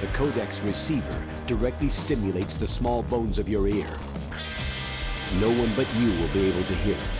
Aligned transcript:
The 0.00 0.06
codex 0.08 0.60
receiver 0.60 1.22
directly 1.46 1.88
stimulates 1.88 2.58
the 2.58 2.66
small 2.66 3.02
bones 3.02 3.38
of 3.38 3.48
your 3.48 3.66
ear. 3.66 3.88
No 5.40 5.48
one 5.48 5.72
but 5.74 5.88
you 5.96 6.10
will 6.20 6.28
be 6.34 6.48
able 6.48 6.64
to 6.64 6.74
hear 6.74 6.96
it. 6.96 7.16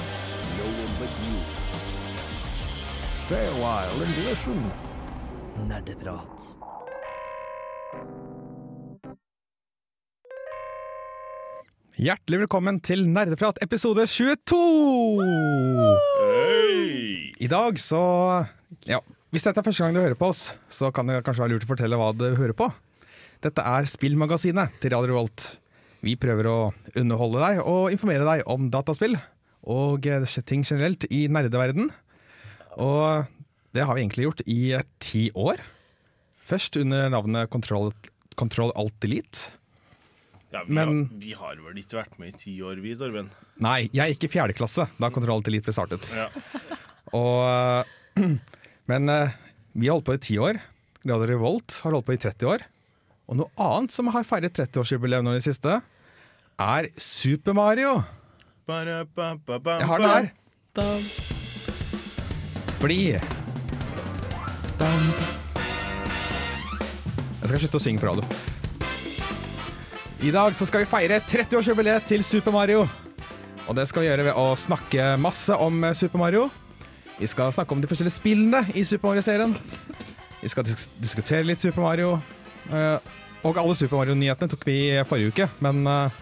No 0.59 0.67
one 0.83 0.93
but 1.01 1.09
you. 1.25 1.37
Stay 3.13 3.47
a 3.47 3.57
while 3.63 4.03
and 4.03 4.25
listen. 4.25 4.71
Nerdeprat. 5.67 6.55
Hjertelig 11.97 12.39
velkommen 12.39 12.81
til 12.81 13.09
Nerdeprat 13.09 13.59
episode 13.63 14.07
22! 14.07 15.25
I 17.39 17.47
dag 17.49 17.79
så 17.81 18.45
Ja, 18.85 19.01
hvis 19.35 19.45
dette 19.47 19.61
er 19.61 19.67
første 19.67 19.85
gang 19.85 19.95
du 19.97 20.01
hører 20.03 20.19
på 20.19 20.29
oss, 20.33 20.55
så 20.73 20.91
kan 20.95 21.09
det 21.11 21.21
kanskje 21.27 21.45
være 21.45 21.55
lurt 21.57 21.67
å 21.67 21.71
fortelle 21.73 21.99
hva 22.01 22.11
du 22.17 22.27
hører 22.39 22.55
på. 22.57 22.69
Dette 23.45 23.63
er 23.69 23.89
spillmagasinet 23.91 24.79
til 24.81 24.95
Radio 24.95 25.13
Revolt. 25.13 25.49
Vi 26.07 26.15
prøver 26.21 26.49
å 26.49 26.59
underholde 26.97 27.43
deg 27.43 27.61
og 27.67 27.91
informere 27.93 28.27
deg 28.29 28.45
om 28.53 28.69
dataspill 28.73 29.17
og 29.67 30.07
eh, 30.07 30.25
ting 30.47 30.63
generelt 30.65 31.09
i 31.11 31.25
nerdeverden. 31.33 31.91
Og 32.79 33.27
det 33.75 33.85
har 33.85 33.97
vi 33.97 34.05
egentlig 34.05 34.29
gjort 34.29 34.45
i 34.47 34.59
eh, 34.79 34.85
ti 35.03 35.27
år. 35.35 35.61
Først 36.47 36.79
under 36.79 37.09
navnet 37.11 37.51
Control, 37.51 37.91
Control 38.39 38.71
Alt 38.79 38.95
Delete. 39.03 39.51
Ja, 40.55 40.63
vi, 40.69 40.77
Men- 40.79 41.01
har, 41.11 41.19
vi 41.21 41.33
har 41.37 41.59
vel 41.67 41.81
ikke 41.83 41.99
vært 41.99 42.21
med 42.23 42.31
i 42.37 42.39
ti 42.45 42.55
år, 42.63 42.79
vi, 42.85 42.95
Torben? 42.97 43.33
Nei, 43.65 43.89
jeg 43.97 44.15
gikk 44.15 44.29
i 44.29 44.33
fjerde 44.37 44.55
klasse 44.57 44.87
da 45.01 45.11
Control 45.11 45.41
Alt 45.41 45.49
Delete 45.51 45.67
ble 45.67 45.75
startet. 45.75 46.13
Ja. 46.15 46.29
Og, 47.17 47.91
men 48.91 49.09
eh, 49.11 49.35
vi 49.77 49.89
har 49.89 49.99
holdt 49.99 50.07
på 50.09 50.15
i 50.17 50.23
ti 50.23 50.39
år. 50.39 50.59
Radio 51.07 51.27
Revolt 51.29 51.81
har 51.85 51.95
holdt 51.95 52.07
på 52.09 52.15
i 52.17 52.21
30 52.23 52.49
år. 52.51 52.65
Og 53.27 53.39
noe 53.41 53.51
annet 53.59 53.91
som 53.95 54.09
har 54.15 54.27
feiret 54.27 54.55
30-årsjubileum 54.55 55.27
nå 55.27 55.35
i 55.35 55.41
det 55.41 55.47
siste, 55.49 55.81
er 56.63 56.89
Super 56.97 57.55
Mario. 57.59 57.99
Jeg 58.67 59.87
har 59.91 59.99
den 60.03 60.11
her. 60.11 60.31
Fordi 62.77 62.99
Jeg 67.47 67.51
skal 67.51 67.61
slutte 67.63 67.79
å 67.79 67.83
synge 67.83 68.03
på 68.03 68.09
radio. 68.11 68.25
I 70.27 70.33
dag 70.35 70.55
så 70.57 70.67
skal 70.67 70.83
vi 70.83 70.89
feire 70.91 71.21
30-årsjubileet 71.23 72.09
til 72.09 72.25
Super 72.27 72.55
Mario. 72.55 72.87
Og 73.67 73.75
det 73.79 73.85
skal 73.91 74.03
vi 74.03 74.09
gjøre 74.09 74.27
ved 74.31 74.39
å 74.39 74.55
snakke 74.59 75.13
masse 75.21 75.55
om 75.63 75.85
Super 75.95 76.19
Mario. 76.23 76.49
Vi 77.17 77.29
skal 77.31 77.53
snakke 77.55 77.73
om 77.73 77.81
de 77.81 77.89
forskjellige 77.89 78.19
spillene 78.19 78.61
i 78.77 78.85
Super 78.85 79.09
Mario-serien. 79.09 79.55
Vi 80.43 80.51
skal 80.53 80.67
dis 80.69 80.89
diskutere 81.01 81.47
litt 81.49 81.63
Super 81.63 81.87
Mario. 81.87 82.19
Uh, 82.69 82.99
og 83.47 83.57
alle 83.63 83.77
Super 83.79 84.01
Mario-nyhetene 84.01 84.53
tok 84.53 84.67
vi 84.69 84.77
forrige 85.09 85.33
uke, 85.33 85.47
men 85.65 85.87
eh, 85.87 86.19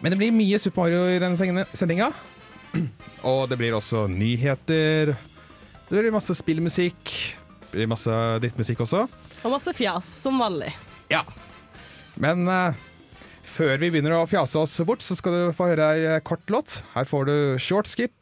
Men 0.00 0.12
det 0.12 0.18
blir 0.20 0.34
mye 0.36 0.58
Super 0.60 0.84
Mario 0.84 1.06
i 1.10 1.18
denne 1.20 1.64
sendinga-. 1.74 2.12
Og 3.26 3.48
det 3.50 3.58
blir 3.58 3.74
også 3.76 4.06
nyheter. 4.08 5.14
Det 5.90 5.96
blir 5.98 6.14
masse 6.14 6.36
spillmusikk. 6.38 7.14
Det 7.70 7.74
blir 7.74 7.90
masse 7.90 8.14
drittmusikk 8.44 8.84
også. 8.86 9.06
Og 9.42 9.52
masse 9.52 9.74
fjas, 9.74 10.06
som 10.22 10.38
vanlig. 10.40 10.70
Ja. 11.10 11.24
Men 12.20 12.46
uh, 12.48 12.76
før 13.42 13.74
vi 13.80 13.90
begynner 13.90 14.20
å 14.20 14.28
fjase 14.30 14.60
oss 14.60 14.78
bort, 14.86 15.02
så 15.02 15.16
skal 15.18 15.34
du 15.34 15.56
få 15.56 15.72
høre 15.72 15.90
ei 15.96 16.20
kort 16.24 16.46
låt. 16.52 16.78
Her 16.94 17.08
får 17.08 17.26
du 17.26 17.36
Short 17.60 17.90
Skip, 17.90 18.14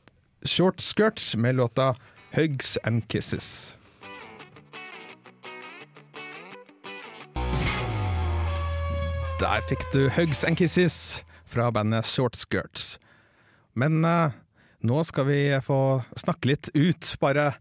Short 0.44 0.80
Skirt 0.80 1.34
med 1.36 1.54
låta 1.54 1.96
Hugs 2.34 2.78
and 2.84 3.08
Kisses. 3.08 3.74
Der 9.38 9.62
fikk 9.68 9.84
du 9.92 10.08
Hugs 10.10 10.44
and 10.44 10.58
Kisses 10.58 11.22
fra 11.46 11.70
bandet 11.70 12.06
Short 12.06 12.36
Skirts. 12.36 12.98
Men 13.78 14.04
uh, 14.04 14.34
nå 14.82 15.02
skal 15.06 15.28
vi 15.28 15.40
få 15.64 16.00
snakke 16.18 16.52
litt 16.52 16.70
ut, 16.74 17.14
bare 17.22 17.52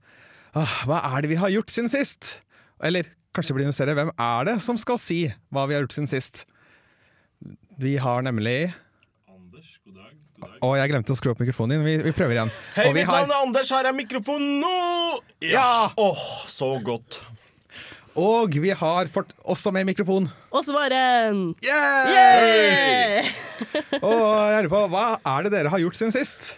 uh, 0.58 0.80
Hva 0.90 1.04
er 1.14 1.24
det 1.24 1.32
vi 1.34 1.40
har 1.42 1.54
gjort 1.54 1.74
siden 1.74 1.92
sist? 1.94 2.40
Eller 2.84 3.10
kanskje 3.38 3.58
blir 3.58 3.68
det 3.68 3.74
noe 3.74 3.98
hvem 3.98 4.12
er 4.14 4.50
det 4.50 4.58
som 4.66 4.78
skal 4.82 5.00
si 5.02 5.28
hva 5.54 5.68
vi 5.70 5.78
har 5.78 5.86
gjort 5.86 5.98
siden 5.98 6.12
sist? 6.12 6.46
Vi 7.78 7.98
har 8.02 8.26
nemlig 8.26 8.74
Å, 10.38 10.70
jeg 10.78 10.92
glemte 10.92 11.14
å 11.14 11.18
skru 11.18 11.32
opp 11.34 11.40
mikrofonen 11.42 11.78
din. 11.78 11.86
Vi, 11.88 11.96
vi 12.06 12.14
prøver 12.14 12.36
igjen. 12.38 12.52
Hei, 12.76 12.86
Og 12.90 12.94
vi 12.94 13.02
mitt 13.02 13.10
har- 13.10 13.24
navn 13.26 13.32
er 13.34 13.42
Anders, 13.48 13.72
Her 13.74 13.90
jeg 13.90 13.96
mikrofonen 14.04 14.60
nå? 14.62 15.20
Ja! 15.42 15.90
Åh, 15.98 16.24
så 16.50 16.70
godt. 16.86 17.20
Og 18.18 18.54
vi 18.62 18.70
har 18.74 19.10
fått 19.14 19.34
også 19.46 19.72
med 19.74 19.86
mikrofon. 19.90 20.30
Og 20.52 20.64
svaren. 20.66 21.42
Yeah! 21.66 22.14
yeah! 22.14 23.34
Og 24.02 24.24
jeg 24.54 24.64
lurer 24.66 24.72
på, 24.74 24.84
hva 24.94 25.06
er 25.22 25.46
det 25.48 25.54
dere 25.54 25.74
har 25.74 25.82
gjort 25.82 25.98
siden 26.00 26.14
sist? 26.16 26.56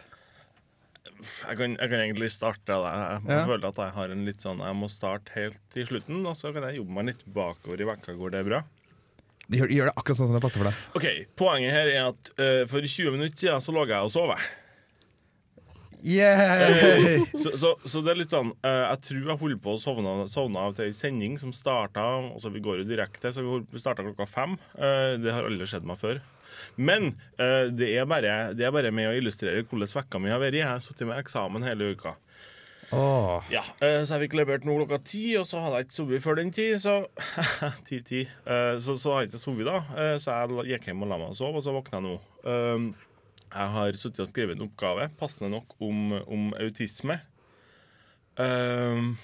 Jeg 1.19 1.57
kan, 1.59 1.73
jeg 1.79 1.89
kan 1.91 1.99
egentlig 2.03 2.29
starte 2.31 2.67
det 2.67 2.75
Jeg, 2.79 3.21
Ja. 3.31 3.45
føler 3.47 3.67
at 3.71 3.79
jeg 3.81 3.93
har 3.95 4.11
en 4.13 4.25
litt 4.27 4.43
sånn 4.43 4.59
Jeg 4.63 4.75
må 4.77 4.87
starte 4.91 5.31
helt 5.35 5.57
til 5.73 5.87
slutten, 5.87 6.19
og 6.27 6.35
så 6.37 6.51
kan 6.55 6.63
jeg 6.67 6.79
jobbe 6.79 6.95
meg 6.95 7.09
litt 7.11 7.23
bakover 7.35 7.79
i 7.81 7.87
vekka 7.89 8.15
går 8.19 8.31
det 8.35 8.39
er 8.43 8.47
bra. 8.47 8.59
Gjør, 9.49 9.71
gjør 9.73 9.89
det 9.89 9.97
akkurat 9.97 10.19
sånn 10.19 10.29
som 10.29 10.37
det 10.37 10.43
passer 10.43 10.61
for 10.61 10.69
deg. 10.69 10.81
OK, 10.99 11.05
poenget 11.39 11.73
her 11.73 11.89
er 11.89 12.07
at 12.11 12.31
uh, 12.37 12.63
for 12.69 12.85
20 12.85 13.15
minutter 13.15 13.37
siden 13.41 13.63
så 13.65 13.73
lå 13.73 13.85
jeg 13.89 14.05
og 14.05 14.11
sov. 14.13 14.33
jeg. 14.35 14.57
Så, 17.41 17.55
så, 17.59 17.73
så 17.83 18.03
det 18.05 18.13
er 18.13 18.19
litt 18.21 18.31
sånn 18.31 18.53
uh, 18.63 18.85
Jeg 18.85 19.01
tror 19.03 19.25
jeg 19.25 19.39
holdt 19.41 19.61
på 19.65 19.73
å 19.73 19.79
sovne, 19.81 20.13
sovne 20.31 20.61
av 20.63 20.77
til 20.77 20.87
ei 20.87 20.93
sending 20.95 21.35
som 21.41 21.51
starta 21.51 22.05
altså 22.21 22.53
Vi 22.53 22.61
går 22.63 22.79
jo 22.79 22.87
direkte, 22.87 23.33
så 23.35 23.43
vi 23.43 23.81
starta 23.81 24.05
klokka 24.05 24.29
fem. 24.29 24.55
Uh, 24.77 25.17
det 25.19 25.33
har 25.33 25.49
aldri 25.49 25.67
skjedd 25.67 25.89
meg 25.89 25.99
før. 25.99 26.21
Men 26.75 27.13
det, 27.37 27.87
er 27.95 28.07
bare, 28.09 28.33
det 28.57 28.65
er 28.67 28.71
bare 28.73 28.89
med 28.91 29.07
å 29.07 29.13
illustrere 29.15 29.61
hvordan 29.63 29.91
vekka 29.95 30.19
mi 30.19 30.31
har 30.31 30.41
vært. 30.41 30.57
Jeg 30.59 30.67
har 30.67 30.81
sittet 30.83 31.07
med 31.07 31.21
eksamen 31.21 31.63
hele 31.63 31.93
uka. 31.95 32.15
Åh, 32.95 33.43
Ja, 33.53 33.61
eh, 33.85 34.01
Så 34.03 34.15
jeg 34.17 34.27
fikk 34.29 34.37
levert 34.39 34.63
nå 34.65 34.75
klokka 34.79 34.97
ti, 35.05 35.23
og 35.37 35.45
så 35.45 35.61
hadde 35.61 35.81
jeg 35.81 35.87
ikke 35.89 35.97
sovet 35.99 36.23
før 36.25 36.39
den 36.39 36.51
tid. 36.55 36.77
Så 36.81 36.95
ti-ti. 37.89 38.23
Så, 38.81 38.95
så 38.97 39.13
har 39.13 39.21
jeg 39.25 39.31
ikke 39.33 39.43
sovet, 39.43 39.67
da. 39.69 39.81
Eh, 39.93 40.15
Så 40.21 40.33
jeg 40.33 40.71
gikk 40.73 40.89
hjem 40.89 41.03
og 41.05 41.11
la 41.11 41.19
meg 41.21 41.33
og 41.33 41.37
sove, 41.37 41.59
og 41.61 41.65
så 41.65 41.75
våkna 41.75 41.99
jeg 42.01 42.07
nå. 42.07 42.15
Um, 42.49 42.87
Jeg 43.49 43.73
har 43.75 43.97
sittet 43.97 44.23
og 44.25 44.29
skrevet 44.29 44.57
en 44.57 44.65
oppgave, 44.67 45.09
passende 45.19 45.49
nok, 45.53 45.75
om, 45.81 46.13
om 46.29 46.49
autisme. 46.61 47.19
Um, 48.39 49.15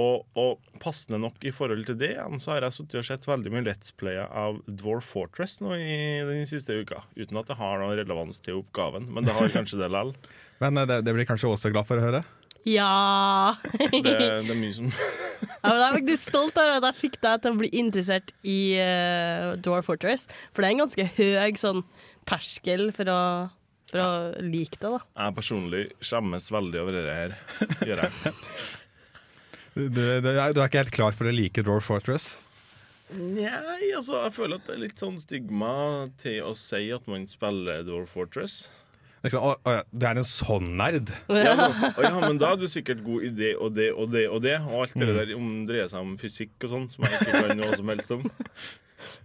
og, 0.00 0.22
og 0.38 0.62
passende 0.80 1.18
nok 1.20 1.42
i 1.44 1.50
forhold 1.52 1.82
til 1.90 1.98
det, 2.00 2.14
så 2.40 2.54
har 2.54 2.64
jeg 2.64 2.72
sittet 2.78 3.00
og 3.02 3.04
sett 3.10 3.26
veldig 3.28 3.50
mye 3.52 3.64
Let's 3.66 3.92
Play 3.92 4.16
av 4.22 4.62
Dwarf 4.64 5.10
Fortress 5.12 5.58
nå 5.60 5.74
i 5.76 5.98
den 6.24 6.46
siste 6.48 6.78
uka. 6.80 7.02
Uten 7.18 7.36
at 7.42 7.50
det 7.50 7.58
har 7.58 7.82
noen 7.82 7.98
relevans 7.98 8.40
til 8.40 8.62
oppgaven, 8.62 9.10
men 9.12 9.26
det 9.28 9.34
har 9.36 9.50
kanskje 9.52 9.82
det 9.82 9.90
likevel. 9.92 10.14
Men 10.60 10.76
eh, 10.76 10.84
det, 10.88 10.98
det 11.06 11.12
blir 11.16 11.24
kanskje 11.28 11.48
også 11.48 11.70
glad 11.72 11.86
for 11.88 11.96
å 12.00 12.04
høre? 12.04 12.18
Ja! 12.68 13.56
Det, 13.72 14.02
det 14.04 14.14
er 14.40 14.58
mye 14.62 14.74
som 14.76 14.90
ja 14.90 15.70
men 15.72 15.78
jeg 15.80 15.86
er 15.86 15.94
faktisk 15.96 16.26
stolt 16.26 16.58
av 16.60 16.74
at 16.78 16.86
jeg 16.90 16.98
fikk 16.98 17.16
deg 17.22 17.40
til 17.44 17.54
å 17.54 17.60
bli 17.60 17.70
interessert 17.80 18.32
i 18.48 18.60
uh, 18.80 19.56
Dwarf 19.60 19.88
Fortress. 19.90 20.26
For 20.52 20.62
det 20.62 20.70
er 20.70 20.76
en 20.76 20.82
ganske 20.84 21.06
høy 21.16 21.56
sånn 21.60 21.82
terskel 22.28 22.90
for 22.96 23.10
å, 23.12 23.22
for 23.90 24.02
å 24.04 24.10
like 24.44 24.80
det, 24.80 24.92
da. 24.92 25.00
Jeg 25.16 25.36
personlig 25.36 25.82
skjemmes 26.04 26.48
veldig 26.52 26.82
over 26.82 26.96
det 26.96 27.16
her. 27.16 27.34
Gjør 27.88 28.04
jeg. 28.04 28.36
Du, 29.74 29.84
du, 29.86 30.00
du 30.24 30.30
er 30.32 30.54
du 30.56 30.60
er 30.60 30.66
ikke 30.66 30.84
helt 30.84 30.96
klar 30.96 31.16
for 31.16 31.30
å 31.30 31.34
like 31.34 31.64
Dwarf 31.66 31.88
Fortress? 31.88 32.32
Nei, 33.10 33.90
altså, 33.96 34.20
jeg 34.22 34.34
føler 34.36 34.60
at 34.60 34.68
det 34.68 34.76
er 34.76 34.82
litt 34.84 35.02
sånn 35.02 35.16
stigma 35.18 35.74
til 36.20 36.44
å 36.46 36.52
si 36.58 36.88
at 36.94 37.08
man 37.10 37.26
spiller 37.30 37.82
Dwarf 37.86 38.14
Fortress. 38.14 38.62
Liksom, 39.20 39.42
å, 39.44 39.52
å, 39.52 39.72
ja, 39.74 39.80
du 39.92 40.04
er 40.08 40.18
en 40.20 40.26
sånn 40.26 40.68
nerd? 40.80 41.10
Ja, 41.28 41.52
men, 41.58 41.74
å 41.92 42.04
ja, 42.06 42.12
men 42.22 42.38
da 42.40 42.54
er 42.54 42.60
du 42.60 42.68
sikkert 42.72 43.02
god 43.04 43.26
i 43.28 43.32
det 43.36 43.50
og 43.60 43.74
det 43.76 43.90
og 43.92 44.12
det 44.14 44.26
og 44.32 44.40
det. 44.44 44.56
Og 44.64 44.86
alt 44.86 44.94
det 44.96 45.10
der 45.18 45.34
om, 45.36 45.50
dreier 45.68 45.90
seg 45.92 46.06
om 46.06 46.14
fysikk 46.20 46.54
og 46.64 46.72
sånn, 46.72 46.86
som 46.92 47.04
jeg 47.04 47.18
ikke 47.18 47.42
kan 47.44 47.60
noe 47.60 47.76
som 47.76 47.92
helst 47.92 48.14
om. 48.16 48.24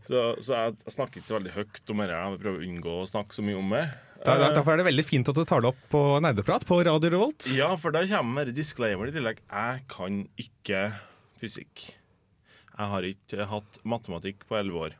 Så, 0.06 0.19
så 0.44 0.51
jeg, 0.53 0.75
jeg 0.86 0.94
snakker 0.94 1.19
ikke 1.19 1.31
så 1.31 1.38
veldig 1.39 1.56
høyt 1.56 1.92
om 1.94 2.03
dette. 2.03 2.19
Jeg 2.19 2.42
prøver 2.44 2.59
å 2.59 2.68
unngå 2.69 2.97
å 3.01 3.07
snakke 3.09 3.36
så 3.38 3.45
mye 3.45 3.59
om 3.59 3.74
det. 3.75 3.86
Der, 4.25 4.39
der, 4.42 4.53
derfor 4.56 4.74
er 4.74 4.81
det 4.81 4.88
veldig 4.88 5.06
fint 5.06 5.30
at 5.30 5.38
du 5.38 5.44
tar 5.47 5.63
det 5.63 5.71
opp 5.71 5.81
på 5.92 6.01
Nerdeprat 6.24 6.65
på 6.68 6.80
Radio 6.88 7.12
Revolt. 7.13 7.50
Ja, 7.56 7.71
for 7.80 7.95
da 7.95 8.03
kommer 8.09 8.50
disclaimer 8.56 9.12
i 9.12 9.15
tillegg. 9.15 9.44
Jeg 9.51 9.83
kan 9.91 10.24
ikke 10.41 10.88
fysikk. 11.41 11.86
Jeg 12.75 12.91
har 12.91 13.06
ikke 13.07 13.45
hatt 13.48 13.77
matematikk 13.88 14.44
på 14.50 14.57
elleve 14.59 14.89
år. 14.89 14.95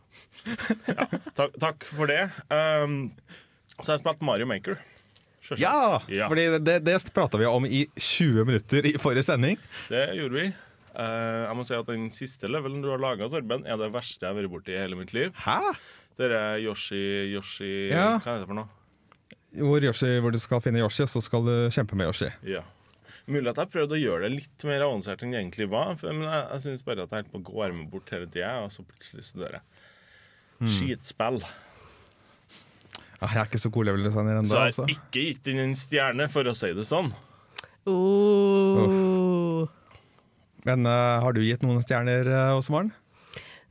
Ja, 0.88 1.08
takk, 1.36 1.58
takk 1.60 1.88
for 1.90 2.08
det. 2.12 2.22
Um, 2.48 3.10
så 3.82 3.92
har 3.92 3.98
jeg 3.98 4.06
spilt 4.06 4.24
Mario 4.26 4.48
Maker. 4.50 4.80
Ja! 5.60 6.02
Ja. 6.10 6.30
Fordi 6.32 6.46
det, 6.66 6.80
det 6.86 6.96
prata 7.14 7.38
vi 7.38 7.46
om 7.46 7.66
i 7.66 7.86
20 7.96 8.46
minutter 8.48 8.88
i 8.90 8.96
forrige 9.02 9.28
sending. 9.28 9.60
Det 9.92 10.08
gjorde 10.18 10.40
vi. 10.40 10.48
Uh, 10.96 11.44
jeg 11.44 11.58
må 11.60 11.66
si 11.68 11.76
at 11.76 11.90
Den 11.92 12.08
siste 12.16 12.48
levelen 12.48 12.80
du 12.84 12.88
har 12.94 13.02
laga, 13.02 13.28
Torben, 13.30 13.66
er 13.68 13.78
det 13.80 13.92
verste 13.94 14.24
jeg 14.24 14.32
har 14.32 14.40
vært 14.40 14.54
borti 14.54 14.74
i 14.74 14.80
hele 14.80 14.98
mitt 15.00 15.12
liv. 15.16 15.36
Hæ? 15.44 15.60
Det 16.16 16.32
er 16.32 16.62
Yoshi 16.64 17.34
Yoshi 17.34 17.90
Ja. 17.90 18.16
Hva 18.24 18.38
er 18.38 18.46
det 18.46 18.48
for 18.48 18.62
noe? 18.62 18.72
Hvor, 19.56 19.84
Yoshi, 19.84 20.14
hvor 20.24 20.32
du 20.36 20.40
skal 20.40 20.64
finne 20.64 20.82
Yoshi, 20.82 21.08
så 21.08 21.22
skal 21.24 21.44
du 21.48 21.54
kjempe 21.72 22.00
med 22.00 22.10
Yoshi. 22.10 22.32
Ja. 22.48 22.64
Mulig 23.26 23.50
at 23.52 23.60
jeg 23.64 23.72
prøvde 23.74 23.98
å 23.98 24.00
gjøre 24.00 24.28
det 24.28 24.36
litt 24.36 24.66
mer 24.68 24.84
avansert 24.86 25.24
enn 25.24 25.34
det 25.34 25.40
egentlig 25.42 25.68
var. 25.72 25.96
For, 26.00 26.14
men 26.14 26.28
jeg, 26.28 26.42
jeg 26.54 26.64
syns 26.66 26.84
bare 26.88 27.06
at 27.06 27.14
jeg 27.14 27.24
holdt 27.24 27.32
på 27.34 27.42
å 27.42 27.46
gå 27.50 27.64
armen 27.68 27.88
bort 27.92 28.12
hele 28.14 28.28
tida, 28.30 28.52
og 28.64 28.74
så 28.76 28.86
plutselig 28.88 29.28
så 29.30 29.40
dør 29.42 29.58
jeg. 29.58 29.64
Hmm. 30.60 30.72
Skitspill. 30.72 31.40
Ja, 33.22 33.30
jeg 33.32 33.40
er 33.42 33.48
ikke 33.48 33.64
så 33.64 33.72
god 33.72 33.88
level-designer 33.90 34.42
ennå, 34.42 34.50
Så 34.50 34.60
jeg 34.60 34.74
altså. 34.74 34.84
har 34.86 34.94
ikke 34.96 35.24
gitt 35.30 35.50
inn 35.52 35.62
en 35.64 35.76
stjerne, 35.80 36.28
for 36.32 36.52
å 36.52 36.54
si 36.58 36.70
det 36.76 36.86
sånn. 36.88 37.10
Oh. 37.86 39.66
Men 40.66 40.86
uh, 40.90 41.22
har 41.24 41.36
du 41.36 41.42
gitt 41.46 41.64
noen 41.64 41.82
stjerner, 41.86 42.28
uh, 42.28 42.58
Åse 42.58 42.74
Maren? 42.74 42.92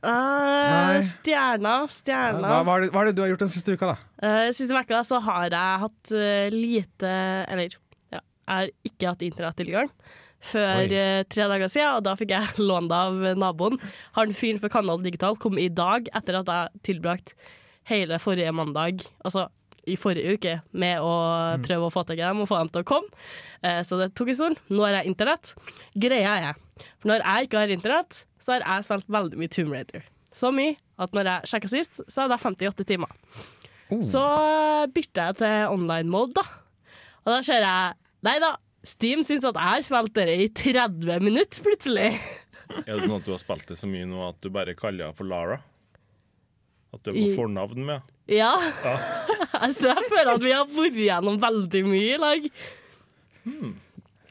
Uh, 0.05 0.11
Nei. 0.11 1.01
stjerna, 1.05 1.77
stjerna. 1.89 2.45
Hva, 2.45 2.59
hva, 2.65 2.75
er 2.77 2.85
det, 2.85 2.91
hva 2.93 3.01
er 3.01 3.09
det 3.09 3.15
du 3.17 3.23
har 3.23 3.31
gjort 3.33 3.45
den 3.47 3.53
siste 3.53 3.73
uka, 3.73 3.93
da? 3.93 3.97
Uh, 4.21 4.49
siste 4.53 4.73
uka 4.75 5.01
så 5.07 5.19
har 5.25 5.49
jeg 5.49 5.81
hatt 5.85 6.13
uh, 6.13 6.53
lite 6.53 7.09
Eller 7.49 7.73
ja, 8.13 8.21
jeg 8.21 8.53
har 8.53 8.71
ikke 8.85 9.09
hatt 9.09 9.25
internettilgang 9.25 9.89
før 10.45 10.91
eh, 10.93 11.23
tre 11.25 11.47
dager 11.49 11.71
siden, 11.71 11.95
og 11.97 12.03
da 12.05 12.15
fikk 12.19 12.33
jeg 12.35 12.59
lånt 12.69 12.91
det 12.91 12.97
av 12.99 13.39
naboen. 13.41 13.79
Har 14.17 14.27
en 14.27 14.37
fyr 14.37 14.59
for 14.61 14.69
Kanal 14.69 15.01
Digital 15.01 15.39
kom 15.41 15.57
i 15.57 15.71
dag 15.73 16.09
etter 16.13 16.37
at 16.41 16.51
jeg 16.51 16.83
tilbrakt 16.91 17.33
hele 17.89 18.19
forrige 18.21 18.53
mandag, 18.55 19.03
altså 19.25 19.47
i 19.85 19.95
forrige 19.99 20.33
uke, 20.33 20.53
med 20.73 21.01
å 21.03 21.11
prøve 21.65 21.87
å 21.87 21.93
få 21.93 22.01
tak 22.07 22.17
i 22.17 22.23
dem 22.23 22.41
og 22.41 22.49
få 22.49 22.57
dem 22.63 22.71
til 22.73 22.81
å 22.81 22.87
komme. 22.89 23.25
Eh, 23.61 23.83
så 23.85 23.99
det 23.99 24.11
tok 24.17 24.31
en 24.33 24.39
stund. 24.39 24.63
Nå 24.73 24.81
har 24.85 24.99
jeg 24.99 25.11
internett. 25.11 25.53
Greia 25.93 26.33
er, 26.49 26.57
for 26.97 27.11
når 27.11 27.21
jeg 27.21 27.47
ikke 27.47 27.61
har 27.61 27.73
internett, 27.75 28.23
så 28.41 28.55
har 28.55 28.65
jeg 28.65 28.87
spilt 28.87 29.13
veldig 29.13 29.41
mye 29.41 29.53
Tomb 29.53 29.75
Raider. 29.75 30.07
Så 30.35 30.49
mye 30.55 30.75
at 31.01 31.13
når 31.15 31.29
jeg 31.29 31.51
sjekka 31.51 31.71
sist, 31.71 32.01
så 32.09 32.25
hadde 32.25 32.37
jeg 32.39 32.45
58 32.47 32.87
timer. 32.89 33.13
Så 34.01 34.21
bytta 34.95 35.29
jeg 35.29 35.37
til 35.43 35.69
online 35.69 36.09
mode, 36.09 36.33
da. 36.39 36.45
Og 37.25 37.35
da 37.35 37.41
ser 37.45 37.61
jeg 37.61 38.01
Nei 38.25 38.39
da, 38.41 38.55
Steam 38.85 39.21
syns 39.25 39.43
at 39.45 39.57
jeg 39.57 39.69
har 39.69 39.83
spilt 39.85 40.17
i 40.17 40.47
30 40.49 41.21
minutter, 41.21 41.61
plutselig. 41.61 42.07
Er 42.81 42.97
det 42.97 43.05
sånn 43.05 43.19
at 43.19 43.27
du 43.27 43.31
har 43.35 43.41
spilt 43.41 43.69
det 43.69 43.77
så 43.77 43.89
mye 43.89 44.07
nå 44.09 44.23
at 44.31 44.39
du 44.41 44.49
bare 44.53 44.73
kaller 44.77 45.05
henne 45.05 45.17
for 45.17 45.29
Lara? 45.29 45.59
At 46.95 47.03
du 47.03 47.11
er 47.11 47.17
på 47.19 47.25
I- 47.29 47.35
fornavn 47.37 47.85
med 47.85 48.13
Ja. 48.31 48.53
altså, 49.65 49.91
jeg 49.91 50.07
føler 50.09 50.31
at 50.33 50.43
vi 50.45 50.53
har 50.55 50.65
vært 50.71 50.95
gjennom 50.97 51.37
veldig 51.43 51.83
mye 51.85 52.13
i 52.15 52.21
lag. 52.21 52.47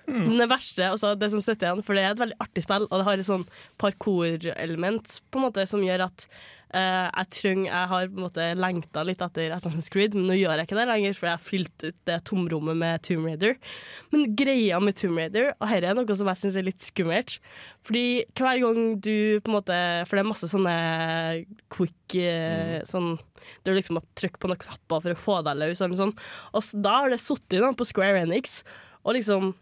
Men 0.06 0.34
det 0.36 0.48
verste, 0.50 0.84
altså 0.90 1.14
det 1.16 1.30
som 1.32 1.40
sitter 1.44 1.70
igjen, 1.70 1.84
for 1.86 1.96
det 1.96 2.02
er 2.04 2.12
et 2.12 2.20
veldig 2.20 2.36
artig 2.44 2.64
spill, 2.66 2.84
og 2.90 2.98
det 3.00 3.06
har 3.06 3.20
et 3.22 3.28
sånn 3.28 3.46
parkour-element 3.80 5.14
på 5.32 5.40
en 5.40 5.46
måte 5.46 5.64
som 5.70 5.84
gjør 5.84 6.04
at 6.10 6.26
eh, 6.76 7.08
jeg 7.08 7.30
trenger 7.38 7.68
Jeg 7.70 7.90
har 7.90 8.08
på 8.10 8.18
en 8.18 8.24
måte 8.26 8.46
lengta 8.58 9.04
litt 9.06 9.22
etter 9.24 9.54
Assassin's 9.56 9.90
Creed, 9.92 10.16
men 10.16 10.26
nå 10.28 10.38
gjør 10.38 10.58
jeg 10.58 10.68
ikke 10.68 10.78
det 10.78 10.86
lenger, 10.90 11.16
for 11.18 11.28
jeg 11.28 11.38
har 11.38 11.44
fylt 11.44 11.86
ut 11.86 11.98
det 12.10 12.18
tomrommet 12.28 12.80
med 12.80 13.04
Tomb 13.06 13.28
Raider. 13.28 13.56
Men 14.14 14.34
greia 14.38 14.80
med 14.82 14.98
Tomb 14.98 15.20
Raider, 15.20 15.52
og 15.58 15.70
dette 15.70 15.92
er 15.92 15.98
noe 15.98 16.18
som 16.18 16.30
jeg 16.32 16.42
syns 16.42 16.58
er 16.60 16.66
litt 16.66 16.84
skummelt, 16.84 17.38
fordi 17.84 18.06
hver 18.38 18.62
gang 18.64 18.80
du 19.04 19.14
på 19.44 19.52
en 19.52 19.56
måte 19.58 19.78
For 20.08 20.16
det 20.16 20.24
er 20.24 20.30
masse 20.30 20.48
sånne 20.50 20.74
quick 21.72 22.18
eh, 22.18 22.80
sånn 22.88 23.14
der 23.64 23.74
du 23.74 23.78
liksom 23.78 24.00
å 24.00 24.04
trykke 24.16 24.40
på 24.40 24.48
noen 24.48 24.60
knapper 24.60 25.02
for 25.04 25.12
å 25.12 25.20
få 25.20 25.38
deg 25.44 25.58
løs. 25.60 25.82
Eller 25.84 25.98
sånt 25.98 26.20
Og 26.56 26.64
da 26.84 26.98
har 27.02 27.12
det 27.12 27.20
sittet 27.22 27.78
på 27.78 27.88
Square 27.88 28.24
Enix 28.24 28.62
og 29.04 29.18
liksom 29.18 29.52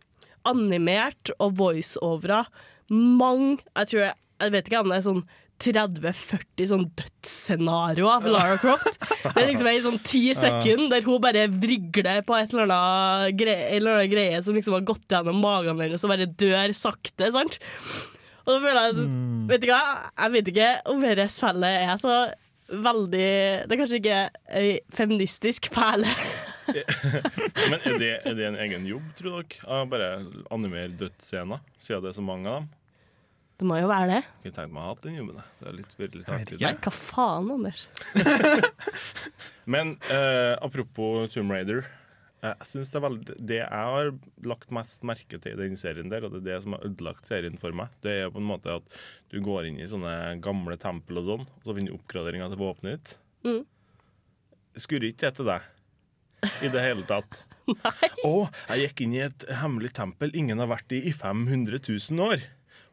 animert 0.49 1.33
og 1.39 1.57
voiceovera 1.59 2.45
mange 2.93 3.63
Jeg 3.77 3.91
tror 3.91 4.03
jeg, 4.05 4.15
jeg 4.43 4.55
vet 4.55 4.69
ikke 4.69 4.83
om 4.83 4.93
det 4.93 4.99
er 4.99 5.07
sånn 5.07 5.25
30-40 5.63 6.69
sånn 6.73 6.87
dødsscenarioer 6.99 8.23
for 8.25 8.35
Lara 8.35 8.57
Croft. 8.59 8.97
Det 9.23 9.35
er 9.37 9.51
liksom 9.51 9.69
ei 9.71 9.83
sånn 9.85 10.01
ti 10.03 10.23
sekunder 10.35 10.97
der 10.97 11.07
hun 11.07 11.23
bare 11.23 11.45
vrigler 11.53 12.25
på 12.27 12.37
et 12.39 12.55
eller 12.55 12.73
annet 12.75 13.39
greie, 13.39 13.69
eller 13.77 14.01
annet 14.01 14.13
greie 14.13 14.41
som 14.43 14.59
liksom 14.59 14.79
har 14.79 14.87
gått 14.89 15.07
gjennom 15.13 15.39
magen 15.43 15.81
hennes 15.83 16.03
og 16.03 16.13
bare 16.15 16.27
dør 16.27 16.75
sakte. 16.77 17.31
sant? 17.35 17.59
Og 18.43 18.57
da 18.57 18.59
føler 18.59 18.81
jeg 18.89 19.11
mm. 19.13 19.43
Vet 19.51 19.63
du 19.63 19.69
hva, 19.71 19.83
jeg 20.17 20.35
vet 20.37 20.49
ikke 20.53 20.71
om 20.91 21.03
dette 21.03 21.29
spillet 21.31 21.85
er 21.85 22.01
så 22.03 22.17
veldig 22.73 23.29
Det 23.69 23.75
er 23.75 23.79
kanskje 23.81 23.99
ikke 24.01 24.19
ei 24.59 24.69
feministisk 24.97 25.69
perle. 25.75 26.09
Men 27.71 27.79
er 27.79 27.99
det, 28.01 28.13
er 28.25 28.37
det 28.39 28.47
en 28.49 28.61
egen 28.65 28.87
jobb, 28.89 29.09
tror 29.19 29.43
dere? 29.43 29.65
Å 29.67 29.83
bare 29.91 30.13
animere 30.55 30.95
dødsscener, 30.97 31.63
siden 31.83 32.05
det 32.05 32.13
er 32.13 32.19
så 32.19 32.25
mange 32.25 32.49
av 32.49 32.63
dem? 32.63 32.71
Det 33.61 33.67
må 33.69 33.77
jo 33.79 33.89
være 33.91 34.07
det. 34.11 34.21
Jeg 34.25 34.43
kunne 34.47 34.57
tenkt 34.57 34.73
meg 34.75 34.81
å 34.83 34.85
ha 34.87 34.93
hatt 34.95 35.03
den 35.07 35.19
jobben. 35.21 35.43
Det 35.61 35.67
er 35.71 35.75
litt, 35.77 35.93
litt. 36.01 36.31
Nei, 36.63 36.71
hva 36.83 36.93
faen, 36.97 37.51
Anders? 37.55 37.85
Men 39.73 39.97
eh, 40.11 40.55
apropos 40.65 41.29
Tomb 41.35 41.53
Raider. 41.55 41.85
eh, 42.43 42.55
Jeg 42.59 42.67
synes 42.73 42.91
det, 42.91 42.99
er 42.99 43.05
veldig, 43.07 43.37
det 43.39 43.59
jeg 43.61 43.69
har 43.93 44.11
lagt 44.51 44.73
mest 44.75 45.05
merke 45.07 45.39
til 45.39 45.55
i 45.55 45.61
den 45.69 45.77
serien 45.79 46.11
der, 46.11 46.27
og 46.27 46.35
det 46.35 46.41
er 46.43 46.49
det 46.49 46.57
som 46.65 46.75
har 46.77 46.87
ødelagt 46.89 47.31
serien 47.31 47.59
for 47.61 47.77
meg, 47.77 47.93
det 48.03 48.17
er 48.25 48.33
på 48.35 48.43
en 48.43 48.49
måte 48.49 48.75
at 48.81 48.99
du 49.31 49.39
går 49.45 49.69
inn 49.71 49.79
i 49.79 49.87
sånne 49.91 50.15
gamle 50.43 50.79
tempel 50.83 51.23
og 51.23 51.29
sånn, 51.31 51.47
og 51.47 51.69
så 51.69 51.77
finner 51.77 51.93
du 51.95 51.99
oppgraderinger 52.01 52.51
til 52.55 52.63
våpenet 52.65 52.99
ditt. 52.99 53.15
Mm. 53.47 53.63
Skurrer 54.83 55.11
ikke 55.13 55.29
det 55.29 55.37
til 55.39 55.51
deg 55.53 55.71
i 56.67 56.73
det 56.75 56.83
hele 56.83 57.07
tatt? 57.07 57.45
Nei. 57.71 58.09
Å, 58.27 58.35
jeg 58.73 58.89
gikk 58.89 59.05
inn 59.07 59.15
i 59.15 59.23
et 59.29 59.47
hemmelig 59.61 59.93
tempel 59.95 60.35
ingen 60.35 60.59
har 60.59 60.73
vært 60.73 60.91
i 60.97 61.05
i 61.07 61.15
500 61.15 61.79
000 61.87 62.27
år. 62.27 62.43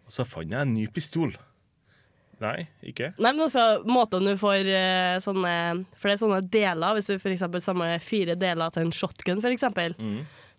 Og 0.10 0.16
så 0.16 0.26
fant 0.26 0.50
jeg 0.50 0.66
en 0.66 0.74
ny 0.74 0.88
pistol. 0.94 1.36
Nei, 2.40 2.64
ikke? 2.88 3.12
Nei, 3.20 3.34
men 3.36 3.46
altså, 3.46 3.84
måten 3.86 4.26
du 4.26 4.32
får 4.40 4.68
eh, 4.72 5.18
sånne 5.20 5.54
For 6.00 6.08
det 6.08 6.14
er 6.16 6.22
sånne 6.22 6.40
deler. 6.48 6.96
Hvis 6.96 7.12
du 7.12 7.18
for 7.20 7.34
eksempel 7.34 7.62
samler 7.62 8.02
fire 8.04 8.38
deler 8.40 8.74
til 8.74 8.88
en 8.88 8.94
shotgun, 8.96 9.44
for 9.44 9.54
eksempel, 9.54 9.96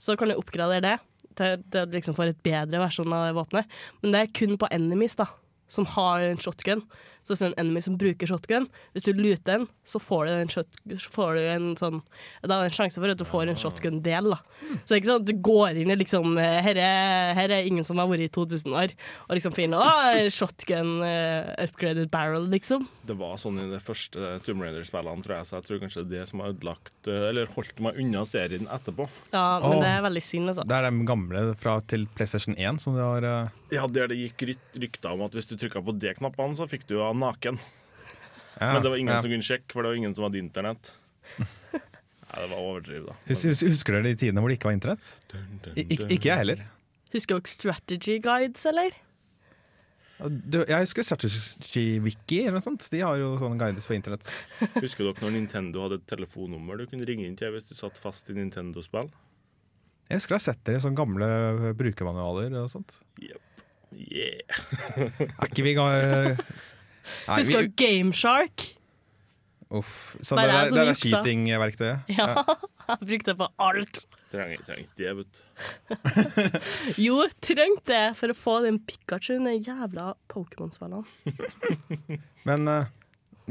så 0.00 0.14
kan 0.20 0.30
du 0.30 0.36
oppgradere 0.36 0.84
det 0.84 0.96
til, 1.38 1.62
til 1.72 1.86
at 1.86 1.94
liksom 1.96 2.16
får 2.16 2.34
et 2.34 2.42
bedre 2.44 2.82
versjon 2.82 3.16
av 3.16 3.26
det 3.26 3.36
våpenet. 3.38 3.78
Men 4.02 4.14
det 4.14 4.20
er 4.22 4.34
kun 4.36 4.58
på 4.60 4.68
enemies 4.76 5.16
da 5.18 5.30
som 5.70 5.86
har 5.86 6.20
en 6.26 6.38
shotgun. 6.38 6.82
Så 7.24 7.32
hvis 7.32 7.42
det 7.42 7.46
er 7.46 7.52
en 7.52 7.60
enemy 7.64 7.82
som 7.84 7.96
bruker 8.00 8.30
shotgun, 8.30 8.66
hvis 8.94 9.06
du 9.06 9.12
luter 9.14 9.60
den, 9.60 9.66
så 9.86 10.00
får 10.02 10.26
du, 10.26 10.32
en 10.34 10.52
shot, 10.52 10.80
får 11.12 11.36
du 11.36 11.42
en 11.42 11.68
sånn 11.78 12.00
Da 12.42 12.56
er 12.56 12.64
det 12.64 12.70
en 12.70 12.76
sjanse 12.78 13.00
for 13.00 13.12
at 13.12 13.20
du 13.20 13.26
får 13.28 13.50
en 13.50 13.60
shotgun-del, 13.60 14.30
da. 14.32 14.40
Så 14.70 14.90
det 14.90 14.94
er 14.96 15.00
ikke 15.02 15.10
sånn 15.10 15.22
at 15.22 15.28
du 15.28 15.34
går 15.50 15.80
inn 15.82 15.92
i 15.92 15.98
liksom 16.00 16.38
Her 16.40 16.78
er, 16.80 17.32
her 17.36 17.54
er 17.54 17.68
ingen 17.68 17.86
som 17.86 18.00
har 18.00 18.08
vært 18.10 18.26
i 18.26 18.32
2000 18.32 18.76
år, 18.82 18.94
og 19.28 19.36
liksom 19.38 19.56
finner 19.56 19.84
Å, 19.84 20.26
shotgun 20.32 20.96
uh, 21.04 21.52
upgraded 21.66 22.10
barrel, 22.12 22.48
liksom. 22.52 22.86
Det 23.06 23.16
var 23.18 23.36
sånn 23.40 23.60
i 23.62 23.68
det 23.70 23.82
første 23.84 24.36
Tomb 24.46 24.64
Raider-spillene, 24.64 25.24
tror 25.24 25.38
jeg, 25.38 25.48
så 25.48 25.58
jeg 25.58 25.68
tror 25.68 25.82
kanskje 25.84 26.04
det 26.04 26.08
er 26.08 26.24
det 26.24 26.30
som 26.30 26.42
har 26.42 26.52
ødelagt 26.54 27.08
eh, 27.10 27.28
Eller 27.30 27.50
holdt 27.54 27.80
meg 27.82 27.98
unna 28.00 28.24
serien 28.28 28.68
etterpå. 28.70 29.06
Ja, 29.32 29.44
men 29.62 29.78
oh. 29.78 29.82
det 29.82 29.90
er 29.90 30.04
veldig 30.06 30.24
synd, 30.24 30.52
altså. 30.52 30.66
Det 30.68 30.76
er 30.76 30.86
de 30.88 31.06
gamle 31.08 31.44
fra 31.60 31.78
til 31.90 32.06
PlayStation 32.16 32.56
1 32.58 32.82
som 32.82 32.96
du 32.96 33.02
har 33.02 33.26
uh... 33.26 33.56
Ja, 33.70 33.86
der 33.90 34.10
det 34.10 34.18
gikk 34.18 34.44
rykt- 34.50 34.80
rykter 34.82 35.14
om 35.14 35.24
at 35.26 35.34
hvis 35.36 35.48
du 35.50 35.56
trykka 35.58 35.82
på 35.86 35.94
de 36.00 36.14
knappene, 36.18 36.56
så 36.58 36.66
fikk 36.70 36.88
du 36.90 36.96
av 36.98 37.14
naken. 37.22 37.60
ja, 38.56 38.72
Men 38.72 38.82
det 38.84 38.92
var 38.92 39.02
ingen 39.02 39.14
ja. 39.14 39.20
som 39.24 39.32
kunne 39.32 39.46
sjekke, 39.46 39.70
for 39.74 39.84
det 39.84 39.92
var 39.92 40.00
ingen 40.00 40.16
som 40.16 40.26
hadde 40.26 40.40
internett. 40.40 40.92
Nei, 42.30 42.40
det 42.44 42.48
var 42.52 42.58
overdriv, 42.58 43.06
da. 43.08 43.14
Hus, 43.26 43.44
hus, 43.48 43.62
Husker 43.66 43.96
dere 43.96 44.12
de 44.12 44.18
tidene 44.22 44.42
hvor 44.42 44.52
det 44.52 44.60
ikke 44.60 44.70
var 44.70 44.76
internett? 44.76 45.14
I, 45.74 45.86
ikke, 45.86 46.10
ikke 46.14 46.28
jeg 46.30 46.42
heller. 46.44 46.66
Husker 47.10 47.38
dere 47.38 47.50
strategy 47.50 48.18
guides, 48.22 48.66
eller? 48.70 48.98
Jeg 50.20 50.84
husker 50.84 51.04
Strategy 51.06 51.96
Wiki 52.04 52.42
eller 52.42 52.58
noe 52.58 52.64
sånt. 52.64 52.84
De 52.92 53.00
har 53.00 53.16
jo 53.16 53.32
sånne 53.40 53.56
guides 53.60 53.86
for 53.88 53.96
internett. 53.96 54.28
Husker 54.76 55.06
dere 55.06 55.24
når 55.24 55.34
Nintendo 55.38 55.86
hadde 55.86 56.00
et 56.00 56.06
telefonnummer 56.10 56.80
du 56.80 56.86
kunne 56.90 57.08
ringe 57.08 57.24
inn 57.24 57.38
til 57.40 57.54
hvis 57.54 57.68
du 57.68 57.72
satt 57.78 57.96
fast 58.00 58.28
i 58.28 58.36
Nintendo-spill? 58.36 59.08
Jeg 60.10 60.20
husker 60.20 60.36
jeg 60.36 60.42
har 60.42 60.46
sett 60.50 60.64
dere 60.66 60.80
i 60.80 60.84
sånne 60.84 60.98
gamle 60.98 61.72
brukermanualer 61.78 62.58
og 62.60 62.68
sånt. 62.72 62.98
Yep. 63.22 63.64
Yeah. 63.96 64.60
Er 65.40 65.48
ikke 65.48 65.64
vi. 65.66 65.74
Nei, 67.28 67.40
Husker 67.40 67.60
dere 67.64 67.72
Gameshark? 67.80 68.68
Uff. 69.70 70.16
Så 70.20 70.34
Nei, 70.38 70.46
det, 70.48 70.54
det, 70.54 70.60
er- 70.60 70.70
det 70.74 70.84
er 70.90 70.98
cheating-verktøyet? 70.98 72.14
Ja, 72.16 72.30
jeg 72.90 73.04
brukte 73.12 73.30
det 73.32 73.36
på 73.38 73.48
alt. 73.66 74.00
Trenger 74.30 74.78
ikke 74.78 74.86
det, 74.98 75.12
vet 75.18 75.30
du. 75.34 75.40
Jo, 77.06 77.16
trengte 77.42 77.90
det 77.90 78.02
for 78.18 78.30
å 78.30 78.36
få 78.38 78.56
den 78.66 78.78
Pikachu, 78.86 79.32
den 79.42 79.62
jævla 79.66 80.12
Pokémon-spillene. 80.30 81.02
Men 82.48 82.68
uh, 82.70 82.90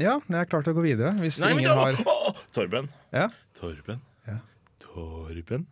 ja, 0.00 0.14
jeg 0.24 0.38
er 0.40 0.48
klar 0.48 0.64
til 0.64 0.72
å 0.72 0.78
gå 0.78 0.84
videre. 0.86 1.12
Hvis 1.20 1.40
Nei, 1.44 1.50
ingen 1.58 1.68
det, 1.68 1.76
har 1.76 2.00
å, 2.04 2.16
å, 2.30 2.34
Torben. 2.56 2.88
Ja? 3.12 3.26
Torben. 3.60 4.00
Ja. 4.28 4.38
Torben. 4.80 5.66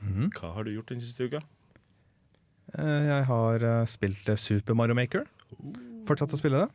Mm. 0.00 0.30
Hva 0.36 0.54
har 0.56 0.64
du 0.64 0.72
gjort 0.72 0.92
den 0.94 1.04
siste 1.04 1.28
uka? 1.28 1.42
Eh, 2.76 3.04
Jeg 3.10 3.26
har 3.28 3.62
eh, 3.64 3.84
spilt 3.88 4.28
Super 4.40 4.76
Mario 4.78 4.96
Maker. 4.96 5.24
Fortsatt 6.08 6.32
å 6.32 6.40
spille 6.40 6.64
det. 6.64 6.70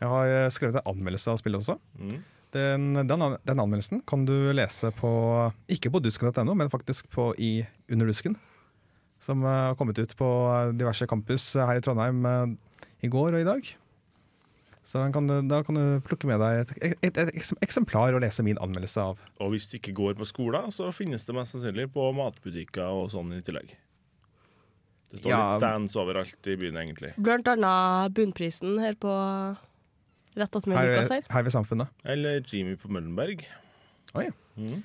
Jeg 0.00 0.08
har 0.08 0.26
eh, 0.32 0.50
skrevet 0.54 0.78
en 0.80 0.92
anmeldelse 0.94 1.32
av 1.32 1.40
spillet 1.40 1.60
også. 1.60 1.76
Mm. 2.00 2.20
Den, 2.56 2.86
den, 3.06 3.24
den 3.46 3.60
anmeldelsen 3.62 4.00
kan 4.10 4.24
du 4.26 4.32
lese 4.56 4.90
på 4.98 5.10
ikke 5.70 5.92
på 5.94 6.00
dusken.no, 6.02 6.54
men 6.58 6.72
faktisk 6.72 7.10
på 7.12 7.30
i 7.38 7.60
Under 7.92 8.08
dusken. 8.10 8.34
Som 9.20 9.44
eh, 9.44 9.68
har 9.70 9.76
kommet 9.78 9.98
ut 10.00 10.16
på 10.18 10.30
eh, 10.54 10.72
diverse 10.80 11.06
campus 11.10 11.52
her 11.60 11.76
i 11.78 11.84
Trondheim 11.84 12.24
i 13.04 13.08
går 13.12 13.36
og 13.36 13.40
i 13.44 13.46
dag. 13.48 13.68
Så 14.90 14.98
den 15.04 15.12
kan 15.14 15.28
du, 15.28 15.36
da 15.46 15.60
kan 15.62 15.76
du 15.76 16.00
plukke 16.02 16.26
med 16.26 16.40
deg 16.42 16.62
et, 16.64 16.70
et, 16.82 16.96
et, 17.06 17.18
et 17.30 17.50
eksemplar 17.62 18.16
og 18.16 18.24
lese 18.24 18.42
min 18.42 18.58
anmeldelse 18.58 19.04
av. 19.12 19.20
Og 19.38 19.52
hvis 19.52 19.68
du 19.70 19.76
ikke 19.78 19.92
går 19.94 20.16
på 20.18 20.26
skolen, 20.26 20.72
så 20.74 20.88
finnes 20.96 21.22
det 21.28 21.36
mest 21.36 21.54
sannsynlig 21.54 21.86
på 21.94 22.08
matbutikker 22.16 22.96
og 22.98 23.12
sånn 23.12 23.30
i 23.36 23.42
tillegg. 23.46 23.76
Det 25.12 25.20
står 25.20 25.30
Ja. 25.30 25.38
litt 25.44 25.60
stands 25.62 25.94
overalt 26.00 26.48
i 26.50 26.56
byen, 26.58 26.80
egentlig. 26.80 27.12
Blant 27.20 27.48
annet 27.52 28.16
Bunnprisen 28.16 28.80
her 28.82 28.96
på 28.98 29.12
rett 30.38 30.56
attmed 30.56 30.78
Her, 30.78 30.92
Lukas 30.92 31.10
her. 31.14 31.22
her 31.30 31.42
ved 31.46 31.54
Samfunnet. 31.54 31.88
Eller 32.04 32.40
Jimmy 32.46 32.76
på 32.78 32.90
Møllenberg. 32.92 33.44
Oi. 34.18 34.28
Mm. 34.56 34.80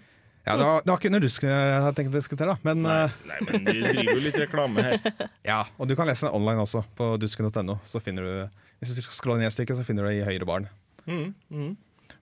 Ja, 0.45 0.53
det 0.57 0.65
var, 0.65 0.81
det 0.85 0.91
var 0.91 0.99
ikke 0.99 1.09
under 1.09 1.23
rusk 1.25 1.43
jeg 1.47 1.77
hadde 1.81 1.95
tenkt 1.97 2.11
å 2.13 2.17
diskutere, 2.19 2.53
da. 2.53 2.61
Men 2.67 2.83
Nei, 2.85 2.97
eh, 3.07 3.15
nei, 3.25 3.37
men 3.47 3.63
de 3.65 3.73
driver 3.81 4.11
jo 4.11 4.23
litt 4.27 4.37
reklame 4.43 4.83
her. 4.85 4.99
ja, 5.51 5.63
og 5.81 5.89
du 5.89 5.95
kan 5.97 6.05
lese 6.05 6.27
den 6.27 6.35
online 6.37 6.61
også, 6.61 6.83
på 6.97 7.07
dusken.no. 7.21 7.79
Så 7.87 8.01
finner 8.03 8.27
du 8.27 8.61
Hvis 8.83 8.93
du 8.93 9.01
scroller 9.09 9.41
ned 9.41 9.49
et 9.49 9.55
stykke, 9.57 9.73
så 9.77 9.85
finner 9.87 10.05
du 10.05 10.11
det 10.11 10.19
i 10.19 10.25
høyre 10.27 10.45
barn. 10.45 10.67
Mm, 11.09 11.31
mm. 11.49 11.71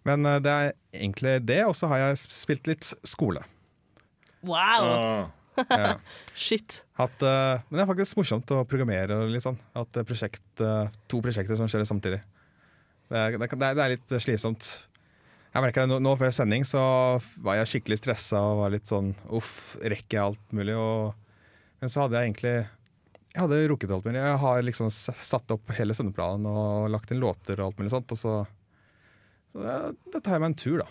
Men 0.08 0.25
eh, 0.30 0.39
det 0.44 0.53
er 0.53 0.72
egentlig 0.96 1.36
det, 1.48 1.60
og 1.68 1.75
så 1.75 1.89
har 1.92 2.00
jeg 2.06 2.22
spilt 2.24 2.68
litt 2.72 2.88
skole. 3.08 3.44
Wow! 4.44 4.88
Ah, 4.88 5.32
Ja. 5.70 5.98
Shit. 6.48 6.80
Hatt, 6.98 7.22
eh, 7.22 7.60
men 7.68 7.77
det 7.77 7.84
er 7.84 7.89
faktisk 7.92 8.18
morsomt 8.18 8.50
å 8.56 8.63
programmere 8.65 9.20
og 9.20 9.30
litt 9.36 9.44
sånn. 9.44 9.60
Hatt 9.75 10.00
eh, 10.00 10.08
prosjekt, 10.08 10.42
to 10.58 11.20
prosjekter 11.22 11.60
som 11.60 11.68
kjører 11.70 11.86
samtidig. 11.92 12.24
Det 13.13 13.38
det, 13.38 13.58
det 13.62 13.84
er 13.84 13.91
litt 13.93 14.13
slitsomt. 14.24 14.67
Jeg 15.53 15.62
merket 15.62 15.86
nå, 15.86 16.00
nå 16.01 16.15
før 16.17 16.32
sending 16.34 16.63
så 16.65 16.82
var 17.46 17.60
jeg 17.60 17.70
skikkelig 17.70 18.00
stressa 18.01 18.39
og 18.41 18.63
var 18.63 18.72
litt 18.74 18.89
sånn 18.89 19.12
uff, 19.38 19.75
rekker 19.86 20.17
jeg 20.17 20.24
alt 20.24 20.55
mulig? 20.58 20.74
Og, 20.82 21.12
men 21.84 21.91
så 21.93 22.05
hadde 22.08 22.17
jeg 22.17 22.32
egentlig 22.32 22.53
Jeg 23.36 23.41
hadde 23.43 23.60
rukket 23.70 23.93
alt 23.93 24.08
mulig. 24.10 24.24
Jeg 24.24 24.39
har 24.41 24.65
liksom 24.65 24.89
satt 24.93 25.53
opp 25.53 25.70
hele 25.77 25.93
sendeplanen 25.98 26.50
og 26.50 26.89
lagt 26.93 27.13
inn 27.13 27.22
låter 27.22 27.62
og 27.62 27.67
alt 27.70 27.84
mulig 27.84 27.93
sånt. 27.93 28.10
Og 28.13 28.17
så, 28.17 28.34
så 29.53 29.62
det, 29.62 29.77
da 30.13 30.22
tar 30.25 30.39
jeg 30.39 30.43
meg 30.46 30.51
en 30.51 30.60
tur, 30.65 30.82
da. 30.82 30.89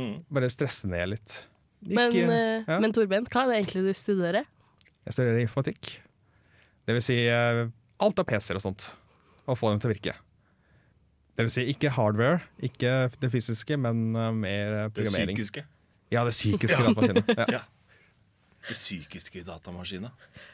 mm. 0.00 0.14
Bare 0.32 0.50
stresse 0.52 0.88
ned 0.88 1.12
litt. 1.12 1.36
Men, 1.84 2.12
Ikke- 2.14 2.32
eh, 2.32 2.64
ja. 2.68 2.80
men 2.80 2.92
Torben, 2.96 3.28
hva 3.28 3.44
er 3.44 3.52
det 3.52 3.60
egentlig 3.60 3.84
du 3.90 3.92
studerer? 3.98 4.48
Jeg 5.04 5.16
studerer 5.16 5.42
informatikk. 5.44 5.96
Det 6.88 6.96
vil 6.96 7.04
si 7.04 7.20
eh, 7.28 7.64
alt 8.02 8.20
av 8.24 8.28
PC-er 8.28 8.56
og 8.60 8.64
sånt. 8.70 8.92
Og 9.44 9.58
få 9.58 9.72
dem 9.72 9.82
til 9.82 9.90
å 9.90 9.96
virke. 9.96 10.16
Det 11.32 11.46
vil 11.46 11.52
si 11.54 11.64
ikke 11.72 11.92
hardware, 11.96 12.42
ikke 12.60 12.90
det 13.22 13.30
fysiske, 13.32 13.78
men 13.80 14.10
eh, 14.12 14.32
mer 14.36 14.74
programmering. 14.92 15.36
Det 15.36 15.46
psykiske. 15.46 15.64
Ja, 16.12 16.26
det 16.28 16.34
psykiske 16.36 16.82
datamaskinen. 16.86 17.24
Ja. 17.38 17.46
Ja. 17.58 17.62
Det 18.68 18.76
psykiske 18.76 19.40
i 19.40 19.44
datamaskiner. 19.46 20.12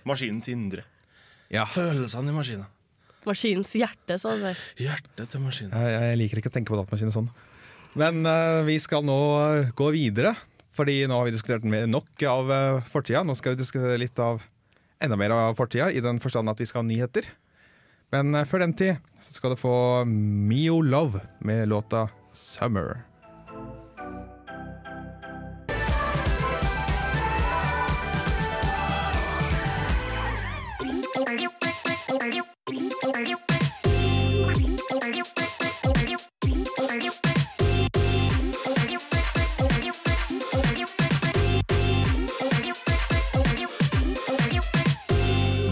Maskinens 0.08 0.49
indre. 0.49 0.87
Ja. 1.52 1.66
Følelsene 1.68 2.32
i 2.32 2.37
maskinen. 2.37 2.68
Maskinens 3.26 3.75
hjerte, 3.76 4.16
så 4.20 4.32
å 4.32 4.38
si. 4.40 4.52
Hjertet 4.87 5.32
til 5.32 5.42
maskinen. 5.42 5.75
Jeg, 5.75 5.97
jeg 6.06 6.20
liker 6.23 6.40
ikke 6.40 6.52
å 6.52 6.54
tenke 6.54 6.73
på 6.73 6.78
datamaskiner 6.78 7.12
sånn. 7.12 7.28
Men 7.99 8.23
uh, 8.28 8.62
vi 8.68 8.76
skal 8.80 9.02
nå 9.04 9.18
eh, 9.42 9.73
gå 9.76 9.90
videre, 9.97 10.35
fordi 10.76 11.00
nå 11.11 11.18
har 11.18 11.26
vi 11.26 11.35
diskutert 11.35 11.66
nok 11.66 12.25
av 12.30 12.52
uh, 12.52 12.87
fortida. 12.88 13.25
Nå 13.26 13.35
skal 13.37 13.56
vi 13.56 13.62
diskutere 13.64 13.99
litt 13.99 14.18
av 14.23 14.44
enda 15.02 15.18
mer 15.18 15.35
av 15.35 15.58
fortida, 15.58 15.90
i 15.90 16.02
den 16.04 16.23
forstand 16.23 16.50
at 16.52 16.62
vi 16.62 16.68
skal 16.68 16.85
ha 16.85 16.88
nyheter. 16.88 17.26
Men 18.14 18.34
eh, 18.34 18.46
før 18.48 18.64
den 18.64 18.72
tid 18.76 18.96
så 19.20 19.34
skal 19.36 19.52
du 19.52 19.60
få 19.60 20.04
Mio 20.08 20.80
Love 20.80 21.20
med 21.40 21.68
låta 21.68 22.08
'Summer'. 22.32 23.04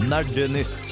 Nerdenytt. 0.07 0.86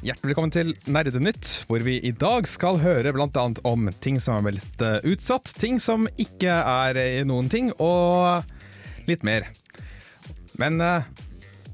Hjertelig 0.00 0.30
velkommen 0.30 0.52
til 0.54 0.70
Nerdenytt, 0.88 1.48
hvor 1.68 1.82
vi 1.84 1.98
i 2.08 2.10
dag 2.16 2.46
skal 2.48 2.78
høre 2.80 3.10
annet 3.12 3.58
om 3.68 3.90
ting 4.00 4.16
som 4.16 4.38
er 4.38 4.54
blitt 4.54 4.80
eh, 4.80 4.94
utsatt, 5.04 5.52
ting 5.60 5.76
som 5.76 6.06
ikke 6.16 6.48
er 6.48 6.96
eh, 6.96 7.18
noen 7.28 7.50
ting, 7.52 7.68
og 7.76 8.40
litt 9.10 9.26
mer. 9.28 9.44
Men 10.56 10.80
eh, 10.80 11.04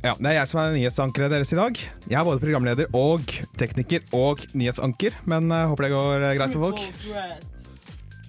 ja, 0.03 0.17
det 0.19 0.33
er 0.33 0.37
jeg 0.41 0.51
som 0.51 0.63
er 0.65 0.75
nyhetsankeret 0.75 1.37
deres 1.37 1.55
i 1.55 1.61
dag. 1.61 1.79
Jeg 2.11 2.19
er 2.19 2.27
både 2.27 2.43
programleder 2.43 2.91
og 2.99 3.31
tekniker 3.63 4.03
og 4.11 4.43
nyhetsanker, 4.59 5.23
men 5.31 5.47
jeg 5.47 5.71
håper 5.71 5.87
det 5.87 5.95
går 5.95 6.29
greit 6.41 6.59
for 6.59 6.67
folk. 6.67 7.49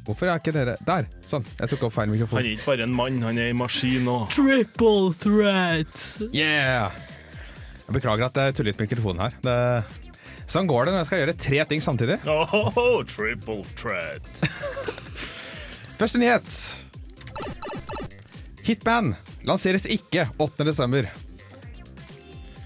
Hvorfor 0.06 0.30
er 0.30 0.38
ikke 0.38 0.54
dere 0.56 0.78
Der! 0.86 1.10
Sånn. 1.26 1.50
Jeg 1.58 1.74
tok 1.74 1.90
opp 1.90 1.98
feil 1.98 2.14
Han 2.14 2.38
er 2.46 2.54
ikke 2.54 2.70
bare 2.70 2.86
en 2.86 2.94
mann, 3.02 3.18
han 3.26 3.42
er 3.42 3.50
en 3.50 3.64
maskin 3.66 4.06
òg. 4.14 4.30
Triple 4.38 5.10
threat! 5.26 6.12
Yeah! 6.30 6.94
Jeg 7.88 7.96
beklager 7.96 8.26
at 8.28 8.36
jeg 8.42 8.56
tuller 8.58 8.72
litt 8.74 8.80
med 8.82 8.90
mikrofonen 8.90 9.22
her. 9.24 9.38
Det, 9.46 9.56
sånn 10.52 10.68
går 10.68 10.86
det 10.90 10.94
når 10.96 11.02
jeg 11.04 11.10
skal 11.12 11.22
gjøre 11.24 11.38
tre 11.46 11.62
ting 11.72 11.84
samtidig. 11.86 12.18
Oh, 12.28 13.00
triple 13.08 13.62
threat. 13.80 14.28
Første 16.00 16.20
nyhet. 16.22 16.50
Hitman 18.68 19.14
lanseres 19.48 19.86
ikke 19.90 20.28
8. 20.44 20.66
desember. 20.68 21.08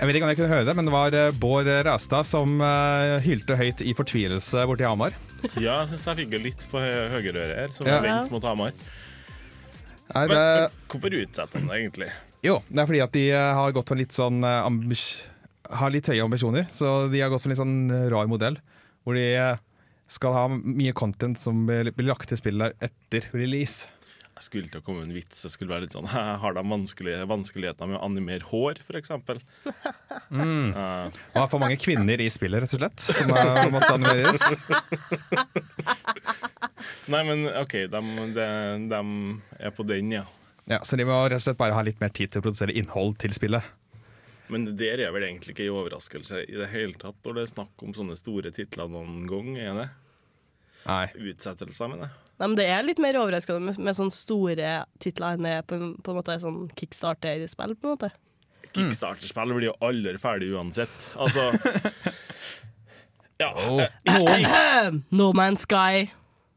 Jeg 0.01 0.09
vet 0.09 0.17
ikke 0.17 0.25
om 0.25 0.31
jeg 0.33 0.39
kunne 0.39 0.49
høre 0.55 0.65
det, 0.65 0.73
men 0.79 0.87
det 0.89 0.93
var 0.95 1.13
eh, 1.13 1.27
Bård 1.37 1.67
Ræstad 1.85 2.25
som 2.25 2.55
eh, 2.65 3.19
hylte 3.21 3.53
høyt 3.59 3.83
i 3.85 3.93
fortvilelse 3.97 4.63
borti 4.69 4.87
Hamar. 4.87 5.13
Ja, 5.57 5.79
jeg 5.81 5.91
syns 5.93 6.03
jeg 6.05 6.17
fikk 6.19 6.33
det 6.35 6.39
litt 6.43 6.63
på 6.69 6.77
hø- 6.81 7.07
høyreøret 7.15 7.55
her, 7.63 7.71
som 7.73 7.87
Ja. 7.89 7.95
vendt 8.03 8.33
mot 8.33 8.43
Hamar. 8.45 8.73
Men, 10.11 10.29
men 10.33 10.75
hvorfor 10.91 11.15
utsetter 11.21 11.61
han 11.61 11.69
det 11.71 11.77
egentlig? 11.79 12.09
Jo, 12.45 12.57
det 12.69 12.81
er 12.81 12.89
fordi 12.89 13.03
at 13.03 13.15
de 13.15 13.25
eh, 13.29 13.53
har 13.57 13.75
gått 13.75 13.91
for 13.91 13.99
litt 13.99 14.15
sånn 14.15 14.41
eh, 14.47 15.03
Har 15.77 15.93
litt 15.93 16.09
høye 16.09 16.25
ambisjoner, 16.25 16.65
så 16.73 17.07
de 17.11 17.21
har 17.21 17.29
gått 17.33 17.43
for 17.43 17.51
en 17.51 17.55
litt 17.55 17.61
sånn 17.61 17.77
eh, 17.93 18.09
rar 18.13 18.29
modell. 18.31 18.57
Hvor 19.05 19.17
de 19.17 19.25
skal 20.11 20.35
ha 20.35 20.43
mye 20.51 20.93
content 20.93 21.39
som 21.39 21.63
blir 21.65 21.93
lagt 22.03 22.29
til 22.29 22.39
spillet 22.39 22.75
etter 22.83 23.29
release. 23.33 23.87
Jeg 24.41 24.47
skulle 24.47 24.69
til 24.71 24.81
å 24.81 24.83
komme 24.83 25.03
med 25.03 25.11
en 25.11 25.17
vits. 25.19 25.43
Jeg 25.45 25.53
skulle 25.53 25.69
være 25.69 25.85
litt 25.85 25.93
sånn 25.93 26.07
Har 26.43 26.55
de 26.57 26.63
vanskelige, 26.65 27.27
vanskeligheter 27.29 27.89
med 27.89 27.99
å 27.99 28.05
animere 28.09 28.47
hår, 28.49 28.81
f.eks.? 28.87 29.13
Mm. 30.31 30.71
Uh, 30.71 31.11
har 31.35 31.47
for 31.51 31.59
mange 31.59 31.75
kvinner 31.75 32.21
i 32.23 32.29
spillet, 32.31 32.63
rett 32.63 32.73
og 32.77 32.79
slett, 32.79 33.01
som 33.03 33.33
har 33.35 33.67
måttet 33.67 33.97
animeres. 33.97 34.45
nei, 37.11 37.19
men 37.27 37.43
OK, 37.59 37.75
de, 37.91 38.01
de, 38.37 38.45
de 38.93 39.01
er 39.59 39.73
på 39.75 39.83
den, 39.89 40.13
ja. 40.15 40.23
Ja, 40.69 40.79
så 40.85 40.97
de 40.97 41.05
må 41.07 41.15
rett 41.25 41.39
og 41.39 41.45
slett 41.45 41.57
bare 41.57 41.73
ha 41.73 41.81
litt 41.83 41.99
mer 42.01 42.09
tid 42.13 42.31
til 42.31 42.41
å 42.41 42.45
produsere 42.45 42.75
innhold 42.77 43.17
til 43.21 43.33
spillet. 43.33 43.63
Men 44.51 44.65
det 44.67 44.75
der 44.81 44.99
er 45.07 45.11
vel 45.15 45.23
egentlig 45.23 45.53
ikke 45.55 45.65
en 45.69 45.77
overraskelse 45.79 46.41
i 46.43 46.57
det 46.59 46.67
hele 46.73 46.93
tatt 46.99 47.15
når 47.25 47.37
det 47.37 47.43
er 47.47 47.51
snakk 47.53 47.83
om 47.87 47.93
sånne 47.95 48.17
store 48.19 48.51
titler 48.51 48.89
noen 48.91 49.23
gang, 49.29 49.53
er 49.57 49.77
det? 49.79 49.87
Nei. 50.85 51.05
Utsettelser, 51.31 51.87
mener 51.91 52.07
jeg. 52.09 52.17
Nei, 52.41 52.47
men 52.49 52.57
det 52.57 52.65
er 52.73 52.83
litt 52.83 52.99
mer 52.99 53.17
overraskende 53.21 53.61
med, 53.61 53.77
med 53.79 53.95
sånne 53.95 54.11
store 54.15 54.71
titler 55.03 55.37
enn 55.37 55.45
det 55.45 55.51
er 55.59 55.65
på, 55.69 55.77
en- 55.77 55.95
på 56.03 56.11
en 56.11 56.17
måte 56.19 56.35
sånn 56.41 56.59
kickstarter-spill, 56.75 57.75
på 57.79 57.87
en 57.89 57.95
måte. 57.95 58.11
Kickstarter-spill 58.75 59.53
blir 59.55 59.69
jo 59.71 59.75
aldri 59.87 60.17
ferdig 60.21 60.51
uansett. 60.55 61.09
Altså 61.21 61.47
Ja, 63.41 63.51
Oh. 63.57 63.81
eh, 63.81 64.91
No 65.11 65.31
Man's 65.33 65.63
Sky. 65.65 66.09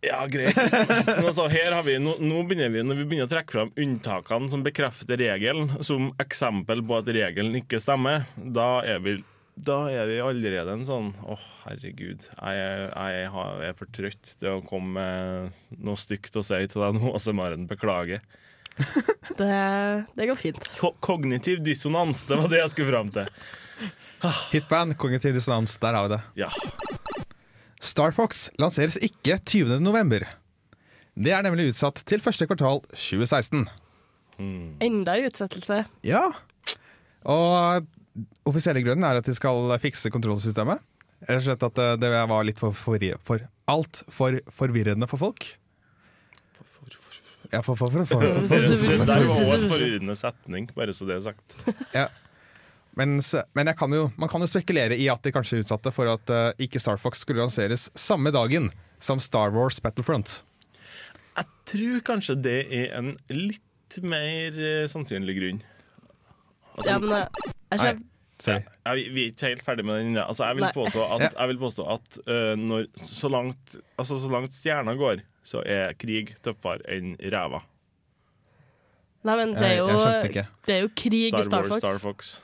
Ja 0.07 0.23
greit. 0.31 0.57
Men 0.57 1.29
altså, 1.29 1.47
her 1.53 1.75
har 1.77 1.85
vi, 1.87 1.99
nå, 2.03 2.17
nå 2.23 2.41
begynner 2.49 2.73
vi, 2.73 2.83
Når 2.87 2.99
vi 3.01 3.07
begynner 3.11 3.29
å 3.29 3.33
trekke 3.33 3.57
fram 3.57 3.73
unntakene 3.81 4.51
som 4.53 4.65
bekrefter 4.67 5.21
regelen, 5.21 5.71
som 5.85 6.11
eksempel 6.23 6.83
på 6.85 6.99
at 7.01 7.11
regelen 7.17 7.57
ikke 7.61 7.81
stemmer, 7.83 8.27
da 8.37 8.69
er 8.87 9.01
vi 9.05 9.19
da 9.55 9.85
er 9.87 10.09
vi 10.11 10.17
allerede 10.19 10.73
en 10.75 10.81
sånn 10.83 11.13
Å, 11.31 11.37
herregud. 11.63 12.25
Jeg, 12.27 12.55
jeg, 12.59 13.27
jeg 13.29 13.69
er 13.69 13.77
for 13.79 13.93
trøtt 13.95 14.33
til 14.41 14.57
å 14.57 14.65
komme 14.67 14.97
med 14.99 15.79
noe 15.87 16.01
stygt 16.01 16.35
å 16.35 16.43
si 16.43 16.59
til 16.67 16.83
deg 16.83 16.99
nå, 16.99 17.13
Åse 17.15 17.35
Maren. 17.37 17.69
Beklager. 17.71 18.25
Det, 19.39 19.47
det 20.15 20.27
går 20.29 20.37
fint. 20.39 20.67
Ko 20.79 20.91
kognitiv 21.03 21.63
dissonans, 21.65 22.27
det 22.29 22.37
var 22.39 22.51
det 22.51 22.59
jeg 22.61 22.73
skulle 22.75 22.91
fram 22.91 23.09
til. 23.15 23.31
Hitband, 24.53 24.97
kognitiv 25.01 25.35
dissonans, 25.35 25.79
der 25.83 25.97
har 25.97 26.09
vi 26.09 26.13
det. 26.17 26.21
Ja. 26.45 26.51
Star 27.85 28.15
Fox 28.17 28.49
lanseres 28.61 28.97
ikke 29.05 29.37
20. 29.45 29.77
november. 29.85 30.25
Det 31.15 31.35
er 31.37 31.45
nemlig 31.45 31.71
utsatt 31.71 32.01
til 32.09 32.23
første 32.25 32.49
kvartal 32.49 32.81
2016. 32.91 33.67
Enda 34.83 35.15
en 35.15 35.29
utsettelse. 35.29 35.85
Ja. 36.07 36.25
Og 37.29 37.85
offisielle 38.49 38.83
grunnen 38.83 39.07
er 39.07 39.21
at 39.21 39.29
de 39.29 39.35
skal 39.37 39.77
fikse 39.83 40.11
kontrollsystemet. 40.15 40.83
Rett 41.25 41.39
og 41.39 41.45
slett 41.47 41.69
at 41.69 41.79
eh, 41.81 41.93
det 42.01 42.11
var 42.13 42.45
litt 42.45 42.61
for, 42.61 42.75
for, 42.77 43.05
for 43.25 43.45
altfor 43.71 44.41
forvirrende 44.53 45.09
for 45.09 45.21
folk. 45.21 45.47
Ja, 47.53 47.61
for, 47.63 47.77
for, 47.77 47.93
for, 47.93 48.05
for, 48.09 48.25
for, 48.25 48.49
for, 48.49 48.65
det 48.65 48.79
for, 48.81 49.05
for, 49.05 49.47
var 49.47 49.61
en 49.61 49.71
forvirrende 49.71 50.17
setning, 50.19 50.67
bare 50.75 50.95
så 50.97 51.07
det 51.07 51.19
er 51.21 51.27
sagt. 51.29 51.57
Ja. 51.95 52.09
Mens, 52.99 53.33
men 53.59 53.67
jeg 53.71 53.79
kan 53.79 53.95
jo, 53.95 54.07
man 54.21 54.31
kan 54.31 54.43
jo 54.45 54.49
spekulere 54.51 54.95
i 54.95 55.09
at 55.11 55.23
de 55.25 55.33
kanskje 55.35 55.65
utsatte 55.65 55.91
for 55.95 56.11
at 56.13 56.31
uh, 56.31 56.51
ikke 56.63 56.83
Star 56.83 57.01
Fox 57.01 57.25
skulle 57.25 57.43
lanseres 57.43 57.89
samme 57.99 58.31
dagen 58.35 58.71
som 59.03 59.23
Star 59.23 59.51
Wars 59.55 59.81
Battlefront. 59.83 60.43
Jeg 61.35 61.51
tror 61.67 62.05
kanskje 62.07 62.37
det 62.39 62.59
er 62.71 62.93
en 63.01 63.15
litt 63.33 63.99
mer 64.07 64.55
uh, 64.55 64.85
sannsynlig 64.91 65.37
grunn. 65.41 65.63
Altså, 66.75 66.91
Ja, 66.91 67.01
men 67.03 67.17
jeg, 67.17 67.27
jeg, 67.73 67.99
jeg. 68.47 68.65
Ja, 68.85 68.95
vi, 68.95 69.05
vi 69.15 69.27
er 69.27 69.35
ikke 69.35 69.51
helt 69.51 69.67
ferdig 69.67 69.87
med 69.87 69.99
den. 69.99 70.15
ennå. 70.15 70.29
Altså, 70.29 70.47
jeg 70.47 70.61
vil 70.61 70.71
påstå 70.79 71.11
at, 71.17 71.27
jeg 71.29 71.51
vil 71.51 71.61
påstå 71.67 71.91
at 71.99 72.19
uh, 72.31 72.55
når, 72.61 72.89
så, 73.03 73.31
langt, 73.33 73.77
altså, 73.99 74.19
så 74.23 74.31
langt 74.31 74.55
stjerna 74.55 74.95
går, 74.99 75.27
så 75.47 75.67
er 75.67 75.99
krig 75.99 76.35
tøffere 76.47 76.83
enn 76.95 77.15
ræva. 77.35 77.65
nei, 79.27 79.37
men 79.41 79.55
det 79.57 79.69
er 79.73 79.79
jo, 79.83 79.93
jeg 79.99 80.47
det 80.67 80.75
er 80.79 80.83
jo 80.85 80.91
krig 80.95 81.31
Star 81.33 81.41
i 81.41 81.49
Star 81.51 81.63
Wars, 81.63 81.73
Fox. 81.75 81.83
Star 81.83 82.03
Fox. 82.03 82.35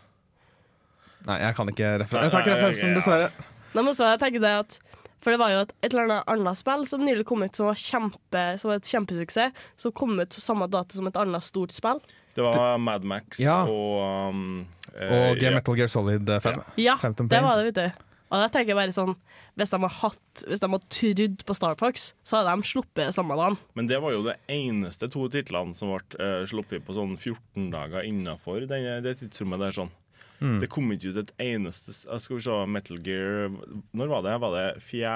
Nei, 1.29 1.37
jeg 1.43 1.57
kan 1.59 1.73
ikke 1.73 1.91
referansen. 2.05 2.27
Jeg 2.27 2.33
tar 2.33 2.45
ikke 2.45 2.57
referansen, 2.57 2.95
dessverre. 2.97 3.49
Nei, 3.75 3.85
men 3.87 3.95
så 3.95 4.09
jeg 4.11 4.21
tenker 4.23 4.43
det 4.43 4.55
at 4.65 4.79
For 5.21 5.35
det 5.35 5.39
var 5.43 5.53
jo 5.53 5.59
et, 5.67 5.73
et 5.85 5.93
eller 5.93 6.09
annet 6.09 6.31
annet 6.33 6.59
spill 6.59 6.87
som 6.89 7.03
nylig 7.05 7.27
kom 7.29 7.45
ut 7.45 7.57
som 7.59 7.69
var, 7.69 7.77
kjempe, 7.77 8.45
som 8.59 8.71
var 8.71 8.81
et 8.81 8.89
kjempesuksess. 8.89 9.65
Som 9.77 9.93
kom 9.93 10.15
ut 10.17 10.39
samme 10.41 10.69
dato 10.73 10.97
som 10.97 11.11
et 11.11 11.19
annet 11.21 11.45
stort 11.45 11.75
spill. 11.77 12.01
Det 12.35 12.47
var 12.47 12.79
Mad 12.79 13.05
Max 13.05 13.41
Ja. 13.43 13.65
og 13.69 14.31
um, 14.31 14.67
eh, 14.95 15.33
Og 15.33 15.43
ja. 15.43 15.51
Metal 15.53 15.77
Gear 15.77 15.91
Solid 15.93 16.25
5. 16.25 16.63
Ja, 16.77 16.97
ja 16.97 17.13
det 17.13 17.43
var 17.43 17.59
det, 17.61 17.67
vet 17.69 17.81
du. 17.83 18.07
Og 18.31 18.39
da 18.39 18.47
tenker 18.49 18.73
jeg 18.73 18.79
bare 18.79 18.95
sånn 18.95 19.17
Hvis 19.59 19.73
de 19.73 19.81
hadde, 19.83 19.95
hatt 19.99 20.43
Hvis 20.47 20.63
de 20.63 20.69
hadde 20.71 20.91
trodd 20.95 21.45
på 21.49 21.57
Star 21.59 21.75
Fox, 21.81 22.13
så 22.25 22.39
hadde 22.39 22.55
de 22.55 22.71
sluppet 22.71 23.15
samme 23.15 23.37
dagen. 23.37 23.59
Men 23.75 23.91
det 23.91 23.99
var 24.01 24.15
jo 24.15 24.23
det 24.25 24.39
eneste 24.49 25.11
to 25.11 25.27
titlene 25.33 25.75
som 25.77 25.91
ble 25.93 26.21
uh, 26.23 26.47
sluppet 26.49 26.87
på 26.87 26.97
sånn 26.97 27.17
14 27.19 27.67
dager 27.75 28.07
innafor 28.07 28.65
det 28.71 29.19
tidsrommet 29.19 29.67
der. 29.67 29.75
sånn. 29.83 29.91
Mm. 30.41 30.57
Det 30.63 30.71
kom 30.73 30.93
ikke 30.95 31.13
ut 31.13 31.19
et 31.21 31.33
eneste 31.45 31.93
uh, 32.09 32.17
Skal 32.17 32.39
vi 32.39 32.45
se, 32.47 32.55
Metal 32.65 32.97
Gear 33.05 33.51
Når 33.93 34.09
var 34.09 34.23
det? 34.25 34.37
Var 34.41 34.55
det 34.55 34.63
4. 34.81 35.11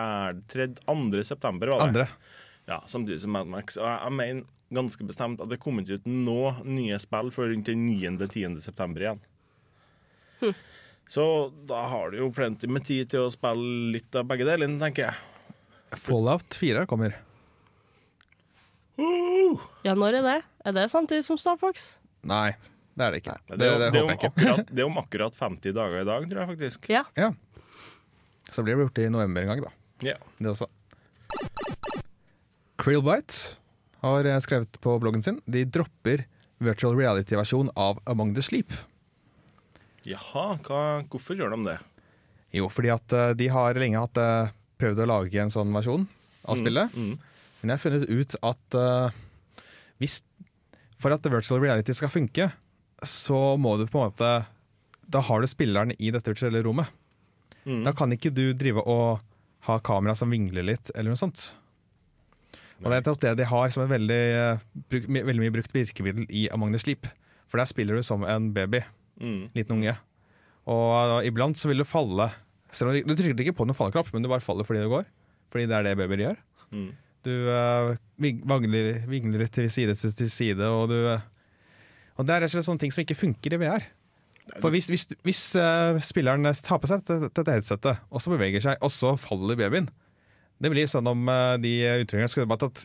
3. 0.52 0.66
2. 0.85 1.23
september? 1.25 1.73
var 1.73 1.81
det? 1.81 1.87
Andre. 1.88 2.09
Ja, 2.69 2.83
Samtidig 2.87 3.23
som 3.23 3.33
Mad 3.33 3.49
Max. 3.49 3.78
Og 3.81 3.87
jeg, 3.88 3.99
jeg 4.04 4.16
mener 4.19 4.45
ganske 4.75 5.07
bestemt 5.07 5.40
at 5.40 5.49
det 5.49 5.61
kom 5.62 5.81
ikke 5.81 6.00
ut 6.00 6.07
nå 6.09 6.38
nye 6.66 6.99
spill 7.00 7.31
før 7.33 7.52
rundt 7.52 7.69
den 7.69 7.87
9.-10. 7.88 8.59
september 8.64 9.04
igjen. 9.04 9.21
Så 11.09 11.52
da 11.69 11.85
har 11.93 12.11
du 12.11 12.19
jo 12.19 12.31
plenty 12.33 12.69
med 12.71 12.87
tid 12.88 13.12
til 13.12 13.26
å 13.26 13.33
spille 13.33 13.93
litt 13.95 14.16
av 14.16 14.26
begge 14.28 14.47
delene, 14.49 14.81
tenker 14.81 15.11
jeg. 15.11 15.61
Fallout 16.00 16.57
4 16.59 16.87
kommer. 16.90 17.16
Ja, 19.85 19.95
når 19.95 20.21
er 20.21 20.26
det? 20.26 20.38
Er 20.64 20.76
det 20.76 20.88
samtidig 20.93 21.26
som 21.26 21.38
Star 21.38 21.59
Fox? 21.61 21.93
Nei, 22.26 22.54
det 22.95 23.05
er 23.07 23.11
det 23.17 23.21
ikke. 23.23 23.37
Det, 23.49 23.59
Det, 23.59 23.67
er- 23.67 23.79
det, 23.79 23.91
det, 23.93 23.99
er 23.99 24.05
om 24.05 24.09
håper 24.09 24.15
jeg 24.15 24.19
ikke. 24.21 24.31
akkurat, 24.35 24.69
det 24.75 24.83
er 24.85 24.89
om 24.91 24.99
akkurat 25.03 25.37
50 25.41 25.75
dager 25.81 26.01
i 26.01 26.09
dag, 26.11 26.29
tror 26.31 26.41
jeg 26.45 26.51
faktisk. 26.55 26.89
Ja. 26.93 27.03
Ja. 27.19 27.31
Så 28.55 28.63
blir 28.63 28.77
det 28.79 28.87
gjort 28.87 29.03
i 29.03 29.09
november 29.11 29.43
en 29.43 29.53
gang, 29.55 29.63
da. 29.65 29.73
Ja. 30.05 30.17
Det 30.39 30.53
også. 30.53 30.69
Krillbite 32.77 33.57
har 34.05 34.25
eh, 34.29 34.41
skrevet 34.45 34.81
på 34.83 34.97
bloggen 35.01 35.23
sin 35.25 35.39
De 35.47 35.65
dropper 35.65 36.25
virtual 36.65 36.97
reality-versjon 36.99 37.71
av 37.77 37.99
Among 38.09 38.35
the 38.37 38.43
Sleep. 38.45 38.73
Jaha, 40.09 40.59
hva, 40.65 40.81
hvorfor 41.11 41.37
gjør 41.39 41.55
de 41.57 41.65
det? 41.71 41.77
Jo, 42.55 42.69
fordi 42.73 42.91
at 42.95 43.15
eh, 43.17 43.33
de 43.39 43.49
har 43.53 43.79
lenge 43.81 44.01
hatt 44.01 44.21
eh, 44.21 44.53
prøvd 44.81 45.03
å 45.05 45.09
lage 45.11 45.41
en 45.43 45.53
sånn 45.53 45.73
versjon 45.75 46.07
av 46.45 46.59
spillet. 46.61 46.93
Mm. 46.95 47.15
Men 47.63 47.73
jeg 47.73 47.79
har 47.79 47.83
funnet 47.87 48.11
ut 48.13 48.35
at 48.45 48.77
uh, 48.77 49.15
hvis 50.03 50.19
For 51.01 51.15
at 51.15 51.25
virtual 51.33 51.63
reality 51.63 51.95
skal 51.97 52.11
funke, 52.13 52.51
så 53.08 53.56
må 53.61 53.76
du 53.80 53.87
på 53.87 54.00
en 54.00 54.11
måte 54.11 54.30
Da 55.11 55.20
har 55.20 55.42
du 55.42 55.49
spilleren 55.50 55.92
i 55.99 56.11
dette 56.14 56.32
virtuelle 56.32 56.62
rommet. 56.64 56.88
Mm. 57.64 57.82
Da 57.84 57.92
kan 57.96 58.12
ikke 58.12 58.32
du 58.34 58.52
drive 58.56 58.82
og 58.84 59.20
ha 59.68 59.78
kamera 59.84 60.14
som 60.16 60.32
vingler 60.32 60.64
litt, 60.66 60.90
eller 60.94 61.12
noe 61.12 61.20
sånt. 61.20 61.54
Og 62.82 62.90
det 62.90 62.99
er 63.00 63.20
det 63.23 63.37
de 63.38 63.46
har 63.49 63.70
som 63.73 63.84
et 63.84 63.92
veldig, 63.92 64.23
eh, 64.37 65.04
veldig 65.08 65.40
mye 65.40 65.54
brukt 65.54 65.73
virkemiddel 65.73 66.26
i 66.28 66.49
Among 66.52 66.73
the 66.73 66.80
Sleep. 66.82 67.06
For 67.49 67.61
der 67.61 67.68
spiller 67.70 67.96
du 67.96 68.02
som 68.02 68.25
en 68.25 68.52
baby, 68.52 68.82
Mm. 69.20 69.49
liten 69.54 69.76
unge. 69.78 69.96
Og 70.66 71.23
eh, 71.23 71.28
iblant 71.28 71.56
så 71.56 71.68
vil 71.68 71.78
du 71.78 71.84
falle 71.84 72.32
selv 72.75 72.90
om 72.90 72.96
Du 73.06 73.14
trykker 73.14 73.38
ikke 73.44 73.54
på 73.54 73.66
noen 73.66 73.76
falleknapp, 73.78 74.12
men 74.12 74.23
du 74.23 74.28
bare 74.28 74.43
faller 74.43 74.64
fordi 74.67 74.82
det 74.82 74.90
går. 74.90 75.04
Fordi 75.52 75.67
det 75.71 75.76
er 75.76 75.82
det 75.86 75.97
babyer 75.97 76.25
gjør. 76.25 76.38
Mm. 76.73 76.88
Du 77.25 77.30
uh, 77.49 77.95
vingler, 78.21 79.06
vingler 79.06 79.47
til 79.49 79.71
side 79.71 79.95
til, 79.95 80.28
side, 80.28 80.60
og 80.67 80.90
du 80.90 80.99
eh, 81.08 81.21
Og 82.15 82.27
det 82.27 82.35
er 82.35 82.45
rett 82.45 82.53
og 82.53 82.57
slett 82.57 82.69
sånne 82.69 82.85
ting 82.85 82.95
som 82.95 83.03
ikke 83.03 83.19
funker 83.19 83.57
i 83.57 83.61
VR. 83.65 83.87
For 84.61 84.73
hvis, 84.75 84.91
hvis, 84.93 85.07
hvis 85.25 85.43
uh, 85.57 85.97
spilleren 86.05 86.45
tar 86.61 86.81
på 86.81 86.89
seg 86.91 87.05
dette, 87.05 87.31
dette 87.33 87.55
headsetet, 87.55 88.03
og 88.13 88.21
så 88.21 88.33
beveger 88.35 88.65
seg, 88.65 88.83
og 88.85 88.93
så 88.93 89.15
faller 89.21 89.57
babyen 89.57 89.89
Det 90.61 90.71
blir 90.73 90.91
sånn 90.91 91.09
om 91.09 91.31
uh, 91.31 91.57
de 91.61 91.73
uttrykerne 92.05 92.29
skulle 92.29 92.50
bare 92.50 92.67
tatt, 92.67 92.85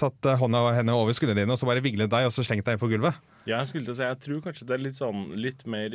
tatt 0.00 0.28
uh, 0.28 0.36
hånda 0.42 0.60
henne 0.76 0.96
over 0.98 1.16
skuldrene 1.16 1.40
dine 1.40 1.56
og 1.56 1.60
så 1.60 1.70
bare 1.70 1.82
viglet 1.84 2.12
deg 2.12 2.28
og 2.28 2.34
så 2.36 2.44
slengt 2.44 2.68
deg 2.68 2.76
på 2.82 2.90
gulvet. 2.92 3.16
Ja, 3.48 3.62
jeg 3.62 3.70
skulle 3.70 3.88
til 3.88 3.94
å 3.94 3.98
si, 4.02 4.04
jeg 4.10 4.20
tror 4.26 4.44
kanskje 4.44 4.68
det 4.68 4.76
er 4.76 4.84
litt 4.86 4.96
sånn 4.96 5.24
Litt 5.36 5.66
mer 5.68 5.92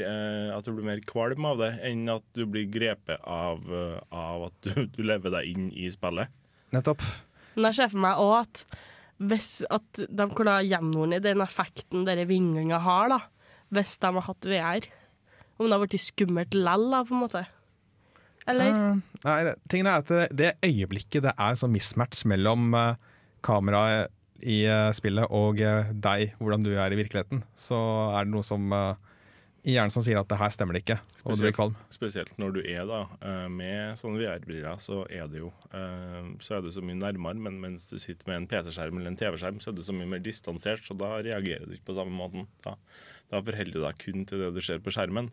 At 0.53 0.67
du 0.67 0.75
blir 0.75 0.85
mer 0.85 0.99
kvalm 1.01 1.47
av 1.49 1.57
det 1.57 1.71
enn 1.87 2.03
at 2.13 2.21
du 2.37 2.43
blir 2.45 2.67
grepet 2.69 3.23
av, 3.25 3.63
av 4.13 4.49
at 4.51 4.67
du, 4.67 4.83
du 4.93 5.01
lever 5.01 5.33
deg 5.33 5.49
inn 5.49 5.71
i 5.73 5.89
spillet. 5.93 6.29
Nettopp. 6.75 7.01
Men 7.55 7.71
jeg 7.71 7.79
ser 7.79 7.93
for 7.93 8.03
meg 8.05 8.21
òg 8.21 8.35
at 8.43 8.63
hvis 9.19 9.51
at 9.67 10.01
de 10.07 10.27
kunne 10.31 10.55
ha 10.55 10.63
gjenvunnet 10.63 11.23
den 11.25 11.43
effekten 11.43 12.05
denne 12.07 12.25
vinglinga 12.29 12.79
har, 12.85 13.11
da, 13.11 13.19
hvis 13.75 13.97
de 13.99 14.11
har 14.15 14.27
hatt 14.29 14.47
VR. 14.47 14.89
Om 15.59 15.67
det 15.67 15.75
har 15.75 15.83
blitt 15.83 16.05
skummelt 16.05 16.55
lell, 16.55 16.85
da, 16.93 17.01
på 17.03 17.15
en 17.15 17.23
måte. 17.25 17.43
Eller? 18.49 18.71
Uh, 18.71 19.17
nei, 19.25 19.39
det, 19.45 19.57
tingen 19.69 19.89
er 19.91 20.01
at 20.01 20.13
det, 20.13 20.29
det 20.39 20.53
øyeblikket 20.65 21.27
det 21.27 21.35
er 21.35 21.59
sånn 21.59 21.75
mismatch 21.75 22.23
mellom 22.31 22.71
uh, 22.73 22.95
kameraet 23.45 24.15
i 24.39 24.63
uh, 24.71 24.87
spillet 24.95 25.27
og 25.35 25.59
deg, 25.59 26.33
hvordan 26.39 26.63
du 26.63 26.71
er 26.71 26.95
i 26.95 26.99
virkeligheten, 27.01 27.43
så 27.59 27.77
er 28.15 28.23
det 28.23 28.31
noe 28.31 28.45
som 28.47 28.71
eh, 28.71 29.08
i 29.67 29.73
hjernen 29.75 29.91
som 29.91 30.03
sier 30.05 30.19
at 30.19 30.29
det 30.29 30.37
her 30.39 30.51
stemmer 30.55 30.77
det 30.77 30.83
ikke, 30.85 30.97
og 31.25 31.35
du 31.35 31.43
blir 31.43 31.55
kvalm. 31.55 31.75
Spesielt 31.91 32.31
når 32.39 32.53
du 32.55 32.59
er 32.61 32.85
da 32.87 33.01
eh, 33.19 33.47
med 33.51 33.99
sånne 33.99 34.21
VR-briller, 34.21 34.79
så 34.83 35.01
er 35.11 35.27
det 35.31 35.41
jo 35.41 35.51
eh, 35.75 36.29
Så 36.45 36.55
er 36.55 36.63
du 36.63 36.71
så 36.71 36.83
mye 36.85 36.99
nærmere, 36.99 37.35
men 37.43 37.59
mens 37.63 37.89
du 37.91 37.97
sitter 37.99 38.29
med 38.29 38.39
en 38.39 38.47
PC-skjerm 38.51 39.01
eller 39.01 39.11
en 39.11 39.19
TV-skjerm, 39.19 39.59
så 39.59 39.73
er 39.73 39.77
du 39.77 39.83
så 39.83 39.95
mye 39.95 40.07
mer 40.15 40.23
distansert, 40.23 40.85
så 40.87 40.95
da 40.97 41.17
reagerer 41.19 41.67
du 41.67 41.75
ikke 41.75 41.91
på 41.91 41.97
samme 41.99 42.15
måten. 42.15 42.47
Da, 42.65 42.77
da 43.33 43.43
forholder 43.43 43.75
du 43.75 43.83
deg 43.83 44.01
kun 44.05 44.25
til 44.29 44.45
det 44.45 44.53
du 44.55 44.63
ser 44.63 44.81
på 44.83 44.95
skjermen. 44.95 45.31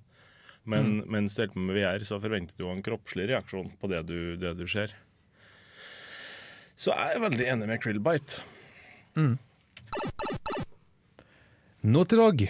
Men 0.66 1.04
mens 1.06 1.36
du 1.36 1.44
holder 1.44 1.54
på 1.54 1.62
med 1.68 1.78
VR, 1.78 2.02
så 2.02 2.18
forventer 2.18 2.58
du 2.58 2.66
en 2.66 2.82
kroppslig 2.82 3.28
reaksjon 3.30 3.70
på 3.78 3.90
det 3.92 4.02
du, 4.10 4.18
det 4.42 4.56
du 4.58 4.66
ser. 4.66 4.96
Så 6.76 6.90
jeg 6.90 7.14
er 7.14 7.22
veldig 7.22 7.46
enig 7.54 7.70
med 7.70 7.80
Krillbite. 7.80 8.42
Mm. 9.16 9.36
Dog 11.86 12.42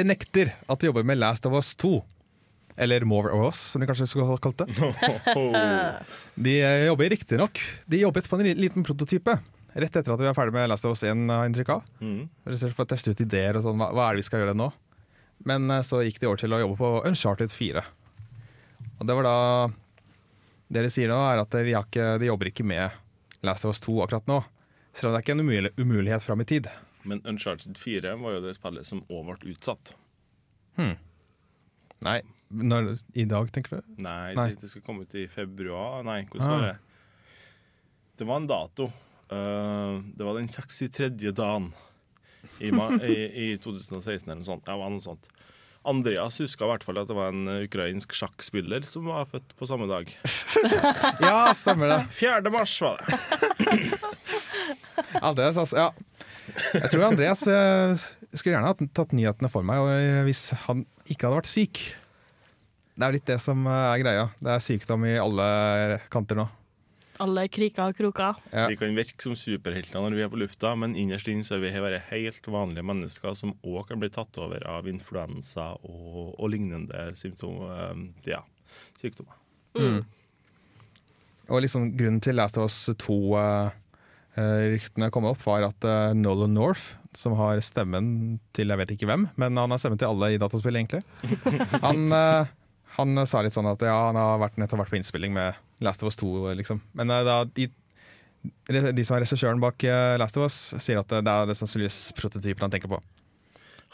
benekter 0.00 0.54
at 0.66 0.80
de 0.80 0.90
jobber 0.90 1.06
med 1.06 1.20
Last 1.20 1.46
of 1.48 1.54
Us 1.58 1.74
2. 1.80 1.98
Eller 2.80 3.04
More 3.04 3.32
of 3.36 3.46
Us, 3.50 3.60
som 3.72 3.82
de 3.82 3.88
kanskje 3.88 4.08
skulle 4.08 4.28
ha 4.28 4.36
kalt 4.40 4.62
det. 4.62 4.68
De 6.40 6.54
eh, 6.64 6.86
jobber 6.86 7.10
riktignok 7.12 7.58
De 7.84 7.98
jobbet 8.00 8.28
på 8.30 8.38
en 8.38 8.46
liten 8.56 8.86
prototype 8.86 9.34
rett 9.74 9.96
etter 9.96 10.12
at 10.12 10.20
vi 10.20 10.26
var 10.26 10.34
ferdig 10.34 10.54
med 10.54 10.70
Last 10.70 10.86
of 10.88 10.96
Us 10.96 11.04
1, 11.06 11.28
har 11.30 11.46
inntrykk 11.46 11.68
av. 11.76 11.84
Mm. 12.02 12.24
For 12.42 12.84
å 12.84 12.88
teste 12.90 13.12
ut 13.12 13.22
ideer 13.22 13.58
og 13.58 13.66
sånn. 13.66 13.78
Hva, 13.78 13.90
hva 13.94 14.08
er 14.08 14.16
det 14.16 14.24
vi 14.24 14.26
skal 14.26 14.44
gjøre 14.44 14.56
nå? 14.58 14.70
Men 15.46 15.70
eh, 15.70 15.84
så 15.86 16.02
gikk 16.04 16.20
de 16.20 16.30
over 16.30 16.42
til 16.42 16.56
å 16.56 16.62
jobbe 16.64 16.78
på 16.80 16.90
Uncharted 17.10 17.54
4. 17.54 17.84
Og 19.00 19.06
det 19.08 19.16
var 19.16 19.28
da 19.28 19.36
Det 20.70 20.84
de 20.84 20.90
sier 20.92 21.10
nå, 21.10 21.18
er 21.26 21.42
at 21.42 21.54
ikke, 21.60 22.16
de 22.22 22.28
jobber 22.28 22.50
ikke 22.50 22.66
med 22.66 22.90
Last 23.46 23.64
of 23.66 23.74
Us 23.74 23.82
2 23.86 23.96
akkurat 24.04 24.26
nå. 24.30 24.42
Selv 24.94 25.10
om 25.10 25.14
det 25.14 25.20
er 25.20 25.26
ikke 25.26 25.38
en 25.38 25.70
umulighet 25.86 26.22
fram 26.26 26.42
i 26.42 26.46
tid. 26.46 26.68
Men 27.02 27.22
Uncharted 27.24 27.78
4 27.78 28.14
var 28.20 28.34
jo 28.36 28.40
det 28.44 28.54
spillet 28.58 28.86
som 28.86 29.02
òg 29.08 29.30
ble 29.30 29.54
utsatt. 29.54 29.94
Hmm. 30.76 30.96
Nei, 32.04 32.20
når, 32.48 32.94
I 33.14 33.24
dag, 33.28 33.50
tenker 33.52 33.78
du? 33.80 33.94
Nei, 34.04 34.32
Nei. 34.36 34.48
Det, 34.54 34.60
det 34.64 34.70
skal 34.72 34.82
komme 34.86 35.04
ut 35.04 35.14
i 35.20 35.26
februar. 35.28 36.02
Nei, 36.06 36.22
hvordan 36.30 36.48
Ah. 36.48 36.56
var 36.56 36.66
det? 36.66 36.78
Det 38.20 38.26
var 38.28 38.36
en 38.42 38.48
dato. 38.50 38.90
Uh, 39.30 40.00
det 40.16 40.24
var 40.26 40.34
den 40.40 40.48
63. 40.50 41.08
dagen 41.32 41.70
i, 42.58 42.68
i, 43.14 43.16
i 43.52 43.58
2016 43.60 44.26
eller 44.28 44.40
noe 44.42 44.48
sånt. 44.48 44.66
Ja, 44.68 44.76
noe 44.90 45.00
sånt. 45.04 45.28
Andreas 45.88 46.36
huska 46.42 46.66
i 46.66 46.68
hvert 46.68 46.82
fall 46.84 46.98
at 47.00 47.08
det 47.08 47.14
var 47.16 47.30
en 47.32 47.48
ukrainsk 47.62 48.12
sjakkspiller 48.12 48.84
som 48.84 49.06
var 49.08 49.24
født 49.30 49.54
på 49.56 49.68
samme 49.70 49.86
dag. 49.88 50.10
Ja, 51.24 51.54
stemmer 51.56 51.88
det. 51.88 52.00
4. 52.12 52.50
mars 52.52 52.74
var 52.84 53.00
det. 53.00 54.00
Andreas, 55.22 55.56
altså. 55.56 55.76
Ja. 55.76 55.92
Jeg 56.74 56.90
tror 56.92 57.08
Andreas 57.08 57.42
eh, 57.50 57.94
skulle 58.32 58.54
gjerne 58.54 58.70
ha 58.70 58.88
tatt 58.96 59.14
nyhetene 59.16 59.50
for 59.52 59.66
meg 59.66 59.88
eh, 59.92 60.20
hvis 60.26 60.50
han 60.66 60.84
ikke 61.06 61.26
hadde 61.26 61.40
vært 61.40 61.50
syk. 61.50 61.82
Det 62.94 63.06
er 63.06 63.16
litt 63.16 63.28
det 63.28 63.38
som 63.42 63.66
eh, 63.66 63.84
er 63.90 64.02
greia. 64.02 64.24
Det 64.40 64.54
er 64.54 64.64
sykdom 64.64 65.06
i 65.08 65.16
alle 65.20 65.46
kanter 66.12 66.40
nå. 66.40 66.46
Alle 67.20 67.44
kriker 67.52 67.90
og 67.90 67.98
kroker. 67.98 68.38
Ja. 68.48 68.64
Vi 68.70 68.78
kan 68.80 68.94
virke 68.96 69.20
som 69.20 69.34
superhelter 69.36 70.00
når 70.00 70.16
vi 70.16 70.22
er 70.24 70.30
på 70.32 70.40
lufta, 70.40 70.72
men 70.78 70.94
innerst 70.96 71.28
inne 71.28 71.44
så 71.44 71.58
er 71.58 71.66
vi 71.66 71.74
bare 71.76 72.00
helt 72.08 72.48
vanlige 72.48 72.86
mennesker 72.88 73.36
som 73.36 73.52
òg 73.60 73.90
kan 73.90 74.00
bli 74.00 74.08
tatt 74.14 74.40
over 74.40 74.64
av 74.64 74.88
influensa 74.88 75.74
og, 75.84 76.32
og 76.38 76.48
lignende 76.54 77.10
symptomer. 77.20 77.92
ja, 78.24 78.40
sykdommer. 79.02 79.36
Og 81.50 81.64
liksom 81.64 81.90
grunnen 81.98 82.22
til 82.22 82.38
Last 82.38 82.58
of 82.58 82.68
Us 82.70 82.78
2 83.02 83.16
eh, 83.36 83.44
eh, 83.44 83.70
ryktene 84.38 85.10
kom 85.10 85.26
opp, 85.26 85.42
var 85.46 85.66
at 85.66 85.84
eh, 85.86 86.12
Nolan 86.14 86.54
North, 86.54 86.94
som 87.16 87.34
har 87.38 87.58
stemmen 87.64 88.38
til 88.54 88.70
jeg 88.70 88.78
vet 88.78 88.94
ikke 88.94 89.08
hvem, 89.10 89.26
men 89.40 89.58
han 89.58 89.74
har 89.74 89.80
stemmen 89.82 89.98
til 90.00 90.10
alle 90.10 90.32
i 90.34 90.40
dataspill, 90.40 90.78
egentlig. 90.78 91.02
Han, 91.86 92.06
eh, 92.14 92.52
han 93.00 93.26
sa 93.26 93.42
litt 93.42 93.54
sånn 93.54 93.68
at 93.70 93.82
ja, 93.86 93.94
han 94.10 94.18
har 94.18 94.40
vært, 94.42 94.58
nettopp 94.60 94.82
vært 94.82 94.92
på 94.92 94.98
innspilling 94.98 95.32
med 95.32 95.58
Last 95.84 96.02
of 96.02 96.10
Us 96.10 96.18
2, 96.20 96.50
liksom. 96.58 96.82
Men 96.98 97.12
eh, 97.14 97.22
da, 97.26 97.36
de, 97.56 97.68
de 98.70 99.04
som 99.06 99.16
er 99.16 99.24
regissøren 99.24 99.62
bak 99.62 99.82
eh, 99.88 100.16
Last 100.20 100.38
of 100.38 100.46
Us, 100.48 100.58
sier 100.82 101.00
at 101.00 101.14
eh, 101.16 101.24
det 101.24 101.32
er 101.32 101.58
sannsynligvis 101.58 102.00
prototypen 102.18 102.66
han 102.66 102.74
tenker 102.74 102.92
på. 102.92 103.00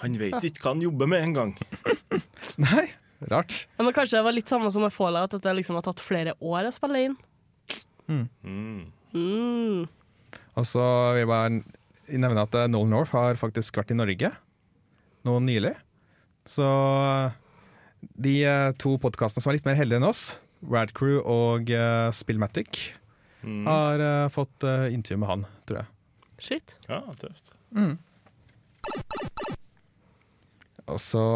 Han 0.03 0.17
vet 0.21 0.45
ikke 0.45 0.65
hva 0.65 0.75
han 0.75 0.85
jobber 0.85 1.09
med 1.09 1.25
engang. 1.31 1.55
Nei, 2.67 2.89
rart. 3.33 3.63
Ja, 3.79 3.85
men 3.87 3.95
kanskje 3.97 4.19
det 4.19 4.27
var 4.27 4.37
litt 4.37 4.51
samme 4.53 4.73
som 4.75 4.85
med 4.85 4.93
Fallout, 4.93 5.37
at 5.37 5.45
det 5.45 5.55
liksom 5.61 5.79
har 5.79 5.87
tatt 5.87 6.03
flere 6.05 6.37
år 6.45 6.69
å 6.69 6.75
spille 6.75 7.07
inn. 7.09 7.17
Mm. 8.07 8.27
Mm. 9.17 9.87
Og 10.57 10.67
så 10.69 10.85
vil 11.13 11.25
jeg 11.25 11.31
bare 11.31 11.51
nevne 12.17 12.45
at 12.47 12.55
Noel 12.55 12.73
Nolan 12.73 12.95
North 12.95 13.17
har 13.17 13.41
faktisk 13.41 13.77
vært 13.81 13.93
i 13.93 13.99
Norge 13.99 14.31
nå 15.27 15.39
nylig. 15.43 15.75
Så 16.47 16.67
de 18.15 18.37
eh, 18.47 18.73
to 18.81 18.95
podkastene 19.03 19.43
som 19.43 19.51
er 19.51 19.59
litt 19.59 19.67
mer 19.67 19.79
heldige 19.79 20.01
enn 20.01 20.09
oss, 20.09 20.39
Radcrew 20.67 21.19
og 21.21 21.69
uh, 21.75 22.09
Spillmatic, 22.15 22.95
har 23.45 24.03
uh, 24.03 24.31
fått 24.33 24.65
uh, 24.67 24.87
intervju 24.91 25.21
med 25.23 25.31
han, 25.31 25.45
tror 25.69 25.83
jeg. 25.83 25.91
Shit. 26.47 26.75
Ja, 26.89 27.03
tøft. 27.21 27.53
Og 30.87 30.99
så 31.03 31.27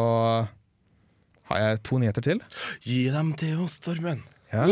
har 1.51 1.63
jeg 1.63 1.83
to 1.87 2.01
nyheter 2.01 2.25
til. 2.25 2.43
Gi 2.83 3.03
dem 3.13 3.35
til 3.39 3.61
oss, 3.65 3.77
Torben. 3.83 4.25
Ja. 4.51 4.67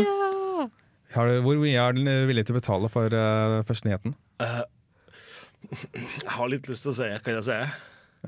Har 1.14 1.26
du, 1.26 1.40
hvor 1.42 1.58
mye 1.58 1.74
er 1.74 1.96
den 1.96 2.06
villig 2.28 2.44
til 2.46 2.54
å 2.54 2.60
betale 2.60 2.90
for 2.92 3.14
uh, 3.14 3.60
første 3.66 3.88
nyheten? 3.88 4.14
Jeg 4.40 6.34
har 6.36 6.50
litt 6.50 6.68
lyst 6.70 6.86
til 6.86 6.92
å 6.92 6.96
si, 6.96 7.08
kan 7.24 7.38
jeg 7.40 7.46
si? 7.48 7.56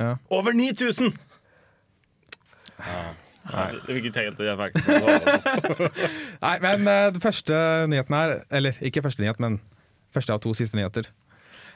Ja. 0.01 0.17
Over 0.35 0.57
9000! 0.57 1.13
Ja. 2.83 3.03
Nei, 3.43 3.69
det 3.75 3.97
fikk 3.97 4.05
ikke 4.11 4.23
helt 4.23 4.43
jeg 4.47 4.59
fikk. 4.61 4.75
Nei, 6.45 6.57
men 6.63 6.87
uh, 6.87 7.09
den 7.15 7.23
første 7.23 7.63
nyheten 7.91 8.19
her, 8.19 8.37
eller 8.55 8.79
ikke 8.83 9.03
første 9.07 9.23
nyhet, 9.23 9.43
men 9.43 9.59
første 10.15 10.35
av 10.35 10.43
to 10.45 10.55
siste 10.59 10.79
nyheter, 10.79 11.11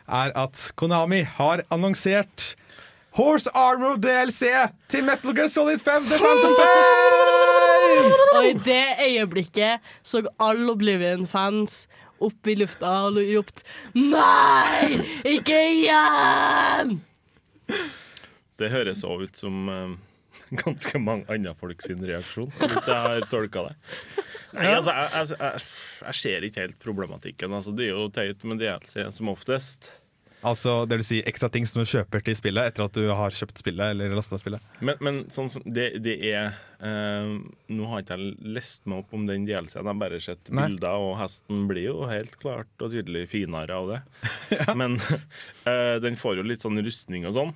er 0.06 0.34
at 0.38 0.68
Konami 0.78 1.24
har 1.38 1.64
annonsert 1.74 2.52
Horse 3.18 3.50
Armor 3.54 3.96
DLC 4.02 4.52
til 4.92 5.06
Metal 5.06 5.34
Gear 5.34 5.50
Solid 5.50 5.82
5 5.82 6.10
The 6.10 6.20
Phantom 6.22 6.54
Pain! 6.60 7.35
Og 8.46 8.54
i 8.54 8.64
det 8.66 8.96
øyeblikket 9.02 9.94
så 10.06 10.22
alle 10.38 10.70
Oblivion-fans 10.72 11.86
opp 12.22 12.48
i 12.48 12.56
lufta 12.56 12.92
og 13.10 13.18
ropt 13.20 13.64
Nei, 13.96 15.00
ikke 15.36 15.58
igjen! 15.74 16.98
Det 18.56 18.70
høres 18.72 19.02
òg 19.04 19.26
ut 19.26 19.36
som 19.36 19.68
eh, 19.68 19.96
ganske 20.62 21.00
mange 21.02 21.28
andre 21.32 21.52
folk 21.58 21.82
sin 21.84 22.00
reaksjon, 22.06 22.52
jeg 22.62 22.86
har 22.86 23.26
tolka 23.28 23.66
det. 23.68 23.76
Nei, 24.56 24.70
altså, 24.72 24.94
jeg, 24.94 25.10
jeg, 25.12 25.38
jeg, 25.42 25.68
jeg 26.06 26.18
ser 26.22 26.46
ikke 26.46 26.62
helt 26.64 26.78
problematikken. 26.80 27.52
Altså, 27.58 27.74
det 27.76 27.90
er 27.90 27.92
jo 27.92 28.06
teit 28.14 28.44
med 28.48 28.62
DLC 28.62 29.02
som 29.12 29.28
oftest. 29.34 29.90
Altså, 30.44 30.82
det 30.84 30.98
vil 31.00 31.06
si 31.06 31.18
ekstra 31.26 31.48
ting 31.52 31.64
som 31.68 31.80
du 31.80 31.88
kjøper 31.88 32.20
til 32.24 32.36
spillet 32.36 32.68
etter 32.68 32.84
at 32.84 32.96
du 32.96 33.06
har 33.08 33.34
kjøpt 33.34 33.62
spillet 33.62 33.94
eller 33.94 34.12
lasta 34.14 34.36
spillet. 34.40 34.62
Men, 34.84 34.98
men 35.00 35.20
sånn 35.32 35.48
som 35.50 35.64
det, 35.64 35.86
det 36.04 36.16
er 36.28 36.50
eh, 36.84 37.30
Nå 37.72 37.88
har 37.90 38.02
ikke 38.04 38.18
jeg 38.18 38.34
lest 38.56 38.84
meg 38.86 39.00
opp 39.00 39.14
om 39.16 39.24
den 39.28 39.46
DLC-en, 39.48 39.80
jeg 39.80 39.88
har 39.88 40.00
bare 40.02 40.20
sett 40.22 40.50
Nei. 40.52 40.66
bilder, 40.68 41.00
og 41.00 41.16
hesten 41.22 41.64
blir 41.70 41.88
jo 41.88 42.10
helt 42.10 42.36
klart 42.42 42.84
og 42.84 42.92
tydelig 42.92 43.24
finere 43.32 43.78
av 43.80 43.94
det. 43.94 44.00
Men 44.80 44.98
eh, 45.70 45.96
den 46.04 46.20
får 46.20 46.42
jo 46.42 46.46
litt 46.50 46.66
sånn 46.66 46.82
rustning 46.84 47.24
og 47.30 47.36
sånn. 47.38 47.54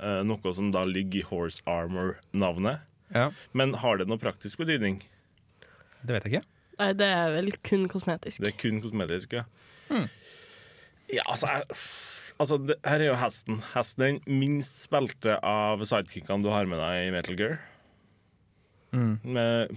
Eh, 0.00 0.22
noe 0.26 0.56
som 0.56 0.72
da 0.74 0.86
ligger 0.88 1.20
i 1.20 1.26
Horse 1.28 1.62
Armor-navnet. 1.68 2.88
Ja, 3.12 3.28
Men 3.52 3.76
har 3.82 4.00
det 4.00 4.08
noe 4.08 4.16
praktisk 4.20 4.62
betydning? 4.62 5.02
Det 6.00 6.16
vet 6.16 6.24
jeg 6.24 6.38
ikke. 6.38 6.46
Nei, 6.80 6.92
det 6.96 7.10
er 7.12 7.34
vel 7.34 7.52
kun 7.60 7.84
kosmetisk. 7.92 8.40
Det 8.40 8.54
er 8.54 8.56
kun 8.58 8.80
kosmetisk, 8.82 9.36
ja. 9.36 9.44
Ja, 11.12 11.22
altså, 11.28 11.50
jeg, 11.52 11.76
altså 12.42 12.58
det, 12.60 12.78
Her 12.86 13.00
er 13.00 13.10
jo 13.12 13.18
hesten. 13.20 13.62
Hesten 13.72 14.04
er 14.04 14.14
den 14.14 14.38
minst 14.42 14.80
spilte 14.82 15.38
av 15.46 15.82
sidekickene 15.88 16.44
du 16.44 16.50
har 16.52 16.68
med 16.70 16.80
deg 16.82 17.08
i 17.08 17.12
Metal 17.14 17.38
Gear. 17.38 17.60
Med, 19.24 19.72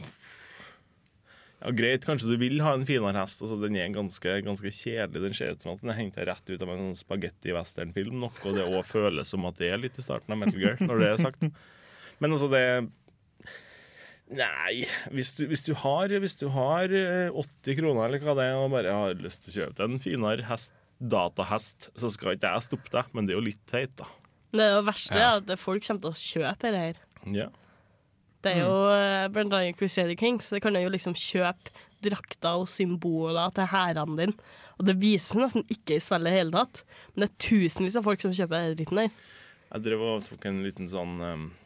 ja, 1.62 1.72
greit, 1.72 2.04
kanskje 2.06 2.34
du 2.34 2.36
vil 2.42 2.60
ha 2.66 2.74
en 2.76 2.86
finere 2.88 3.22
hest. 3.22 3.42
Altså, 3.46 3.58
den 3.62 3.78
er 3.80 3.94
ganske, 3.96 4.36
ganske 4.46 4.74
kjedelig. 4.76 5.24
Den 5.24 5.38
ser 5.38 5.56
ut 5.56 5.64
som 5.64 5.74
at 5.74 5.86
den 5.86 5.94
er 5.94 6.02
henta 6.02 6.28
rett 6.28 6.52
ut 6.52 6.62
av 6.62 6.74
en 6.74 6.84
sånn 6.84 7.00
spagetti-western-film. 7.00 8.20
Noe 8.22 8.54
det 8.58 8.68
òg 8.68 8.84
føles 8.90 9.32
som 9.34 9.48
at 9.50 9.58
det 9.62 9.72
er 9.72 9.82
litt 9.82 9.98
i 9.98 10.06
starten 10.06 10.36
av 10.36 10.44
Metal 10.44 10.62
Gear, 10.62 10.78
når 10.84 11.02
det 11.02 11.10
er 11.14 11.24
sagt. 11.24 11.50
Men 12.22 12.36
altså, 12.36 12.52
det 12.54 12.66
Nei, 14.26 14.88
hvis 15.14 15.36
du, 15.38 15.44
hvis 15.52 15.62
du, 15.68 15.76
har, 15.78 16.10
hvis 16.10 16.34
du 16.40 16.48
har 16.50 16.90
eh, 16.90 17.28
80 17.30 17.76
kroner 17.78 18.08
eller 18.08 18.24
hva 18.26 18.34
det 18.40 18.48
er, 18.50 18.56
og 18.58 18.72
bare 18.74 18.96
har 18.98 19.20
lyst 19.22 19.44
til 19.46 19.52
å 19.52 19.58
kjøpe 19.60 19.78
deg 19.78 19.92
en 19.94 20.02
finere 20.02 20.48
hest, 20.50 20.74
datahest, 21.12 21.90
så 21.98 22.12
skal 22.14 22.36
ikke 22.36 22.52
jeg 22.54 22.66
stoppe 22.66 22.94
deg, 22.94 23.12
men 23.16 23.28
det 23.28 23.36
er 23.36 23.40
jo 23.40 23.48
litt 23.48 23.62
teit, 23.70 23.94
da. 24.00 24.08
Det 24.56 24.64
er 24.64 24.76
jo 24.78 24.84
verste 24.88 25.20
er 25.20 25.42
at 25.42 25.54
folk 25.60 25.84
kommer 25.84 26.04
til 26.04 26.12
å 26.14 26.20
kjøpe 26.22 26.72
det 26.72 26.82
her. 26.82 27.00
Ja. 27.36 27.48
Det 28.46 28.54
er 28.54 28.62
jo 28.62 28.76
mm. 28.78 29.34
blant 29.34 29.56
annet 29.58 29.78
Crusader 29.80 30.16
Kings. 30.20 30.52
Det 30.54 30.62
kan 30.64 30.78
jo 30.78 30.92
liksom 30.94 31.16
kjøpe 31.18 31.74
drakter 32.06 32.62
og 32.62 32.70
symboler 32.70 33.54
til 33.58 33.68
hærene 33.72 34.20
dine. 34.20 34.52
Og 34.76 34.88
det 34.90 34.98
vises 35.02 35.40
nesten 35.40 35.66
ikke 35.72 35.98
i 35.98 36.04
spillet 36.04 36.32
i 36.32 36.40
hele 36.40 36.54
tatt. 36.54 36.84
Men 37.14 37.26
det 37.26 37.30
er 37.30 37.44
tusenvis 37.48 37.98
av 38.00 38.06
folk 38.08 38.22
som 38.22 38.36
kjøper 38.36 38.70
den 38.70 38.80
dritten 38.80 39.02
der. 39.02 39.14
Jeg 39.72 39.86
drev 39.88 40.04
og 40.06 40.26
tok 40.28 40.46
en 40.48 40.62
liten 40.64 40.90
sånn 40.92 41.16
um, 41.20 41.46
eh, 41.48 41.65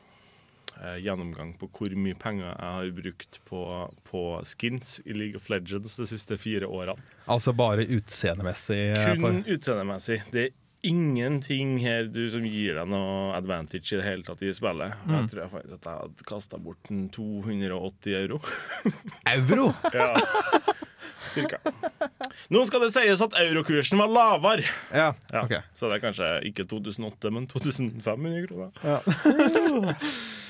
gjennomgang 1.04 1.54
på 1.60 1.68
hvor 1.76 1.96
mye 2.00 2.15
penger 2.20 2.48
jeg 2.54 2.72
har 2.78 2.92
brukt 3.02 3.39
på, 3.50 3.63
på 4.08 4.22
skins 4.48 5.00
i 5.06 5.13
League 5.18 5.36
of 5.39 5.50
Legends 5.52 5.98
de 6.00 6.08
siste 6.08 6.38
fire 6.39 6.68
årene. 6.70 6.96
Altså 7.30 7.52
bare 7.54 7.84
utseendemessig. 7.86 8.80
eh, 8.96 9.13
Kun 9.20 9.44
utseendemessig. 9.46 10.22
Det 10.32 10.46
er 10.48 10.56
ingenting 10.88 11.74
her 11.84 12.06
du, 12.08 12.22
som 12.32 12.46
gir 12.48 12.78
deg 12.80 12.88
noe 12.88 13.34
advantage 13.36 13.92
i 13.92 13.98
det 14.00 14.06
hele 14.06 14.24
tatt 14.24 14.39
i 14.48 14.54
spillet. 14.56 14.94
Jeg 15.12 15.28
tror 15.34 15.42
jeg 15.44 15.52
faktisk 15.52 15.76
at 15.76 15.89
jeg 15.89 16.04
hadde 16.06 16.28
kasta 16.30 16.60
bort 16.63 16.92
en 16.96 17.02
280 17.12 18.15
euro. 18.22 18.39
Euro! 19.36 19.65
ja. 20.00 20.13
Cirka. 21.34 21.60
Nå 22.50 22.63
skal 22.65 22.82
det 22.88 22.94
sies 22.96 23.22
at 23.22 23.36
eurokursen 23.44 24.00
var 24.02 24.08
lavere. 24.10 24.63
Ja, 24.96 25.12
Ja. 25.36 25.44
ok. 25.44 25.60
Så 25.78 25.92
det 25.92 26.00
er 26.00 26.06
kanskje 26.08 26.30
ikke 26.50 26.65
2008, 26.72 27.30
men 27.36 27.46
2500 27.52 28.48
kroner. 28.48 28.72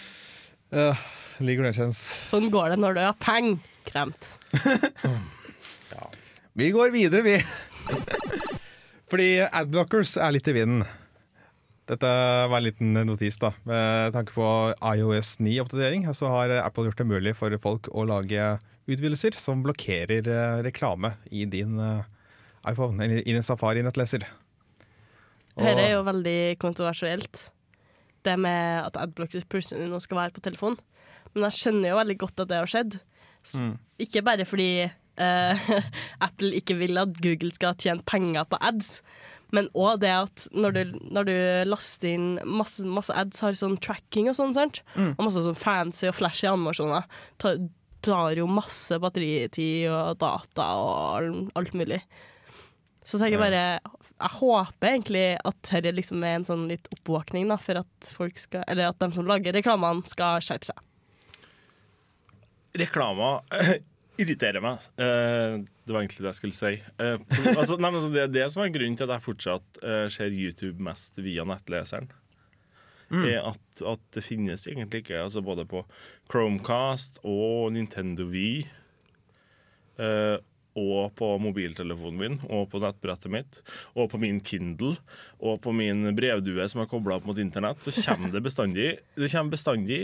Uh, 0.69 0.95
League 1.39 1.61
of 1.61 1.69
Legends. 1.69 1.99
Sånn 2.29 2.49
går 2.53 2.73
det 2.73 2.79
når 2.83 2.97
du 2.97 3.03
har 3.07 3.17
penger. 3.21 3.59
Kremt. 3.89 4.31
Vi 6.59 6.71
går 6.75 6.89
videre, 6.91 7.21
vi. 7.23 7.37
Fordi 9.09 9.27
adblockers 9.47 10.17
er 10.19 10.33
litt 10.35 10.47
i 10.51 10.55
vinden. 10.57 10.81
Dette 11.87 12.09
var 12.51 12.59
en 12.59 12.65
liten 12.65 12.97
notis, 13.07 13.37
da. 13.39 13.53
Med 13.63 14.11
tanke 14.13 14.35
på 14.35 14.47
iOS 14.91 15.37
9-oppdatering 15.39 16.03
så 16.17 16.33
har 16.33 16.51
Apple 16.59 16.89
gjort 16.89 16.99
det 16.99 17.07
mulig 17.07 17.33
for 17.39 17.55
folk 17.63 17.87
å 17.95 18.03
lage 18.09 18.49
utvidelser 18.89 19.37
som 19.39 19.63
blokkerer 19.63 20.27
eh, 20.27 20.59
reklame 20.65 21.13
i 21.31 21.45
din 21.49 21.79
eh, 21.79 22.03
iPhone, 22.67 23.07
i 23.07 23.23
din 23.23 23.45
Safari-nettleser. 23.45 24.27
Dette 25.55 25.85
er 25.85 25.95
jo 25.95 26.03
veldig 26.07 26.39
kontroversielt. 26.61 27.47
Det 28.25 28.35
med 28.41 28.85
at 28.85 28.97
adblockers 28.99 29.47
plutselig 29.49 29.87
nå 29.89 29.99
skal 30.03 30.23
være 30.23 30.35
på 30.35 30.43
telefon. 30.43 30.79
Men 31.33 31.47
jeg 31.47 31.59
skjønner 31.59 31.93
jo 31.93 31.99
veldig 32.01 32.17
godt 32.23 32.43
at 32.43 32.51
det 32.51 32.59
har 32.59 32.71
skjedd. 32.71 32.99
Mm. 33.55 33.73
Ikke 34.03 34.23
bare 34.25 34.45
fordi 34.47 34.69
uh, 34.89 35.71
Apple 36.27 36.51
ikke 36.59 36.77
vil 36.79 36.99
at 37.01 37.19
Google 37.23 37.53
skal 37.55 37.77
tjene 37.79 38.05
penger 38.07 38.47
på 38.49 38.59
ads, 38.61 38.99
men 39.55 39.69
òg 39.73 40.03
det 40.03 40.11
at 40.13 40.45
når 40.53 40.75
du, 40.75 40.81
når 41.09 41.25
du 41.25 41.35
laster 41.71 42.11
inn 42.11 42.27
masse, 42.45 42.83
masse 42.85 43.13
ads, 43.17 43.41
har 43.41 43.57
sånn 43.57 43.79
tracking 43.81 44.29
og 44.29 44.37
sånn, 44.37 44.53
sant? 44.53 44.83
og 44.93 45.23
masse 45.25 45.41
sånn 45.45 45.57
fancy 45.57 46.09
og 46.09 46.17
flashy 46.19 46.45
animasjoner, 46.51 47.07
tar, 47.41 47.57
tar 48.05 48.37
jo 48.37 48.45
masse 48.49 48.99
batteritid 49.01 49.87
og 49.89 50.19
data 50.21 50.67
og 50.83 51.49
alt 51.57 51.73
mulig. 51.77 51.97
Så 53.01 53.17
tenker 53.17 53.39
jeg 53.39 53.41
bare 53.41 53.63
Jeg 54.19 54.35
håper 54.35 54.91
egentlig 54.91 55.25
at 55.47 55.59
dette 55.69 55.93
liksom 55.95 56.23
er 56.27 56.39
en 56.39 56.47
sånn 56.47 56.67
litt 56.71 56.89
oppvåkning 56.91 57.47
da, 57.51 57.55
for 57.61 57.79
at 57.79 58.11
folk 58.15 58.39
skal 58.41 58.65
Eller 58.67 58.89
at 58.91 58.99
de 58.99 59.07
som 59.15 59.27
lager 59.27 59.55
reklamene, 59.55 60.03
skal 60.09 60.43
skjerpe 60.43 60.71
seg. 60.71 60.81
Reklama 62.79 63.37
irriterer 64.19 64.63
meg. 64.63 64.83
Eh, 64.99 65.59
det 65.87 65.95
var 65.95 66.03
egentlig 66.03 66.25
det 66.25 66.33
jeg 66.33 66.39
skulle 66.41 66.57
si. 66.57 66.73
Eh, 67.01 67.21
altså, 67.55 67.79
nei, 67.79 67.89
men, 67.89 68.01
altså, 68.01 68.11
det 68.13 68.25
er 68.25 68.33
det 68.33 68.47
som 68.53 68.63
er 68.65 68.73
grunnen 68.75 68.99
til 68.99 69.07
at 69.07 69.15
jeg 69.15 69.25
fortsatt 69.29 69.79
eh, 69.83 70.07
ser 70.13 70.35
YouTube 70.35 70.83
mest 70.83 71.21
via 71.23 71.47
nettleseren. 71.47 72.11
Er 73.09 73.39
at, 73.41 73.81
at 73.81 74.01
det 74.13 74.21
finnes 74.21 74.67
egentlig 74.69 74.99
ikke 75.01 75.23
altså 75.23 75.41
Både 75.41 75.63
på 75.65 75.79
Chromecast 76.29 77.17
og 77.25 77.71
Nintendo 77.73 78.27
Wii 78.29 78.59
eh, 79.97 80.35
og 80.79 81.13
på 81.19 81.31
mobiltelefonen 81.43 82.19
min, 82.19 82.37
og 82.49 82.69
på 82.71 82.81
nettbrettet 82.83 83.33
mitt, 83.33 83.61
og 83.93 84.09
på 84.13 84.19
min 84.21 84.39
Kindle, 84.45 84.95
og 85.39 85.59
på 85.63 85.73
min 85.75 86.07
brevdue 86.17 86.67
som 86.71 86.83
er 86.83 86.91
kobla 86.91 87.19
opp 87.19 87.27
mot 87.29 87.39
internett, 87.41 87.83
så 87.83 87.93
kommer 88.07 88.31
det 88.33 88.43
bestandig, 88.45 88.93
det 89.19 89.31
kommer 89.33 89.57
bestandig 89.57 89.99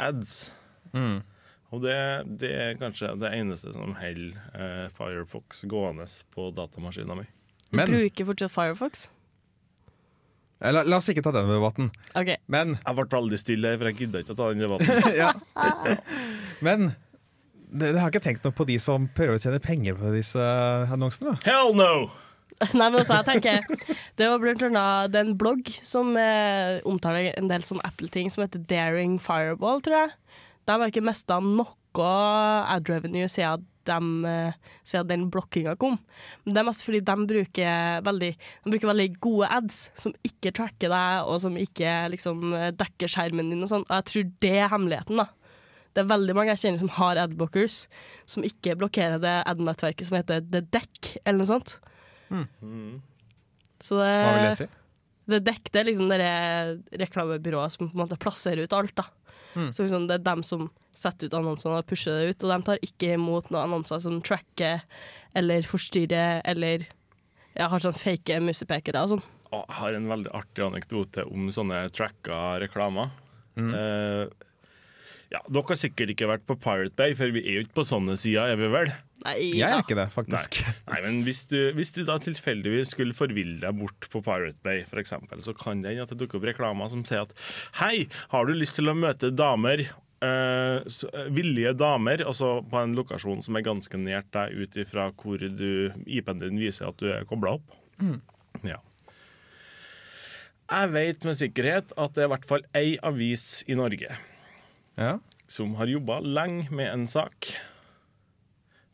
ads. 0.00 0.36
Og 1.74 1.82
det, 1.82 1.96
det 2.38 2.52
er 2.54 2.76
kanskje 2.78 3.14
det 3.18 3.32
eneste 3.34 3.72
som 3.74 3.96
holder 3.98 4.36
eh, 4.54 4.86
Firefox 4.94 5.64
gående 5.70 6.06
på 6.34 6.50
datamaskinen 6.54 7.24
min. 7.24 7.30
Men 7.74 7.90
Bruker 7.90 8.28
fortsatt 8.28 8.54
Firefox. 8.54 9.08
la, 10.60 10.84
la 10.86 11.00
oss 11.00 11.10
ikke 11.10 11.24
ta 11.26 11.32
den 11.34 11.50
debatten. 11.50 11.90
Okay. 12.14 12.38
Men, 12.46 12.76
Jeg 12.78 12.98
ble 13.00 13.08
veldig 13.16 13.40
stille, 13.40 13.74
for 13.80 13.90
jeg 13.90 13.98
gidda 14.04 14.22
ikke 14.22 14.36
å 14.36 14.38
ta 14.38 14.52
den 14.52 14.62
debatten. 14.62 15.10
ja. 15.22 15.32
men 16.66 16.92
det, 17.74 17.94
det 17.94 18.00
har 18.00 18.12
ikke 18.12 18.22
tenkt 18.22 18.44
noe 18.46 18.54
på 18.54 18.66
de 18.68 18.76
som 18.82 19.08
prøver 19.16 19.38
å 19.38 19.42
tjene 19.42 19.62
penger 19.62 19.96
på 19.98 20.12
disse 20.14 20.44
annonsene. 20.94 21.36
Hell 21.46 21.74
no! 21.76 22.06
Nei, 22.78 22.86
men 22.86 23.00
også, 23.00 23.18
jeg 23.18 23.26
tenker 23.26 23.64
Det 24.14 24.28
var 24.30 24.38
blant 24.38 24.62
annet 24.62 25.10
det 25.10 25.18
er 25.18 25.26
en 25.26 25.38
blogg 25.38 25.70
som 25.82 26.12
eh, 26.20 26.78
omtaler 26.86 27.32
en 27.34 27.50
del 27.50 27.64
sånn 27.66 27.82
Apple-ting 27.86 28.30
som 28.30 28.44
heter 28.44 28.62
Daring 28.70 29.16
Fireball, 29.22 29.82
tror 29.82 30.04
jeg. 30.04 30.12
De 30.64 30.76
har 30.76 30.92
ikke 30.92 31.04
mista 31.04 31.40
noe 31.42 31.72
ad 32.04 32.88
revenue 32.90 33.26
siden, 33.30 33.66
dem, 33.86 34.24
eh, 34.26 34.54
siden 34.86 35.10
den 35.10 35.26
blokkinga 35.34 35.74
kom. 35.78 35.98
Men 36.44 36.54
det 36.54 36.62
er 36.62 36.68
mest 36.70 36.86
fordi 36.86 37.02
de 37.04 37.16
bruker 37.34 38.00
veldig, 38.06 38.30
de 38.38 38.72
bruker 38.72 38.90
veldig 38.90 39.08
gode 39.22 39.50
ads 39.58 39.80
som 39.98 40.14
ikke 40.26 40.54
tracker 40.56 40.94
deg, 40.94 41.26
og 41.28 41.42
som 41.44 41.58
ikke 41.58 41.92
liksom, 42.14 42.54
dekker 42.78 43.10
skjermen 43.10 43.50
din 43.52 43.66
og 43.66 43.70
sånn. 43.70 43.86
Og 43.86 43.98
jeg 43.98 44.10
tror 44.10 44.30
det 44.46 44.54
er 44.62 44.72
hemmeligheten, 44.72 45.22
da. 45.22 45.28
Det 45.94 46.02
er 46.02 46.08
veldig 46.10 46.34
mange 46.34 46.50
jeg 46.54 46.62
kjenner 46.64 46.80
som 46.82 46.92
har 46.96 47.20
adblockers, 47.22 47.76
som 48.26 48.46
ikke 48.46 48.74
blokkerer 48.80 49.20
det 49.22 49.34
ad-nettverket 49.46 50.08
som 50.08 50.16
heter 50.18 50.42
The 50.50 50.60
Deck, 50.74 51.12
eller 51.24 51.42
noe 51.44 51.50
sånt. 51.52 51.76
Så 53.84 53.98
det, 54.00 54.14
Hva 54.24 54.32
vil 54.34 54.48
jeg 54.48 54.58
si? 54.62 54.66
The 55.30 55.38
Deck 55.40 55.70
det 55.72 55.80
er 55.80 55.86
liksom 55.88 56.08
det 56.12 56.20
reklamebyrået 57.00 57.72
som 57.72 57.86
på 57.88 57.94
en 57.96 58.02
måte 58.02 58.18
plasserer 58.20 58.66
ut 58.66 58.74
alt. 58.76 58.94
da. 58.98 59.06
Så 59.72 59.84
liksom 59.86 60.08
det 60.10 60.18
er 60.18 60.24
dem 60.26 60.42
som 60.44 60.66
setter 60.94 61.30
ut 61.30 61.36
annonsene 61.38 61.78
og 61.80 61.86
pusher 61.88 62.18
det 62.20 62.34
ut, 62.34 62.44
og 62.44 62.50
de 62.52 62.58
tar 62.66 62.82
ikke 62.86 63.14
imot 63.16 63.48
noen 63.50 63.68
annonser 63.68 64.02
som 64.02 64.20
tracker 64.22 64.82
eller 65.34 65.62
forstyrrer 65.66 66.42
eller 66.50 66.84
ja, 67.54 67.68
har 67.70 67.82
sånn 67.82 67.94
fake 67.98 68.40
musepekere 68.42 69.02
og 69.06 69.14
sånn. 69.14 69.24
Jeg 69.54 69.76
har 69.78 69.94
en 69.94 70.08
veldig 70.10 70.32
artig 70.34 70.64
anekdote 70.66 71.24
om 71.30 71.46
sånne 71.54 71.84
tracka 71.94 72.58
reklamer. 72.62 73.12
Eh, 73.54 74.26
ja, 75.34 75.40
Dere 75.50 75.72
har 75.72 75.78
sikkert 75.78 76.12
ikke 76.14 76.28
vært 76.30 76.44
på 76.46 76.56
Pirate 76.62 76.94
Bay, 76.98 77.14
for 77.18 77.32
vi 77.34 77.42
er 77.42 77.58
jo 77.58 77.64
ikke 77.64 77.80
på 77.80 77.86
sånne 77.88 78.14
sider, 78.20 78.52
er 78.52 78.60
vi 78.60 78.70
vel? 78.70 78.92
Nei, 79.24 79.34
Jeg 79.56 79.66
er 79.66 79.80
ikke 79.80 79.96
det, 79.98 80.06
faktisk. 80.12 80.60
Nei, 80.90 81.00
men 81.06 81.22
hvis 81.26 81.42
du, 81.50 81.58
hvis 81.74 81.94
du 81.96 82.02
da 82.06 82.18
tilfeldigvis 82.22 82.92
skulle 82.94 83.16
forville 83.16 83.56
deg 83.62 83.78
bort 83.78 84.08
på 84.12 84.20
Pirate 84.24 84.60
Bay, 84.66 84.84
for 84.88 85.00
eksempel, 85.02 85.40
så 85.44 85.54
kan 85.56 85.82
det 85.82 85.94
hende 85.94 86.04
at 86.06 86.12
det 86.12 86.20
dukker 86.20 86.38
opp 86.38 86.48
reklamer 86.50 86.90
som 86.92 87.02
sier 87.08 87.24
at 87.24 87.34
Hei, 87.80 88.06
har 88.34 88.46
du 88.46 88.54
lyst 88.54 88.78
til 88.78 88.92
å 88.92 88.96
møte 88.98 89.32
damer? 89.34 89.86
Uh, 90.24 90.80
eh, 90.80 91.24
villige 91.34 91.74
damer, 91.76 92.22
altså 92.24 92.62
på 92.70 92.78
en 92.80 92.94
lokasjon 92.96 93.42
som 93.44 93.58
er 93.58 93.64
ganske 93.66 93.98
nært 94.00 94.30
deg, 94.32 94.54
ut 94.54 94.78
ifra 94.80 95.10
hvor 95.20 95.42
du, 95.42 95.90
IP-en 96.06 96.40
din 96.40 96.60
viser 96.62 96.88
at 96.88 97.00
du 97.00 97.10
er 97.12 97.26
kobla 97.28 97.58
opp. 97.58 97.74
Ja. 98.64 98.78
Jeg 100.70 100.94
vet 100.94 101.26
med 101.28 101.36
sikkerhet 101.36 101.92
at 102.00 102.14
det 102.16 102.24
er 102.24 102.30
i 102.30 102.32
hvert 102.32 102.48
fall 102.48 102.64
ei 102.78 102.94
avis 103.04 103.64
i 103.68 103.76
Norge 103.76 104.14
Ja. 104.96 105.18
som 105.50 105.74
har 105.78 105.90
jobba 105.90 106.20
lenge 106.22 106.68
med 106.70 106.92
en 106.92 107.06
sak. 107.10 107.50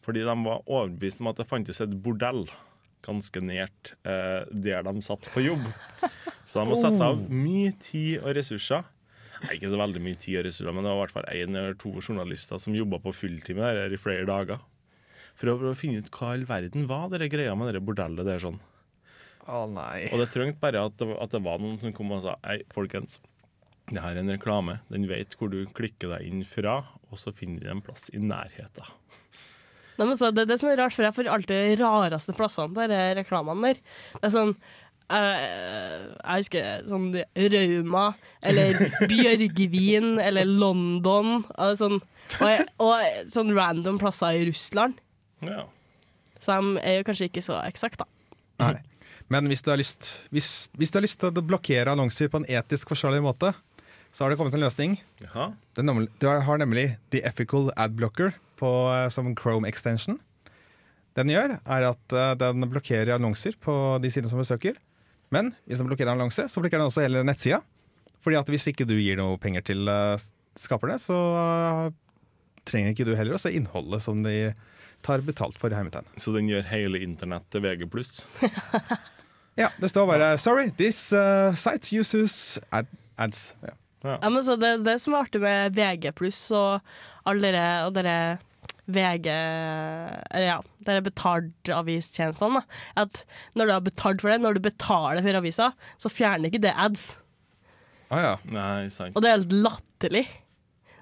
Fordi 0.04 0.24
de 0.24 0.34
var 0.44 0.64
overbevist 0.64 1.20
om 1.20 1.28
at 1.30 1.40
det 1.40 1.48
fantes 1.50 1.80
et 1.84 1.92
bordell 2.02 2.46
ganske 3.04 3.40
nært 3.44 3.94
eh, 4.08 4.46
der 4.50 4.84
de 4.84 5.02
satt 5.04 5.28
på 5.32 5.44
jobb. 5.44 5.62
Så 6.44 6.60
de 6.60 6.68
må 6.68 6.78
sette 6.78 7.04
av 7.04 7.20
mye 7.30 7.72
tid 7.80 8.18
og 8.22 8.34
ressurser. 8.36 8.84
Nei, 9.40 9.54
ikke 9.56 9.70
så 9.72 9.78
veldig 9.80 10.02
mye 10.04 10.18
tid 10.20 10.40
og 10.40 10.48
ressurser, 10.48 10.74
men 10.76 10.84
det 10.84 10.90
var 10.92 10.98
i 10.98 11.02
hvert 11.04 11.16
fall 11.16 11.30
én 11.32 11.56
eller 11.56 11.76
to 11.80 11.94
journalister 12.02 12.60
som 12.60 12.76
jobba 12.76 12.98
på 13.00 13.14
fulltime 13.16 13.62
der, 13.62 13.84
der 13.86 13.96
i 13.96 14.00
flere 14.00 14.26
dager. 14.28 14.60
For 15.38 15.48
å 15.48 15.56
prøve 15.56 15.72
å 15.72 15.78
finne 15.78 16.02
ut 16.02 16.10
hva 16.12 16.34
i 16.34 16.40
all 16.40 16.44
verden 16.48 16.84
var 16.90 17.08
det 17.14 17.30
greia 17.32 17.54
med 17.56 17.72
det 17.72 17.80
bordellet 17.84 18.26
der 18.28 18.42
sånn. 18.42 18.58
Å 19.48 19.64
nei. 19.70 20.10
Og 20.12 20.20
det 20.20 20.28
trengte 20.34 20.60
bare 20.60 20.82
at 20.90 20.98
det, 21.00 21.08
at 21.16 21.32
det 21.32 21.40
var 21.46 21.62
noen 21.62 21.78
som 21.80 21.94
kom 21.96 22.12
og 22.12 22.20
sa 22.26 22.36
Hei, 22.44 22.60
folkens. 22.74 23.16
Det 23.90 24.02
her 24.02 24.14
er 24.14 24.22
en 24.22 24.30
reklame. 24.30 24.78
Den 24.92 25.08
vet 25.10 25.34
hvor 25.38 25.50
du 25.50 25.64
klikker 25.74 26.12
deg 26.14 26.26
inn 26.28 26.44
fra, 26.46 26.80
og 27.10 27.18
så 27.18 27.32
finner 27.34 27.64
den 27.66 27.78
en 27.78 27.84
plass 27.84 28.08
i 28.14 28.22
nærheten. 28.22 28.92
Nei, 29.98 30.06
men 30.06 30.16
så, 30.16 30.30
det 30.32 30.46
det 30.48 30.56
som 30.60 30.70
er 30.70 30.78
rart, 30.80 30.94
for 30.96 31.04
jeg 31.04 31.16
får 31.16 31.28
alltid 31.28 31.74
de 31.74 31.80
rareste 31.82 32.34
plassene 32.36 32.72
på 32.72 32.86
disse 32.88 33.16
reklamene 33.18 33.72
der. 33.72 33.80
Det 34.14 34.30
er 34.30 34.32
sånn 34.32 34.54
eh, 35.12 36.06
Jeg 36.22 36.44
husker 36.44 36.86
sånn 36.88 37.10
Rauma, 37.54 38.06
eller 38.48 38.80
Bjørgvin, 39.10 40.14
eller 40.22 40.48
London. 40.48 41.42
Og 41.50 41.74
sånn, 41.76 41.98
og, 42.38 42.64
og 42.80 43.28
sånn 43.34 43.52
random 43.58 44.00
plasser 44.00 44.38
i 44.38 44.46
Russland. 44.48 44.96
Ja. 45.44 45.66
Så 46.40 46.56
de 46.56 46.80
er 46.80 47.00
jo 47.00 47.10
kanskje 47.10 47.28
ikke 47.28 47.44
så 47.44 47.58
eksakte, 47.66 48.06
da. 48.06 48.70
Nei. 48.70 48.80
Men 49.30 49.46
hvis 49.46 49.62
du, 49.62 49.68
har 49.70 49.78
lyst, 49.78 50.08
hvis, 50.34 50.70
hvis 50.74 50.90
du 50.90 50.96
har 50.98 51.04
lyst 51.04 51.20
til 51.22 51.30
å 51.30 51.42
blokkere 51.46 51.92
annonser 51.92 52.26
på 52.32 52.40
en 52.40 52.48
etisk 52.50 52.90
forsvarlig 52.90 53.20
måte, 53.22 53.52
så 54.12 54.24
har 54.24 54.30
det 54.32 54.38
kommet 54.40 54.54
en 54.56 54.64
løsning. 54.64 54.96
Jaha. 55.22 55.52
Nemlig, 55.78 56.08
du 56.20 56.26
har- 56.28 56.58
nemlig 56.58 56.96
The 57.10 57.22
Ethical 57.26 57.70
Ad 57.76 57.94
Blocker 57.96 58.32
på, 58.58 58.70
eh, 58.94 59.08
som 59.08 59.34
Chrome 59.36 59.68
extension. 59.68 60.18
Den 61.16 61.28
gjør, 61.28 61.58
er 61.66 61.82
at 61.90 62.12
eh, 62.12 62.34
den 62.38 62.60
blokkerer 62.70 63.14
annonser 63.16 63.52
på 63.60 64.00
de 64.02 64.10
sidene 64.10 64.30
som 64.30 64.38
besøker. 64.42 64.76
Men 65.30 65.54
hvis 65.66 65.78
den 65.78 65.86
blokkerer 65.86 66.12
annonse, 66.12 66.48
så 66.50 66.60
blokkerer 66.60 66.82
den 66.82 66.90
også 66.90 67.02
hele 67.06 67.22
nettsida. 67.24 67.60
Fordi 68.20 68.36
at 68.36 68.46
hvis 68.50 68.66
ikke 68.68 68.84
du 68.86 68.94
gir 68.98 69.16
noe 69.16 69.38
penger 69.38 69.62
til 69.62 69.88
eh, 69.88 70.18
skaperne, 70.58 70.98
så 70.98 71.16
trenger 72.68 72.92
ikke 72.92 73.06
du 73.08 73.14
heller 73.16 73.34
å 73.38 73.40
se 73.40 73.52
innholdet 73.56 74.02
som 74.04 74.22
de 74.22 74.52
tar 75.06 75.22
betalt 75.24 75.56
for. 75.56 75.70
i 75.72 75.74
hermetegn. 75.78 76.04
Så 76.20 76.34
den 76.34 76.48
gjør 76.50 76.66
hele 76.68 77.00
internett 77.06 77.46
til 77.50 77.62
VG+. 77.64 77.88
Ja, 79.58 79.66
det 79.82 79.90
står 79.90 80.06
bare 80.06 80.38
'Sorry, 80.38 80.70
this 80.70 81.12
uh, 81.12 81.52
site 81.54 81.90
uses 81.98 82.58
ad 82.72 82.86
ads'. 83.18 83.52
Ja. 83.62 83.74
Ja, 84.04 84.30
men 84.30 84.42
så 84.46 84.56
det, 84.56 84.78
det 84.86 84.96
som 85.02 85.14
er 85.14 85.26
artig 85.26 85.42
med 85.42 85.74
VG 85.76 86.12
pluss 86.16 86.38
og 86.56 86.80
alle 87.28 87.50
dere, 87.50 87.64
og 87.88 87.96
dere 87.98 88.14
VG 88.90 89.26
eller 89.30 90.46
ja, 90.46 90.58
dere 90.86 91.04
betaltavistjenestene, 91.06 92.62
da, 92.62 92.80
at 93.04 93.22
når 93.58 93.68
du 93.68 93.74
har 93.76 93.84
betalt 93.86 94.24
for 94.24 94.32
det, 94.32 94.40
når 94.42 94.56
du 94.56 94.64
betaler 94.64 95.24
for 95.24 95.40
avisa, 95.40 95.72
så 96.00 96.12
fjerner 96.12 96.50
ikke 96.50 96.62
det 96.64 96.74
ads. 96.74 97.10
Ah, 98.10 98.22
ja. 98.24 98.32
Nei, 98.50 98.88
sant. 98.90 99.14
Og 99.14 99.22
det 99.22 99.30
er 99.30 99.36
helt 99.38 99.54
latterlig. 99.54 100.24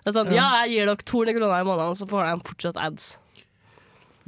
Det 0.03 0.11
er 0.13 0.17
sånn, 0.17 0.35
ja, 0.35 0.49
jeg 0.65 0.75
gir 0.75 0.91
dere 0.91 1.09
200 1.09 1.39
kroner 1.39 1.63
i 1.63 1.69
måneden, 1.69 1.97
så 1.99 2.09
får 2.09 2.27
de 2.29 2.49
fortsatt 2.51 2.83
ads. 2.83 3.09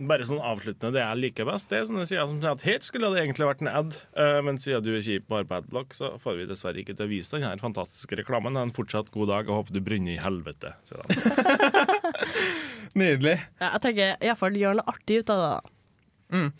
Bare 0.00 0.24
sånn 0.24 0.40
avsluttende, 0.40 0.94
det 0.96 1.02
jeg 1.02 1.18
liker 1.20 1.44
best, 1.44 1.68
det 1.68 1.76
er 1.76 1.88
sånne 1.90 2.06
sider 2.08 2.28
som 2.30 2.38
sier 2.40 2.54
at 2.54 2.62
her 2.64 2.78
skulle 2.84 3.10
det 3.12 3.20
egentlig 3.20 3.48
vært 3.50 3.60
en 3.60 3.68
ad, 3.68 3.98
eh, 4.16 4.38
men 4.46 4.56
siden 4.60 4.84
du 4.86 4.94
er 4.94 5.04
kjip 5.04 5.26
bare 5.28 5.44
på 5.44 5.58
adblock, 5.58 5.92
så 5.96 6.14
får 6.22 6.38
vi 6.38 6.46
dessverre 6.48 6.80
ikke 6.80 6.94
til 6.96 7.04
å 7.04 7.10
vise 7.10 7.34
den 7.34 7.44
her 7.44 7.60
fantastiske 7.60 8.16
reklamen. 8.22 8.56
Ha 8.56 8.64
en 8.64 8.72
fortsatt 8.76 9.12
god 9.12 9.28
dag, 9.28 9.50
og 9.50 9.58
håper 9.60 9.76
du 9.76 9.82
brenner 9.84 10.14
i 10.14 10.20
helvete. 10.22 10.72
sier 10.88 11.04
han. 11.04 11.10
Nydelig. 13.00 13.36
Ja, 13.60 13.74
jeg 13.74 13.82
tenker 13.84 14.14
iallfall 14.24 14.56
gjør 14.58 14.80
noe 14.80 14.94
artig 14.94 15.20
ut 15.20 15.32
av 15.34 15.42
det. 15.44 15.50
da. 15.58 16.50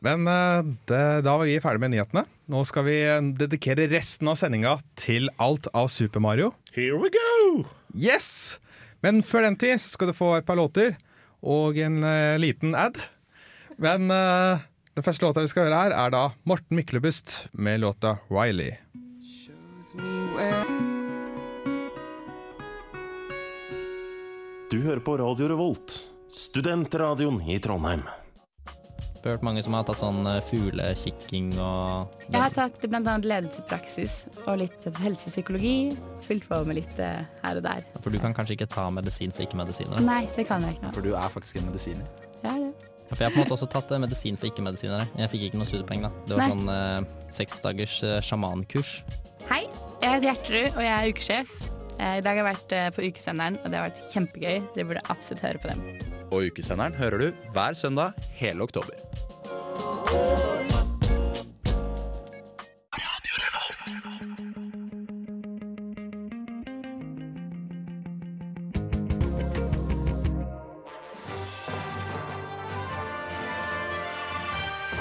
Men 0.00 0.24
eh, 0.32 0.72
det, 0.88 1.02
da 1.26 1.36
var 1.36 1.46
vi 1.46 1.58
ferdig 1.62 1.82
med 1.84 1.92
nyhetene. 1.94 2.24
Nå 2.50 2.64
skal 2.68 2.86
vi 2.88 2.96
eh, 3.04 3.20
dedikere 3.38 3.86
resten 3.92 4.32
av 4.32 4.38
sendinga 4.40 4.78
til 4.98 5.28
alt 5.38 5.68
av 5.76 5.90
Super 5.92 6.24
Mario. 6.24 6.54
Here 6.74 6.98
we 6.98 7.12
go! 7.14 7.68
Yes! 7.94 8.58
Men 9.04 9.22
før 9.24 9.46
den 9.46 9.56
tid 9.60 9.78
så 9.80 9.94
skal 9.94 10.10
du 10.10 10.16
få 10.16 10.34
et 10.38 10.48
par 10.48 10.58
låter 10.58 10.96
og 11.42 11.78
en 11.80 12.02
eh, 12.04 12.38
liten 12.40 12.74
ad. 12.76 13.00
Men 13.80 14.10
eh, 14.12 14.62
den 14.94 15.06
første 15.06 15.24
låta 15.24 15.44
vi 15.44 15.50
skal 15.52 15.68
høre 15.68 15.82
her, 15.84 15.96
er 15.96 16.14
da 16.14 16.22
Morten 16.48 16.76
Myklebust 16.76 17.48
med 17.52 17.80
låta 17.80 18.18
'Riley'. 18.28 18.76
Du 24.70 24.78
hører 24.84 25.00
på 25.02 25.16
Radio 25.18 25.48
Revolt, 25.50 25.96
studentradioen 26.30 27.40
i 27.50 27.58
Trondheim. 27.58 28.04
Jeg 29.20 29.28
har 29.28 29.34
hørt 29.36 29.42
mange 29.44 29.60
som 29.60 29.74
har 29.76 29.84
tatt 29.84 29.98
sånn 30.00 30.24
eh, 30.24 30.38
fuglekikking 30.48 31.50
og 31.60 32.14
Jeg 32.32 32.40
har 32.40 32.54
tatt 32.56 32.78
bl.a. 32.88 33.16
ledelsespraksis 33.20 34.14
og 34.46 34.62
litt 34.62 34.86
helsepsykologi. 34.96 35.74
Fylt 36.24 36.46
på 36.48 36.60
med 36.64 36.78
litt 36.78 37.02
eh, 37.04 37.26
her 37.42 37.60
og 37.60 37.66
der. 37.66 37.84
For 38.00 38.08
du 38.08 38.16
kan 38.22 38.32
kanskje 38.36 38.56
ikke 38.56 38.70
ta 38.72 38.86
medisin 38.88 39.34
for 39.36 39.44
ikke-medisiner? 39.44 40.00
Nei, 40.06 40.22
det 40.38 40.46
kan 40.48 40.64
jeg 40.64 40.78
ikke. 40.78 40.92
For 40.96 41.04
du 41.04 41.12
er 41.12 41.28
faktisk 41.34 41.60
en 41.60 41.68
medisiner. 41.68 42.08
Ja, 42.40 42.54
ja. 42.56 42.70
For 43.10 43.20
jeg 43.20 43.26
har 43.28 43.34
på 43.34 43.42
en 43.42 43.44
måte 43.44 43.56
også 43.58 43.68
tatt 43.74 43.92
eh, 43.92 44.00
medisin 44.00 44.40
for 44.40 44.48
ikke-medisinere. 44.48 45.04
Jeg 45.20 45.32
fikk 45.34 45.44
ikke 45.50 45.60
noe 45.60 45.68
studiepoeng, 45.68 46.06
da. 46.06 46.12
Det 46.24 46.38
var 46.38 46.46
Nei. 46.46 46.54
sånn 46.54 46.72
eh, 46.78 47.28
seks 47.42 47.60
dagers 47.66 47.98
eh, 48.06 48.16
sjamankurs. 48.24 48.94
Hei, 49.50 49.66
jeg 50.00 50.14
heter 50.14 50.30
Gjertrud, 50.30 50.78
og 50.78 50.80
jeg 50.86 50.94
er 50.96 51.12
ukesjef. 51.12 51.52
Eh, 51.98 52.16
I 52.22 52.24
dag 52.24 52.32
har 52.32 52.40
jeg 52.40 52.48
vært 52.54 52.72
eh, 52.78 52.88
på 52.96 53.04
ukesenderen, 53.10 53.60
og 53.60 53.68
det 53.68 53.82
har 53.82 53.90
vært 53.90 54.16
kjempegøy. 54.16 54.64
Dere 54.78 54.88
burde 54.94 55.04
absolutt 55.12 55.44
høre 55.44 55.60
på 55.60 55.74
dem. 55.74 56.19
Og 56.30 56.46
ukesenderen 56.46 56.94
hører 56.94 57.18
du 57.18 57.48
hver 57.54 57.74
søndag 57.74 58.14
hele 58.38 58.62
oktober. 58.62 58.94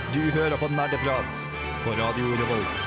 Du 0.10 0.24
hører 0.34 0.58
på 0.58 0.68
Nerdeprat 0.74 1.38
på 1.84 1.94
Radio 1.98 2.34
Revolt. 2.42 2.82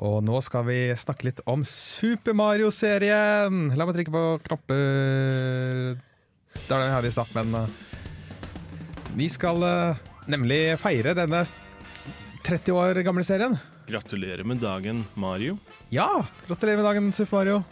Og 0.00 0.18
nå 0.24 0.40
skal 0.42 0.64
vi 0.66 0.78
snakke 0.98 1.28
litt 1.28 1.40
om 1.50 1.62
Super 1.66 2.34
Mario-serien. 2.34 3.68
La 3.78 3.86
meg 3.86 3.98
trykke 3.98 4.14
på 4.14 4.22
knapper 4.48 6.00
Der 6.70 6.78
er 6.78 6.86
det 6.86 6.94
her 6.94 7.06
i 7.08 7.10
stad, 7.10 7.30
men 7.34 7.54
uh, 7.58 9.14
Vi 9.18 9.26
skal 9.28 9.58
uh, 9.58 9.98
nemlig 10.30 10.78
feire 10.78 11.16
denne 11.18 11.42
30 12.46 12.76
år 12.78 13.00
gamle 13.02 13.24
serien. 13.26 13.58
Gratulerer 13.90 14.46
med 14.46 14.62
dagen, 14.62 15.02
Mario. 15.18 15.58
Ja! 15.90 16.06
Gratulerer 16.46 16.78
med 16.78 16.86
dagen, 16.86 17.10
Super 17.12 17.40
Mario. 17.40 17.62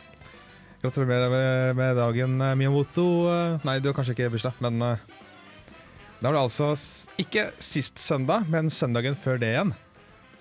Gratulerer 0.82 1.30
med, 1.30 1.76
med 1.78 1.96
dagen, 2.02 2.40
uh, 2.42 2.56
Miyamoto. 2.58 3.06
Nei, 3.62 3.78
du 3.78 3.92
har 3.92 3.96
kanskje 4.00 4.18
ikke 4.18 4.32
bursdag, 4.34 4.58
men 4.66 4.82
da 4.82 6.32
var 6.32 6.34
det 6.34 6.46
altså 6.48 6.72
ikke 7.22 7.44
sist 7.62 8.00
søndag, 8.02 8.48
men 8.50 8.66
søndagen 8.74 9.14
før 9.14 9.38
det 9.38 9.52
igjen. 9.54 9.70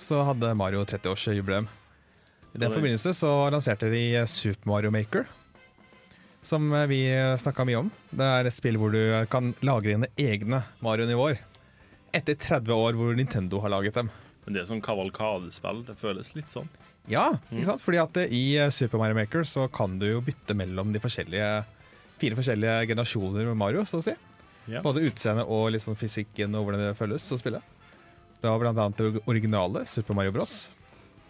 Så 0.02 0.24
hadde 0.26 0.56
Mario 0.58 0.82
30-årsjubileum. 0.82 1.70
I 2.58 2.62
den 2.63 2.74
forbindelse 2.74 3.13
så 3.13 3.30
lanserte 3.54 3.91
de 3.93 4.02
eh, 4.17 4.26
Super 4.26 4.72
Mario 4.72 4.89
Maker. 4.89 5.28
Som 6.48 6.70
eh, 6.72 6.88
vi 6.88 7.02
snakka 7.44 7.66
mye 7.68 7.82
om. 7.84 7.92
Det 8.16 8.32
er 8.40 8.48
et 8.48 8.56
spill 8.56 8.80
hvor 8.80 8.94
du 8.96 9.02
kan 9.32 9.52
lagre 9.68 9.98
dine 9.98 10.12
egne 10.16 10.62
Mario-nivåer. 10.86 11.42
Etter 12.16 12.38
30 12.40 12.72
år 12.72 12.96
hvor 12.96 13.18
Nintendo 13.18 13.60
har 13.66 13.74
laget 13.74 14.00
dem. 14.00 14.12
Men 14.46 14.56
det 14.56 14.62
er 14.64 14.70
sånn 14.70 14.84
kavalkadespill. 14.84 15.84
Det 15.90 15.98
føles 16.00 16.32
litt 16.38 16.54
sånn. 16.54 16.70
Ja, 17.12 17.34
ikke 17.52 17.66
sant? 17.68 17.84
Fordi 17.84 18.00
at 18.00 18.20
eh, 18.22 18.32
i 18.36 18.44
eh, 18.60 18.72
Super 18.72 19.00
Mario 19.02 19.18
Maker 19.18 19.44
så 19.48 19.66
kan 19.72 19.98
du 20.00 20.08
jo 20.10 20.22
bytte 20.24 20.56
mellom 20.56 20.94
de 20.96 21.02
forskjellige 21.04 21.50
fire 22.18 22.38
forskjellige 22.40 22.88
generasjoner 22.90 23.48
med 23.52 23.60
Mario, 23.60 23.84
så 23.88 24.00
å 24.00 24.06
si. 24.06 24.16
Ja. 24.68 24.82
Både 24.84 25.04
utseendet 25.08 25.48
og 25.52 25.70
liksom 25.76 25.96
fysikken 26.00 26.56
og 26.58 26.66
hvordan 26.68 26.84
det 26.84 26.96
føles 27.00 27.28
å 27.32 27.40
spille. 27.40 27.62
Det 28.42 28.48
var 28.48 28.60
blant 28.62 28.80
annet 28.82 29.00
det 29.00 29.24
originale 29.30 29.86
Super 29.88 30.18
Mario 30.18 30.34
Bros. 30.36 30.56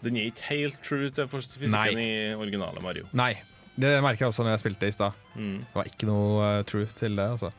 Den 0.06 0.18
er 0.18 0.30
ikke 0.32 0.48
helt 0.52 0.80
true 0.86 1.10
til 1.14 1.30
fysikken 1.30 1.74
Nei. 1.74 1.90
i 1.98 2.10
originale 2.38 2.82
Mario. 2.86 3.10
Nei, 3.18 3.34
det 3.78 3.94
merker 4.02 4.26
jeg 4.26 4.34
også 4.34 4.46
når 4.46 4.56
jeg 4.56 4.64
spilte 4.64 4.90
i 4.90 4.96
stad. 4.96 5.18
Mm. 5.38 5.58
Det 5.62 5.78
var 5.78 5.90
ikke 5.90 6.10
noe 6.10 6.30
uh, 6.42 6.62
true 6.68 6.88
til 6.98 7.18
det, 7.20 7.28
altså. 7.38 7.52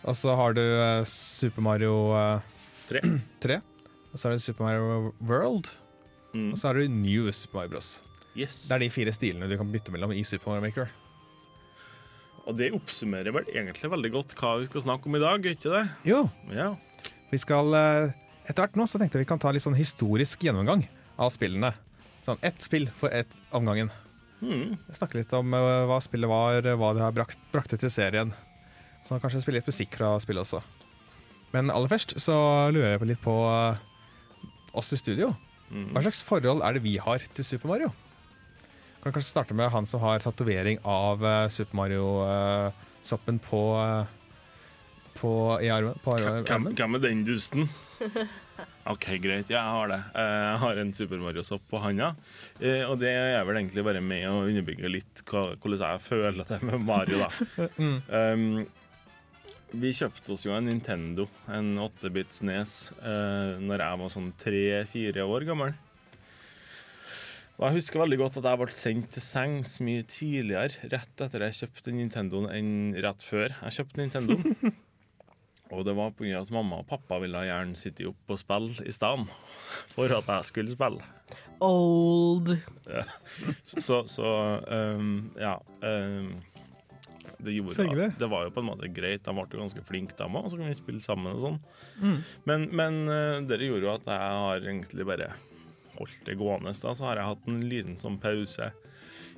Og 0.00 0.16
så 0.16 0.34
har 0.38 0.56
du 0.56 0.62
uh, 0.64 1.04
Super 1.04 1.64
Mario 1.64 1.96
eh, 2.16 2.46
Tre. 2.88 3.02
3. 3.44 3.58
Og 4.10 4.18
så 4.18 4.28
er 4.28 4.36
det 4.36 4.42
Super 4.42 4.64
Mario 4.64 5.12
World. 5.20 5.68
Mm. 6.32 6.52
Og 6.52 6.58
så 6.58 6.70
har 6.70 6.80
du 6.80 6.88
New 6.88 7.28
Super 7.36 7.60
Mario 7.60 7.74
Bros. 7.76 7.98
Yes. 8.38 8.64
Det 8.68 8.76
er 8.76 8.84
de 8.84 8.90
fire 8.94 9.12
stilene 9.12 9.48
du 9.50 9.56
kan 9.60 9.70
bytte 9.70 9.92
mellom 9.92 10.14
i 10.14 10.24
Super 10.24 10.54
Mario 10.54 10.68
Maker. 10.68 10.90
Og 12.48 12.56
det 12.58 12.72
oppsummerer 12.74 13.34
vel 13.34 13.46
egentlig 13.52 13.90
veldig 13.92 14.10
godt 14.14 14.34
hva 14.40 14.56
vi 14.62 14.70
skal 14.70 14.86
snakke 14.86 15.10
om 15.10 15.18
i 15.18 15.22
dag, 15.22 15.44
ikke 15.52 15.74
det? 15.74 15.84
Jo. 16.08 16.24
Ja. 16.54 16.72
Vi 17.30 17.38
skal 17.38 17.74
eh, 17.76 18.14
Etter 18.48 18.64
hvert 18.64 18.78
nå 18.78 18.86
så 18.90 18.98
tenkte 18.98 19.20
jeg 19.20 19.28
vi 19.28 19.30
kan 19.30 19.42
ta 19.42 19.52
litt 19.54 19.62
sånn 19.62 19.78
historisk 19.78 20.42
gjennomgang 20.42 20.82
av 21.20 21.30
spillene. 21.34 21.70
Sånn 22.26 22.40
ett 22.46 22.64
spill 22.64 22.88
for 22.98 23.12
ett 23.14 23.30
om 23.54 23.68
gangen. 23.68 23.92
Mm. 24.40 24.76
Snakke 24.96 25.18
litt 25.20 25.32
om 25.36 25.54
eh, 25.56 25.84
hva 25.88 25.98
spillet 26.04 26.30
var, 26.30 26.64
hva 26.64 26.92
det 26.96 27.04
har 27.04 27.14
brakt, 27.16 27.40
brakte 27.52 27.78
til 27.80 27.92
serien. 27.92 28.32
Så 29.04 29.18
kanskje 29.20 29.42
spille 29.44 29.60
litt 29.60 29.70
musikk 29.70 29.96
fra 30.00 30.14
spillet 30.22 30.44
også. 30.44 30.62
Men 31.54 31.72
aller 31.72 31.90
først 31.90 32.14
så 32.22 32.36
lurer 32.72 32.94
jeg 32.94 33.02
på 33.02 33.10
litt 33.10 33.24
på 33.24 33.36
eh, 33.48 33.80
oss 34.76 34.92
i 34.94 35.00
studio. 35.00 35.32
Mm. 35.70 35.90
Hva 35.94 36.04
slags 36.06 36.22
forhold 36.26 36.64
er 36.66 36.76
det 36.76 36.84
vi 36.84 36.96
har 37.02 37.24
til 37.34 37.46
Super 37.46 37.72
Mario? 37.72 37.90
Kan 39.00 39.14
kanskje 39.14 39.30
starte 39.32 39.56
med 39.56 39.70
han 39.72 39.86
som 39.88 40.02
har 40.04 40.20
tatovering 40.24 40.80
av 40.84 41.24
eh, 41.24 41.50
Super 41.52 41.80
Mario-soppen 41.80 43.40
på 43.44 43.64
på, 45.20 45.58
i 45.60 45.68
armen. 45.68 45.98
På 46.04 46.14
armen. 46.16 47.02
den 47.02 47.24
dusten? 47.26 47.68
OK, 48.90 49.06
greit. 49.22 49.50
Ja, 49.52 49.60
jeg 49.62 49.74
har 49.76 49.90
det. 49.92 49.98
Eh, 50.18 50.40
Jeg 50.50 50.58
har 50.64 50.80
en 50.82 50.92
Super 50.96 51.20
Mario-sopp 51.22 51.62
på 51.70 51.80
handa. 51.82 52.12
Eh, 52.60 52.82
Og 52.88 52.98
det 53.02 53.10
er 53.12 53.44
vel 53.46 53.60
egentlig 53.60 53.84
bare 53.86 54.00
med 54.02 54.26
å 54.28 54.40
underbygge 54.48 54.90
litt 54.90 55.22
hvordan 55.26 55.78
jeg 55.84 56.02
føler 56.06 56.44
det 56.48 56.60
med 56.66 56.80
Mario, 56.88 57.20
da. 57.22 57.68
Um, 58.08 58.66
vi 59.84 59.92
kjøpte 59.94 60.32
oss 60.34 60.42
jo 60.48 60.56
en 60.56 60.66
Nintendo, 60.66 61.28
en 61.46 61.76
8-bits 61.78 62.42
Nes, 62.48 62.72
uh, 63.04 63.54
når 63.62 63.84
jeg 63.84 64.00
var 64.02 64.12
sånn 64.16 64.32
tre-fire 64.42 65.22
år 65.30 65.46
gammel. 65.46 65.76
Og 67.60 67.66
jeg 67.68 67.76
husker 67.76 68.00
veldig 68.00 68.16
godt 68.22 68.38
at 68.40 68.46
jeg 68.48 68.58
ble 68.62 68.72
sendt 68.72 69.10
til 69.12 69.22
sengs 69.22 69.74
mye 69.84 70.02
tidligere, 70.08 70.80
rett 70.90 71.20
etter 71.26 71.44
jeg 71.44 71.58
kjøpte 71.58 71.92
Nintendoen, 71.92 72.46
enn 72.56 72.70
rett 73.04 73.20
før 73.22 73.52
jeg 73.52 73.76
kjøpte 73.76 74.00
Nintendoen. 74.00 74.56
Og 75.70 75.84
det 75.86 75.94
var 75.94 76.10
pga. 76.18 76.40
at 76.40 76.50
mamma 76.50 76.80
og 76.82 76.88
pappa 76.90 77.20
ville 77.22 77.44
gjerne 77.46 77.78
sitte 77.78 78.08
opp 78.10 78.34
og 78.34 78.40
spille 78.40 78.86
i 78.86 78.94
stedet 78.94 79.26
for 79.90 80.10
at 80.16 80.30
jeg 80.34 80.48
skulle 80.48 80.74
spille. 80.74 81.04
Old. 81.60 82.56
Ja. 82.88 83.04
Så, 83.62 83.80
så, 83.80 83.98
så 84.08 84.30
um, 84.66 85.30
ja. 85.38 85.58
Um, 85.84 86.40
det, 87.38 87.52
gjorde, 87.52 88.10
det 88.18 88.28
var 88.28 88.44
jo 88.44 88.52
på 88.52 88.60
en 88.60 88.68
måte 88.68 88.88
greit. 88.92 89.22
De 89.24 89.34
ble 89.36 89.46
jo 89.46 89.62
ganske 89.62 89.84
flinke, 89.86 90.16
de 90.18 90.26
òg, 90.26 90.48
så 90.50 90.58
kunne 90.58 90.72
vi 90.72 90.76
spille 90.76 91.04
sammen 91.04 91.36
og 91.36 91.44
sånn. 91.44 91.60
Mm. 92.00 92.18
Men, 92.48 92.66
men 92.76 93.00
uh, 93.08 93.38
det 93.46 93.62
gjorde 93.62 93.86
jo 93.86 93.94
at 93.94 94.10
jeg 94.10 94.40
har 94.42 94.66
egentlig 94.66 95.06
bare 95.08 95.30
holdt 96.00 96.24
det 96.26 96.38
gående. 96.40 96.74
Da. 96.74 96.94
Så 96.96 97.06
har 97.06 97.20
jeg 97.20 97.30
hatt 97.30 97.50
en 97.52 97.62
liten 97.70 98.00
sånn 98.02 98.18
pause 98.20 98.72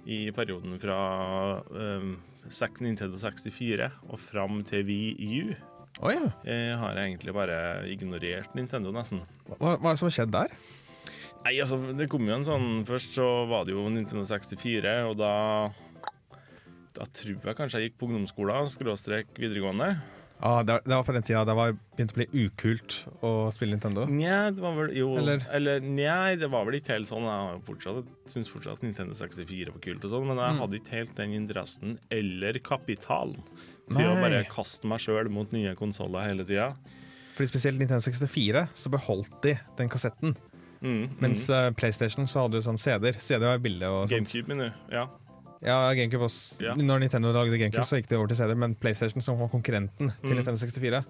i 0.02 0.24
perioden 0.34 0.78
fra 0.82 0.98
um, 1.70 2.16
Nintendo 2.82 3.18
64 3.22 3.90
og 4.08 4.18
fram 4.18 4.62
til 4.66 4.86
Wii 4.88 5.12
Å 6.00 6.12
ja. 6.12 6.28
Jeg 6.48 6.78
har 6.80 6.98
egentlig 7.02 7.34
bare 7.36 7.56
ignorert 7.90 8.54
Nintendo, 8.56 8.92
nesten. 8.94 9.20
Hva, 9.58 9.76
hva 9.76 9.76
er 9.76 9.92
det 9.92 10.00
som 10.00 10.08
har 10.08 10.16
skjedd 10.16 10.32
der? 10.32 10.54
Nei, 11.42 11.56
altså, 11.58 11.78
det 11.98 12.06
kom 12.10 12.22
jo 12.28 12.36
en 12.36 12.46
sånn 12.46 12.66
Først 12.86 13.16
så 13.18 13.26
var 13.50 13.64
det 13.66 13.74
jo 13.74 13.82
Nintendo 13.90 14.22
64, 14.28 14.92
og 15.10 15.16
da 15.18 15.32
Da 16.94 17.08
tror 17.10 17.48
jeg 17.50 17.58
kanskje 17.58 17.80
jeg 17.80 17.90
gikk 17.90 17.98
på 18.00 18.08
ungdomsskolen, 18.08 18.70
skråstrek 18.70 19.32
videregående. 19.40 19.96
Ah, 20.42 20.64
det, 20.66 20.80
var, 20.90 21.04
på 21.06 21.12
den 21.14 21.22
tida 21.22 21.44
det 21.46 21.54
var 21.54 21.76
begynt 21.94 22.12
å 22.12 22.16
bli 22.18 22.26
ukult 22.48 22.96
å 23.22 23.30
spille 23.54 23.76
Nintendo. 23.76 24.08
Nja, 24.10 24.48
det 24.50 24.58
var 24.64 24.74
vel 24.74 24.90
Jo, 24.96 25.12
Eller? 25.20 25.44
eller, 25.54 25.78
Nei, 25.86 26.34
det 26.40 26.48
var 26.50 26.64
vel 26.66 26.80
ikke 26.80 26.96
helt 26.96 27.06
sånn. 27.06 27.28
Jeg 27.30 27.60
fortsatt, 27.68 28.08
syns 28.32 28.50
fortsatt 28.50 28.82
Nintendo 28.82 29.14
64 29.14 29.70
var 29.70 29.78
kult, 29.84 30.02
og 30.02 30.10
sånn, 30.10 30.26
men 30.26 30.36
jeg 30.42 30.56
Mm. 30.56 30.58
hadde 30.64 30.80
ikke 30.80 30.96
helt 30.98 31.14
den 31.14 31.32
interessen 31.38 31.98
eller 32.10 32.58
kapitalen 32.58 33.38
til 33.92 34.02
å 34.10 34.18
bare 34.20 34.42
kaste 34.50 34.84
meg 34.90 34.98
sjøl 34.98 35.30
mot 35.30 35.52
nye 35.52 35.76
konsoller 35.78 36.26
hele 36.26 36.44
tida. 36.44 36.72
Fordi 37.36 37.46
Spesielt 37.48 37.78
Nintendo 37.78 38.02
64 38.02 38.66
så 38.74 38.90
beholdt 38.90 39.38
de 39.46 39.54
den 39.78 39.88
kassetten. 39.88 40.34
Mm, 40.82 41.20
Mens 41.22 41.48
eh, 41.48 41.70
PlayStation 41.70 42.26
så 42.26 42.42
hadde 42.42 42.58
du 42.58 42.62
sånn 42.66 42.76
CD-er. 42.76 43.14
CD 43.22 43.46
var 43.46 43.58
billig 43.62 43.86
og 43.86 44.08
sånt. 44.08 44.18
GameCube, 44.26 44.48
mener 44.48 44.72
du? 44.90 44.96
Ja. 44.96 45.06
Ja, 45.62 45.76
GameCube 45.94 46.26
også. 46.26 46.62
Ja. 46.64 46.72
Når 46.74 47.04
Nintendo 47.04 47.30
lagde 47.36 47.58
GameCube, 47.60 47.86
så 47.86 48.00
gikk 48.00 48.08
det 48.10 48.18
over 48.18 48.30
til 48.32 48.40
CD, 48.40 48.54
men 48.58 48.74
PlayStation, 48.82 49.22
som 49.22 49.38
var 49.38 49.50
konkurrenten 49.52 50.10
til 50.22 50.32
Mm. 50.32 50.38
Nintendo 50.40 50.58
64, 50.58 51.04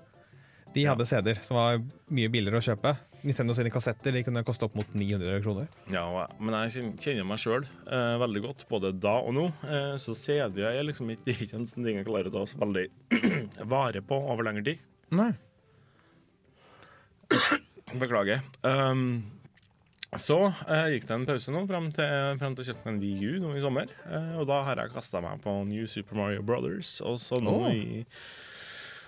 de 0.75 0.85
hadde 0.89 1.05
CD-er 1.09 1.41
som 1.45 1.57
var 1.57 1.81
mye 2.13 2.29
billigere 2.33 2.61
å 2.61 2.65
kjøpe. 2.65 2.93
Nintendo 3.23 3.55
sine 3.55 3.71
kassetter 3.71 4.13
de 4.17 4.23
kunne 4.27 4.43
koste 4.45 4.65
opp 4.67 4.75
mot 4.75 4.89
900 4.97 5.41
kroner. 5.45 5.69
Ja, 5.93 6.05
men 6.41 6.57
jeg 6.71 6.95
kjenner 6.99 7.25
meg 7.29 7.39
sjøl 7.39 7.63
eh, 7.87 8.17
veldig 8.19 8.43
godt, 8.43 8.65
både 8.69 8.91
da 8.99 9.19
og 9.21 9.35
nå. 9.37 9.45
Eh, 9.69 9.97
så 10.03 10.15
CD 10.17 10.65
er 10.67 10.83
liksom 10.85 11.13
ikke, 11.13 11.37
ikke 11.37 11.61
en 11.61 11.69
sånn 11.69 11.85
ting 11.87 12.01
jeg 12.01 12.09
klarer 12.09 12.29
å 12.33 12.35
ta 12.35 12.45
veldig 12.65 12.87
vare 13.75 14.03
på 14.03 14.17
over 14.33 14.49
lengre 14.49 14.65
tid. 14.73 14.83
Nei. 15.13 15.31
Beklager. 18.01 18.41
Um, 18.65 19.23
så 20.21 20.39
eh, 20.69 20.91
gikk 20.93 21.07
det 21.09 21.15
en 21.17 21.27
pause 21.29 21.53
nå 21.55 21.65
frem 21.69 21.89
til, 21.97 22.37
frem 22.41 22.55
til 22.57 22.65
å 22.65 22.69
kjøpe 22.69 22.91
en 22.91 23.01
Wii 23.01 23.29
U 23.31 23.37
nå 23.41 23.53
i 23.57 23.63
sommer. 23.65 23.93
Eh, 24.05 24.33
og 24.37 24.45
da 24.51 24.61
har 24.67 24.83
jeg 24.83 24.93
kasta 24.93 25.23
meg 25.25 25.41
på 25.41 25.55
New 25.69 25.87
Super 25.89 26.19
Mario 26.19 26.43
Brothers, 26.45 26.99
og 27.01 27.17
så 27.23 27.41
nå 27.41 27.59
oh. 27.65 27.69
i 27.73 28.03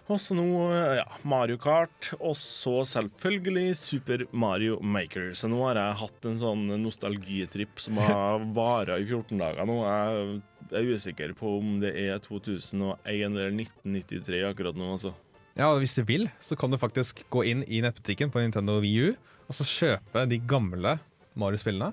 og 0.05 0.18
så 0.20 0.35
nå 0.37 0.45
eh, 0.68 0.99
ja, 0.99 1.05
Mario 1.24 1.57
Kart, 1.61 2.11
og 2.18 2.35
så 2.37 2.83
selvfølgelig 2.89 3.76
Super 3.81 4.24
Mario 4.37 4.76
Maker. 4.81 5.31
Så 5.37 5.49
nå 5.49 5.62
har 5.64 5.81
jeg 5.81 6.01
hatt 6.03 6.28
en 6.28 6.41
sånn 6.43 6.64
nostalgitripp 6.83 7.81
som 7.81 8.01
har 8.05 8.45
vara 8.59 8.99
i 9.01 9.07
14 9.07 9.41
dager 9.41 9.68
nå. 9.68 9.78
Jeg 9.85 10.81
er 10.81 10.91
usikker 10.93 11.33
på 11.39 11.57
om 11.61 11.78
det 11.85 11.95
er 12.01 12.20
2001 12.24 13.01
eller 13.05 13.53
1993 13.53 14.43
akkurat 14.51 14.76
nå, 14.76 14.91
altså. 14.97 15.14
Ja, 15.55 15.70
og 15.70 15.81
Hvis 15.81 15.95
du 15.97 16.03
vil, 16.05 16.28
så 16.43 16.57
kan 16.59 16.72
du 16.72 16.81
faktisk 16.81 17.22
gå 17.33 17.45
inn 17.49 17.62
i 17.70 17.81
nettbutikken 17.85 18.33
på 18.35 18.43
Nintendo 18.43 18.81
Wii 18.83 19.09
U 19.09 19.14
og 19.49 19.57
så 19.59 19.66
kjøpe 19.68 20.24
de 20.30 20.38
gamle 20.49 20.97
Mario-spillene. 21.38 21.92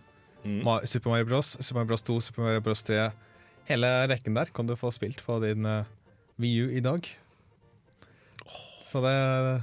Ma 0.66 0.80
Super 0.90 1.14
Mario 1.14 1.28
Bros, 1.30 1.54
Super 1.60 1.82
Mario 1.82 1.92
Bros 1.92 2.06
2, 2.08 2.18
Super 2.28 2.48
Mario 2.48 2.64
Bros 2.66 2.84
3. 2.88 3.10
Hele 3.70 3.92
rekken 4.10 4.38
der 4.38 4.50
kan 4.54 4.68
du 4.70 4.76
få 4.80 4.90
spilt 4.94 5.22
på 5.26 5.38
din 5.44 5.68
uh, 5.68 5.86
VU 6.42 6.72
i 6.74 6.82
dag. 6.82 7.06
Så 8.82 9.04
det 9.06 9.16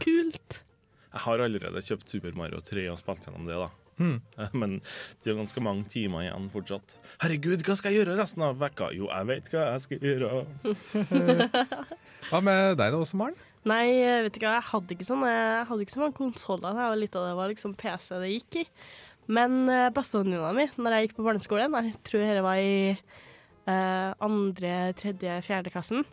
Kult. 0.05 0.63
Jeg 1.09 1.25
har 1.25 1.43
allerede 1.43 1.83
kjøpt 1.83 2.15
Super 2.15 2.37
Mario 2.39 2.63
3 2.65 2.87
og 2.93 3.01
spilt 3.01 3.27
gjennom 3.27 3.49
det, 3.49 3.59
da. 3.59 3.69
Hmm. 3.99 4.21
Men 4.61 4.79
det 5.25 5.33
er 5.33 5.41
ganske 5.41 5.63
mange 5.65 5.89
timer 5.91 6.29
igjen 6.29 6.47
fortsatt. 6.53 6.95
Herregud, 7.25 7.65
hva 7.67 7.77
skal 7.79 7.93
jeg 7.93 8.05
gjøre 8.05 8.19
resten 8.21 8.45
av 8.47 8.61
vekka? 8.61 8.93
Jo, 8.95 9.11
jeg 9.11 9.31
vet 9.33 9.51
hva 9.53 9.67
jeg 9.73 9.87
skal 9.89 10.09
gjøre. 10.13 10.45
Hva 12.29 12.43
med 12.45 12.75
deg 12.77 12.93
da 12.93 12.99
også, 12.99 13.17
Maren? 13.17 13.37
Nei, 13.69 13.89
vet 14.25 14.39
ikke, 14.39 14.53
jeg 14.55 14.67
hadde 14.71 14.95
ikke 14.95 15.07
sånn 15.09 15.27
Jeg 15.27 15.67
hadde 15.69 15.85
ikke 15.85 15.95
så 15.97 16.03
mange 16.03 16.17
konsoller. 16.17 16.73
da 16.73 16.87
jeg 16.87 16.93
var 16.93 17.01
Litt 17.03 17.19
av 17.19 17.29
det 17.29 17.37
var 17.39 17.53
liksom 17.53 17.77
PC 17.79 18.11
det 18.23 18.33
gikk 18.33 18.61
i. 18.63 18.67
Men 19.29 19.57
uh, 19.69 19.89
bestevenninna 19.93 20.53
mi, 20.57 20.69
når 20.81 20.95
jeg 20.95 21.09
gikk 21.09 21.19
på 21.19 21.27
barneskolen, 21.27 21.75
jeg 21.77 21.99
tror 22.09 22.25
dette 22.25 22.45
var 22.47 22.61
i 22.65 22.97
eh, 23.69 24.11
andre, 24.25 24.71
tredje, 24.97 25.35
fjerde 25.45 25.73
klassen, 25.75 26.07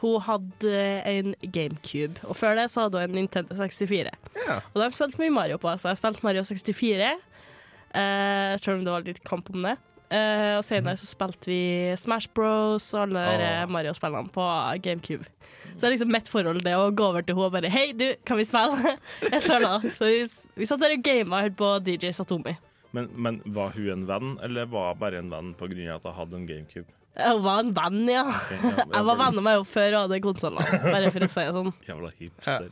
hun 0.00 0.22
hadde 0.24 0.84
en 1.10 1.34
GameCube. 1.44 2.24
Og 2.24 2.38
før 2.40 2.56
det 2.56 2.70
så 2.72 2.86
hadde 2.86 3.02
hun 3.02 3.10
en 3.10 3.18
Nintendo 3.20 3.56
64. 3.58 4.14
Ja. 4.46 4.58
Og 4.72 4.80
de 4.80 4.88
spilte 4.96 5.20
mye 5.20 5.34
Mario 5.36 5.60
på, 5.60 5.76
så 5.76 5.92
jeg 5.92 6.00
spilte 6.00 6.24
Mario 6.24 6.44
64. 6.44 7.12
Uh, 7.94 8.56
selv 8.58 8.78
om 8.78 8.86
det 8.86 8.96
var 8.96 9.04
litt 9.06 9.22
kamp 9.28 9.52
om 9.52 9.68
det. 9.68 9.76
Eh, 10.14 10.54
og 10.58 10.64
senere 10.66 10.98
så 11.00 11.08
spilte 11.08 11.48
vi 11.48 11.62
Smash 11.98 12.28
Bros 12.36 12.90
og 12.94 13.06
alle 13.06 13.22
oh. 13.24 13.70
Mario-spillene 13.72 14.30
på 14.34 14.44
GameCube. 14.84 15.26
Så 15.72 15.80
det 15.80 15.88
er 15.88 15.94
liksom 15.96 16.12
mitt 16.14 16.28
forhold 16.30 16.62
det 16.64 16.74
å 16.78 16.90
gå 16.94 17.06
over 17.10 17.24
til 17.24 17.36
henne 17.36 17.48
og 17.48 17.54
bare 17.56 17.70
Hei, 17.72 17.86
du, 17.96 18.06
kan 18.26 18.38
vi 18.40 18.46
spille? 18.48 18.94
Et 19.32 19.40
eller 19.40 19.68
annet. 19.68 19.96
Så 19.98 20.10
vi, 20.10 20.20
vi 20.60 20.68
satt 20.68 20.82
der 20.84 20.96
og 20.96 21.06
gama 21.06 21.40
og 21.40 21.48
hørte 21.48 21.60
på 21.60 21.70
DJ 21.88 22.12
Satomi. 22.16 22.56
Men, 22.94 23.08
men 23.18 23.40
var 23.56 23.74
hun 23.74 23.90
en 23.90 24.04
venn, 24.06 24.36
eller 24.46 24.68
var 24.70 24.92
hun 24.92 25.00
bare 25.00 25.18
en 25.22 25.32
venn 25.32 25.54
av 25.58 25.96
at 25.96 26.06
hun 26.06 26.14
hadde 26.20 26.38
en 26.38 26.46
GameCube? 26.46 26.86
Hun 27.14 27.42
var 27.42 27.62
en 27.62 27.72
venn, 27.74 28.00
ja. 28.10 28.22
Okay, 28.28 28.58
ja, 28.62 28.86
Jeg 28.96 29.08
var 29.08 29.18
venner 29.18 29.42
med 29.42 29.56
henne 29.56 29.68
før 29.70 29.88
hun 29.90 30.00
hadde 30.00 30.20
konsollene, 30.22 30.78
bare 30.84 31.10
for 31.14 31.26
å 31.26 31.30
si 31.34 31.44
det 31.46 31.56
sånn. 31.58 31.74
Jævla 31.88 32.12
hipster. 32.20 32.70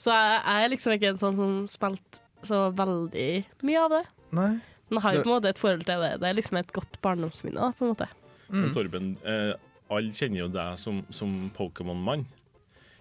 Så 0.00 0.16
jeg, 0.16 0.40
jeg 0.40 0.64
er 0.64 0.72
liksom 0.72 0.96
ikke 0.96 1.12
en 1.12 1.20
sånn 1.20 1.36
som 1.36 1.54
spilte 1.68 2.24
så 2.46 2.66
veldig 2.72 3.30
mye 3.68 3.80
av 3.84 3.94
det. 3.98 4.04
Nei. 4.36 4.50
Men 4.90 4.98
jeg 4.98 5.04
har 5.04 5.16
jo 5.16 5.24
på 5.24 5.28
en 5.28 5.34
måte 5.36 5.50
et 5.52 5.60
forhold 5.60 5.84
til 5.86 6.02
det. 6.02 6.14
Det 6.22 6.28
er 6.28 6.36
liksom 6.38 6.58
et 6.60 6.72
godt 6.74 6.96
barndomsminne. 7.04 7.72
på 7.78 7.84
en 7.84 7.92
måte. 7.92 8.08
Men 8.50 8.72
Torben, 8.74 9.12
eh, 9.28 9.52
alle 9.90 10.14
kjenner 10.16 10.44
jo 10.44 10.50
deg 10.52 10.78
som, 10.80 11.02
som 11.14 11.34
Pokémon-mann. 11.56 12.26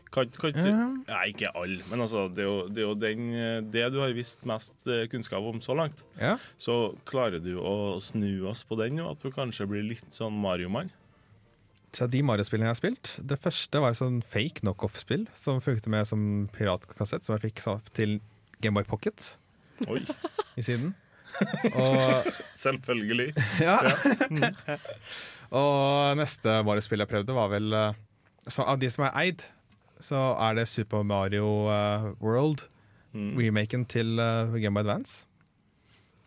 Ja. 0.10 0.86
Nei, 1.06 1.26
ikke 1.30 1.52
alle, 1.54 1.84
men 1.92 2.02
altså, 2.02 2.24
det 2.34 2.42
er 2.42 2.48
jo, 2.48 2.62
det, 2.66 2.82
er 2.82 2.88
jo 2.88 2.96
den, 2.98 3.28
det 3.70 3.84
du 3.94 4.00
har 4.02 4.16
visst 4.18 4.42
mest 4.50 4.88
eh, 4.90 5.04
kunnskap 5.12 5.46
om 5.46 5.60
så 5.62 5.76
langt. 5.78 6.02
Ja. 6.18 6.40
Så 6.58 6.96
klarer 7.06 7.38
du 7.44 7.60
å 7.62 8.00
snu 8.02 8.48
oss 8.50 8.64
på 8.66 8.80
den, 8.80 8.98
og 9.04 9.14
at 9.14 9.22
du 9.22 9.30
kanskje 9.36 9.70
blir 9.70 9.86
litt 9.86 10.10
sånn 10.16 10.34
Mario-mann? 10.42 10.90
Så 11.94 12.08
de 12.10 12.22
Mario-spillene 12.26 12.68
jeg 12.68 12.76
har 12.76 12.78
spilt 12.78 13.12
Det 13.26 13.38
første 13.42 13.80
var 13.82 13.96
et 13.96 13.98
sånn 13.98 14.20
fake 14.22 14.62
knockoff-spill 14.62 15.24
som 15.34 15.58
fulgte 15.58 15.90
med 15.90 16.06
som 16.06 16.22
piratkassett, 16.54 17.26
som 17.26 17.34
jeg 17.38 17.48
fikk 17.48 17.64
til 17.98 18.20
Gameboy 18.62 18.86
Pocket 18.90 19.32
Oi, 19.90 20.02
i 20.60 20.66
siden. 20.66 20.92
Og, 21.80 22.28
selvfølgelig. 22.58 23.32
ja. 23.64 23.78
og 25.56 26.18
neste 26.20 26.60
Mario-spill 26.66 27.02
jeg 27.04 27.10
prøvde, 27.10 27.36
var 27.38 27.50
vel 27.54 27.74
eh, 27.74 27.98
så 28.50 28.66
Av 28.70 28.80
de 28.82 28.90
som 28.90 29.06
er 29.08 29.16
eid, 29.20 29.44
så 30.00 30.20
er 30.40 30.60
det 30.60 30.68
Super 30.72 31.04
Mario 31.04 31.68
eh, 31.74 32.12
World, 32.22 32.68
Mm. 33.10 33.32
remaken 33.40 33.88
til 33.90 34.20
uh, 34.22 34.54
Game 34.62 34.78
of 34.78 34.84
Advance. 34.86 35.26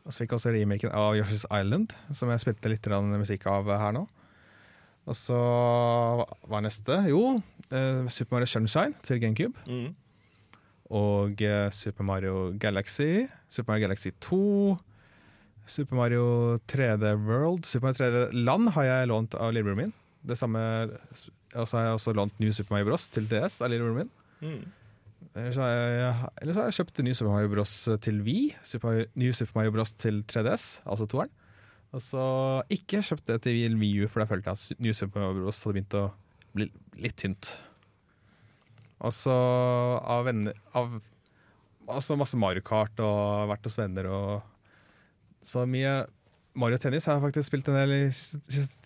Og 0.02 0.10
så 0.10 0.24
fikk 0.24 0.32
jeg 0.32 0.38
også 0.40 0.50
remaken 0.50 0.90
av 0.90 1.14
Yoshi's 1.14 1.44
Island, 1.46 1.92
som 2.10 2.28
jeg 2.32 2.42
spilte 2.42 2.72
litt 2.72 2.88
musikk 2.90 3.46
av 3.46 3.70
her 3.70 3.92
nå. 3.94 4.02
Og 5.06 5.14
så 5.14 5.38
hva 5.38 6.58
er 6.58 6.64
neste? 6.66 6.96
Jo, 7.06 7.40
Super 8.10 8.34
Mario 8.34 8.50
Sunshine 8.50 8.98
til 9.06 9.20
GameCube. 9.22 9.54
Mm. 9.70 9.94
Og 10.90 11.38
Super 11.70 12.02
Mario 12.02 12.50
Galaxy, 12.58 13.28
Super 13.48 13.72
Mario 13.76 13.86
Galaxy 13.86 14.10
2, 14.18 14.76
Super 15.66 15.96
Mario 15.96 16.24
3D 16.70 17.12
World 17.26 17.66
Super 17.68 17.88
Mario 17.88 18.00
3D 18.02 18.44
Land 18.44 18.72
har 18.74 18.88
jeg 18.88 19.10
lånt 19.10 19.34
av 19.38 19.52
lillebroren 19.54 19.84
min. 19.84 19.92
Det 20.22 20.36
samme, 20.38 20.60
Og 21.54 21.66
så 21.68 21.78
har 21.78 21.88
jeg 21.88 21.98
også 21.98 22.14
lånt 22.16 22.38
New 22.42 22.52
Super 22.54 22.76
Mario 22.76 22.90
Bros 22.90 23.08
til 23.12 23.26
DS 23.30 23.60
av 23.62 23.70
lillebroren 23.72 24.02
min. 24.04 24.12
Mm. 24.42 24.62
Ellers 25.32 25.56
har 25.56 25.70
jeg, 25.70 26.30
ellers 26.42 26.58
har 26.58 26.66
jeg 26.68 26.76
kjøpt 26.80 27.02
New 27.06 27.16
Super 27.16 27.32
Mario 27.32 27.52
Bros 27.54 27.74
til 28.04 28.18
Wii, 28.26 28.48
Super 28.66 29.04
New 29.16 29.32
Super 29.32 29.60
Mario 29.60 29.74
Bros 29.74 29.94
til 29.96 30.20
3DS, 30.28 30.66
altså 30.84 31.06
toeren. 31.08 31.32
Og 31.92 32.00
så 32.00 32.24
ikke 32.72 33.02
kjøpt 33.04 33.28
det 33.28 33.38
til 33.46 33.76
Wii 33.80 34.04
U, 34.04 34.08
for 34.12 34.22
da 34.22 34.28
følte 34.28 34.52
jeg 34.52 34.60
at 34.76 34.82
New 34.84 34.96
Super 34.96 35.22
Mario 35.22 35.44
Bros 35.44 35.60
hadde 35.64 35.76
begynt 35.78 35.96
å 36.00 36.06
bli 36.56 36.68
litt 37.00 37.16
tynt. 37.20 37.54
Og 39.02 39.14
så 39.16 39.34
av 40.00 40.28
venner 40.28 40.58
av, 40.78 41.00
Altså 41.92 42.14
masse 42.14 42.38
Mario 42.38 42.62
Kart 42.62 43.00
og 43.02 43.48
vært 43.50 43.64
hos 43.66 43.74
venner 43.80 44.06
og 44.06 44.51
Så 45.47 45.64
mye 45.68 46.03
Mario 46.59 46.78
Tennis 46.80 47.07
har 47.09 47.18
jeg 47.18 47.26
faktisk 47.26 47.49
spilt 47.49 47.70
en 47.72 47.78
del 47.80 47.95
i 47.97 48.01
siste, 48.12 48.40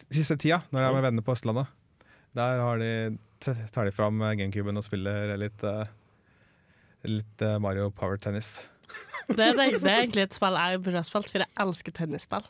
siste, 0.07 0.37
tida, 0.39 0.61
når 0.71 0.83
jeg 0.83 0.89
er 0.89 0.97
med 0.97 1.07
venner 1.09 1.27
på 1.27 1.35
Østlandet. 1.35 1.73
Der 2.37 2.61
har 2.63 2.83
de, 2.83 2.93
tar 3.43 3.89
de 3.89 3.95
fram 3.95 4.23
gamecuben 4.39 4.79
og 4.79 4.87
spiller 4.87 5.35
litt, 5.41 5.65
eh, 5.67 5.89
litt 7.09 7.43
eh, 7.43 7.59
Mario 7.63 7.91
Power 7.91 8.21
Tennis. 8.21 8.61
Det, 9.27 9.35
det, 9.59 9.81
det 9.83 9.91
er 9.91 10.05
egentlig 10.05 10.23
et 10.23 10.37
spill 10.37 10.55
jeg 10.55 10.79
burde 10.85 11.01
ha 11.01 11.03
spilt, 11.03 11.33
for 11.33 11.43
jeg 11.43 11.51
elsker 11.59 11.95
tennisspill. 11.97 12.45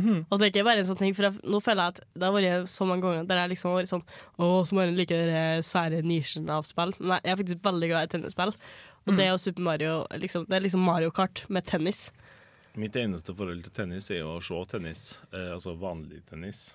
Og 0.00 0.38
det 0.38 0.46
er 0.46 0.50
ikke 0.52 0.64
bare 0.66 0.80
en 0.82 0.86
sånn 0.88 0.98
ting, 1.00 1.12
for 1.14 1.26
jeg, 1.26 1.42
nå 1.44 1.58
føler 1.62 1.82
jeg 1.82 1.94
at 1.94 1.98
det 2.16 2.24
har 2.24 2.34
vært 2.34 2.70
så 2.72 2.86
mange 2.88 3.04
ganger 3.04 3.26
der 3.28 3.42
jeg 3.42 3.52
liksom 3.52 3.70
har 3.70 3.80
vært 3.82 3.90
sånn 3.90 4.04
Å, 4.06 4.46
så 4.64 4.74
må 4.74 4.86
jeg 4.86 4.94
like 4.96 5.18
den 5.18 5.66
sære 5.66 6.00
nisjen 6.06 6.48
av 6.50 6.64
spill. 6.66 6.94
Men 6.98 7.18
jeg 7.18 7.34
er 7.34 7.40
faktisk 7.42 7.66
veldig 7.66 7.90
glad 7.90 8.08
i 8.08 8.12
tennisspill. 8.14 8.54
Og 9.02 9.18
det 9.18 9.28
og 9.34 9.40
Super 9.42 9.66
Mario 9.66 9.94
liksom, 10.22 10.46
Det 10.48 10.56
er 10.56 10.64
liksom 10.64 10.84
Mario 10.86 11.10
Kart 11.14 11.44
med 11.52 11.66
tennis. 11.68 12.06
Mitt 12.80 12.96
eneste 12.96 13.34
forhold 13.36 13.66
til 13.66 13.74
tennis 13.76 14.08
er 14.14 14.24
å 14.24 14.38
se 14.40 14.56
tennis, 14.70 15.02
eh, 15.32 15.50
altså 15.52 15.74
vanlig 15.76 16.22
tennis. 16.30 16.70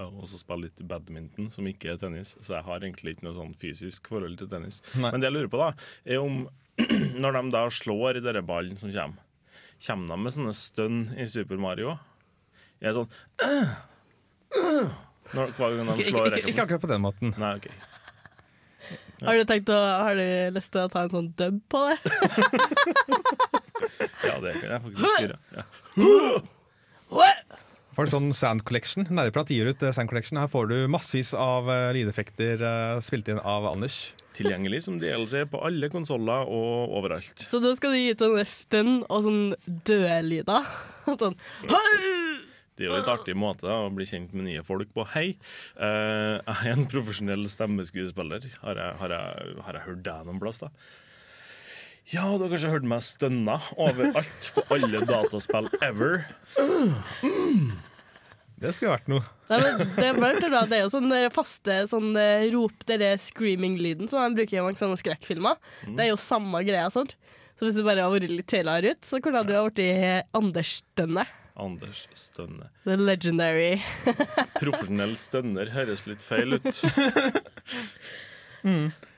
Og 0.00 0.28
så 0.30 0.38
spille 0.38 0.68
litt 0.68 0.80
badminton, 0.86 1.48
som 1.52 1.66
ikke 1.66 1.90
er 1.92 1.98
tennis. 2.00 2.34
Så 2.40 2.54
jeg 2.54 2.64
har 2.64 2.84
egentlig 2.84 3.16
ikke 3.16 3.26
noe 3.26 3.36
sånn 3.36 3.54
fysisk 3.60 4.08
forhold 4.12 4.38
til 4.40 4.48
tennis. 4.48 4.80
Nei. 4.94 5.10
Men 5.10 5.20
det 5.20 5.28
jeg 5.28 5.36
lurer 5.36 5.50
på, 5.52 5.60
da, 5.60 5.72
er 6.04 6.22
om 6.22 6.44
når 7.22 7.36
de 7.36 7.42
da 7.52 7.64
slår 7.74 8.20
i 8.20 8.24
denne 8.24 8.44
ballen 8.46 8.80
som 8.80 8.92
kommer, 8.92 9.26
kommer 9.80 10.12
de 10.12 10.24
med 10.24 10.36
sånne 10.36 10.56
stønn 10.56 10.98
i 11.16 11.26
Super 11.28 11.60
Mario? 11.60 11.96
Er 12.80 12.92
det 12.92 12.98
sånn 13.00 13.10
«Øh, 13.44 13.72
øh», 14.60 14.92
når, 15.30 15.54
Hver 15.56 15.76
gang 15.78 15.90
de 15.94 16.04
slår 16.08 16.30
ikke, 16.30 16.38
ikke, 16.40 16.52
ikke 16.54 16.66
akkurat 16.66 16.84
på 16.84 16.90
den 16.90 17.04
måten. 17.04 17.34
Nei, 17.38 17.52
OK. 17.60 17.68
Har 19.20 19.36
du 19.36 19.44
tenkt 19.46 19.68
å, 19.70 19.76
har 19.76 20.16
du 20.16 20.26
lyst 20.56 20.72
til 20.74 20.86
å 20.86 20.90
ta 20.90 21.04
en 21.04 21.12
sånn 21.12 21.28
dub 21.38 21.60
på 21.70 21.82
det? 21.90 21.98
Ja, 23.98 24.36
det 24.42 24.56
kan 24.60 24.70
jeg 24.74 24.82
faktisk 24.86 25.20
gjøre. 25.24 25.38
Ja. 25.56 25.64
For 27.96 28.08
sånn 28.08 28.30
Sound 28.36 28.62
Collection? 28.68 29.04
Nerdeprat 29.10 29.50
gir 29.52 29.68
ut 29.68 29.82
eh, 29.82 29.92
Sound 29.92 30.08
Collection. 30.12 30.38
Her 30.40 30.50
får 30.50 30.70
du 30.70 30.76
massevis 30.92 31.32
av 31.36 31.68
eh, 31.72 31.90
lydeffekter 31.96 32.62
eh, 32.62 33.00
spilt 33.04 33.28
inn 33.28 33.40
av 33.42 33.66
Anders. 33.68 34.12
Tilgjengelig 34.38 34.84
som 34.86 35.00
DLC 35.02 35.42
på 35.50 35.60
alle 35.66 35.90
konsoller 35.92 36.48
og 36.48 36.94
overalt. 36.96 37.42
Så 37.44 37.60
da 37.60 37.74
skal 37.76 37.92
du 37.92 37.98
gi 37.98 38.12
ut 38.14 38.22
sånne 38.22 38.46
stønn 38.48 38.94
og 39.02 39.26
sånn 39.26 39.42
døde 39.66 40.20
lyder. 40.24 40.70
Sånn 41.10 41.34
Det 42.78 42.86
er 42.86 42.92
jo 42.92 42.96
et 42.96 43.10
artig 43.10 43.34
måte 43.36 43.68
å 43.68 43.90
bli 43.92 44.06
kjent 44.08 44.32
med 44.32 44.46
nye 44.46 44.62
folk 44.64 44.92
på. 44.94 45.04
Hei, 45.12 45.34
eh, 45.76 46.36
jeg 46.38 46.70
er 46.70 46.72
en 46.78 46.86
profesjonell 46.88 47.44
stemmeskuespiller. 47.50 48.46
Har 48.62 48.80
jeg, 48.80 48.96
har 49.02 49.16
jeg, 49.18 49.54
har 49.66 49.76
jeg 49.76 49.88
hørt 49.90 50.04
deg 50.06 50.28
noen 50.30 50.40
plass, 50.40 50.62
da? 50.62 50.70
Ja, 52.10 52.24
du 52.34 52.42
har 52.42 52.50
kanskje 52.50 52.72
hørt 52.72 52.86
meg 52.90 53.04
stønne 53.06 53.56
overalt 53.78 54.48
på 54.56 54.64
alle 54.74 55.02
dataspill 55.06 55.68
ever. 55.86 56.24
Det 58.60 58.72
skulle 58.74 58.96
vært 58.96 59.10
noe. 59.12 59.22
Nei, 59.48 59.58
men 59.62 59.92
det, 59.94 60.06
er 60.08 60.18
bare 60.18 60.64
det 60.68 60.78
er 60.80 60.82
jo 60.82 60.90
sånn 60.92 61.12
faste 61.32 61.76
sånn 61.90 62.10
eh, 62.18 62.48
rop, 62.52 62.82
dere 62.90 63.14
screaming-lyden 63.22 64.10
som 64.10 64.20
man 64.20 64.34
bruker 64.36 64.58
i 64.58 64.64
mange 64.64 64.80
sånne 64.80 64.98
skrekkfilmer. 65.00 65.60
Det 65.86 66.04
er 66.04 66.10
jo 66.10 66.18
samme 66.20 66.60
greia. 66.66 66.90
sånn. 66.92 67.08
Så 67.56 67.66
hvis 67.68 67.78
du 67.78 67.84
bare 67.86 68.04
har 68.04 68.12
vært 68.12 68.32
litt 68.32 68.48
tidligere 68.50 68.96
ut, 68.96 69.04
så 69.06 69.20
kunne 69.22 69.44
du 69.46 69.54
ha 69.54 69.64
blitt 69.68 70.34
Anders 70.36 70.80
Stønne. 70.80 71.26
Anders 71.60 72.06
Stønne. 72.16 72.70
The 72.86 72.96
legendary. 72.96 73.82
Profesjonell 74.58 75.14
stønner 75.20 75.70
høres 75.74 76.06
litt 76.08 76.24
feil 76.24 76.56
ut. 76.58 76.70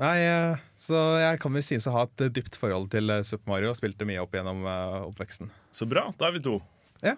Nei, 0.00 0.14
eh, 0.26 0.62
så 0.80 1.00
jeg 1.22 1.38
kan 1.42 1.54
vel 1.54 1.62
sies 1.62 1.84
å 1.86 1.92
ha 1.94 2.06
et 2.08 2.24
dypt 2.34 2.56
forhold 2.58 2.88
til 2.90 3.12
eh, 3.14 3.22
Super 3.26 3.52
Mario 3.52 3.70
og 3.70 3.76
spilte 3.78 4.06
mye 4.08 4.22
opp 4.24 4.32
gjennom 4.34 4.64
eh, 4.66 4.96
oppveksten. 5.06 5.52
Så 5.74 5.86
bra, 5.90 6.08
da 6.18 6.28
er 6.28 6.34
vi 6.34 6.42
to. 6.42 6.56
Ja. 7.04 7.14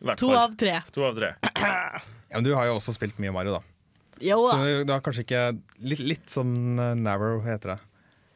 Hvert 0.00 0.22
To 0.22 0.30
av 0.32 0.54
tre. 0.56 0.78
To 0.94 1.04
av 1.04 1.18
tre. 1.18 1.34
ja, 1.58 2.00
Men 2.32 2.46
du 2.46 2.54
har 2.56 2.68
jo 2.70 2.78
også 2.78 2.94
spilt 2.96 3.20
mye 3.20 3.34
Mario, 3.34 3.58
da. 3.58 3.62
Jo 4.24 4.40
Så 4.48 4.56
da. 4.56 4.70
du 4.82 4.90
har 4.90 5.02
kanskje 5.04 5.22
ikke 5.22 5.42
Litt, 5.78 6.00
litt 6.02 6.32
sånn 6.32 6.74
Narrow 6.98 7.44
heter 7.44 7.76
det. 7.76 7.78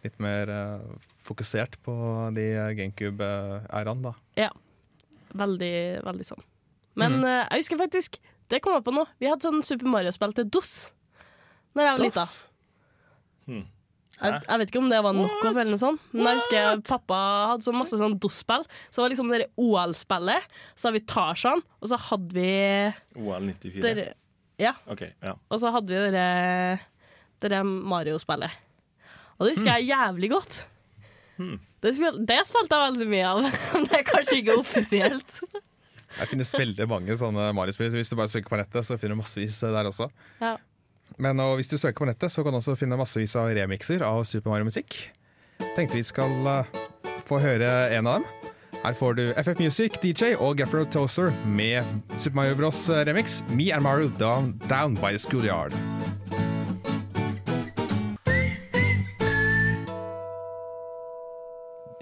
Litt 0.06 0.20
mer 0.22 0.50
uh, 0.50 0.84
fokusert 1.26 1.74
på 1.82 1.94
de 2.36 2.44
GameCube-æraene, 2.78 4.12
da. 4.12 4.12
Ja. 4.38 4.52
Veldig, 5.38 5.74
veldig 6.06 6.28
sånn. 6.28 6.44
Men 6.98 7.18
mm. 7.18 7.26
uh, 7.26 7.40
jeg 7.40 7.64
husker 7.64 7.80
faktisk 7.80 8.18
Det 8.52 8.60
kom 8.62 8.76
jeg 8.76 8.84
på 8.86 8.94
nå. 8.94 9.06
Vi 9.22 9.30
hadde 9.30 9.48
sånn 9.48 9.62
Super 9.66 9.90
Mario-spill 9.90 10.34
til 10.36 10.50
DOS 10.52 10.74
Når 11.72 11.88
jeg 11.88 11.94
var 11.96 12.04
lita. 12.04 12.26
Hmm. 13.47 13.64
Jeg, 14.22 14.38
jeg 14.47 14.59
vet 14.61 14.70
ikke 14.70 14.78
om 14.82 14.90
det 14.93 14.99
var 15.03 15.16
knockoff 15.16 15.57
eller 15.57 15.72
noe 15.72 15.80
sånt, 15.80 16.03
men 16.14 16.28
jeg 16.28 16.38
husker 16.43 16.82
pappa 16.86 17.18
hadde 17.51 17.64
så 17.64 17.72
masse 17.74 17.99
sånn 17.99 18.14
DOS-spill. 18.22 18.62
Så 18.86 19.01
det 19.01 19.03
var 19.03 19.14
liksom 19.14 19.32
det 19.32 19.49
OL-spillet, 19.59 20.51
så 20.78 20.88
hadde 20.88 20.99
vi 21.01 21.07
Tarzan, 21.11 21.62
og 21.80 21.90
så 21.90 21.99
hadde 22.11 22.36
vi 22.36 22.51
OL 23.18 23.49
94. 23.49 23.80
Der, 23.82 24.03
Ja, 24.62 24.74
Okay, 24.86 25.11
Ja. 25.24 25.32
og 25.51 25.59
så 25.59 25.72
hadde 25.74 25.88
vi 25.90 26.12
dere, 26.14 26.78
dere 27.43 27.64
Mario-spillet. 27.66 28.61
Og 29.40 29.49
det 29.49 29.57
husker 29.57 29.72
jeg 29.80 29.88
jævlig 29.90 30.30
godt. 30.30 30.61
Det, 31.82 31.90
det 32.28 32.38
spilte 32.47 32.76
jeg 32.78 32.93
veldig 32.93 33.09
mye 33.11 33.26
av, 33.26 33.40
men 33.72 33.88
det 33.88 33.97
er 33.99 34.05
kanskje 34.07 34.38
ikke 34.38 34.59
offisielt. 34.61 35.38
Det 36.12 36.28
finnes 36.30 36.53
veldig 36.55 36.86
mange 36.86 37.16
sånne 37.18 37.49
Mario-spill, 37.57 37.90
så 37.90 37.99
hvis 37.99 38.12
du 38.12 38.18
bare 38.20 38.30
søker 38.30 38.53
på 38.53 38.61
nettet, 38.61 38.86
så 38.86 39.01
finner 39.01 39.16
du 39.16 39.22
massevis 39.24 39.57
der 39.64 39.88
også. 39.88 40.07
Ja. 40.45 40.59
Men 41.18 41.40
hvis 41.58 41.68
du 41.68 41.76
søker 41.76 42.04
på 42.04 42.08
nettet, 42.08 42.32
så 42.32 42.44
kan 42.44 42.54
du 42.54 42.60
også 42.60 42.76
finne 42.78 42.96
massevis 43.00 43.34
av 43.36 43.50
remixer 43.56 44.04
av 44.06 44.22
Super 44.28 44.54
Mario-musikk. 44.54 44.96
Tenkte 45.76 45.96
vi 45.96 46.04
skal 46.04 46.32
eh, 46.48 46.80
få 47.28 47.40
høre 47.42 47.68
en 47.96 48.08
av 48.08 48.20
dem. 48.20 48.26
Her 48.82 48.96
får 48.98 49.14
du 49.14 49.22
FF 49.38 49.60
Music, 49.62 49.98
DJ 50.02 50.32
og 50.42 50.56
Gaffro 50.58 50.82
Toaster 50.90 51.30
med 51.46 51.86
Super 52.18 52.40
Mario 52.40 52.56
Bros. 52.58 52.80
remix 52.90 53.40
Me 53.48 53.70
and 53.70 53.84
Mario 53.86 54.10
Down, 54.18 54.56
Down 54.68 54.96
by 54.98 55.12
the 55.14 55.20
Schoolyard. 55.22 55.76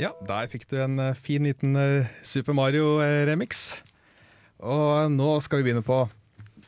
Ja, 0.00 0.14
der 0.24 0.48
fikk 0.48 0.64
du 0.70 0.78
en 0.80 0.96
eh, 0.98 1.18
fin 1.18 1.44
liten 1.44 1.76
eh, 1.76 2.08
Super 2.24 2.56
Mario-remix. 2.56 3.76
Og 4.60 5.12
nå 5.12 5.34
skal 5.44 5.60
vi 5.60 5.68
begynne 5.68 5.84
på 5.84 6.06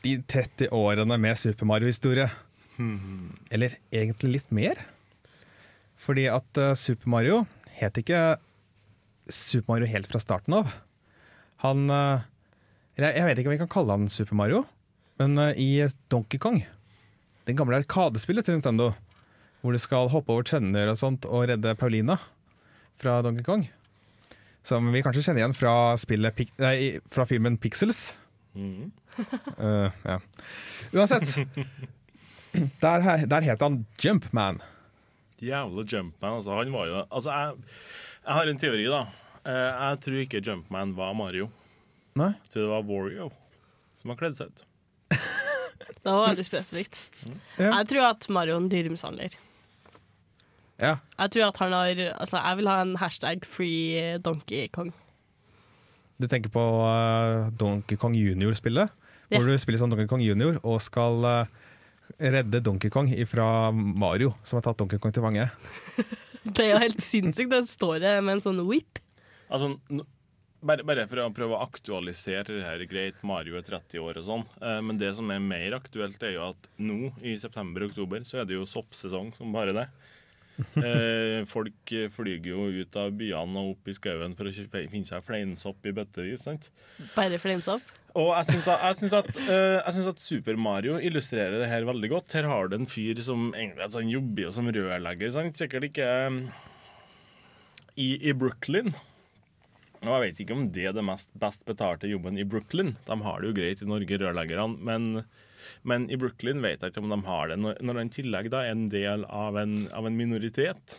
de 0.03 0.16
30 0.26 0.72
årene 0.74 1.18
med 1.20 1.38
Super 1.38 1.68
Mario-historie. 1.68 2.28
Eller 3.50 3.76
egentlig 3.94 4.32
litt 4.38 4.50
mer. 4.55 4.80
Fordi 6.03 6.26
at 6.32 6.59
eh, 6.59 6.74
Super 6.78 7.11
Mario 7.12 7.42
het 7.78 7.98
ikke 8.00 8.36
Super 9.30 9.74
Mario 9.74 9.90
helt 9.92 10.11
fra 10.11 10.20
starten 10.22 10.57
av. 10.59 10.72
Han 11.62 11.86
eh, 11.90 12.24
Jeg 12.98 13.26
vet 13.28 13.38
ikke 13.38 13.50
om 13.53 13.57
vi 13.57 13.62
kan 13.62 13.70
kalle 13.70 13.96
han 13.96 14.11
Super 14.11 14.38
Mario, 14.38 14.64
men 15.22 15.38
eh, 15.38 15.61
i 15.62 15.70
Donkey 16.11 16.40
Kong, 16.42 16.62
det 17.46 17.57
gamle 17.59 17.78
arkadespillet 17.78 18.46
til 18.46 18.59
Nintendo, 18.59 18.92
hvor 19.62 19.74
du 19.74 19.78
skal 19.78 20.11
hoppe 20.11 20.34
over 20.34 20.46
tønner 20.46 20.90
og 20.90 20.98
sånt 20.98 21.28
og 21.28 21.46
redde 21.50 21.76
Paulina 21.78 22.18
fra 22.98 23.20
Donkey 23.22 23.46
Kong, 23.46 23.68
som 24.66 24.90
vi 24.94 25.03
kanskje 25.03 25.22
kjenner 25.28 25.44
igjen 25.44 25.57
fra, 25.57 25.94
spillet, 25.98 26.42
nei, 26.62 26.98
fra 27.11 27.26
filmen 27.26 27.59
Pixels. 27.62 28.12
Mhm. 28.55 28.90
uh, 29.59 29.90
ja. 30.11 30.18
Uansett. 30.92 31.46
Der, 32.82 33.26
der 33.26 33.46
het 33.48 33.61
han 33.64 33.86
Jumpman. 34.05 34.61
Jævla 35.42 35.84
Jumpman. 35.88 36.36
Altså, 36.36 36.55
han 36.59 36.72
var 36.72 36.86
jo 36.86 37.05
Altså, 37.11 37.30
jeg, 37.30 37.55
jeg 38.26 38.34
har 38.34 38.50
en 38.50 38.59
teori, 38.61 38.84
da. 38.92 39.00
Eh, 39.42 39.70
jeg 39.82 40.00
tror 40.05 40.18
ikke 40.22 40.42
Jumpman 40.46 40.92
var 40.96 41.14
Mario. 41.18 41.48
Nei? 42.14 42.34
Jeg 42.44 42.53
tror 42.53 42.62
det 42.62 42.74
var 42.74 42.90
Wario 42.90 43.30
som 43.98 44.12
har 44.12 44.18
kledd 44.18 44.36
seg 44.38 44.50
ut. 44.50 44.64
Det 46.03 46.11
var 46.11 46.28
veldig 46.28 46.44
spesifikt. 46.46 46.98
Ja. 47.59 47.70
Jeg 47.78 47.88
tror 47.90 48.09
at 48.11 48.26
Mario 48.32 48.57
er 48.57 48.62
en 48.62 48.70
dyremishandler. 48.70 49.34
Ja. 50.82 50.96
Jeg 51.18 51.32
tror 51.34 51.44
at 51.48 51.61
han 51.62 51.74
har 51.76 52.00
Altså, 52.16 52.40
jeg 52.42 52.59
vil 52.59 52.70
ha 52.70 52.76
en 52.82 52.96
hashtag 52.98 53.46
free 53.46 54.18
Donkey 54.18 54.66
Kong. 54.74 54.90
Du 56.23 56.29
tenker 56.31 56.53
på 56.55 56.62
uh, 56.62 57.51
Donkey 57.59 57.99
Kong 57.99 58.14
Junior-spillet? 58.14 58.93
Ja. 59.27 59.41
Hvor 59.41 59.49
du 59.49 59.59
spiller 59.59 59.81
som 59.83 59.91
Donkey 59.91 60.07
Kong 60.07 60.23
Junior 60.23 60.61
og 60.62 60.79
skal 60.85 61.27
uh, 61.27 61.62
redde 62.23 62.61
Donkey 62.62 62.93
Kong 62.95 63.11
fra 63.27 63.73
Mario, 63.75 64.37
som 64.47 64.61
har 64.61 64.68
tatt 64.68 64.79
Donkey 64.79 65.03
Kong 65.03 65.14
til 65.14 65.25
fange. 65.25 65.49
Det 66.43 66.64
er 66.64 66.73
jo 66.75 66.83
helt 66.83 67.03
sinnssykt. 67.03 67.51
Der 67.51 67.66
står 67.66 68.01
det 68.03 68.16
med 68.23 68.39
en 68.39 68.45
sånn 68.45 68.62
whip. 68.66 68.99
Altså, 69.53 69.75
bare, 70.62 70.85
bare 70.87 71.05
for 71.11 71.23
å 71.23 71.29
prøve 71.35 71.57
å 71.57 71.62
aktualisere 71.64 72.47
det 72.49 72.64
her, 72.64 72.83
greit, 72.91 73.20
Mario 73.27 73.59
er 73.59 73.66
30 73.66 74.03
år 74.03 74.18
og 74.20 74.27
sånn, 74.27 74.45
eh, 74.62 74.81
men 74.85 74.99
det 74.99 75.12
som 75.18 75.31
er 75.35 75.43
mer 75.43 75.77
aktuelt, 75.79 76.23
er 76.23 76.37
jo 76.37 76.49
at 76.53 76.68
nå 76.83 77.12
i 77.23 77.37
september-oktober 77.39 78.27
så 78.27 78.43
er 78.43 78.49
det 78.49 78.59
jo 78.59 78.68
soppsesong 78.68 79.33
som 79.39 79.55
bare 79.55 79.75
det. 79.77 79.87
Eh, 80.83 81.43
folk 81.49 81.93
flyger 82.15 82.53
jo 82.53 82.69
ut 82.83 82.97
av 83.01 83.13
byene 83.17 83.63
og 83.63 83.75
opp 83.77 83.91
i 83.91 83.97
skauen 83.97 84.37
for 84.39 84.49
å 84.49 84.53
finne 84.55 85.09
seg 85.09 85.25
fleinsopp 85.27 85.89
i 85.89 85.95
bøttevis. 85.97 86.47
sant? 86.47 86.71
Bare 87.17 87.41
fleinsopp. 87.43 87.85
Og 88.19 88.29
jeg 88.35 88.49
syns 88.51 88.67
at, 88.69 88.83
jeg 88.85 88.99
syns 88.99 89.15
at, 89.17 89.29
eh, 89.47 89.79
jeg 89.79 89.95
syns 89.97 90.11
at 90.11 90.21
Super 90.21 90.59
Mario 90.61 90.99
illustrerer 91.01 91.63
det 91.63 91.71
her 91.71 91.87
veldig 91.89 92.11
godt. 92.13 92.35
Her 92.37 92.49
har 92.51 92.69
du 92.69 92.77
en 92.77 92.89
fyr 92.89 93.23
som 93.25 93.51
egentlig 93.55 93.87
altså, 93.87 94.03
han 94.03 94.13
jobber 94.13 94.45
jo 94.45 94.53
som 94.53 94.69
rørlegger. 94.69 95.33
Sant? 95.33 95.57
Sikkert 95.61 95.89
ikke 95.89 96.11
eh, 96.11 96.37
i, 97.97 98.11
i 98.29 98.37
Brooklyn. 98.37 98.93
Og 100.03 100.11
jeg 100.11 100.23
vet 100.25 100.43
ikke 100.43 100.57
om 100.59 100.67
det 100.75 100.89
er 100.91 100.95
det 100.97 101.07
mest 101.07 101.31
best 101.39 101.65
betalte 101.69 102.11
jobben 102.11 102.41
i 102.41 102.47
Brooklyn. 102.49 102.97
De 103.07 103.19
har 103.25 103.41
det 103.41 103.53
jo 103.53 103.57
greit 103.57 103.85
i 103.85 103.89
Norge, 103.89 104.19
rørleggerne, 104.19 104.77
men, 104.83 105.25
men 105.89 106.09
i 106.11 106.19
Brooklyn 106.21 106.63
vet 106.65 106.83
jeg 106.83 106.95
ikke 106.95 107.05
om 107.05 107.15
de 107.15 107.23
har 107.29 107.53
det. 107.53 107.61
Når, 107.63 107.97
den 108.01 108.13
tillegg 108.13 108.53
da 108.53 108.67
er 108.67 108.77
en 108.77 108.89
del 108.93 109.27
av 109.29 109.59
en, 109.61 109.83
av 109.97 110.09
en 110.09 110.19
minoritet, 110.19 110.99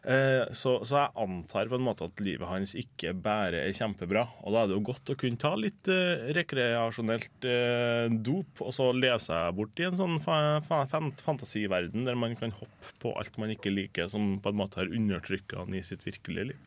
Eh, 0.00 0.46
så, 0.56 0.78
så 0.88 0.96
jeg 0.96 1.12
antar 1.20 1.68
på 1.68 1.76
en 1.76 1.84
måte 1.84 2.06
at 2.08 2.22
livet 2.24 2.48
hans 2.48 2.72
ikke 2.78 3.12
bare 3.20 3.66
er 3.66 3.76
kjempebra. 3.76 4.24
Og 4.46 4.54
da 4.54 4.62
er 4.62 4.70
det 4.70 4.78
jo 4.78 4.86
godt 4.88 5.12
å 5.12 5.16
kunne 5.20 5.40
ta 5.40 5.52
litt 5.60 5.90
eh, 5.92 6.30
rekreasjonelt 6.36 7.48
eh, 7.48 8.06
dop, 8.24 8.64
og 8.64 8.72
så 8.76 8.90
leve 8.96 9.20
seg 9.22 9.52
bort 9.58 9.82
i 9.82 9.88
en 9.90 9.98
sånn 10.00 10.16
fa 10.24 10.38
fa 10.64 10.82
fan 10.90 11.12
fantasiverden 11.20 12.08
der 12.08 12.16
man 12.18 12.36
kan 12.40 12.54
hoppe 12.56 12.96
på 13.02 13.12
alt 13.20 13.36
man 13.40 13.52
ikke 13.52 13.74
liker, 13.74 14.08
som 14.12 14.38
på 14.40 14.52
en 14.52 14.60
måte 14.62 14.80
har 14.80 14.92
undertrykka 14.96 15.64
han 15.64 15.76
i 15.76 15.84
sitt 15.84 16.06
virkelige 16.08 16.52
liv. 16.52 16.66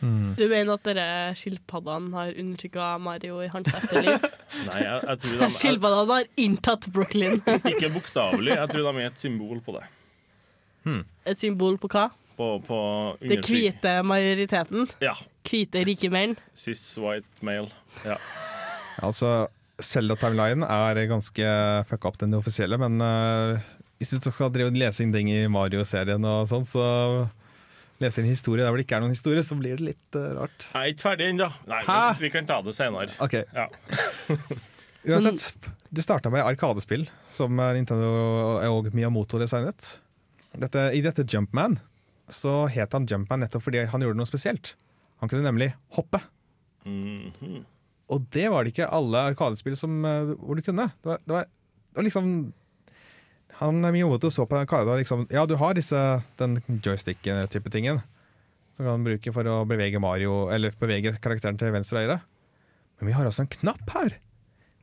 Du 0.00 0.44
mener 0.46 0.72
at 0.76 0.84
dere 0.86 1.06
skilpaddene 1.38 2.14
har 2.14 2.32
undertrykka 2.32 2.88
Mario 3.02 3.40
i 3.42 3.48
hans 3.50 3.70
etterliv? 3.74 4.26
Nei, 4.68 4.80
jeg, 4.84 5.00
jeg 5.02 5.22
tror 5.24 5.38
de 5.42 5.48
Skilpaddene 5.58 6.18
har 6.20 6.28
inntatt 6.44 6.88
Brooklyn. 6.94 7.40
Ikke 7.72 7.90
bokstavelig, 7.94 8.54
jeg 8.54 8.72
tror 8.74 8.88
de 8.88 9.02
er 9.02 9.10
et 9.10 9.24
symbol 9.24 9.62
på 9.64 9.78
det. 9.78 9.86
Et 11.28 11.40
symbol 11.40 11.76
på 11.80 11.90
hva? 11.92 12.08
På, 12.38 12.52
på 12.62 12.78
Det 13.20 13.40
hvite 13.44 13.98
majoriteten. 14.06 14.86
Ja. 15.02 15.16
Hvite, 15.48 15.82
rike 15.88 16.10
menn. 16.12 16.36
Cis 16.56 16.82
white 17.02 17.44
male. 17.44 17.72
Ja. 18.06 18.16
Altså, 19.02 19.48
Zelda-timelinen 19.82 20.64
er 20.66 21.00
ganske 21.10 21.50
fucka 21.90 22.12
opp 22.12 22.20
den 22.22 22.36
offisielle, 22.38 22.78
men 22.80 23.02
uh, 23.02 23.58
hvis 23.98 24.14
du 24.14 24.30
skal 24.30 24.52
drive 24.54 24.70
inn 24.70 25.12
ting 25.14 25.30
i 25.32 25.42
Mario-serien 25.50 26.24
og 26.24 26.46
sånn, 26.50 26.66
så 26.68 26.86
lese 28.02 28.22
en 28.22 28.28
historie 28.30 28.62
der 28.62 28.70
hvor 28.70 28.78
det 28.80 28.86
ikke 28.86 28.96
er 28.98 29.04
noen 29.04 29.14
historie, 29.14 29.42
så 29.46 29.56
blir 29.58 29.78
det 29.78 29.84
litt 29.92 30.18
uh, 30.18 30.28
rart. 30.38 30.68
Jeg 30.72 30.78
er 30.80 30.92
ikke 30.94 31.04
ferdig 31.06 31.28
ennå. 31.32 31.48
Nei, 31.70 31.80
Hæ? 31.86 31.98
men 32.14 32.22
vi 32.22 32.30
kan 32.34 32.46
ta 32.48 32.60
det 32.66 32.74
senere. 32.78 33.14
Ok, 33.24 33.38
Ja. 33.54 33.68
Uansett, 35.08 35.54
det 35.94 36.02
starta 36.04 36.28
med 36.28 36.42
arkadespill, 36.44 37.06
som 37.32 37.56
eh, 37.62 37.70
Nintendo 37.78 38.08
og 38.68 38.88
Miyamoto 38.92 39.38
designet. 39.40 39.94
Dette, 40.58 40.82
I 40.92 41.00
dette 41.04 41.24
Jumpman 41.24 41.78
så 42.28 42.66
het 42.68 42.92
han 42.92 43.06
Jumpman 43.08 43.40
nettopp 43.40 43.64
fordi 43.64 43.86
han 43.88 44.04
gjorde 44.04 44.18
noe 44.20 44.28
spesielt. 44.28 44.74
Han 45.22 45.30
kunne 45.30 45.46
nemlig 45.46 45.70
hoppe. 45.96 46.20
Mhm. 46.84 47.62
Og 48.08 48.24
det 48.32 48.46
var 48.52 48.64
det 48.64 48.72
ikke 48.74 48.90
alle 48.98 49.22
arkadespill 49.30 49.76
som, 49.76 49.96
eh, 50.04 50.34
hvor 50.40 50.56
du 50.58 50.62
kunne. 50.66 50.90
Det 51.00 51.08
var, 51.14 51.22
det 51.24 51.34
var, 51.34 51.48
det 51.48 52.00
var 52.00 52.06
liksom 52.10 52.28
Han 53.58 53.80
Miyamoto 53.82 54.30
så 54.30 54.46
på 54.46 54.56
arkade 54.58 54.92
og 54.92 55.00
liksom 55.00 55.26
Ja, 55.34 55.42
du 55.46 55.56
har 55.58 55.74
disse, 55.74 55.98
den 56.38 56.60
joystick-type 56.68 57.70
tingen 57.74 58.00
som 58.78 58.86
kan 58.86 59.02
bruke 59.02 59.32
for 59.34 59.48
å 59.50 59.56
bevege 59.66 59.98
Mario 59.98 60.44
Eller 60.54 60.70
bevege 60.78 61.10
karakteren 61.18 61.58
til 61.58 61.72
venstre 61.74 61.98
og 61.98 62.04
høyre. 62.06 62.18
Men 63.00 63.10
vi 63.10 63.14
har 63.16 63.26
også 63.26 63.42
en 63.42 63.50
knapp 63.50 63.90
her. 63.96 64.14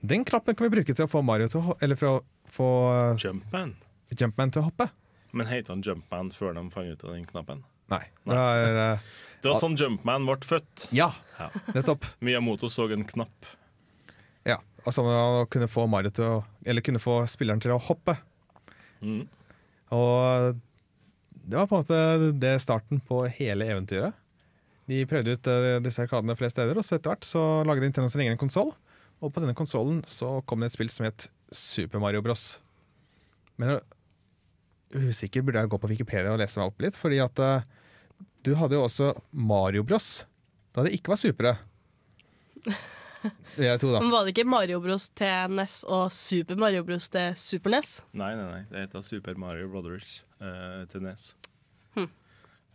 Den 0.04 0.26
knappen 0.28 0.56
kan 0.56 0.68
vi 0.68 0.74
bruke 0.76 0.96
til 0.96 1.08
å 1.08 1.12
få 1.12 1.22
Mario 1.24 1.48
til 1.52 1.64
å 1.64 1.78
Eller 1.80 1.96
for 2.00 2.18
å 2.18 2.52
få 2.52 2.68
eh, 2.92 3.24
Jumpman. 3.24 3.72
Jumpman 4.12 4.52
til 4.52 4.64
å 4.64 4.68
hoppe. 4.68 4.90
Men 5.36 5.48
het 5.48 5.72
han 5.72 5.82
Jumpman 5.84 6.30
før 6.36 6.54
de 6.60 6.66
fant 6.76 6.92
ut 6.92 7.08
av 7.08 7.16
den 7.16 7.26
knappen? 7.28 7.64
Nei. 7.92 8.04
Det 8.28 8.36
er 8.36 8.78
uh, 8.96 9.08
Det 9.44 9.52
var 9.52 9.60
sånn 9.64 9.76
Jumpman 9.80 10.28
ble 10.28 10.38
født. 10.48 10.88
Ja, 10.96 11.14
Ja. 11.40 11.50
nettopp. 11.76 12.08
Miyamoto 12.26 12.68
så 12.72 12.88
en 12.92 13.08
knapp. 13.08 13.50
Ja. 14.48 14.60
Og 14.86 14.94
så 14.94 15.04
han 15.08 15.48
kunne 15.52 15.68
få 15.72 15.88
Mario 15.90 16.12
til 16.14 16.28
å 16.28 16.38
Eller 16.66 16.84
kunne 16.86 17.02
få 17.02 17.22
spilleren 17.32 17.64
til 17.64 17.74
å 17.76 17.80
hoppe. 17.82 18.16
Mm. 19.06 19.24
Og 19.96 20.62
det 21.46 21.60
var 21.60 21.68
på 21.70 21.78
en 21.78 21.84
måte 21.84 22.30
det 22.42 22.56
starten 22.64 23.02
på 23.06 23.22
hele 23.38 23.68
eventyret. 23.70 24.18
De 24.90 25.02
prøvde 25.10 25.36
ut 25.38 25.50
eh, 25.50 25.78
disse 25.86 26.04
arkadene 26.06 26.36
flere 26.38 26.54
steder, 26.54 26.78
og 26.78 26.86
så 26.86 26.98
etter 26.98 27.14
hvert 27.14 27.26
så 27.26 27.44
lagde 27.66 27.86
Nintendo 27.86 28.10
sin 28.12 28.26
egen 28.26 28.40
konsoll. 28.42 28.74
Og 29.24 29.32
på 29.34 29.42
denne 29.42 29.56
konsollen 29.58 30.02
så 30.10 30.40
kom 30.46 30.62
det 30.62 30.72
et 30.72 30.76
spill 30.76 30.92
som 30.94 31.08
het 31.08 31.28
Super 31.54 32.02
Mario 32.02 32.22
Bros. 32.26 32.60
Men 33.62 33.80
usikker, 34.96 35.46
burde 35.46 35.64
jeg 35.64 35.72
gå 35.72 35.80
på 35.82 35.90
Wikipedia 35.90 36.34
og 36.34 36.42
lese 36.42 36.60
meg 36.62 36.70
opp 36.70 36.86
litt. 36.86 37.00
Fordi 37.00 37.22
at 37.24 37.42
eh, 37.42 37.66
du 38.46 38.54
hadde 38.60 38.78
jo 38.78 38.86
også 38.86 39.14
Mario 39.32 39.86
Bros. 39.88 40.26
Da 40.76 40.86
det 40.86 40.94
ikke 40.98 41.14
var 41.14 41.22
supere. 41.22 41.56
Det 43.56 43.68
er 43.70 43.80
to, 43.80 43.92
da. 43.94 44.02
Men 44.04 44.12
var 44.14 44.26
det 44.26 44.34
ikke 44.36 44.48
Mario 44.50 44.82
Bros 44.84 45.08
til 45.16 45.56
NES 45.56 45.78
og 45.88 46.12
Super 46.14 46.60
Mario 46.60 46.84
Bros 46.88 47.08
til 47.12 47.34
Super 47.40 47.76
NES? 47.76 47.96
Nei, 48.18 48.34
nei, 48.38 48.46
nei. 48.50 48.62
Det 48.72 48.86
heter 48.86 49.06
Super 49.06 49.38
Mario 49.40 49.70
Brothers 49.72 50.20
uh, 50.42 50.84
til 50.92 51.06
NES. 51.06 51.32
Hm. 51.96 52.10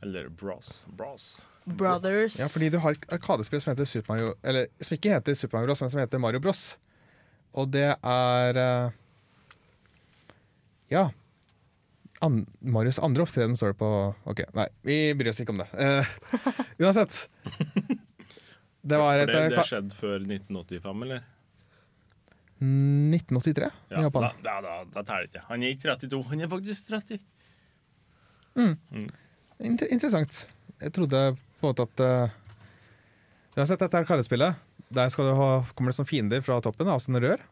Eller 0.06 0.28
Bros. 0.28 0.80
Bros. 0.88 1.30
Brothers. 1.66 2.38
Ja, 2.40 2.48
fordi 2.48 2.70
du 2.72 2.78
har 2.80 2.96
Arkadespill 3.12 3.60
som 3.60 3.74
heter 3.74 3.84
Super 3.84 4.14
Mario 4.14 4.34
Eller 4.42 4.70
som 4.80 4.96
ikke 4.96 5.12
heter 5.12 5.36
Super 5.36 5.58
Mario 5.58 5.70
Bros, 5.70 5.82
men 5.84 5.92
som 5.92 6.00
heter 6.00 6.22
Mario 6.22 6.40
Bros. 6.40 6.64
Og 7.52 7.70
det 7.72 7.88
er 7.94 8.60
uh, 8.60 8.92
Ja. 10.90 11.08
An 12.20 12.42
Marius 12.60 12.98
andre 12.98 13.24
opptreden 13.24 13.56
står 13.56 13.72
det 13.72 13.80
på 13.80 13.90
OK, 14.28 14.42
nei, 14.52 14.66
vi 14.84 14.96
bryr 15.16 15.30
oss 15.32 15.40
ikke 15.40 15.54
om 15.54 15.62
det. 15.62 15.70
Uh, 15.72 16.04
uansett. 16.82 17.24
Det 18.80 18.96
var 18.96 19.18
et 19.20 19.28
det, 19.28 19.36
eh, 19.36 19.48
det 19.52 19.64
skjedde 19.68 19.96
før 19.98 20.18
1985, 20.24 21.02
eller? 21.04 21.20
1983 22.60 23.66
i 23.66 23.94
Ja, 23.94 24.02
Japan. 24.04 24.22
da, 24.22 24.32
da, 24.44 24.54
da, 24.60 24.72
da 24.92 25.02
teller 25.02 25.26
det 25.26 25.30
ikke. 25.32 25.44
Han 25.48 25.62
er 25.64 25.74
ikke 25.74 25.86
32, 25.96 26.22
han 26.30 26.40
er 26.44 26.48
faktisk 26.52 26.88
30. 26.92 27.20
Inter 29.60 29.92
interessant. 29.92 30.42
Jeg 30.80 30.92
trodde 30.96 31.20
på 31.60 31.68
en 31.68 31.70
måte 31.70 31.84
at 31.86 32.02
uh, 32.04 32.36
Du 33.54 33.60
har 33.60 33.68
sett 33.68 33.80
dette 33.82 34.04
kallespillet? 34.08 34.56
Der 34.90 35.08
skal 35.12 35.28
du 35.30 35.34
ha, 35.38 35.48
kommer 35.76 35.92
det 35.92 35.98
som 36.00 36.08
fiender 36.08 36.42
fra 36.44 36.58
toppen 36.64 36.88
av 36.90 37.00
sånne 37.02 37.20
rør. 37.22 37.42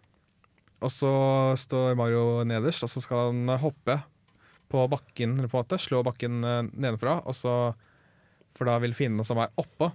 Og 0.85 0.91
så 0.95 1.11
står 1.59 1.97
Mario 1.99 2.45
nederst, 2.47 2.85
og 2.87 2.91
så 2.91 3.03
skal 3.03 3.31
han 3.33 3.59
hoppe 3.63 3.99
på 4.71 4.85
bakken, 4.91 5.37
eller 5.39 5.49
på 5.51 5.59
en 5.59 5.65
måte, 5.65 5.79
slå 5.81 6.03
bakken 6.07 6.43
eh, 6.45 6.63
nedenfra. 6.75 7.19
Og 7.27 7.35
så, 7.35 7.55
for 8.55 8.69
da 8.69 8.77
vil 8.83 8.95
fiendene 8.95 9.25
som 9.27 9.41
er 9.43 9.51
oppå, 9.59 9.91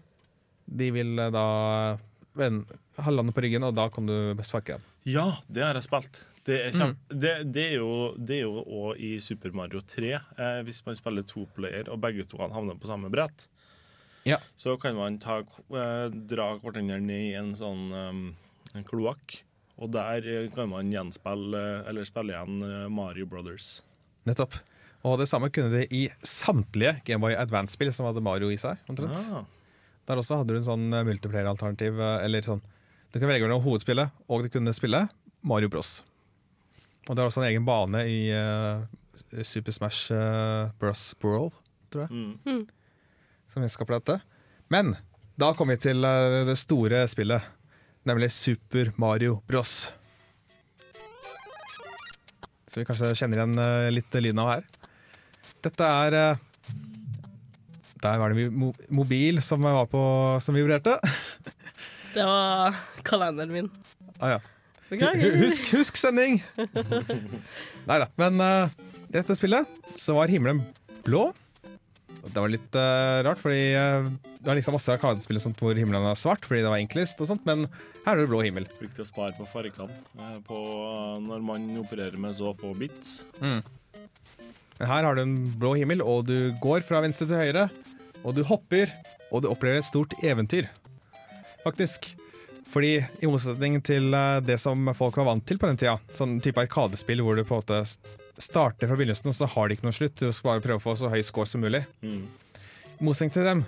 de 0.66 0.92
vil 0.96 1.18
eh, 1.20 1.32
da 1.34 1.46
ha 3.04 3.12
landet 3.12 3.36
på 3.36 3.44
ryggen, 3.46 3.66
og 3.66 3.76
da 3.78 3.88
kan 3.94 4.08
du 4.10 4.44
sparke 4.46 4.78
dem. 4.78 4.86
Ja, 5.10 5.28
det 5.48 5.66
har 5.66 5.78
jeg 5.78 5.88
spilt. 5.88 6.22
Det 6.44 6.58
er, 6.60 6.76
kjem, 6.76 6.98
det, 7.08 7.32
det 7.56 7.62
er 7.70 7.78
jo 7.78 7.92
Det 8.20 8.42
er 8.42 8.42
jo 8.44 8.64
òg 8.68 9.00
i 9.00 9.14
Super 9.24 9.54
Mario 9.56 9.80
3, 9.80 10.10
eh, 10.12 10.60
hvis 10.68 10.82
man 10.88 10.98
spiller 11.00 11.24
to 11.28 11.46
player 11.56 11.88
og 11.92 12.02
begge 12.04 12.26
to 12.28 12.40
havner 12.42 12.76
på 12.80 12.90
samme 12.90 13.12
brett. 13.14 13.48
Ja. 14.28 14.40
Så 14.56 14.78
kan 14.78 14.96
man 14.96 15.20
ta, 15.20 15.40
eh, 15.40 16.10
dra 16.10 16.54
hverandre 16.60 17.00
ned 17.04 17.32
i 17.32 17.34
en 17.40 17.54
sånn 17.60 17.90
um, 17.92 18.22
kloakk. 18.88 19.42
Og 19.84 19.92
der 19.92 20.28
eh, 20.28 20.52
kan 20.54 20.70
man 20.72 20.92
gjenspille 20.94 21.58
eh, 21.58 21.90
Eller 21.90 22.08
spille 22.08 22.36
igjen 22.36 22.94
Mario 22.94 23.26
Brothers. 23.28 23.82
Nettopp. 24.28 24.56
Og 25.04 25.18
det 25.20 25.28
samme 25.28 25.50
kunne 25.52 25.74
du 25.74 25.96
i 25.96 26.06
samtlige 26.24 27.02
Gameboy 27.08 27.36
Advance-spill 27.36 27.92
som 27.92 28.08
hadde 28.08 28.24
Mario 28.24 28.52
i 28.54 28.60
seg. 28.60 28.80
omtrent. 28.88 29.20
Ah, 29.28 29.44
Der 30.08 30.20
også 30.20 30.40
hadde 30.40 30.52
du 30.52 30.60
en 30.60 30.66
sånn 30.66 30.88
eh, 30.92 31.06
multiplayer-alternativ. 31.08 32.00
eh, 32.00 32.26
Eller 32.26 32.48
sånn 32.48 32.64
Du 33.14 33.20
kan 33.20 33.30
velge 33.30 33.46
mellom 33.46 33.64
hovedspillet, 33.64 34.12
og 34.28 34.44
du 34.44 34.50
kunne 34.52 34.74
spille 34.76 35.06
Mario 35.46 35.70
Bros. 35.70 36.02
Og 37.08 37.14
det 37.14 37.22
er 37.22 37.28
også 37.28 37.44
en 37.44 37.50
egen 37.50 37.66
bane 37.68 38.00
i 38.10 38.32
uh, 38.32 38.82
Super 39.44 39.76
Smash 39.76 40.08
uh, 40.16 40.72
Bros. 40.80 41.12
Brawl, 41.22 41.52
tror 41.92 42.08
jeg, 42.08 42.32
mm. 42.48 42.64
som 43.52 43.62
vi 43.62 43.70
skal 43.70 43.90
dette. 43.92 44.16
Men 44.72 44.96
da 45.38 45.52
kommer 45.54 45.76
vi 45.76 45.84
til 45.90 46.00
uh, 46.02 46.42
det 46.48 46.56
store 46.58 47.04
spillet, 47.12 47.44
nemlig 48.08 48.32
Super 48.34 48.94
Mario 48.98 49.42
Bros. 49.46 49.92
Så 52.66 52.82
vi 52.82 52.88
kanskje 52.88 53.12
kjenner 53.20 53.44
igjen 53.44 53.94
litt 53.94 54.18
lyden 54.18 54.42
av 54.42 54.56
her. 54.56 54.66
Dette 55.62 55.92
er 56.08 56.40
Der 58.04 58.20
var 58.20 58.34
det 58.34 58.50
mobil 58.92 59.40
som, 59.42 59.64
var 59.64 59.88
på, 59.92 60.04
som 60.44 60.56
vibrerte. 60.58 60.98
Det 62.14 62.22
var 62.28 62.76
kalenderen 63.02 63.54
min. 63.56 63.70
Ah, 64.20 64.36
ja. 64.36 64.42
Husk, 65.40 65.66
husk 65.74 65.98
sending! 65.98 66.44
Nei 67.90 67.96
da. 68.04 68.06
Men 68.22 68.38
uh, 68.38 68.70
i 69.08 69.16
dette 69.16 69.34
spillet 69.40 69.66
så 69.98 70.14
var 70.20 70.30
himmelen 70.30 70.62
blå. 71.08 71.32
Det 72.28 72.38
var 72.38 72.52
litt 72.54 72.78
uh, 72.78 73.24
rart, 73.26 73.42
fordi 73.42 73.74
uh, 73.74 74.12
det 74.44 74.46
var 74.52 74.60
liksom 74.60 74.78
masse 74.78 74.94
arkadespill 74.94 75.40
hvor 75.58 75.80
himmelen 75.80 76.06
var 76.06 76.20
svart 76.20 76.46
fordi 76.46 76.62
det 76.62 76.70
var 76.70 76.84
enklest, 76.84 77.22
og 77.24 77.32
sånt, 77.32 77.46
men 77.48 77.66
her 78.04 78.14
er 78.14 78.22
det 78.22 78.30
blå 78.30 78.44
himmel. 78.46 78.68
Viktig 78.82 79.06
å 79.06 79.08
spare 79.08 79.34
på 79.38 79.48
fargene 79.48 79.88
eh, 80.20 80.38
på, 80.44 80.60
når 81.24 81.46
man 81.48 81.66
opererer 81.80 82.20
med 82.20 82.36
så 82.36 82.52
få 82.60 82.74
bits. 82.78 83.22
Men 83.40 83.64
her 84.84 85.08
har 85.08 85.16
du 85.16 85.24
en 85.24 85.38
blå 85.60 85.74
himmel, 85.80 86.04
og 86.04 86.28
du 86.28 86.52
går 86.64 86.84
fra 86.84 87.00
venstre 87.06 87.30
til 87.30 87.40
høyre, 87.40 87.70
og 88.24 88.36
du 88.36 88.44
hopper, 88.48 88.92
og 89.32 89.44
du 89.44 89.50
opplever 89.52 89.82
et 89.82 89.88
stort 89.88 90.16
eventyr. 90.24 90.70
Faktisk. 91.64 92.14
Fordi 92.74 92.96
i 92.98 93.30
motsetning 93.30 93.78
til 93.86 94.14
eh, 94.18 94.42
det 94.42 94.58
som 94.62 94.90
folk 94.98 95.18
var 95.20 95.28
vant 95.30 95.46
til 95.46 95.60
på 95.62 95.70
den 95.70 95.78
tida, 95.78 95.98
sånn 96.18 96.40
type 96.42 96.64
arkadespill 96.64 97.22
hvor 97.22 97.38
du 97.38 97.44
på 97.46 97.60
en 97.60 97.62
måte 97.62 97.82
starter 98.42 98.90
fra 98.90 98.98
begynnelsen, 98.98 99.30
og 99.30 99.38
så 99.38 99.50
har 99.54 99.70
det 99.70 99.78
ikke 99.78 99.88
noen 99.88 99.98
slutt, 100.00 100.18
du 100.18 100.34
skal 100.34 100.56
bare 100.56 100.64
prøve 100.64 100.82
å 100.82 100.84
få 100.84 100.96
så 100.98 101.12
høy 101.14 101.22
score 101.26 101.50
som 101.50 101.62
mulig. 101.62 101.84
Mm. 102.02 102.24
I 102.98 103.06
motsetning 103.06 103.34
til 103.36 103.46
dem, 103.46 103.62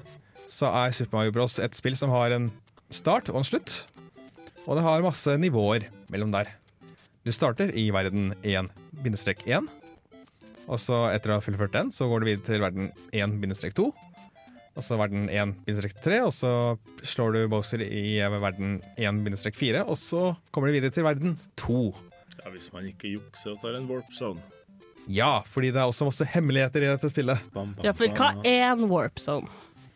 så 0.50 0.72
er 0.72 0.96
Super 0.96 1.20
Mario 1.20 1.36
Bros. 1.36 1.60
et 1.62 1.78
spill 1.78 1.98
som 2.00 2.14
har 2.14 2.34
en 2.34 2.50
start 2.94 3.30
og 3.30 3.42
en 3.42 3.48
slutt, 3.48 3.84
og 4.66 4.80
det 4.80 4.86
har 4.88 5.06
masse 5.06 5.38
nivåer 5.38 5.86
mellom 6.14 6.34
der. 6.34 6.50
Du 7.26 7.32
starter 7.34 7.70
i 7.78 7.88
verden 7.94 8.34
1-1, 8.42 9.70
og 10.66 10.82
så 10.82 11.04
etter 11.12 11.30
å 11.30 11.38
ha 11.38 11.46
fullført 11.46 11.78
den, 11.78 11.94
så 11.94 12.10
går 12.10 12.22
du 12.22 12.30
videre 12.32 12.48
til 12.50 12.66
verden 12.66 12.90
1-2. 13.14 13.92
Og 14.76 14.84
så 14.84 14.98
verden 15.00 15.30
1-3, 15.32 16.18
og 16.26 16.34
så 16.36 16.50
slår 17.08 17.36
du 17.36 17.40
Bowser 17.52 17.80
i 17.86 18.18
verden 18.20 18.82
1-4, 19.00 19.86
og 19.86 19.96
så 20.00 20.34
kommer 20.52 20.68
du 20.68 20.76
videre 20.76 20.92
til 20.92 21.08
verden 21.08 21.38
2. 21.62 21.78
Ja, 22.42 22.52
hvis 22.52 22.68
man 22.74 22.90
ikke 22.90 23.14
jukser 23.14 23.54
og 23.56 23.62
tar 23.64 23.78
en 23.80 23.88
warp 23.88 24.12
zone. 24.14 24.44
Ja, 25.08 25.40
fordi 25.48 25.70
det 25.72 25.80
er 25.80 25.88
også 25.88 26.08
masse 26.08 26.26
hemmeligheter 26.28 26.84
i 26.84 26.90
dette 26.90 27.10
spillet. 27.12 27.40
Bam, 27.54 27.72
bam, 27.78 27.86
Ja, 27.86 27.94
for 27.96 28.10
hva 28.18 28.34
er 28.44 28.68
en 28.74 28.90
warp 28.92 29.22
zone? 29.22 29.48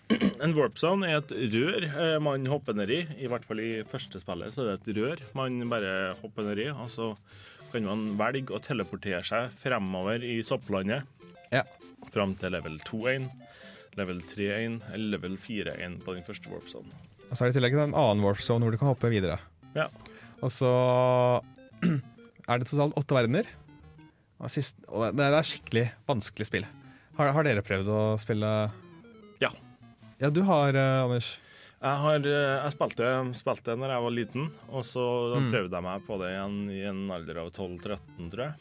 En 0.46 0.56
warp 0.58 0.80
zone 0.82 1.06
er 1.06 1.20
et 1.20 1.32
rør 1.54 1.86
eh, 1.86 2.16
man 2.24 2.48
hopper 2.50 2.74
ned 2.78 2.90
i. 2.94 3.02
I 3.22 3.28
hvert 3.30 3.44
fall 3.46 3.60
i 3.62 3.84
første 3.86 4.22
spillet 4.24 4.56
så 4.56 4.64
er 4.64 4.72
det 4.72 4.80
et 4.80 4.98
rør 4.98 5.22
man 5.38 5.60
bare 5.70 6.16
hopper 6.22 6.48
ned 6.48 6.64
i. 6.64 6.70
Og 6.72 6.90
så 6.94 7.12
kan 7.70 7.86
man 7.86 8.08
velge 8.18 8.56
å 8.56 8.62
teleportere 8.64 9.22
seg 9.28 9.52
fremover 9.62 10.24
i 10.26 10.40
sopplandet. 10.46 11.06
Ja. 11.54 11.62
Fram 12.14 12.34
til 12.40 12.56
level 12.56 12.80
2-1, 12.88 13.28
level 14.00 14.20
3-1 14.24 14.80
eller 14.94 15.14
level 15.18 15.38
4-1 15.44 16.00
på 16.06 16.16
den 16.18 16.26
første 16.28 16.50
warp 16.52 16.68
zone. 16.72 16.92
Og 17.30 17.36
så 17.38 17.44
er 17.46 17.50
det 17.52 17.56
i 17.56 17.60
tillegg 17.60 17.76
en 17.78 17.94
annen 17.94 18.24
warp 18.26 18.42
zone 18.42 18.66
hvor 18.66 18.74
du 18.74 18.80
kan 18.82 18.90
hoppe 18.92 19.12
videre. 19.14 19.38
Ja. 19.76 19.88
Og 20.42 20.50
så 20.54 20.70
er 22.50 22.62
det 22.62 22.68
totalt 22.70 22.98
åtte 23.00 23.18
verdener. 23.18 23.50
Og, 24.40 24.48
sist, 24.54 24.80
og 24.88 25.12
det 25.20 25.26
er 25.28 25.44
skikkelig 25.46 25.86
vanskelig 26.08 26.48
spill. 26.48 26.66
Har, 27.20 27.34
har 27.36 27.44
dere 27.46 27.64
prøvd 27.66 27.90
å 27.92 28.02
spille 28.22 28.50
Ja. 29.44 29.52
Ja, 30.20 30.30
du 30.32 30.42
har, 30.48 30.72
eh, 30.76 31.04
Anders. 31.04 31.34
Jeg, 31.80 31.96
har, 32.04 32.26
eh, 32.28 32.56
jeg 32.64 32.74
spilte, 32.76 33.10
spilte 33.40 33.76
når 33.80 33.94
jeg 33.94 34.04
var 34.06 34.16
liten, 34.16 34.48
og 34.72 34.84
så 34.88 35.04
Mm. 35.36 35.52
prøvde 35.54 35.76
jeg 35.78 35.84
meg 35.86 36.08
på 36.08 36.18
det 36.20 36.32
igjen 36.34 36.58
i 36.76 36.80
en 36.90 37.04
alder 37.16 37.38
av 37.44 37.52
12-13, 37.56 38.32
tror 38.32 38.44
jeg. 38.48 38.54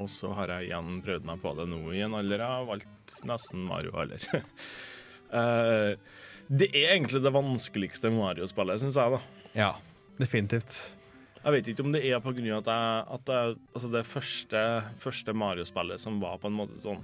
Og 0.00 0.08
så 0.10 0.32
har 0.34 0.48
jeg 0.54 0.70
igjen 0.70 1.02
prøvd 1.04 1.24
meg 1.28 1.40
på 1.42 1.52
det 1.58 1.66
nå 1.70 1.80
i 1.92 2.00
en 2.06 2.14
alder 2.18 2.40
av 2.46 2.70
alt 2.76 3.18
nesten 3.28 3.66
Mario-alder. 3.68 4.26
Eh, 5.32 5.94
det 6.52 6.66
er 6.76 6.90
egentlig 6.98 7.22
det 7.24 7.30
vanskeligste 7.32 8.10
Mario-spillet, 8.12 8.82
syns 8.82 8.98
jeg, 9.00 9.14
da. 9.14 9.20
Ja, 9.56 9.70
definitivt. 10.18 10.74
Jeg 11.42 11.54
vet 11.54 11.70
ikke 11.72 11.86
om 11.86 11.94
det 11.94 12.02
er 12.04 12.20
på 12.20 12.34
grunn 12.36 12.50
av 12.52 12.60
at, 12.60 12.68
jeg, 12.68 13.06
at 13.16 13.32
jeg, 13.32 13.54
altså 13.72 13.88
det 13.94 14.02
første, 14.10 14.60
første 15.00 15.32
Mario-spillet 15.40 16.02
som 16.04 16.20
var 16.20 16.36
på 16.42 16.50
en 16.52 16.58
måte 16.60 16.76
sånn 16.84 17.00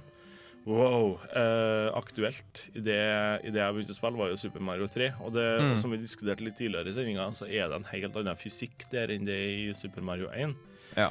wow, 0.69 1.15
eh, 1.33 1.89
aktuelt 1.97 2.61
i 2.77 2.83
det, 2.85 2.99
i 3.47 3.49
det 3.55 3.63
jeg 3.63 3.73
begynte 3.79 3.95
å 3.95 3.97
spille, 3.97 4.19
var 4.21 4.29
jo 4.29 4.37
Super 4.37 4.61
Mario 4.69 4.85
3. 4.93 5.09
Og 5.25 5.33
det, 5.33 5.47
Mm. 5.63 5.77
som 5.81 5.89
vi 5.89 5.97
diskuterte 6.03 6.45
litt 6.45 6.59
tidligere 6.61 6.91
i 6.93 6.93
sendinga, 6.93 7.25
så 7.33 7.49
er 7.49 7.65
det 7.71 7.79
en 7.79 7.89
helt 7.89 8.15
annen 8.21 8.37
fysikk 8.37 8.85
der 8.93 9.09
enn 9.15 9.25
det 9.25 9.33
er 9.41 9.49
i 9.71 9.73
Super 9.73 10.05
Mario 10.05 10.29
1. 10.29 10.53
Ja. 10.99 11.09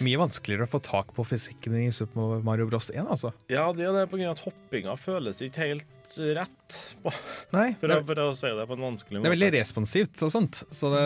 Mye 0.00 0.18
vanskeligere 0.20 0.64
å 0.64 0.70
få 0.70 0.80
tak 0.84 1.10
på 1.16 1.24
fysikken 1.28 1.74
i 1.76 1.88
Super 1.92 2.40
Mario 2.46 2.66
Bros. 2.70 2.90
1, 2.94 3.04
altså. 3.10 3.32
Ja, 3.52 3.66
det 3.76 3.84
er 3.88 3.92
det 3.98 4.06
av 4.08 4.30
at 4.32 4.44
hoppinga 4.46 4.94
føles 5.00 5.42
ikke 5.44 5.66
helt 5.72 5.96
rett, 6.34 6.78
på, 7.04 7.12
Nei, 7.54 7.68
for, 7.78 7.92
å, 7.94 8.00
for 8.08 8.18
å 8.18 8.30
si 8.34 8.48
det 8.56 8.64
på 8.66 8.74
en 8.74 8.82
vanskelig 8.88 9.20
måte. 9.20 9.28
det 9.28 9.30
er 9.30 9.36
veldig 9.36 9.50
responsivt 9.60 10.24
og 10.26 10.32
sånt. 10.34 10.62
Så 10.74 10.88
det, 10.90 11.02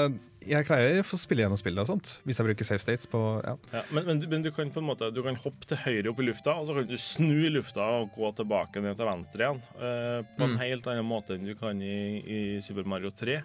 jeg 0.48 0.64
greier 0.68 1.00
å 1.04 1.18
spille 1.20 1.44
gjennom 1.44 1.60
spillet 1.60 1.82
og 1.84 1.90
sånt, 1.90 2.12
hvis 2.24 2.40
jeg 2.40 2.46
bruker 2.48 2.68
safe 2.68 2.80
states 2.84 3.10
på 3.12 3.20
ja. 3.44 3.52
Ja, 3.74 3.82
men, 3.96 4.06
men, 4.08 4.22
men 4.32 4.46
du 4.46 4.48
kan 4.54 4.70
på 4.72 4.80
en 4.80 4.88
måte 4.88 5.08
Du 5.12 5.20
kan 5.24 5.36
hoppe 5.40 5.68
til 5.68 5.80
høyre 5.84 6.12
opp 6.12 6.22
i 6.24 6.28
lufta, 6.30 6.54
og 6.60 6.68
så 6.70 6.76
kan 6.78 6.88
du 6.88 6.96
snu 7.00 7.34
i 7.48 7.52
lufta 7.52 7.84
og 7.98 8.14
gå 8.16 8.30
tilbake 8.40 8.80
ned 8.84 8.96
til 9.00 9.08
venstre 9.10 9.44
igjen. 9.48 9.60
Uh, 9.76 10.20
på 10.38 10.46
en 10.48 10.54
Mm. 10.54 10.58
helt 10.62 10.88
annen 10.92 11.08
måte 11.08 11.36
enn 11.36 11.44
du 11.50 11.54
kan 11.58 11.80
i, 11.84 11.94
i 12.24 12.40
Super 12.64 12.86
Mario 12.88 13.10
3. 13.12 13.40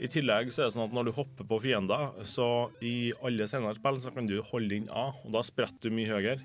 I 0.00 0.08
tillegg 0.12 0.50
så 0.52 0.62
er 0.64 0.68
det 0.68 0.74
sånn 0.76 0.86
at 0.88 0.94
når 0.96 1.08
du 1.08 1.12
hopper 1.16 1.46
på 1.48 1.58
fiender, 1.62 2.10
så 2.28 2.46
i 2.84 3.12
alle 3.24 3.46
senere 3.48 3.78
spill 3.78 4.00
så 4.02 4.12
kan 4.14 4.26
du 4.28 4.36
holde 4.50 4.76
inn 4.76 4.88
A, 4.92 5.06
og 5.24 5.30
da 5.32 5.40
spretter 5.46 5.88
du 5.88 5.94
mye 5.96 6.10
høyere. 6.10 6.40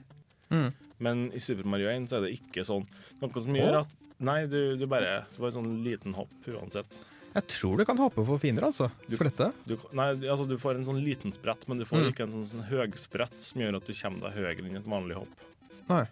Mm. 0.51 0.69
Men 1.01 1.23
i 1.35 1.39
Super 1.43 1.67
Mario 1.67 1.89
1 1.91 2.07
så 2.11 2.19
er 2.19 2.27
det 2.27 2.35
ikke 2.37 2.63
sånn. 2.67 2.85
Noe 3.21 3.43
som 3.43 3.55
gjør 3.57 3.81
at 3.83 3.97
Nei, 4.21 4.43
du, 4.45 4.75
du 4.77 4.83
bare 4.85 5.23
Det 5.31 5.39
får 5.39 5.47
en 5.47 5.55
sånn 5.55 5.77
liten 5.81 6.13
hopp 6.13 6.45
uansett. 6.45 6.97
Jeg 7.33 7.45
tror 7.49 7.79
du 7.79 7.85
kan 7.89 7.97
hoppe 7.97 8.21
på 8.27 8.35
fiender, 8.43 8.67
altså. 8.67 8.91
Sprette. 9.09 9.47
Du, 9.65 9.73
nei, 9.97 10.09
altså 10.29 10.45
du 10.45 10.57
får 10.61 10.77
en 10.77 10.85
sånn 10.85 10.99
liten 11.01 11.33
sprett, 11.33 11.63
men 11.71 11.79
du 11.81 11.87
får 11.89 12.03
Mm. 12.03 12.09
ikke 12.11 12.27
en 12.27 12.35
sånn, 12.35 12.45
sånn 12.51 12.67
høgsprett 12.69 13.39
som 13.41 13.63
gjør 13.63 13.79
at 13.79 13.87
du 13.89 13.93
kommer 13.97 14.27
deg 14.27 14.37
høyere 14.37 14.67
enn 14.67 14.77
et 14.77 14.89
vanlig 14.93 15.17
hopp. 15.17 15.47
Nei. 15.89 16.03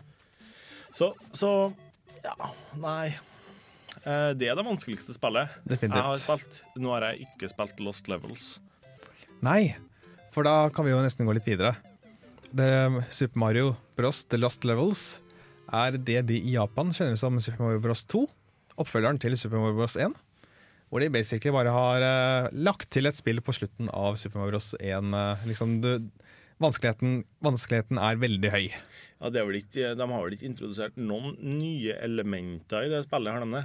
Så, 0.95 1.11
så 1.37 1.51
ja, 2.23 2.33
nei. 2.81 3.11
Eh, 4.03 4.31
det 4.37 4.49
er 4.49 4.57
det 4.57 4.65
vanskeligste 4.65 5.15
spillet 5.15 5.51
Definitivt. 5.63 6.01
jeg 6.01 6.07
har 6.07 6.21
spilt. 6.21 6.61
Nå 6.79 6.93
har 6.95 7.09
jeg 7.09 7.27
ikke 7.27 7.51
spilt 7.51 7.83
Lost 7.83 8.09
Levels. 8.11 8.47
Nei, 9.45 9.75
for 10.33 10.47
da 10.47 10.69
kan 10.73 10.87
vi 10.87 10.93
jo 10.93 11.01
nesten 11.03 11.27
gå 11.27 11.35
litt 11.35 11.47
videre. 11.47 11.75
Det 12.49 12.69
Super 13.13 13.39
Mario 13.39 13.73
Bros. 13.97 14.23
The 14.25 14.39
Lost 14.39 14.65
Levels 14.65 15.21
er 15.71 15.97
det 15.97 16.23
de 16.29 16.39
i 16.39 16.55
Japan 16.55 16.93
kjenner 16.95 17.19
som 17.19 17.37
Super 17.41 17.67
Mario 17.67 17.83
Bros. 17.83 18.05
2. 18.09 18.25
Oppfølgeren 18.81 19.19
til 19.21 19.37
Super 19.37 19.61
Mario 19.61 19.77
Bros. 19.77 19.97
1. 19.99 20.15
Hvor 20.89 21.03
de 21.03 21.11
basically 21.13 21.53
bare 21.53 21.69
har 21.73 22.01
uh, 22.01 22.49
lagt 22.57 22.89
til 22.89 23.05
et 23.05 23.17
spill 23.17 23.43
på 23.45 23.53
slutten 23.53 23.91
av 23.93 24.17
Super 24.17 24.41
Mario 24.41 24.57
Bros. 24.57 24.71
1. 24.79 25.13
Uh, 25.13 25.45
liksom 25.49 25.77
det, 25.83 25.99
vanskeligheten, 26.63 27.21
vanskeligheten 27.45 27.99
er 28.01 28.19
veldig 28.21 28.51
høy. 28.53 28.65
Ja, 29.19 29.29
det 29.33 29.43
ikke, 29.59 29.93
de 29.99 30.07
har 30.11 30.25
vel 30.25 30.35
ikke 30.37 30.47
introdusert 30.47 30.97
noen 30.99 31.35
nye 31.59 31.95
elementer 32.05 32.87
i 32.87 32.91
det 32.91 33.03
spillet? 33.03 33.33
har 33.35 33.43
de 33.43 33.51
det? 33.57 33.63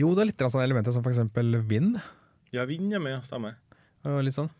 Jo, 0.00 0.10
det 0.16 0.24
er 0.24 0.30
litt 0.32 0.44
sånne 0.44 0.66
elementer 0.66 0.94
som 0.96 1.04
eksempel 1.12 1.58
vind. 1.68 1.98
Ja, 2.54 2.64
vind 2.68 2.92
er 2.94 3.02
med, 3.02 3.20
stemmer. 3.26 3.58
Og 4.08 4.22
litt 4.24 4.36
sånn. 4.36 4.50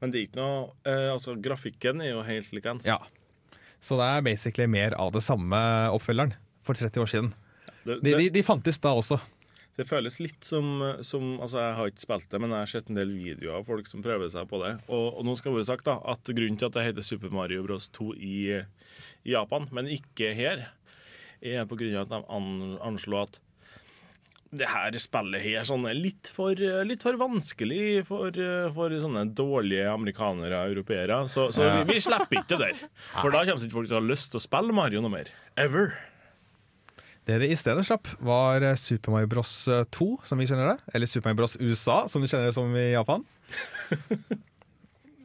Men 0.00 0.12
det 0.12 0.20
er 0.20 0.26
ikke 0.28 0.42
noe 0.42 0.58
eh, 0.84 1.06
Altså, 1.12 1.36
grafikken 1.40 2.02
er 2.04 2.12
jo 2.12 2.24
helt 2.26 2.52
likens. 2.52 2.88
Ja. 2.88 2.98
Så 3.80 3.96
det 4.00 4.06
er 4.08 4.24
basically 4.26 4.68
mer 4.68 4.96
av 5.00 5.12
det 5.14 5.22
samme 5.24 5.58
oppfølgeren 5.94 6.34
for 6.66 6.76
30 6.76 7.02
år 7.04 7.10
siden. 7.12 7.32
Det, 7.86 8.00
De, 8.02 8.14
de, 8.18 8.28
de 8.34 8.42
fantes 8.44 8.80
da 8.82 8.92
også. 8.98 9.20
Det 9.76 9.84
føles 9.84 10.16
litt 10.22 10.46
som, 10.46 10.80
som 11.04 11.34
Altså, 11.36 11.60
jeg 11.60 11.76
har 11.78 11.90
ikke 11.90 12.04
spilt 12.06 12.30
det, 12.32 12.40
men 12.40 12.54
jeg 12.54 12.64
har 12.64 12.72
sett 12.72 12.90
en 12.92 13.00
del 13.00 13.12
videoer 13.12 13.60
av 13.60 13.68
folk 13.68 13.90
som 13.90 14.04
prøver 14.04 14.30
seg 14.32 14.48
på 14.48 14.60
det. 14.62 14.72
Og, 14.88 15.06
og 15.20 15.26
nå 15.28 15.36
skal 15.36 15.52
det 15.52 15.60
være 15.60 15.70
sagt 15.72 15.88
da, 15.88 15.98
at 16.12 16.32
grunnen 16.32 16.56
til 16.60 16.70
at 16.70 16.78
det 16.78 16.86
heter 16.88 17.06
Super 17.06 17.34
Mario 17.34 17.64
Bros. 17.66 17.90
2 17.96 18.12
i, 18.16 18.36
i 19.26 19.34
Japan, 19.34 19.68
men 19.76 19.90
ikke 19.92 20.32
her, 20.36 20.68
er 21.44 21.68
på 21.68 21.76
grunn 21.76 21.98
av 21.98 22.06
at 22.06 22.14
de 22.14 22.22
an, 22.32 22.48
anslo 22.88 23.20
at 23.20 23.36
det 24.56 24.68
her 24.70 24.94
spillet 25.02 25.42
her 25.42 25.64
sånn 25.66 25.84
er 25.90 25.96
litt 25.98 26.30
for, 26.32 26.56
litt 26.86 27.02
for 27.04 27.18
vanskelig 27.20 28.06
for, 28.08 28.32
for 28.76 28.94
sånne 29.02 29.26
dårlige 29.36 29.88
amerikanere 29.90 30.62
og 30.62 30.74
europeere. 30.76 31.18
Så, 31.28 31.48
så 31.52 31.66
vi, 31.80 31.96
vi 31.96 32.02
slipper 32.02 32.40
ikke 32.40 32.56
det 32.56 32.60
der. 32.62 32.84
For 33.18 33.34
da 33.34 33.42
kommer 33.44 33.66
ikke 33.66 33.80
folk 33.82 33.90
til 33.90 33.98
å 33.98 34.00
ha 34.00 34.08
lyst 34.08 34.32
til 34.32 34.40
å 34.40 34.46
spille 34.46 34.76
Mario 34.76 35.02
noe 35.04 35.12
mer. 35.12 35.32
Ever. 35.60 35.96
Det 37.26 37.40
de 37.42 37.48
i 37.50 37.58
stedet 37.58 37.82
slapp, 37.86 38.06
var 38.22 38.62
eh, 38.62 38.76
Super 38.78 39.10
Mario 39.10 39.26
Bros. 39.26 39.54
2, 39.90 40.08
som 40.22 40.38
vi 40.38 40.46
kjenner 40.46 40.74
det. 40.74 40.94
Eller 40.94 41.10
Super 41.10 41.32
Mario 41.32 41.42
Bros. 41.42 41.56
USA, 41.58 42.04
som 42.08 42.22
du 42.22 42.28
kjenner 42.30 42.46
det 42.46 42.54
som 42.54 42.70
i 42.78 42.92
Japan. 42.92 43.24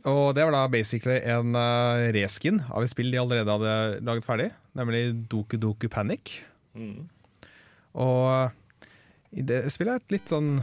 Og 0.10 0.34
det 0.34 0.45
var 0.47 0.56
da 0.56 0.64
basically 0.72 1.20
en 1.30 1.54
uh, 1.54 2.10
reskin 2.16 2.62
av 2.74 2.82
et 2.82 2.89
spill 2.89 3.12
de 3.14 3.20
allerede 3.22 3.54
hadde 3.54 4.04
laget 4.08 4.26
ferdig, 4.26 4.47
nemlig 4.78 5.04
Doku 5.30 5.60
Doku 5.62 5.86
Panic. 5.93 6.39
Mm. 6.74 7.06
Og 8.02 8.24
eh, 8.32 8.88
i 9.38 9.43
det 9.45 9.66
spillet 9.74 9.93
er 9.93 10.02
et 10.02 10.16
litt 10.16 10.32
sånn 10.32 10.56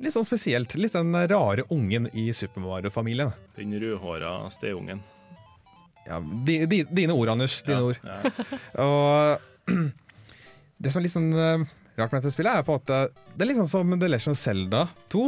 Litt 0.00 0.12
sånn 0.12 0.26
spesielt. 0.26 0.74
Litt 0.80 0.96
den 0.96 1.14
rare 1.30 1.62
ungen 1.72 2.08
i 2.16 2.30
Super 2.36 2.62
Mario-familien. 2.64 3.30
Den 3.56 3.74
rødhåra 3.80 4.32
steungen. 4.52 5.02
Ja, 6.06 6.18
di, 6.20 6.56
di, 6.68 6.80
dine 6.88 7.14
ord, 7.14 7.30
Anders. 7.34 7.60
Dine 7.66 7.90
ord. 7.90 8.00
Ja. 8.02 8.32
Og 8.84 9.76
det 10.80 10.92
som 10.92 11.00
er 11.00 11.06
litt 11.06 11.14
sånn 11.14 11.30
eh, 11.36 11.68
rart 11.98 12.12
med 12.12 12.22
dette 12.22 12.32
spillet, 12.32 12.56
er 12.56 12.64
på 12.64 12.72
en 12.72 12.80
måte 12.80 13.00
Det 13.34 13.44
er 13.44 13.50
litt 13.50 13.60
sånn 13.60 13.70
som 13.70 13.94
The 13.94 14.08
Legend 14.08 14.32
of 14.32 14.40
Zelda 14.40 14.84
2. 15.12 15.24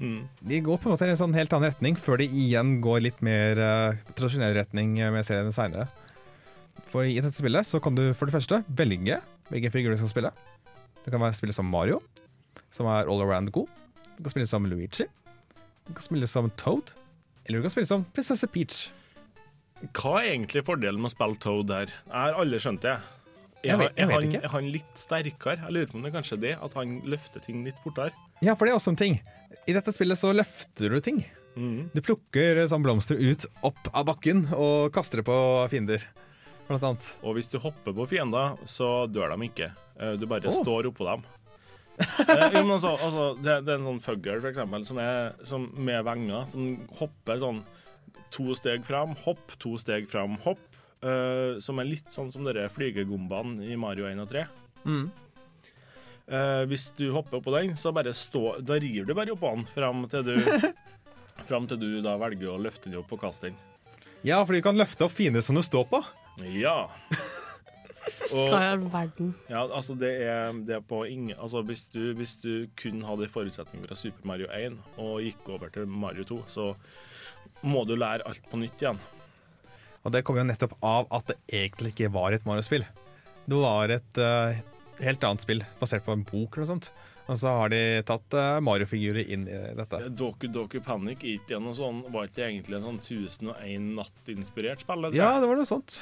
Mm. 0.00 0.20
De 0.48 0.60
går 0.64 0.80
på 0.80 0.88
en 0.88 0.94
måte 0.94 1.08
i 1.08 1.12
en 1.12 1.20
sånn 1.20 1.36
helt 1.36 1.52
annen 1.52 1.68
retning, 1.68 1.98
før 2.00 2.20
de 2.22 2.28
igjen 2.28 2.78
går 2.84 3.02
litt 3.04 3.20
mer 3.24 3.60
uh, 3.60 3.98
tradisjonell 4.14 4.54
retning 4.56 4.94
med 4.96 5.26
seriene 5.28 5.52
seinere. 5.52 5.90
For 6.90 7.04
i 7.04 7.18
dette 7.20 7.36
spillet 7.36 7.68
så 7.68 7.82
kan 7.82 7.98
du 7.98 8.08
for 8.16 8.26
det 8.26 8.38
første 8.38 8.62
velge 8.78 9.20
hvilke 9.50 9.72
figur 9.74 9.92
du 9.92 10.00
skal 10.00 10.12
spille. 10.12 10.32
Du 11.04 11.10
kan 11.12 11.22
spille 11.36 11.54
som 11.54 11.68
Mario, 11.68 12.00
som 12.72 12.88
er 12.90 13.10
all 13.10 13.22
around 13.24 13.52
god. 13.54 13.68
Du 14.16 14.24
kan 14.24 14.34
spille 14.34 14.48
som 14.48 14.66
Luigi. 14.66 15.06
Du 15.86 15.92
kan 15.92 16.06
spille 16.06 16.26
som 16.30 16.50
Toad. 16.60 16.94
Eller 17.44 17.60
du 17.60 17.66
kan 17.66 17.72
spille 17.72 17.88
som 17.88 18.04
prinsesse 18.14 18.48
Peach. 18.52 18.90
Hva 19.96 20.20
er 20.20 20.34
egentlig 20.34 20.64
fordelen 20.66 21.00
med 21.00 21.10
å 21.10 21.14
spille 21.14 21.40
Toad 21.40 21.72
her? 21.72 21.92
Jeg 22.06 22.16
har 22.16 22.40
aldri 22.40 22.60
skjønt 22.62 22.84
det. 22.84 22.98
Jeg 23.64 23.76
vet- 23.78 23.96
jeg 23.98 24.08
vet 24.08 24.24
ikke. 24.28 24.42
er 24.44 24.48
han 24.54 24.70
litt 24.72 24.94
sterkere? 24.96 25.58
Jeg 25.60 25.72
lurer 25.76 25.86
på 25.90 25.94
om 25.98 26.02
det 26.02 26.10
er 26.14 26.16
kanskje 26.18 26.40
det, 26.40 26.54
at 26.62 26.74
han 26.74 27.00
løfter 27.02 27.42
ting 27.44 27.64
litt 27.64 27.76
fortere. 27.84 28.12
Ja, 28.40 28.54
for 28.54 28.64
det 28.64 28.72
er 28.72 28.78
også 28.78 28.94
en 28.94 28.96
ting. 28.96 29.20
I 29.68 29.72
dette 29.76 29.92
spillet 29.92 30.16
så 30.18 30.32
løfter 30.32 30.88
du 30.88 31.00
ting. 31.00 31.24
Mm. 31.56 31.90
Du 31.92 32.00
plukker 32.00 32.62
sånn 32.70 32.82
blomster 32.82 33.18
ut 33.20 33.44
opp 33.66 33.90
av 33.92 34.06
bakken 34.06 34.46
og 34.54 34.92
kaster 34.94 35.20
det 35.20 35.26
på 35.26 35.68
fiender, 35.68 36.04
blant 36.68 36.82
annet. 36.86 37.16
Og 37.26 37.34
hvis 37.36 37.50
du 37.50 37.58
hopper 37.58 37.92
på 37.92 38.06
fiender, 38.08 38.56
så 38.64 39.06
dør 39.10 39.34
de 39.36 39.48
ikke. 39.50 39.72
Eh, 40.00 40.16
Du 40.16 40.26
bare 40.26 40.46
oh. 40.48 40.62
står 40.62 40.86
oppå 40.92 41.04
dem. 41.10 41.26
Eh, 42.00 42.64
altså, 42.64 42.94
altså, 42.96 43.24
det, 43.42 43.58
det 43.66 43.74
er 43.74 43.78
en 43.80 43.84
sånn 43.84 44.00
fugl, 44.00 44.40
for 44.40 44.48
eksempel, 44.48 44.86
som 44.88 44.96
er 45.02 45.34
som 45.44 45.66
med 45.76 46.00
venger, 46.06 46.46
som 46.48 46.78
hopper 46.96 47.36
sånn 47.42 47.58
to 48.32 48.54
steg 48.56 48.86
fram, 48.86 49.12
hopp, 49.26 49.52
to 49.60 49.74
steg 49.76 50.08
fram, 50.08 50.38
hopp. 50.46 50.62
Eh, 51.02 51.58
som 51.62 51.80
er 51.80 51.88
litt 51.88 52.12
sånn 52.12 52.30
som 52.32 52.46
dere 52.46 52.68
flygegombaene 52.74 53.66
i 53.68 53.78
Mario 53.80 54.08
1 54.10 54.22
og 54.22 54.30
3. 54.30 54.46
Mm. 54.84 55.08
Uh, 56.30 56.62
hvis 56.70 56.92
du 56.94 57.08
hopper 57.10 57.40
oppå 57.40 57.50
den, 57.56 57.72
så 57.74 57.90
bare 57.90 58.12
stå 58.14 58.60
Da 58.62 58.76
rir 58.78 59.02
du 59.02 59.10
bare 59.18 59.32
oppå 59.34 59.50
den 59.50 59.64
fram 59.66 60.04
til 60.12 60.28
du 60.28 60.36
Fram 61.48 61.66
til 61.66 61.80
du 61.80 61.88
da 62.04 62.12
velger 62.20 62.52
å 62.52 62.60
løfte 62.62 62.86
den 62.86 63.00
opp 63.00 63.10
og 63.16 63.24
kaste 63.24 63.48
den. 63.48 63.56
Ja, 64.22 64.38
for 64.44 64.54
du 64.54 64.60
kan 64.62 64.78
løfte 64.78 65.08
opp 65.08 65.14
fiender 65.16 65.42
som 65.42 65.56
du 65.58 65.62
står 65.64 65.88
på. 65.90 66.02
Ja. 66.54 66.84
Og, 68.30 68.48
Hva 68.50 68.60
i 68.62 68.68
all 68.72 68.84
verden? 68.90 69.34
ja, 69.50 69.60
altså 69.64 69.94
det 69.98 70.10
er, 70.24 70.54
det 70.66 70.74
er 70.78 70.82
på 70.86 71.02
ingen 71.06 71.36
Altså 71.36 71.60
hvis 71.66 71.84
du, 71.92 72.12
hvis 72.16 72.32
du 72.42 72.66
kun 72.80 73.04
hadde 73.06 73.28
forutsetninger 73.30 73.86
fra 73.86 73.98
Super 73.98 74.26
Mario 74.26 74.48
1 74.56 74.78
og 75.02 75.20
gikk 75.24 75.50
over 75.52 75.72
til 75.74 75.86
Mario 75.86 76.24
2, 76.26 76.38
så 76.48 76.66
må 77.62 77.84
du 77.84 77.94
lære 77.98 78.26
alt 78.26 78.46
på 78.50 78.60
nytt 78.60 78.82
igjen. 78.82 79.00
Og 80.04 80.14
det 80.14 80.24
kommer 80.24 80.42
jo 80.42 80.48
nettopp 80.48 80.74
av 80.86 81.08
at 81.12 81.30
det 81.30 81.38
egentlig 81.62 81.94
ikke 81.94 82.12
var 82.14 82.32
et 82.32 82.46
Mario-spill. 82.48 82.86
Det 83.50 83.60
var 83.60 83.92
et 83.92 84.20
uh, 84.20 84.56
helt 85.00 85.24
annet 85.26 85.44
spill 85.44 85.64
basert 85.80 86.06
på 86.06 86.14
en 86.14 86.24
bok 86.24 86.56
eller 86.56 86.64
noe 86.64 86.72
sånt. 86.74 86.90
Og 87.30 87.36
så 87.38 87.52
har 87.60 87.70
de 87.70 87.82
tatt 88.08 88.36
uh, 88.38 88.62
Mario-figurer 88.64 89.28
inn 89.28 89.44
i 89.50 89.60
dette. 89.76 90.00
Doku 90.16 90.48
Doku 90.50 90.80
Panic 90.84 91.22
ikke 91.36 91.60
noe 91.62 91.76
sånn, 91.76 92.02
var 92.14 92.30
ikke 92.30 92.46
egentlig 92.48 92.80
en 92.80 92.88
sånn 92.88 93.04
1001 93.04 93.92
natt-inspirert 94.00 94.86
spill? 94.86 95.12
Ja, 95.16 95.36
det 95.42 95.50
var 95.50 95.60
noe 95.60 95.68
sånt. 95.68 96.00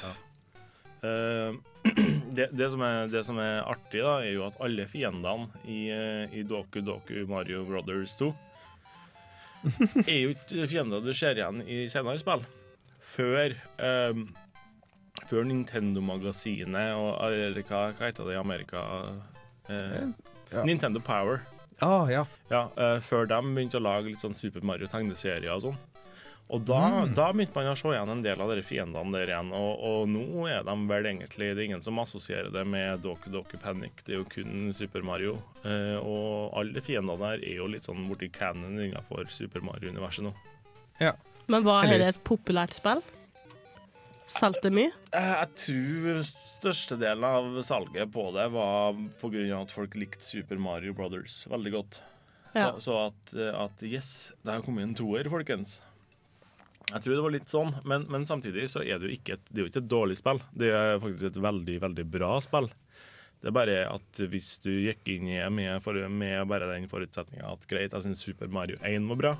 Eh, 1.01 1.53
det, 2.35 2.49
det, 2.51 2.69
som 2.71 2.81
er, 2.83 3.07
det 3.07 3.23
som 3.23 3.39
er 3.39 3.63
artig, 3.63 4.01
da, 4.03 4.19
er 4.23 4.35
jo 4.35 4.45
at 4.49 4.59
alle 4.63 4.87
fiendene 4.89 5.47
i, 5.63 5.87
eh, 5.93 6.35
i 6.35 6.43
Doku 6.47 6.81
Doku 6.83 7.23
Mario 7.29 7.63
Brothers 7.67 8.17
2 8.19 8.33
er 10.05 10.17
jo 10.17 10.33
ikke 10.35 10.67
fiender 10.71 11.03
du 11.03 11.13
ser 11.15 11.39
igjen 11.39 11.63
i 11.67 11.83
senere 11.91 12.19
spill. 12.19 12.43
Før 13.19 13.51
eh, 13.83 14.19
Før 15.27 15.43
Nintendo-magasinet 15.49 16.95
og 16.95 17.19
eller 17.27 17.61
hva, 17.67 17.89
hva 17.97 18.07
heter 18.09 18.29
det 18.31 18.37
i 18.37 18.41
Amerika? 18.41 18.87
Eh, 19.69 20.01
Ja. 20.49 20.63
Nintendo 20.65 20.97
Power. 21.05 21.43
Ah, 21.85 22.07
ja. 22.09 22.23
Ja, 22.49 22.63
eh, 22.73 22.95
før 23.05 23.27
de 23.29 23.37
begynte 23.53 23.77
å 23.77 23.83
lage 23.85 24.09
litt 24.09 24.17
sånn 24.23 24.33
Super 24.33 24.63
Mario-tegneserier 24.65 25.51
og 25.53 25.61
sånn. 25.67 25.75
Og 26.49 26.63
da, 26.65 27.05
da 27.13 27.27
begynte 27.29 27.53
man 27.53 27.69
å 27.69 27.75
se 27.77 27.91
igjen 27.91 28.09
en 28.09 28.23
del 28.25 28.41
av 28.41 28.49
de 28.49 28.63
fiendene 28.65 29.13
der 29.13 29.29
igjen, 29.29 29.51
og, 29.53 29.83
og 29.85 30.09
nå 30.09 30.47
er 30.49 30.63
de 30.65 30.73
vel 30.89 31.05
egentlig 31.11 31.51
Det 31.53 31.61
er 31.61 31.67
ingen 31.67 31.83
som 31.85 32.01
assosierer 32.01 32.49
det 32.49 32.63
med 32.65 33.03
Doku 33.05 33.29
Doku 33.29 33.59
Panic, 33.61 34.01
det 34.07 34.15
er 34.15 34.23
jo 34.23 34.25
kun 34.33 34.73
Super 34.73 35.05
Mario. 35.05 35.35
Eh, 35.61 35.99
og 36.01 36.57
alle 36.57 36.81
fiendene 36.81 37.19
der 37.21 37.45
er 37.45 37.59
jo 37.61 37.69
litt 37.69 37.85
sånn 37.85 38.07
borti 38.09 38.31
canon 38.33 38.73
innenfor 38.81 39.29
Super 39.29 39.61
Mario-universet 39.69 40.25
nå. 40.25 40.33
ja. 41.03 41.13
Men 41.49 41.65
var 41.65 41.87
dette 41.87 42.03
det 42.03 42.11
et 42.13 42.21
populært 42.27 42.75
spill? 42.77 43.01
Solgte 44.29 44.67
det 44.69 44.75
mye? 44.77 44.91
Eh, 45.17 45.31
Jeg 45.41 45.49
tror 45.63 46.19
størstedelen 46.29 47.25
av 47.25 47.61
salget 47.65 48.11
på 48.13 48.27
det 48.35 48.45
var 48.53 48.93
pga. 49.21 49.45
at 49.61 49.71
folk 49.73 49.95
likte 49.97 50.21
Super 50.25 50.61
Mario 50.61 50.93
Brothers 50.93 51.45
veldig 51.49 51.71
godt. 51.73 52.01
Ja. 52.53 52.71
Så, 52.77 52.81
så 52.89 52.97
at, 53.07 53.33
at 53.65 53.83
yes, 53.85 54.31
det 54.43 54.53
har 54.53 54.61
kommet 54.65 54.85
en 54.85 54.95
toer, 54.97 55.29
folkens. 55.29 55.79
Jeg 56.89 57.03
tror 57.05 57.13
det 57.15 57.23
var 57.25 57.33
litt 57.33 57.49
sånn, 57.51 57.73
men, 57.85 58.05
men 58.09 58.25
samtidig 58.25 58.65
så 58.71 58.81
er 58.81 58.97
det 58.97 59.09
jo 59.09 59.13
ikke 59.17 59.35
et, 59.37 59.49
det 59.49 59.59
er 59.61 59.65
jo 59.65 59.69
ikke 59.69 59.81
et 59.83 59.91
dårlig 59.91 60.17
spill. 60.17 60.39
Det 60.57 60.71
er 60.73 60.95
faktisk 61.01 61.27
et 61.29 61.41
veldig, 61.45 61.75
veldig 61.83 62.05
bra 62.17 62.31
spill. 62.41 62.69
Det 63.39 63.51
er 63.51 63.55
bare 63.55 63.75
at 63.87 64.21
hvis 64.33 64.55
du 64.65 64.71
gikk 64.83 65.05
inn 65.13 65.29
i 65.29 65.37
det 65.37 65.51
med, 65.53 65.77
for, 65.85 65.95
med 66.11 66.41
bare 66.49 66.67
den 66.73 66.89
forutsetninga 66.91 67.53
at 67.53 67.67
greit, 67.69 67.93
jeg 67.93 68.05
syns 68.07 68.23
Super 68.25 68.49
Mario 68.51 68.79
1 68.81 69.05
var 69.13 69.21
bra, 69.21 69.35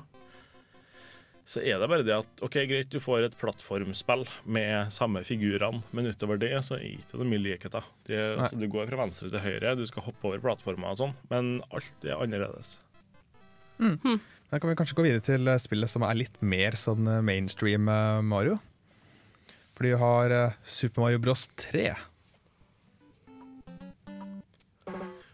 så 1.50 1.58
er 1.66 1.80
det 1.82 1.88
bare 1.90 2.04
det 2.06 2.14
at 2.14 2.42
OK, 2.46 2.60
greit, 2.70 2.92
du 2.92 3.02
får 3.02 3.24
et 3.26 3.34
plattformspill 3.40 4.22
med 4.46 4.92
samme 4.94 5.24
figurene, 5.26 5.82
men 5.90 6.06
utover 6.06 6.38
det 6.38 6.52
så 6.62 6.76
er 6.76 6.84
det 6.84 7.08
ikke 7.08 7.26
mye 7.26 7.42
likheter. 7.42 7.88
Altså, 8.06 8.54
du 8.60 8.68
går 8.70 8.86
fra 8.86 9.00
venstre 9.00 9.32
til 9.32 9.42
høyre, 9.42 9.74
du 9.74 9.82
skal 9.88 10.06
hoppe 10.06 10.30
over 10.30 10.44
plattformer 10.44 10.92
og 10.92 11.00
sånn, 11.00 11.16
men 11.32 11.56
alt 11.74 12.06
er 12.06 12.22
annerledes. 12.22 12.76
Da 13.80 14.58
kan 14.60 14.70
vi 14.70 14.76
kanskje 14.78 14.98
gå 14.98 15.08
videre 15.08 15.24
til 15.24 15.50
eh, 15.50 15.58
spillet 15.62 15.90
som 15.90 16.04
er 16.06 16.18
litt 16.18 16.38
mer 16.42 16.78
sånn 16.78 17.06
eh, 17.08 17.22
mainstream 17.24 17.90
eh, 17.90 18.22
Mario. 18.22 18.60
Fordi 19.78 19.94
vi 19.94 20.00
har 20.02 20.34
Super 20.62 21.06
Mario 21.06 21.20
Bros 21.24 21.46
3. 21.58 21.86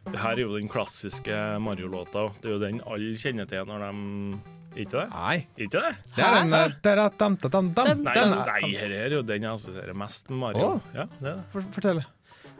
Det 0.06 0.20
her 0.22 0.36
er 0.36 0.44
jo 0.44 0.52
den 0.54 0.70
klassiske 0.70 1.40
Mario-låta. 1.60 2.28
Det 2.38 2.52
er 2.52 2.54
jo 2.54 2.62
den 2.62 2.84
alle 2.86 3.16
kjenner 3.18 3.48
til 3.50 3.66
når 3.66 3.88
de 3.88 4.55
Ikke 4.76 4.92
det? 4.98 5.04
Nei. 5.14 5.36
Ikke 5.56 5.80
det? 5.80 5.92
Det 6.16 6.24
er 6.26 6.34
den 6.36 6.52
eh, 6.58 6.74
dara, 6.84 7.06
dam, 7.18 7.36
dam, 7.40 7.70
dam. 7.72 8.02
Nei, 8.04 8.14
Den 8.18 8.30
nei, 8.34 8.42
er- 8.60 8.76
her 8.82 8.92
er 9.06 9.14
jo 9.16 9.22
den 9.24 9.42
jeg 9.46 9.52
assosierer 9.56 9.96
mest 9.96 10.28
med 10.30 10.38
Mario. 10.42 10.66
Oh. 10.76 10.80
Ja, 10.94 11.06
det 11.20 11.30
er 11.30 11.38
det. 11.40 11.44
For- 11.54 11.70
Fortell. 11.78 12.02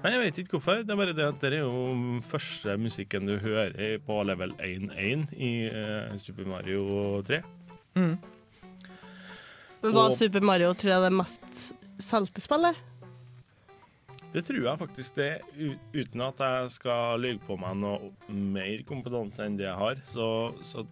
Nei, 0.02 0.12
Jeg 0.12 0.20
vet 0.22 0.38
ikke 0.42 0.56
hvorfor. 0.58 0.80
Det 0.86 0.92
er 0.94 0.96
bare 1.00 1.12
det 1.16 1.26
at 1.26 1.40
det 1.40 1.52
er 1.52 1.58
jo 1.64 2.20
første 2.24 2.76
musikken 2.80 3.26
du 3.28 3.36
hører 3.42 3.98
på 4.06 4.18
level 4.28 4.52
1-1 4.60 5.28
i 5.36 5.52
uh, 5.68 6.16
Super 6.20 6.44
Mario 6.48 7.20
3. 7.26 7.42
Men 7.96 8.18
var 9.82 10.06
Og- 10.08 10.12
Super 10.16 10.40
Mario 10.40 10.72
tror 10.74 10.92
jeg 10.96 11.02
det 11.06 11.12
mest 11.12 11.74
solgte 12.02 12.40
spillet? 12.44 12.76
Det 14.32 14.42
tror 14.44 14.58
jeg 14.66 14.78
faktisk 14.78 15.14
det, 15.16 15.40
uten 15.94 16.20
at 16.26 16.38
jeg 16.44 16.70
skal 16.74 17.20
lyve 17.22 17.38
på 17.46 17.56
meg 17.60 17.76
noe 17.80 18.10
mer 18.28 18.82
kompetanse 18.88 19.44
enn 19.46 19.56
det 19.56 19.64
jeg 19.64 19.78
har. 19.80 19.96
Så, 20.04 20.26
så 20.66 20.82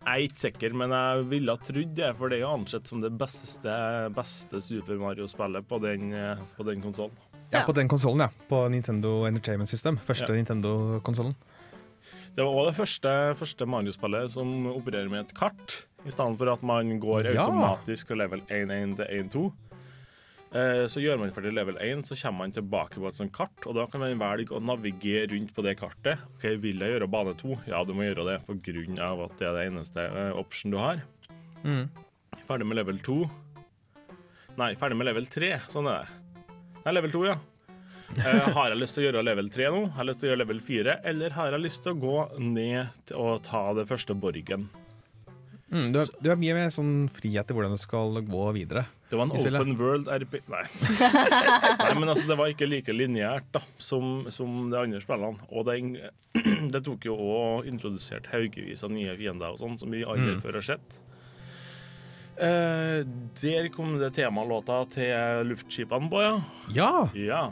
jeg 0.00 0.10
er 0.14 0.24
ikke 0.26 0.40
sikker, 0.40 0.74
men 0.80 0.90
jeg 0.94 1.24
ville 1.28 1.52
ha 1.54 1.60
trodd 1.60 1.94
det, 1.96 2.10
for 2.16 2.28
det 2.32 2.38
er 2.38 2.44
jo 2.46 2.52
ansett 2.56 2.88
som 2.88 3.02
det 3.04 3.10
beste, 3.20 3.74
beste 4.16 4.60
Super 4.64 4.96
Mario-spillet 5.00 5.66
på 5.68 5.80
den, 5.82 6.12
eh, 6.16 6.36
på 6.56 6.64
den 6.66 6.80
konsollen. 6.82 7.16
Ja, 7.52 7.64
på 7.66 7.74
den 7.74 7.88
konsollen, 7.90 8.20
ja. 8.20 8.28
På 8.48 8.68
Nintendo 8.70 9.24
Entertainment 9.26 9.68
System. 9.68 9.98
Første 10.06 10.28
Ja. 10.32 10.36
Nintendo-konsollen. 10.38 11.34
Det 12.36 12.44
var 12.44 12.52
også 12.54 12.70
det 12.70 12.76
første, 12.78 13.10
første 13.36 13.66
Mario-spillet 13.66 14.30
som 14.30 14.66
opererer 14.70 15.10
med 15.10 15.26
et 15.26 15.34
kart, 15.34 15.84
i 16.06 16.10
stedet 16.10 16.38
for 16.38 16.52
at 16.52 16.62
man 16.62 16.98
går 17.00 17.24
Ja. 17.34 17.42
automatisk 17.44 18.12
og 18.12 18.16
level 18.18 18.40
1-1 18.48 18.96
til 18.96 19.06
1-2. 19.10 19.52
Eh, 20.52 20.84
Så 20.90 20.98
gjør 21.02 21.18
man 21.20 21.30
ferdig 21.30 21.52
level 21.54 21.76
1, 21.78 22.02
så 22.08 22.16
kommer 22.18 22.38
man 22.44 22.52
tilbake 22.56 22.98
på 22.98 23.06
et 23.06 23.14
sånt 23.18 23.32
kart, 23.32 23.66
og 23.70 23.76
da 23.78 23.84
kan 23.86 24.00
man 24.02 24.18
velge 24.18 24.50
å 24.56 24.58
navigere 24.62 25.28
rundt 25.30 25.52
på 25.54 25.62
det 25.62 25.76
kartet. 25.78 26.18
Ok, 26.36 26.48
Vil 26.58 26.80
jeg 26.82 26.96
gjøre 26.96 27.08
bane 27.10 27.34
2? 27.38 27.58
Ja, 27.70 27.84
du 27.84 27.92
må 27.94 28.02
gjøre 28.08 28.24
det, 28.26 28.98
av 28.98 29.22
at 29.28 29.36
det 29.38 29.46
er 29.46 29.54
det 29.54 29.66
eneste 29.70 30.00
eh, 30.08 30.32
option 30.34 30.72
du 30.74 30.78
har. 30.78 31.02
Mm. 31.62 31.86
Ferdig 32.48 32.66
med 32.66 32.80
level 32.80 32.98
2. 32.98 33.20
Nei, 34.58 34.74
ferdig 34.74 34.96
med 34.98 35.06
level 35.06 35.24
3. 35.30 35.52
Sånn 35.70 35.86
er 35.86 36.02
det. 36.02 36.34
Nei, 36.84 36.92
level 36.96 37.12
2, 37.14 37.24
ja. 37.30 37.36
Eh, 38.18 38.48
har 38.56 38.72
jeg 38.72 38.80
lyst 38.80 38.96
til 38.98 39.04
å 39.04 39.06
gjøre 39.06 39.22
level 39.22 39.48
3 39.54 39.68
nå? 39.70 39.84
Har 39.94 40.02
jeg 40.02 40.08
lyst 40.10 40.18
til 40.20 40.26
å 40.26 40.30
gjøre 40.32 40.42
level 40.42 40.60
4? 40.66 40.94
Eller 41.12 41.30
har 41.36 41.52
jeg 41.54 41.62
lyst 41.62 41.84
til 41.84 41.94
å 41.94 42.00
gå 42.02 42.16
ned 42.42 43.12
og 43.14 43.44
ta 43.46 43.68
det 43.78 43.86
første 43.86 44.16
borgen? 44.18 44.66
Mm, 45.70 45.92
du, 45.94 46.00
har- 46.00 46.10
du 46.18 46.26
har 46.32 46.40
mye 46.40 46.56
mer 46.58 46.72
sånn 46.74 47.06
frihet 47.14 47.46
til 47.46 47.54
hvordan 47.54 47.76
du 47.78 47.78
skal 47.78 48.18
gå 48.26 48.48
videre. 48.58 48.82
Det 49.10 49.18
var 49.18 49.26
en 49.26 49.32
i 49.34 49.40
spillet. 49.42 49.60
open 49.60 49.76
world 49.80 50.08
RP... 50.22 50.36
Nei. 50.52 50.62
Nei, 51.82 51.94
men 51.98 52.08
altså, 52.12 52.28
det 52.30 52.36
var 52.38 52.52
ikke 52.52 52.68
like 52.70 52.94
lineært 52.94 53.48
da, 53.56 53.62
som, 53.82 54.26
som 54.30 54.68
de 54.70 54.78
andre 54.78 55.00
spillene. 55.02 55.40
Og 55.50 55.66
det, 55.66 55.78
det 56.76 56.82
tok 56.86 57.08
jo 57.08 57.16
òg 57.18 57.66
introdusert 57.70 58.30
haugevis 58.30 58.84
av 58.86 58.94
nye 58.94 59.16
fiender 59.18 59.50
og 59.56 59.58
sånn, 59.62 59.78
som 59.82 59.90
vi 59.90 60.04
aldri 60.06 60.36
Mm. 60.36 60.42
før 60.44 60.60
har 60.60 60.66
sett. 60.72 61.00
Eh, 62.40 63.00
der 63.42 63.66
kom 63.74 63.98
det 64.00 64.14
temalåta 64.16 64.78
til 64.94 65.50
luftskipene 65.50 66.08
på, 66.12 66.22
ja. 66.24 66.36
Ja! 66.72 66.92
Ja. 67.18 67.42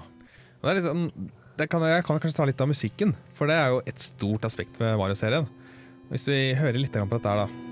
Er 0.62 0.78
litt 0.78 0.86
sånn, 0.86 1.09
det 1.59 1.66
kan, 1.70 1.82
jeg 1.84 2.06
kan 2.06 2.20
kanskje 2.22 2.38
ta 2.38 2.46
litt 2.48 2.62
av 2.62 2.70
musikken, 2.70 3.12
for 3.36 3.50
det 3.50 3.59
er 3.59 3.74
jo 3.74 3.82
et 3.90 4.00
stort 4.00 4.46
aspekt 4.48 4.78
ved 4.80 4.94
Mario-serien. 5.00 5.48
Hvis 6.09 6.28
vi 6.30 6.38
hører 6.56 6.78
litt 6.80 6.94
på 6.96 7.18
dette 7.18 7.28
her, 7.34 7.44
da. 7.44 7.68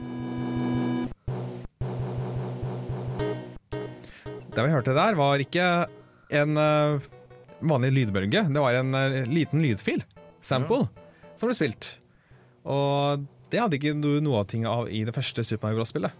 Det 4.57 4.65
vi 4.65 4.73
hørte 4.73 4.95
der, 4.97 5.17
var 5.19 5.43
ikke 5.43 5.65
en 6.41 6.57
eh, 6.57 7.09
vanlig 7.69 7.91
lydbølge. 7.93 8.47
Det 8.49 8.63
var 8.63 8.79
en 8.81 8.95
eh, 8.97 9.23
liten 9.29 9.61
lydfil, 9.63 10.01
sample, 10.45 10.87
som 11.37 11.51
ble 11.51 11.57
spilt. 11.59 11.91
Og 12.67 13.27
det 13.53 13.61
hadde 13.63 13.77
ikke 13.79 13.93
du 14.01 14.17
noe 14.25 14.41
av 14.43 14.49
ting 14.51 14.65
av 14.67 14.89
i 14.91 15.05
det 15.07 15.15
første 15.15 15.45
Super 15.47 15.69
Mario 15.69 15.83
Bros.-spillet. 15.83 16.17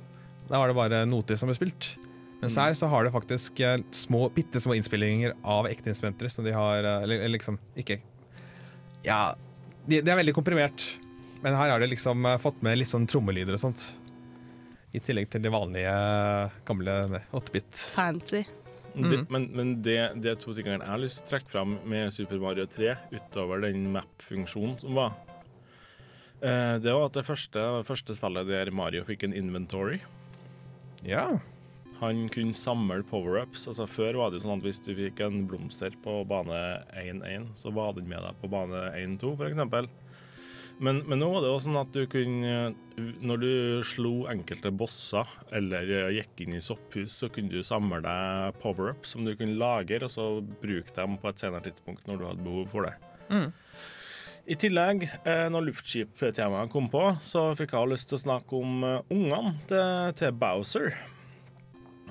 Da 0.47 0.61
var 0.61 0.71
det 0.71 0.77
bare 0.79 1.01
noter 1.09 1.41
som 1.41 1.49
ble 1.51 1.57
spilt. 1.59 1.95
Mens 2.43 2.53
Mm. 2.55 2.63
her 2.67 2.75
så 2.77 2.89
har 2.93 3.05
det 3.05 3.15
faktisk 3.17 3.61
eh, 3.65 3.79
små, 3.97 4.29
bitte 4.31 4.61
små 4.61 4.77
innspillinger 4.77 5.33
av 5.43 5.67
ekte 5.67 5.89
instrumenter 5.89 6.29
som 6.29 6.45
de 6.45 6.53
har 6.53 6.85
Eller, 6.85 7.17
eller 7.25 7.33
liksom 7.39 7.57
ikke 7.81 7.97
Ja, 9.07 9.35
de, 9.89 10.03
det 10.05 10.13
er 10.13 10.21
veldig 10.21 10.35
komprimert. 10.37 10.99
Men 11.43 11.57
her 11.57 11.71
har 11.73 11.81
de 11.81 11.89
liksom 11.89 12.27
fått 12.43 12.61
med 12.63 12.77
litt 12.79 12.91
sånn 12.93 13.07
trommelyder 13.09 13.57
og 13.57 13.63
sånt. 13.63 13.87
I 14.95 15.01
tillegg 15.03 15.29
til 15.33 15.43
de 15.43 15.51
vanlige 15.53 15.93
gamle 16.69 16.95
8-bit. 17.35 17.83
Fancy. 17.95 18.45
Det, 18.97 19.19
Mm. 19.19 19.27
men 19.29 19.43
men 19.53 19.83
det, 19.85 19.97
det 20.23 20.31
er 20.31 20.37
to 20.41 20.55
tingene 20.57 20.79
jeg 20.81 20.89
har 20.89 20.99
lyst 21.03 21.19
til 21.19 21.27
å 21.27 21.31
trekke 21.35 21.51
fram 21.53 21.75
med 21.85 22.13
Super 22.17 22.39
Mario 22.41 22.65
3, 22.65 22.95
utover 23.13 23.61
den 23.67 23.91
map-funksjonen 23.93 24.79
som 24.81 24.95
var. 24.97 25.13
Eh, 26.41 26.79
det 26.81 26.95
var 26.95 27.05
at 27.11 27.13
det 27.19 27.27
første, 27.27 27.61
første 27.85 28.17
spillet 28.17 28.49
der 28.49 28.71
Mario 28.73 29.05
fikk 29.05 29.25
en 29.29 29.35
inventory. 29.37 29.99
Ja. 31.05 31.27
Han 32.01 32.27
kunne 32.33 32.57
samle 32.57 33.03
power-ups. 33.09 33.67
Altså 33.69 33.87
Før 33.89 34.17
var 34.21 34.31
det 34.33 34.41
jo 34.41 34.47
sånn 34.49 34.59
at 34.61 34.65
hvis 34.65 34.81
du 34.85 34.95
fikk 34.97 35.21
en 35.25 35.47
blomster 35.49 35.93
på 36.05 36.19
bane 36.29 36.59
1-1, 36.97 37.51
så 37.57 37.73
var 37.77 37.93
den 37.97 38.09
med 38.09 38.21
deg 38.25 38.41
på 38.41 38.49
bane 38.53 38.83
1-2, 38.97 39.35
f.eks. 39.37 39.89
Men, 40.79 41.01
men 41.09 41.21
nå 41.23 41.31
var 41.33 41.41
det 41.41 41.49
også 41.49 41.71
sånn 41.71 41.79
at 41.81 41.95
du 41.95 42.03
kunne 42.13 42.75
Når 43.25 43.39
du 43.41 43.53
slo 43.89 44.27
enkelte 44.29 44.69
bosser 44.77 45.31
eller 45.57 46.11
gikk 46.13 46.43
inn 46.45 46.59
i 46.59 46.63
sopphus, 46.65 47.15
så 47.23 47.31
kunne 47.33 47.53
du 47.53 47.65
samle 47.65 48.03
deg 48.05 48.59
power-ups 48.61 49.15
som 49.15 49.25
du 49.25 49.33
kunne 49.39 49.57
lagre, 49.57 50.05
og 50.05 50.13
så 50.13 50.27
bruke 50.61 50.93
dem 50.97 51.17
på 51.21 51.33
et 51.33 51.41
senere 51.41 51.65
tidspunkt 51.65 52.09
når 52.09 52.21
du 52.21 52.27
hadde 52.29 52.45
behov 52.45 52.69
for 52.73 52.89
det. 52.89 52.95
Mm. 53.33 53.49
I 54.47 54.55
tillegg, 54.63 55.09
eh, 55.27 55.49
når 55.51 55.65
luftskip-temaet 55.67 56.71
kom 56.71 56.87
på, 56.93 57.03
så 57.25 57.49
fikk 57.59 57.73
jeg 57.75 57.91
lyst 57.91 58.13
til 58.13 58.19
å 58.19 58.23
snakke 58.23 58.61
om 58.61 58.85
eh, 58.87 59.09
ungene 59.11 59.57
til, 59.67 60.13
til 60.21 60.37
Bowser. 60.39 60.93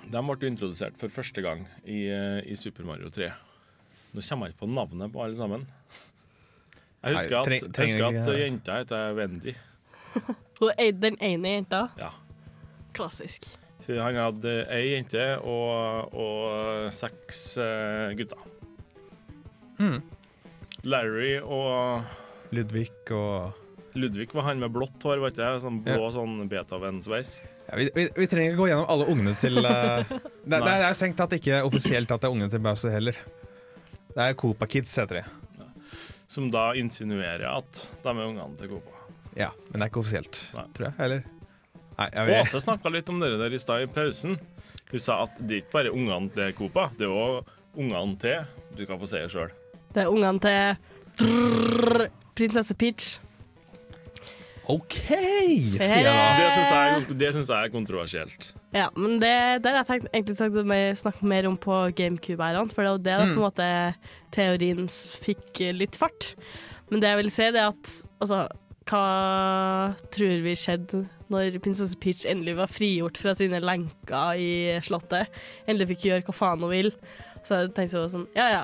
De 0.03 0.22
ble 0.28 0.49
introdusert 0.49 0.99
for 0.99 1.13
første 1.13 1.41
gang 1.45 1.63
i, 1.86 2.05
eh, 2.11 2.41
i 2.43 2.57
Super 2.59 2.84
Mario 2.89 3.07
3. 3.13 3.30
Nå 4.11 4.26
kommer 4.26 4.49
jeg 4.49 4.55
ikke 4.55 4.66
på 4.66 4.72
navnet 4.74 5.13
på 5.13 5.24
alle 5.24 5.39
sammen. 5.39 5.63
Jeg 7.05 7.19
husker 7.19 7.35
Nei, 7.35 7.39
at, 7.39 7.47
treng- 7.47 7.61
jeg 7.61 7.73
trenger 7.77 8.05
husker 8.07 8.31
at 8.33 8.41
jenta 8.41 8.79
heter 8.81 9.13
Wendy. 9.19 9.53
Den 11.05 11.17
ene 11.21 11.51
jenta. 11.59 11.81
Ja. 11.99 12.09
Klassisk. 12.95 13.45
Han 13.85 14.17
hadde 14.17 14.53
ei 14.73 14.95
jente 14.95 15.25
og, 15.45 16.15
og 16.17 16.87
seks 16.95 17.41
eh, 17.61 18.15
gutter. 18.17 18.41
Mm. 19.77 19.99
Larry 20.87 21.35
og 21.43 22.07
Ludvig 22.55 22.89
og 23.13 23.61
Ludvig 23.95 24.29
var 24.35 24.49
han 24.49 24.59
med 24.59 24.73
blått 24.75 25.03
hår, 25.05 25.21
var 25.21 25.31
ikke 25.31 25.43
det? 25.43 25.61
Sånn 25.63 25.77
blå 25.85 26.09
sånn 26.11 26.35
Beethoven-sveis. 26.51 27.37
ja, 27.69 27.77
vi, 27.79 27.87
vi, 27.95 28.07
vi 28.17 28.27
trenger 28.31 28.51
ikke 28.51 28.61
gå 28.63 28.67
gjennom 28.71 28.89
alle 28.91 29.07
ungene 29.13 29.35
til 29.39 29.61
uh, 29.63 30.01
det, 30.09 30.59
det 30.59 30.73
er 30.75 30.97
strengt 30.97 31.19
tatt 31.21 31.37
ikke 31.37 31.61
offisielt 31.67 32.11
at 32.11 32.23
det 32.23 32.27
er 32.29 32.35
ungene 32.35 32.51
til 32.51 32.63
Bowser 32.65 32.91
heller. 32.95 33.19
Det 34.15 34.25
er 34.25 34.35
Copa 34.39 34.67
Kids, 34.71 34.91
heter 34.99 35.21
de. 35.21 35.44
Som 36.28 36.49
da 36.53 36.71
insinuerer 36.78 37.45
at 37.51 37.86
de 38.03 38.09
er 38.11 38.26
ungene 38.26 38.57
til 38.59 38.71
Copa. 38.76 38.91
Ja, 39.38 39.49
men 39.69 39.80
det 39.80 39.86
er 39.86 39.91
ikke 39.91 40.01
offisielt, 40.01 40.39
Nei. 40.55 40.63
tror 40.73 40.88
jeg. 40.88 40.95
Eller? 41.05 41.26
Nei, 41.99 42.07
jeg. 42.13 42.39
Åse 42.41 42.61
snakka 42.63 42.91
litt 42.91 43.09
om 43.11 43.19
dere 43.23 43.38
der 43.39 43.53
i 43.55 43.59
stad 43.61 43.84
i 43.86 43.89
pausen. 43.91 44.38
Hun 44.91 45.01
sa 45.03 45.21
at 45.26 45.36
det 45.39 45.51
er 45.57 45.61
ikke 45.63 45.76
bare 45.76 45.93
ungene 45.95 46.32
til 46.36 46.55
Copa, 46.57 46.89
det 46.97 47.07
er 47.07 47.13
òg 47.13 47.53
ungene 47.76 48.15
til 48.21 48.45
Du 48.76 48.86
kan 48.88 48.99
få 48.99 49.07
si 49.07 49.19
det 49.19 49.32
sjøl. 49.32 49.51
Det 49.95 50.03
er 50.03 50.11
ungene 50.11 50.39
til 50.43 52.07
prinsesse 52.36 52.76
Peach. 52.76 53.19
OK, 54.72 54.95
sier 54.97 55.80
jeg 55.80 56.03
da. 56.07 56.26
Det 56.39 56.49
syns 56.55 56.72
jeg, 56.74 57.18
det 57.22 57.32
synes 57.36 57.49
jeg 57.53 57.68
er 57.68 57.74
kontroversielt. 57.74 58.47
Ja, 58.74 58.88
men 58.97 59.20
det, 59.22 59.32
det 59.63 59.72
har 59.72 59.82
jeg 59.84 59.88
tenkt, 59.91 60.07
egentlig 60.11 60.38
tenkt 60.39 60.57
å 60.61 60.66
mer- 60.68 60.95
snakke 60.99 61.28
mer 61.30 61.47
om 61.49 61.57
på 61.61 61.78
GameCube-æraen, 61.99 62.72
for 62.74 62.82
det 62.86 62.93
jo 62.95 63.01
det 63.05 63.18
da 63.22 63.26
på 63.30 63.36
en 63.38 63.43
måte 63.45 63.68
teorien 64.36 64.88
fikk 65.26 65.61
eh, 65.68 65.76
litt 65.78 65.97
fart. 65.99 66.32
Men 66.89 67.01
det 67.03 67.11
jeg 67.13 67.20
vil 67.22 67.32
si, 67.34 67.49
det 67.53 67.61
er 67.61 67.72
at 67.74 67.93
altså, 68.22 68.39
hva 68.89 69.03
tror 70.13 70.41
vi 70.45 70.55
skjedde 70.61 71.03
når 71.34 71.55
prinsesse 71.66 71.97
Peach 71.97 72.26
endelig 72.30 72.53
var 72.59 72.70
frigjort 72.70 73.18
fra 73.18 73.34
sine 73.38 73.57
lenker 73.63 74.38
i 74.38 74.49
slottet? 74.86 75.30
Endelig 75.66 75.88
fikk 75.95 76.03
gjøre 76.11 76.26
hva 76.28 76.36
faen 76.38 76.61
hun 76.66 76.74
vil. 76.74 76.91
Så 77.45 77.61
jeg 77.63 77.72
tenkte 77.78 78.01
jeg 78.03 78.13
sånn, 78.13 78.28
ja 78.38 78.45
ja, 78.53 78.63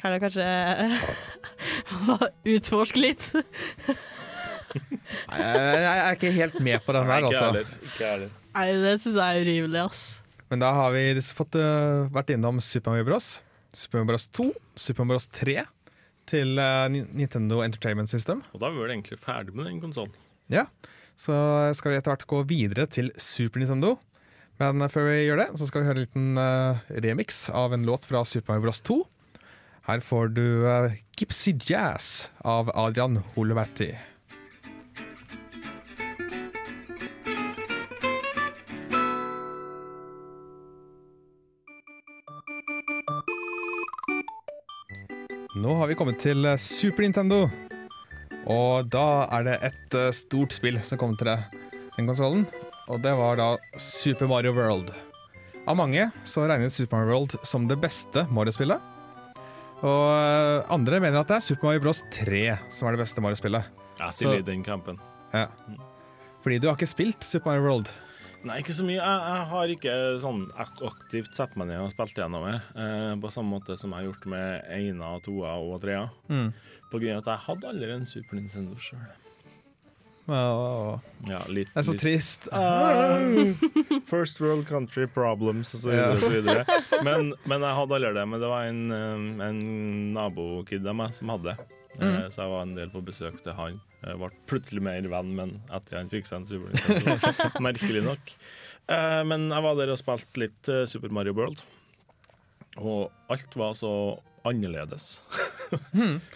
kan 0.00 0.12
jeg 0.16 0.24
kanskje 0.24 0.46
utforske 2.56 3.00
litt? 3.00 3.30
Nei, 4.74 5.38
Jeg, 5.38 5.94
er 5.94 6.16
ikke 6.18 6.32
helt 6.34 6.58
med 6.66 6.84
på 6.84 6.94
den 6.96 7.08
her, 7.10 7.28
altså. 7.28 7.64
Ikke 7.88 8.10
heller. 8.10 8.36
Nei, 8.54 8.66
det 8.84 8.94
syns 9.02 9.18
jeg 9.18 9.24
er 9.24 9.48
urimelig, 9.48 9.82
ass. 9.84 10.02
Men 10.52 10.62
da 10.62 10.70
har 10.76 10.92
vi 10.94 11.06
fått 11.34 11.56
uh, 11.58 12.06
vært 12.14 12.34
innom 12.34 12.60
Super 12.62 12.94
Mario 12.94 13.08
Bros. 13.08 13.36
Super 13.74 14.02
Mario 14.02 14.12
Bros 14.12 14.28
2, 14.38 14.48
Super 14.78 15.06
Mario 15.06 15.18
Bros 15.18 15.28
3 15.34 15.56
til 16.30 16.60
uh, 16.60 16.86
Nintendo 16.92 17.62
Entertainment 17.64 18.12
System. 18.12 18.44
Og 18.54 18.62
da 18.62 18.68
er 18.68 18.76
vi 18.76 18.84
vel 18.84 18.94
egentlig 18.94 19.18
ferdig 19.22 19.56
med 19.56 19.68
den 19.68 19.80
konsollen. 19.82 20.14
Ja, 20.52 20.68
så 21.18 21.34
skal 21.78 21.94
vi 21.94 21.98
etter 21.98 22.14
hvert 22.14 22.28
gå 22.30 22.42
videre 22.50 22.86
til 22.90 23.10
Super 23.18 23.62
Nintendo. 23.62 23.96
Men 24.62 24.86
før 24.86 25.08
vi 25.08 25.24
gjør 25.24 25.42
det, 25.42 25.48
så 25.58 25.66
skal 25.66 25.82
vi 25.82 25.88
høre 25.88 25.98
en 25.98 26.06
liten 26.06 26.38
uh, 26.38 26.82
remix 27.02 27.48
av 27.50 27.74
en 27.74 27.86
låt 27.88 28.06
fra 28.06 28.22
Super 28.28 28.54
Mario 28.54 28.68
Bros 28.68 28.82
2. 28.86 29.00
Her 29.88 30.00
får 30.00 30.30
du 30.36 30.46
uh, 30.64 30.94
Gipsy 31.18 31.56
Jazz 31.66 32.28
av 32.46 32.70
Adrian 32.78 33.18
Holovatti. 33.34 33.90
Nå 45.54 45.74
har 45.78 45.86
vi 45.86 45.94
kommet 45.94 46.18
til 46.18 46.42
eh, 46.48 46.58
Super 46.58 47.04
Nintendo. 47.06 47.44
Og 48.50 48.88
da 48.92 49.24
er 49.32 49.44
det 49.46 49.54
et 49.68 49.94
uh, 49.96 50.08
stort 50.12 50.52
spill 50.56 50.80
som 50.84 50.98
kom 51.00 51.14
til 51.16 51.30
den 51.30 52.08
konsollen. 52.08 52.42
Og 52.90 52.98
det 53.04 53.12
var 53.16 53.38
da 53.38 53.46
Super 53.80 54.26
Mario 54.28 54.52
World. 54.56 54.90
Av 55.70 55.78
mange 55.78 56.08
så 56.28 56.44
regnes 56.50 56.74
Super 56.76 56.98
Mario 56.98 57.14
World 57.14 57.36
som 57.46 57.68
det 57.70 57.78
beste 57.80 58.26
Mario-spillet. 58.34 58.82
Og 59.84 60.04
uh, 60.10 60.66
andre 60.74 60.98
mener 61.00 61.22
at 61.22 61.30
det 61.30 61.38
er 61.38 61.46
Super 61.46 61.70
Mario 61.70 61.84
Bros 61.86 62.02
3 62.18 62.42
som 62.74 62.90
er 62.90 62.98
det 62.98 63.04
beste 63.04 63.24
Mario-spillet. 63.24 63.70
Ja, 64.02 64.10
stiller 64.10 64.40
Så- 64.40 64.44
i 64.44 64.48
den 64.50 64.66
kampen. 64.66 64.98
Ja. 65.32 65.46
Fordi 66.44 66.58
du 66.60 66.66
har 66.68 66.76
ikke 66.76 66.90
spilt 66.90 67.24
Super 67.24 67.54
Mario 67.54 67.68
World. 67.70 67.94
Nei, 68.44 68.58
ikke 68.60 68.74
så 68.76 68.84
mye. 68.84 68.98
Jeg, 69.00 69.20
jeg 69.24 69.44
har 69.50 69.70
ikke 69.72 69.92
sånn 70.20 70.42
aktivt 70.60 71.32
satt 71.38 71.54
meg 71.56 71.70
ned 71.70 71.80
og 71.80 71.90
spilt 71.94 72.18
gjennom 72.20 72.44
det. 72.44 72.58
Eh, 72.76 73.12
på 73.22 73.30
samme 73.32 73.54
måte 73.56 73.76
som 73.80 73.94
jeg 73.94 74.02
har 74.02 74.08
gjort 74.10 74.26
med 74.28 74.66
ena, 74.76 75.14
toa 75.24 75.54
og 75.64 75.78
trea. 75.84 76.06
Mm. 76.28 76.50
På 76.92 77.00
grunn 77.00 77.16
av 77.16 77.22
at 77.24 77.30
jeg 77.32 77.44
hadde 77.48 77.70
aldri 77.72 77.94
en 77.96 78.04
Super 78.10 78.36
Nintendo 78.40 78.76
sjøl. 78.84 79.06
Åh. 80.26 81.00
Ja, 81.28 81.40
litt, 81.52 81.68
Det 81.74 81.80
er 81.82 81.84
så 81.84 81.92
litt- 81.92 82.00
trist. 82.04 82.46
First 84.12 84.40
world 84.40 84.66
country 84.68 85.06
problems 85.06 85.74
og 85.76 85.80
så 85.82 85.90
videre. 85.92 86.12
Og 86.14 86.20
så 86.24 86.30
videre. 86.32 86.64
Men, 87.08 87.32
men 87.44 87.60
jeg 87.66 87.76
hadde 87.80 87.96
aldri 87.98 88.12
det. 88.16 88.24
Men 88.28 88.40
det 88.44 88.48
var 88.52 88.68
en, 88.70 88.84
eh, 88.92 89.48
en 89.48 89.58
nabokid 90.16 90.86
av 90.88 90.96
meg 91.00 91.12
som 91.16 91.32
hadde 91.34 91.52
det. 91.52 91.68
Eh, 91.94 92.04
Mm. 92.04 92.30
Så 92.32 92.42
jeg 92.42 92.50
var 92.50 92.62
en 92.62 92.74
del 92.74 92.90
på 92.90 93.02
besøk 93.06 93.42
til 93.44 93.52
han. 93.54 93.80
Jeg 94.04 94.18
ble 94.18 94.30
plutselig 94.50 94.82
mer 94.82 95.00
venn, 95.08 95.34
men 95.36 95.60
etter 95.72 95.96
han 96.00 96.10
fikk 96.10 96.26
seg 96.26 96.40
en 96.42 96.46
Super 96.46 96.74
Nintendo. 96.74 97.60
Merkelig 97.62 98.02
nok. 98.04 98.34
Eh, 98.88 99.22
Men 99.24 99.48
jeg 99.48 99.62
var 99.62 99.74
der 99.78 99.92
og 99.94 99.98
spilte 100.02 100.36
litt 100.42 100.68
eh, 100.68 100.84
Super 100.90 101.08
Mario 101.14 101.32
World. 101.38 101.62
Og 102.82 103.10
alt 103.30 103.54
var 103.56 103.72
så 103.78 104.18
annerledes. 104.44 105.22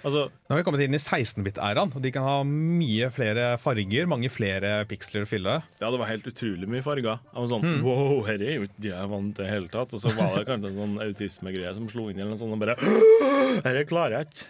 altså, 0.07 0.23
Nå 0.31 0.55
har 0.55 0.61
vi 0.61 0.65
kommet 0.65 0.81
inn 0.87 0.95
i 0.97 1.01
16-bit-æraen, 1.03 1.91
og 1.93 2.01
de 2.01 2.13
kan 2.15 2.25
ha 2.25 2.37
mye 2.49 3.11
flere 3.13 3.51
farger, 3.61 4.07
mange 4.09 4.31
flere 4.33 4.85
piksler 4.89 5.27
å 5.27 5.29
fylle. 5.29 5.59
Ja, 5.83 5.91
det 5.93 5.99
var 6.01 6.09
helt 6.09 6.25
utrolig 6.31 6.71
mye 6.73 6.81
farger. 6.87 7.19
Jeg 7.21 7.43
var 7.43 7.51
sånn, 7.53 7.67
Mm. 7.69 7.83
wow, 7.85 8.23
her 8.25 8.41
er 8.41 8.55
jo 8.55 8.63
ikke 8.69 8.81
det 8.87 8.95
jeg 8.95 9.11
vant 9.13 9.35
til 9.37 9.45
i 9.45 9.51
hele 9.51 9.69
tatt. 9.69 9.93
Og 9.93 10.01
så 10.01 10.15
var 10.17 10.39
det 10.39 10.47
kanskje 10.49 10.71
en 10.73 10.81
sånn 10.81 10.97
autismegreie 11.05 11.75
som 11.77 11.89
slo 11.91 12.09
inn, 12.09 12.17
eller 12.23 12.33
noe 12.33 12.41
sånt, 12.41 12.55
og 12.57 12.63
bare 12.65 12.79
Dette 13.67 13.85
klarer 13.91 14.17
jeg 14.23 14.31
ikke. 14.31 14.47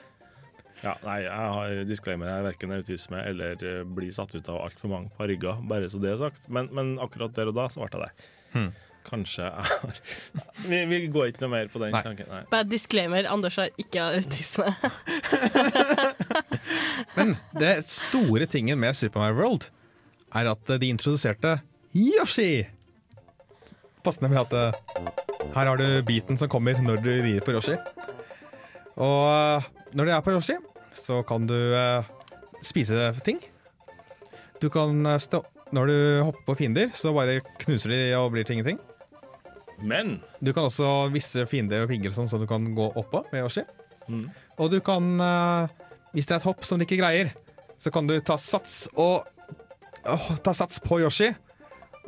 Ja, 0.85 0.95
nei, 1.03 1.21
jeg 1.25 1.55
har 1.55 1.79
disclaimer. 1.89 2.29
her, 2.31 2.43
er 2.43 2.49
verken 2.53 2.75
autisme 2.77 3.23
eller 3.27 3.65
eh, 3.67 3.81
blir 3.85 4.13
satt 4.15 4.35
ut 4.37 4.49
av 4.53 4.61
altfor 4.67 4.93
mange 4.93 5.11
farger, 5.19 5.63
bare 5.69 5.89
så 5.91 5.99
det 6.03 6.13
er 6.13 6.21
sagt. 6.21 6.47
Men, 6.49 6.69
men 6.75 6.99
akkurat 7.03 7.35
der 7.35 7.51
og 7.51 7.57
da 7.59 7.67
så 7.73 7.83
ble 7.83 7.91
jeg 7.91 8.05
det. 8.05 8.29
Hmm. 8.53 8.69
Kanskje 9.09 9.47
jeg 9.47 9.65
har 9.65 9.99
vi, 10.71 10.81
vi 10.91 10.99
går 11.13 11.31
ikke 11.31 11.45
noe 11.47 11.53
mer 11.55 11.71
på 11.73 11.81
den 11.83 11.95
Nei. 11.97 12.03
tanken. 12.05 12.29
Nei. 12.31 12.43
Bare 12.53 12.69
disclaimer, 12.69 13.27
Anders 13.31 13.57
har 13.59 13.71
ikke 13.81 14.05
autisme. 14.19 14.69
Men 17.17 17.37
det 17.59 17.75
store 17.91 18.47
tingen 18.51 18.79
med 18.81 18.97
Super 18.99 19.23
Mario 19.25 19.41
World 19.41 19.71
er 20.37 20.51
at 20.51 20.75
de 20.81 20.91
introduserte 20.93 21.57
Yoshi. 21.97 22.67
Passende 24.05 24.31
med 24.31 24.45
at 24.45 24.53
eh, 24.55 25.09
her 25.57 25.71
har 25.73 25.81
du 25.81 25.87
biten 26.07 26.39
som 26.39 26.51
kommer 26.53 26.79
når 26.85 27.01
du 27.03 27.11
rir 27.25 27.41
på 27.43 27.57
Yoshi. 27.57 27.79
Og 28.99 29.65
når 29.97 30.09
du 30.09 30.13
er 30.13 30.25
på 30.25 30.35
Yoshi, 30.35 30.59
så 30.97 31.23
kan 31.27 31.47
du 31.49 31.57
eh, 31.57 32.09
spise 32.65 33.13
ting. 33.25 33.41
Du 34.61 34.69
kan 34.73 35.07
eh, 35.07 35.21
stå 35.23 35.45
Når 35.71 35.87
du 35.87 35.99
hopper 36.25 36.45
på 36.47 36.55
fiender, 36.63 36.89
så 36.97 37.13
bare 37.13 37.43
knuser 37.61 37.93
de 37.93 37.99
og 38.17 38.31
blir 38.33 38.47
til 38.49 38.57
ingenting. 38.57 38.79
Men 39.85 40.21
Du 40.41 40.53
kan 40.53 40.65
også 40.65 41.11
visse 41.13 41.45
fiender 41.47 41.85
og 41.85 41.91
pigger 41.93 42.09
og 42.09 42.17
sånn 42.17 42.31
som 42.31 42.41
du 42.41 42.47
kan 42.49 42.65
gå 42.75 42.87
oppå 42.97 43.21
med 43.33 43.45
Yoshi. 43.45 43.67
Mm. 44.09 44.31
Og 44.59 44.71
du 44.73 44.81
kan, 44.81 45.21
eh, 45.21 45.69
hvis 46.15 46.27
det 46.27 46.39
er 46.39 46.41
et 46.41 46.49
hopp 46.49 46.65
som 46.65 46.79
du 46.79 46.87
ikke 46.87 47.03
greier, 47.03 47.35
så 47.79 47.93
kan 47.95 48.09
du 48.09 48.17
ta 48.21 48.39
sats 48.41 48.89
og 48.97 49.29
oh, 50.09 50.31
ta 50.43 50.57
sats 50.57 50.81
på 50.81 51.03
Yoshi. 51.05 51.31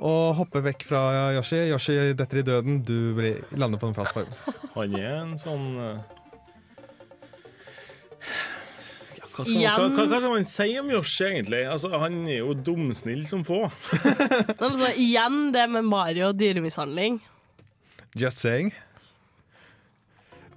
Og 0.00 0.38
hoppe 0.38 0.62
vekk 0.64 0.86
fra 0.88 1.02
Yoshi. 1.36 1.66
Yoshi 1.68 1.98
detter 2.16 2.40
i 2.40 2.46
døden, 2.46 2.80
du 2.80 3.12
blir, 3.18 3.44
lander 3.52 3.78
på 3.78 3.90
en 3.90 3.98
plattform. 3.98 4.32
han 4.78 4.96
er 4.96 5.18
en 5.20 5.36
sånn 5.38 5.68
eh, 5.84 6.19
hva, 8.20 9.44
skal 9.46 9.54
man, 9.54 9.62
hva, 9.62 9.88
hva, 9.94 10.04
hva 10.10 10.18
skal 10.20 10.34
man 10.34 10.46
si 10.48 10.68
om 10.80 10.90
Yoshi, 10.92 11.24
egentlig? 11.30 11.62
Altså, 11.70 11.90
han 12.02 12.18
er 12.28 12.40
jo 12.42 12.54
dumsnill 12.66 13.22
som 13.30 13.44
få. 13.46 13.62
altså, 14.66 14.90
igjen 15.00 15.50
det 15.54 15.66
med 15.72 15.86
Mario 15.88 16.30
og 16.32 16.38
dyremishandling. 16.40 17.20
Just 18.18 18.42
saying. 18.42 18.72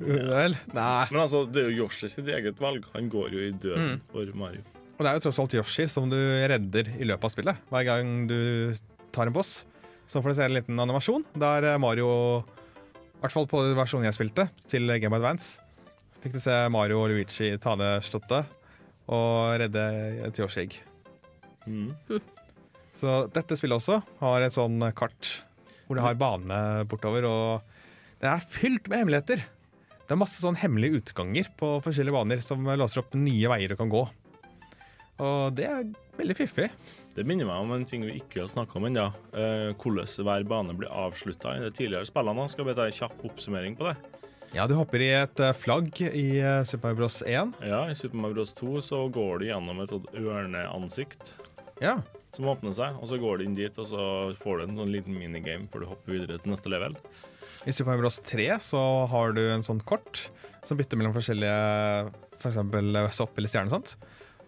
Vel, 0.03 0.55
nei. 0.73 1.03
Men 1.13 1.21
altså, 1.21 1.43
det 1.47 1.61
er 1.63 1.69
jo 1.71 1.85
Yoshi 1.85 2.09
sitt 2.11 2.27
eget 2.33 2.57
valg. 2.61 2.85
Han 2.95 3.11
går 3.13 3.35
jo 3.35 3.43
i 3.45 3.51
døden 3.53 3.91
Mm. 3.93 3.99
for 4.11 4.31
Mario. 4.35 4.63
Og 4.97 5.05
det 5.05 5.09
er 5.09 5.17
jo 5.17 5.23
tross 5.27 5.39
alt 5.41 5.53
Yoshi 5.57 5.85
som 5.89 6.09
du 6.11 6.17
redder 6.17 6.89
i 6.99 7.05
løpet 7.07 7.23
av 7.29 7.31
spillet. 7.33 7.61
Hver 7.71 7.85
gang 7.87 8.11
du 8.29 8.73
tar 9.13 9.29
en 9.29 9.33
boss, 9.35 9.63
så 10.09 10.21
får 10.21 10.33
du 10.33 10.37
se 10.37 10.45
en 10.49 10.53
liten 10.57 10.79
animasjon 10.81 11.23
der 11.39 11.77
Mario 11.81 12.09
I 12.43 13.23
hvert 13.23 13.31
fall 13.37 13.47
på 13.47 13.61
versjonen 13.77 14.05
jeg 14.09 14.17
spilte, 14.17 14.49
til 14.67 14.89
Game 14.99 15.13
of 15.15 15.21
Advance, 15.21 15.61
fikk 16.23 16.37
du 16.37 16.41
se 16.41 16.55
Mario 16.71 17.01
og 17.03 17.11
Luigi 17.11 17.51
ta 17.61 17.75
ned 17.79 18.03
slottet 18.05 18.47
og 19.11 19.57
redde 19.59 19.83
et 20.23 20.39
Yoshi-egg. 20.39 20.77
Mm. 21.67 21.91
Så 22.99 23.25
dette 23.33 23.57
spillet 23.59 23.81
også 23.81 23.99
har 24.21 24.45
et 24.45 24.55
sånn 24.55 24.79
kart 24.95 25.43
hvor 25.83 25.97
det 25.99 26.05
har 26.05 26.15
bane 26.15 26.57
bortover, 26.87 27.25
og 27.27 28.21
det 28.21 28.29
er 28.29 28.45
fylt 28.47 28.87
med 28.87 29.01
hemmeligheter. 29.01 29.43
Det 30.03 30.15
er 30.15 30.19
masse 30.19 30.39
sånn 30.39 30.59
hemmelige 30.59 31.01
utganger 31.01 31.49
på 31.59 31.75
forskjellige 31.83 32.15
baner 32.15 32.43
som 32.45 32.63
låser 32.63 33.01
opp 33.03 33.17
nye 33.19 33.51
veier 33.51 33.73
du 33.73 33.79
kan 33.79 33.91
gå. 33.91 34.03
Og 35.23 35.55
det 35.57 35.67
er 35.67 35.89
veldig 36.17 36.37
fiffig. 36.37 36.69
Det 37.13 37.25
minner 37.27 37.49
meg 37.49 37.65
om 37.65 37.75
en 37.75 37.85
ting 37.87 38.05
vi 38.07 38.15
ikke 38.21 38.45
har 38.45 38.51
snakka 38.53 38.79
om 38.79 38.87
ennå. 38.89 39.05
Eh, 39.37 39.69
hvordan 39.77 40.25
hver 40.27 40.47
bane 40.49 40.75
blir 40.77 40.89
avslutta 40.89 41.57
i 41.57 41.63
de 41.65 41.69
tidligere 41.75 42.09
spillene. 42.09 42.47
Skal 42.49 42.69
vi 42.69 42.77
ta 42.77 42.87
en 42.87 42.95
kjapp 42.95 43.25
oppsummering 43.29 43.77
på 43.77 43.91
det? 43.91 44.22
Ja, 44.53 44.67
du 44.69 44.75
hopper 44.77 45.01
i 45.01 45.07
et 45.17 45.39
eh, 45.41 45.53
flagg 45.57 45.89
i 46.05 46.25
eh, 46.37 46.59
Super 46.67 46.91
Mario 46.91 46.99
Bros. 47.01 47.21
1. 47.25 47.55
Ja, 47.65 47.79
I 47.89 47.95
Super 47.97 48.19
Mario 48.21 48.37
Bros 48.37 48.51
2 48.59 48.75
så 48.85 48.99
går 49.13 49.41
du 49.41 49.47
gjennom 49.49 49.79
et 49.81 49.93
ørneansikt 50.13 51.31
Ja. 51.81 51.95
som 52.35 52.45
åpner 52.51 52.75
seg, 52.77 52.99
og 53.01 53.09
så 53.09 53.17
går 53.21 53.39
du 53.41 53.45
inn 53.47 53.55
dit, 53.57 53.73
og 53.81 53.87
så 53.89 54.03
får 54.43 54.59
du 54.61 54.65
en 54.67 54.77
sånn 54.83 54.93
liten 54.93 55.17
minigame 55.17 55.65
før 55.73 55.83
du 55.85 55.89
hopper 55.89 56.13
videre 56.15 56.37
til 56.41 56.53
neste 56.53 56.69
level. 56.69 56.93
I 57.65 57.73
Super 57.73 57.91
Mario 57.93 58.05
Bros. 58.05 58.19
3 58.29 58.45
så 58.61 58.83
har 59.09 59.33
du 59.33 59.41
en 59.55 59.65
sånn 59.65 59.81
kort 59.89 60.27
som 60.63 60.77
bytter 60.77 60.99
mellom 61.01 61.15
forskjellige 61.17 62.11
F.eks. 62.37 62.59
For 62.61 63.15
sopp 63.15 63.37
eller 63.39 63.49
stjerne 63.49 63.71
og 63.71 63.77
sånt. 63.79 63.95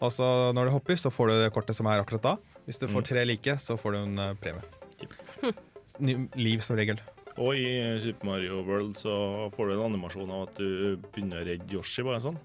Og 0.03 0.12
så 0.14 0.28
når 0.53 0.68
du 0.70 0.74
hopper, 0.76 0.99
så 1.01 1.10
får 1.14 1.32
du 1.32 1.36
det 1.39 1.51
kortet 1.56 1.78
som 1.78 1.88
er 1.89 2.01
akkurat 2.03 2.22
da. 2.30 2.36
Hvis 2.68 2.78
du 2.82 2.86
får 2.91 3.01
Mm. 3.01 3.08
tre 3.10 3.26
like, 3.26 3.58
så 3.62 3.78
får 3.80 3.91
du 3.93 3.97
en 4.03 4.20
eh, 4.20 4.34
premie. 4.38 5.53
Ny, 5.99 6.28
liv 6.36 6.60
som 6.60 6.76
regel. 6.78 6.99
Og 7.42 7.58
i 7.60 7.66
Super 8.04 8.30
Mario 8.30 8.62
World 8.64 8.96
så 8.96 9.14
får 9.56 9.68
du 9.68 9.74
en 9.76 9.86
animasjon 9.90 10.30
av 10.32 10.46
at 10.48 10.60
du 10.60 10.96
begynner 11.12 11.42
å 11.42 11.48
redde 11.50 11.76
Yoshi, 11.76 12.06
bare 12.08 12.22
sånn. 12.24 12.38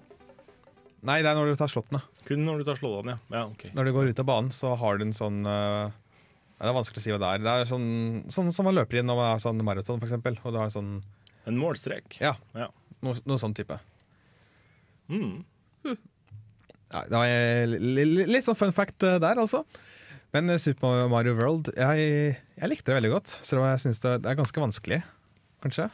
Nei, 1.07 1.21
det 1.23 1.31
er 1.31 1.37
når 1.39 1.53
du 1.53 1.57
tar 1.57 1.71
slottene. 1.71 2.01
Kun 2.27 2.43
når 2.45 2.59
du 2.61 2.67
tar 2.67 2.77
slåene, 2.77 3.15
ja. 3.15 3.21
ja 3.39 3.43
okay. 3.49 3.71
Når 3.77 3.87
du 3.87 3.93
går 3.95 4.11
ut 4.11 4.19
av 4.21 4.27
banen, 4.29 4.51
så 4.53 4.75
har 4.77 4.99
du 4.99 5.05
en 5.07 5.15
sånn 5.17 5.39
uh, 5.47 5.89
Det 6.59 6.67
er 6.69 6.75
vanskelig 6.77 7.01
å 7.01 7.05
si 7.07 7.13
hva 7.15 7.21
det 7.23 7.29
er. 7.31 7.45
Det 7.47 7.53
er 7.55 7.71
sånn, 7.71 7.87
sånn 8.29 8.51
som 8.53 8.67
man 8.69 8.77
løper 8.77 8.99
inn 8.99 9.07
når 9.09 9.17
man 9.17 9.31
er 9.31 9.41
sånn 9.41 9.63
maraton, 9.65 10.03
eksempel. 10.05 10.37
Og 10.43 10.53
du 10.53 10.59
har 10.59 10.67
en 10.69 10.75
sånn 10.75 10.91
En 11.49 11.57
målstrek. 11.57 12.19
Ja. 12.21 12.35
Ja. 12.53 12.67
Noe, 13.01 13.17
noe 13.25 13.41
sånn 13.41 13.55
type. 13.57 13.79
Mm. 15.09 15.39
Ja, 16.91 17.01
det 17.07 17.15
var 17.15 17.31
li- 17.71 18.05
li- 18.05 18.27
litt 18.29 18.45
sånn 18.45 18.59
fun 18.59 18.75
fact 18.75 19.01
eh, 19.07 19.17
der, 19.23 19.39
altså. 19.41 19.63
Men 20.33 20.49
eh, 20.49 20.59
Super 20.63 21.07
Mario 21.11 21.33
World 21.35 21.71
Jeg, 21.75 22.35
jeg 22.57 22.69
likte 22.71 22.91
det 22.91 22.99
veldig 23.01 23.11
godt, 23.15 23.33
selv 23.43 23.63
om 23.63 23.67
jeg 23.69 23.81
syns 23.83 23.99
det, 24.03 24.13
er 24.25 24.37
ganske 24.39 24.61
vanskelig, 24.63 25.01
kanskje. 25.63 25.89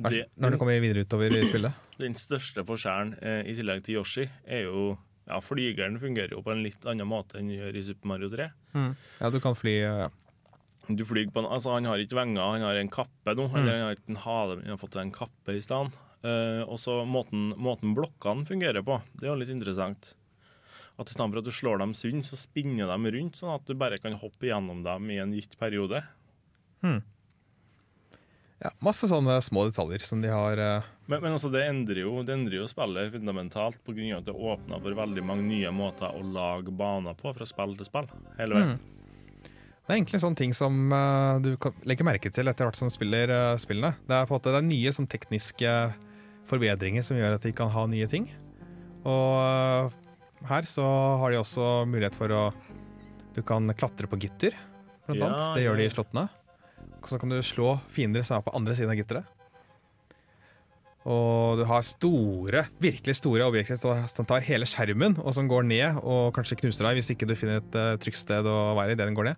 Det- 0.00 0.26
Når 0.40 0.50
du 0.54 0.58
kommer 0.60 0.80
videre 0.80 1.04
utover 1.04 1.32
i 1.32 1.44
spillet. 1.50 1.72
Den 2.00 2.14
største 2.16 2.64
forskjellen, 2.64 3.14
eh, 3.22 3.42
i 3.50 3.54
tillegg 3.56 3.82
til 3.84 3.98
Yoshi, 4.00 4.26
er 4.48 4.66
jo 4.68 4.96
ja, 5.28 5.38
Flygeren 5.44 5.98
fungerer 6.00 6.32
jo 6.34 6.40
på 6.42 6.50
en 6.54 6.62
litt 6.64 6.84
annen 6.88 7.06
måte 7.08 7.36
enn 7.38 7.48
du 7.52 7.54
gjør 7.58 7.76
i 7.76 7.82
Super 7.86 8.08
Mario 8.14 8.30
3. 8.32 8.48
Ja, 9.20 9.28
du 9.30 9.38
kan 9.44 9.54
fly 9.58 9.74
eh, 9.84 10.00
ja. 10.06 10.10
Du 10.90 11.04
flyr 11.06 11.28
på 11.30 11.38
en, 11.38 11.46
altså 11.46 11.76
Han 11.76 11.84
har 11.86 12.00
ikke 12.02 12.16
vinger, 12.18 12.40
han 12.56 12.64
har 12.66 12.74
en 12.80 12.88
kappe 12.90 13.34
nå. 13.36 13.44
Mm. 13.52 13.58
Eller 13.60 13.72
han 13.76 13.84
har 13.86 13.94
ikke 13.98 14.10
en 14.10 14.22
hale, 14.24 14.56
men 14.56 14.64
han 14.66 14.74
har 14.74 14.80
fått 14.80 14.96
en 14.98 15.12
kappe 15.14 15.54
i 15.54 15.60
stedet. 15.62 15.92
Eh, 16.26 16.62
og 16.66 16.80
så 16.82 16.96
måten, 17.06 17.52
måten 17.56 17.92
blokkene 17.96 18.42
fungerer 18.48 18.82
på, 18.84 18.96
det 19.20 19.28
er 19.28 19.30
jo 19.30 19.38
litt 19.40 19.52
interessant. 19.54 20.10
At 21.00 21.08
i 21.08 21.14
stedet 21.14 21.32
for 21.32 21.40
at 21.40 21.48
du 21.48 21.54
slår 21.54 21.80
dem 21.80 21.94
sund, 21.96 22.24
så 22.26 22.36
spinner 22.36 22.90
de 22.90 23.14
rundt, 23.14 23.38
sånn 23.38 23.54
at 23.54 23.64
du 23.64 23.72
bare 23.78 23.98
kan 24.02 24.18
hoppe 24.20 24.50
gjennom 24.50 24.82
dem 24.84 25.08
i 25.08 25.16
en 25.22 25.32
gitt 25.32 25.56
periode. 25.60 26.02
Hmm. 26.84 27.00
Ja, 28.60 28.74
masse 28.84 29.08
sånne 29.08 29.38
små 29.40 29.64
detaljer 29.70 30.02
som 30.04 30.20
de 30.20 30.28
har 30.28 30.60
uh... 30.60 30.88
Men, 31.08 31.22
men 31.22 31.32
altså, 31.32 31.48
det 31.48 31.62
endrer 31.64 32.02
jo, 32.02 32.18
det 32.20 32.34
endrer 32.34 32.58
jo 32.58 32.66
spillet 32.68 33.14
fundamentalt 33.14 33.78
pga. 33.86 34.18
at 34.18 34.26
det 34.28 34.34
åpner 34.36 34.82
for 34.84 34.98
veldig 34.98 35.24
mange 35.24 35.46
nye 35.48 35.70
måter 35.72 36.12
å 36.12 36.20
lage 36.20 36.74
baner 36.76 37.16
på 37.16 37.32
fra 37.32 37.48
spill 37.48 37.72
til 37.78 37.88
spill. 37.88 38.10
hele 38.36 38.58
veien. 38.58 38.74
Det 39.80 39.94
er 39.94 39.96
egentlig 39.96 40.20
sånne 40.22 40.38
ting 40.38 40.52
som 40.54 40.92
uh, 40.92 41.40
du 41.40 41.54
kan 41.58 41.72
legge 41.88 42.04
merke 42.06 42.30
til 42.30 42.52
etter 42.52 42.68
hvert 42.68 42.76
som 42.76 42.92
du 42.92 42.94
spiller 42.94 43.32
uh, 43.32 43.56
spillene. 43.58 43.94
Det 44.04 44.18
er 44.18 44.28
på 44.28 44.36
en 44.36 44.36
måte 44.36 44.52
det 44.52 44.60
er 44.60 44.68
nye 44.68 44.92
sånn 44.94 45.08
tekniske 45.10 45.72
forbedringer 46.52 47.06
som 47.06 47.16
gjør 47.16 47.38
at 47.38 47.48
de 47.48 47.56
kan 47.56 47.72
ha 47.72 47.88
nye 47.88 48.06
ting. 48.12 48.28
Og 49.08 49.96
her 50.48 50.68
så 50.68 50.84
har 51.20 51.32
de 51.32 51.40
også 51.40 51.86
mulighet 51.90 52.16
for 52.16 52.32
å 52.32 52.42
Du 53.34 53.42
kan 53.46 53.68
klatre 53.78 54.08
på 54.10 54.18
gitter, 54.18 54.56
blant 55.06 55.20
Ja, 55.20 55.26
annet. 55.28 55.54
Det 55.54 55.62
gjør 55.62 55.76
de 55.78 55.84
i 55.86 55.92
slottene. 55.92 56.24
Og 57.00 57.08
så 57.08 57.18
kan 57.20 57.30
du 57.30 57.38
slå 57.46 57.76
fiender 57.88 58.24
som 58.26 58.38
er 58.40 58.42
på 58.42 58.54
andre 58.58 58.74
siden 58.74 58.90
av 58.90 58.98
gitteret. 58.98 59.24
Og 61.08 61.56
du 61.56 61.64
har 61.64 61.84
store, 61.86 62.66
virkelig 62.82 63.14
store 63.16 63.46
objekter 63.46 63.78
som- 63.78 64.26
tar 64.26 64.40
hele 64.40 64.66
skjermen, 64.66 65.16
og 65.18 65.32
som 65.32 65.48
går 65.48 65.64
ned 65.64 65.96
og 66.02 66.34
kanskje 66.34 66.58
knuser 66.60 66.84
deg 66.84 66.98
hvis 66.98 67.14
ikke 67.14 67.26
du 67.26 67.34
finner 67.34 67.56
et 67.62 67.74
uh, 67.74 67.96
trygt 67.96 68.18
sted 68.20 68.44
å 68.44 68.74
være 68.76 68.92
i 68.92 68.94
det 68.98 69.06
den 69.06 69.14
går 69.14 69.30
ned. 69.30 69.36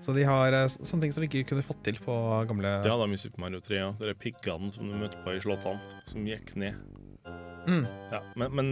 Så 0.00 0.14
de 0.14 0.24
har 0.24 0.52
eh, 0.52 0.66
sånne 0.66 1.02
ting 1.02 1.12
som 1.12 1.22
de 1.22 1.28
ikke 1.28 1.50
kunne 1.52 1.62
fått 1.62 1.82
til 1.86 1.98
på 2.02 2.14
gamle 2.48 2.82
Det 2.82 2.90
hadde 2.90 3.06
de 3.06 3.12
i 3.14 3.20
Super 3.20 3.42
Mario 3.44 3.60
3 3.60 3.76
ja. 3.76 3.90
De 4.00 4.14
piggene 4.18 4.72
som 4.74 4.88
du 4.88 4.96
møtte 4.98 5.20
på 5.22 5.36
i 5.36 5.42
slottene, 5.44 5.78
som 6.08 6.24
gikk 6.26 6.56
ned. 6.56 6.74
Mm. 7.66 7.82
Ja, 8.12 8.20
men 8.40 8.54
men 8.56 8.68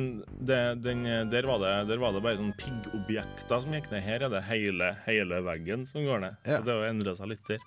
det, 0.49 0.59
den, 0.85 1.03
der, 1.33 1.49
var 1.49 1.59
det, 1.61 1.73
der 1.91 1.99
var 2.01 2.15
det 2.15 2.23
bare 2.25 2.39
sånn 2.39 2.55
piggobjekter 2.57 3.61
som 3.65 3.75
gikk 3.77 3.91
ned. 3.93 4.05
Her 4.07 4.27
er 4.29 4.33
det 4.33 4.45
hele, 4.49 4.93
hele 5.09 5.41
veggen 5.45 5.85
som 5.89 6.07
går 6.07 6.23
ned. 6.23 6.39
Ja. 6.47 6.61
Så 6.61 6.69
det 6.69 6.77
har 6.79 6.89
endra 6.93 7.15
seg 7.19 7.29
litt 7.35 7.51
der. 7.51 7.61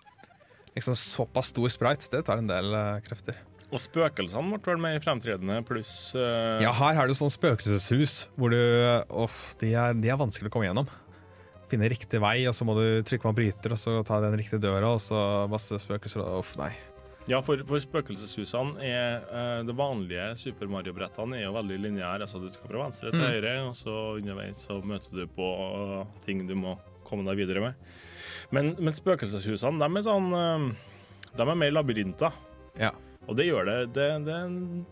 liksom 0.76 0.96
såpass 0.98 1.52
stor 1.54 1.70
sprite. 1.70 2.10
Det 2.14 2.24
tar 2.26 2.42
en 2.42 2.50
del 2.50 2.72
uh, 2.74 2.98
krefter. 3.06 3.38
Og 3.70 3.78
spøkelsene 3.84 4.58
ble 4.58 4.74
vel 4.74 4.82
mer 4.82 4.98
fremtredende, 5.04 5.60
pluss 5.68 6.16
uh... 6.18 6.58
Ja, 6.64 6.72
her 6.74 6.96
er 6.98 7.06
det 7.06 7.14
jo 7.14 7.20
sånn 7.20 7.36
spøkelseshus 7.36 8.16
hvor 8.40 8.50
du 8.50 8.58
Uff, 9.22 9.52
de, 9.62 9.76
er- 9.78 9.94
de 9.94 10.10
er 10.10 10.18
vanskelig 10.18 10.50
å 10.50 10.56
komme 10.56 10.66
gjennom. 10.72 10.90
Finne 11.70 11.86
riktig 11.92 12.18
vei, 12.24 12.40
og 12.50 12.56
så 12.58 12.66
må 12.66 12.74
du 12.80 13.04
trykke 13.06 13.28
på 13.28 13.30
en 13.30 13.38
bryter, 13.38 13.76
og 13.76 13.78
så 13.78 14.00
ta 14.08 14.18
den 14.24 14.34
riktige 14.40 14.58
døra, 14.64 14.96
og 14.96 15.04
så 15.06 15.20
masse 15.52 15.78
spøkelser. 15.84 16.24
og 16.26 16.40
Uff, 16.42 16.56
nei. 16.58 16.72
Ja, 17.30 17.40
for, 17.46 17.62
for 17.70 17.78
spøkelseshusene 17.84 18.82
er 18.82 19.26
uh, 19.30 19.60
Det 19.68 19.76
vanlige 19.78 20.32
Super 20.42 20.70
Mario-brettene 20.72 21.38
er 21.38 21.44
jo 21.46 21.52
veldig 21.54 21.78
lineære. 21.84 22.24
Altså 22.26 22.40
du 22.42 22.48
skal 22.50 22.72
fra 22.72 22.86
venstre 22.88 23.12
til 23.14 23.20
Mm. 23.22 23.28
høyre, 23.30 23.52
og 23.68 23.76
så 23.78 23.96
underveis 24.18 24.64
så 24.66 24.80
møter 24.82 25.14
du 25.22 25.28
på 25.36 25.46
uh, 25.46 26.08
ting 26.26 26.42
du 26.50 26.56
må 26.58 26.74
komme 27.06 27.26
deg 27.30 27.38
videre 27.44 27.62
med. 27.68 27.74
Men, 28.56 28.72
men 28.80 28.94
spøkelseshusene, 28.98 29.78
de 29.78 30.00
er 30.00 30.06
sånn 30.08 30.32
uh, 30.34 30.72
De 31.38 31.46
er 31.46 31.60
mer 31.62 31.72
labyrinter. 31.76 32.34
Ja. 32.82 32.90
Og 33.30 33.38
det 33.38 33.46
gjør 33.46 33.68
det 33.70 33.78
det, 33.94 34.08
det 34.26 34.38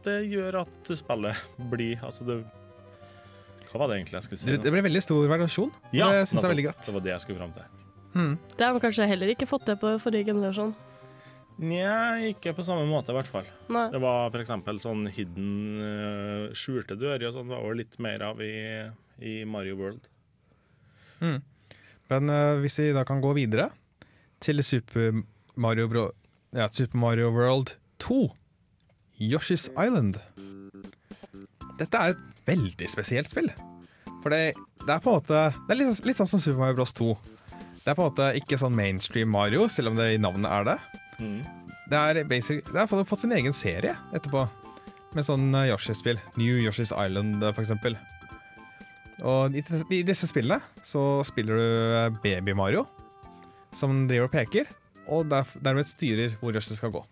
det 0.06 0.18
gjør 0.30 0.60
at 0.62 0.90
spillet 1.00 1.40
blir 1.72 1.98
Altså 2.06 2.26
det 2.28 2.36
Hva 3.72 3.80
var 3.82 3.90
det 3.90 3.98
egentlig 3.98 4.20
jeg 4.20 4.28
skulle 4.28 4.42
si? 4.44 4.52
Det, 4.52 4.60
det 4.62 4.74
ble 4.76 4.84
veldig 4.86 5.02
stor 5.02 5.26
variasjon. 5.32 5.72
Ja, 5.96 6.12
det 6.14 6.28
syns 6.30 6.44
jeg 6.44 6.46
er 6.46 6.54
veldig 6.54 6.68
godt. 6.70 6.84
Det 6.86 6.94
var 7.00 7.04
det 7.08 7.12
jeg 7.16 7.24
skulle 7.26 7.40
fram 7.42 7.56
til. 7.56 7.66
Mm. 8.14 8.36
Det 8.54 8.64
har 8.68 8.76
man 8.78 8.84
kanskje 8.86 9.08
heller 9.10 9.34
ikke 9.34 9.48
fått 9.50 9.66
til 9.68 9.80
på 9.82 9.96
forrige 10.06 10.30
generasjon. 10.30 10.76
Nja, 11.58 12.20
ikke 12.30 12.54
på 12.54 12.66
samme 12.66 12.86
måte, 12.86 13.10
i 13.14 13.18
hvert 13.18 13.30
fall. 13.32 13.48
Nei. 13.74 13.88
Det 13.94 14.02
var 14.04 14.30
f.eks. 14.30 14.52
sånn 14.84 15.08
hidden 15.10 15.82
eh, 15.82 16.44
skjulte 16.58 16.98
dører 17.00 17.30
og 17.32 17.34
sånn. 17.34 17.50
Det 17.50 17.58
var 17.58 17.66
jo 17.66 17.80
litt 17.80 17.98
mer 18.04 18.26
av 18.30 18.42
i, 18.46 18.54
i 19.26 19.40
Mario 19.50 19.80
World. 19.80 20.06
Mm. 21.18 21.40
Men 22.14 22.30
uh, 22.30 22.60
hvis 22.62 22.78
vi 22.80 22.92
da 22.96 23.04
kan 23.08 23.24
gå 23.24 23.34
videre 23.36 23.72
til 24.44 24.62
Super 24.64 25.24
Mario, 25.58 25.88
Bro 25.90 26.04
ja, 26.56 26.70
Super 26.72 27.02
Mario 27.02 27.32
World 27.34 27.74
2, 28.06 28.30
Yoshi's 29.20 29.68
Island. 29.74 30.22
Dette 31.78 31.98
er 31.98 32.14
et 32.14 32.46
veldig 32.48 32.90
spesielt 32.90 33.30
spill. 33.30 33.50
For 34.22 34.34
det, 34.34 34.54
det 34.86 34.94
er 34.94 35.02
på 35.04 35.12
en 35.12 35.20
måte 35.20 35.42
Det 35.68 35.74
er 35.74 35.80
litt, 35.82 36.06
litt 36.06 36.20
sånn 36.20 36.30
som 36.30 36.42
Super 36.42 36.62
Mario 36.62 36.78
Bros 36.80 36.94
2. 36.98 37.10
Det 37.82 37.92
er 37.92 37.98
på 37.98 38.06
en 38.06 38.12
måte 38.12 38.30
ikke 38.40 38.62
sånn 38.62 38.78
mainstream 38.78 39.34
Mario, 39.34 39.68
selv 39.72 39.94
om 39.94 40.00
det 40.00 40.12
i 40.14 40.22
navnet 40.22 40.52
er 40.52 40.70
det. 40.70 40.78
Mm. 41.20 41.42
Det 41.88 41.98
er 41.98 42.24
basic, 42.28 42.64
det 42.68 42.78
har 42.78 43.06
fått 43.08 43.24
sin 43.24 43.34
egen 43.36 43.56
serie 43.56 43.96
etterpå, 44.16 44.44
med 45.16 45.26
sånn 45.26 45.50
eh, 45.56 45.70
Yoshi-spill. 45.72 46.20
New 46.40 46.60
Yoshi's 46.62 46.92
Island, 46.92 47.42
eh, 47.42 47.54
for 47.54 47.64
eksempel. 47.64 47.98
Og 49.26 49.56
i, 49.58 49.64
i 49.98 50.02
disse 50.06 50.30
spillene 50.30 50.60
så 50.86 51.24
spiller 51.26 51.58
du 51.58 51.96
eh, 52.02 52.20
Baby-Mario, 52.24 52.86
som 53.76 54.06
driver 54.10 54.28
og 54.30 54.36
peker, 54.36 54.70
og 55.08 55.30
der, 55.32 55.48
dermed 55.64 55.88
styrer 55.88 56.36
hvor 56.42 56.56
Yoshi 56.56 56.76
skal 56.78 56.94
gå. 56.94 57.06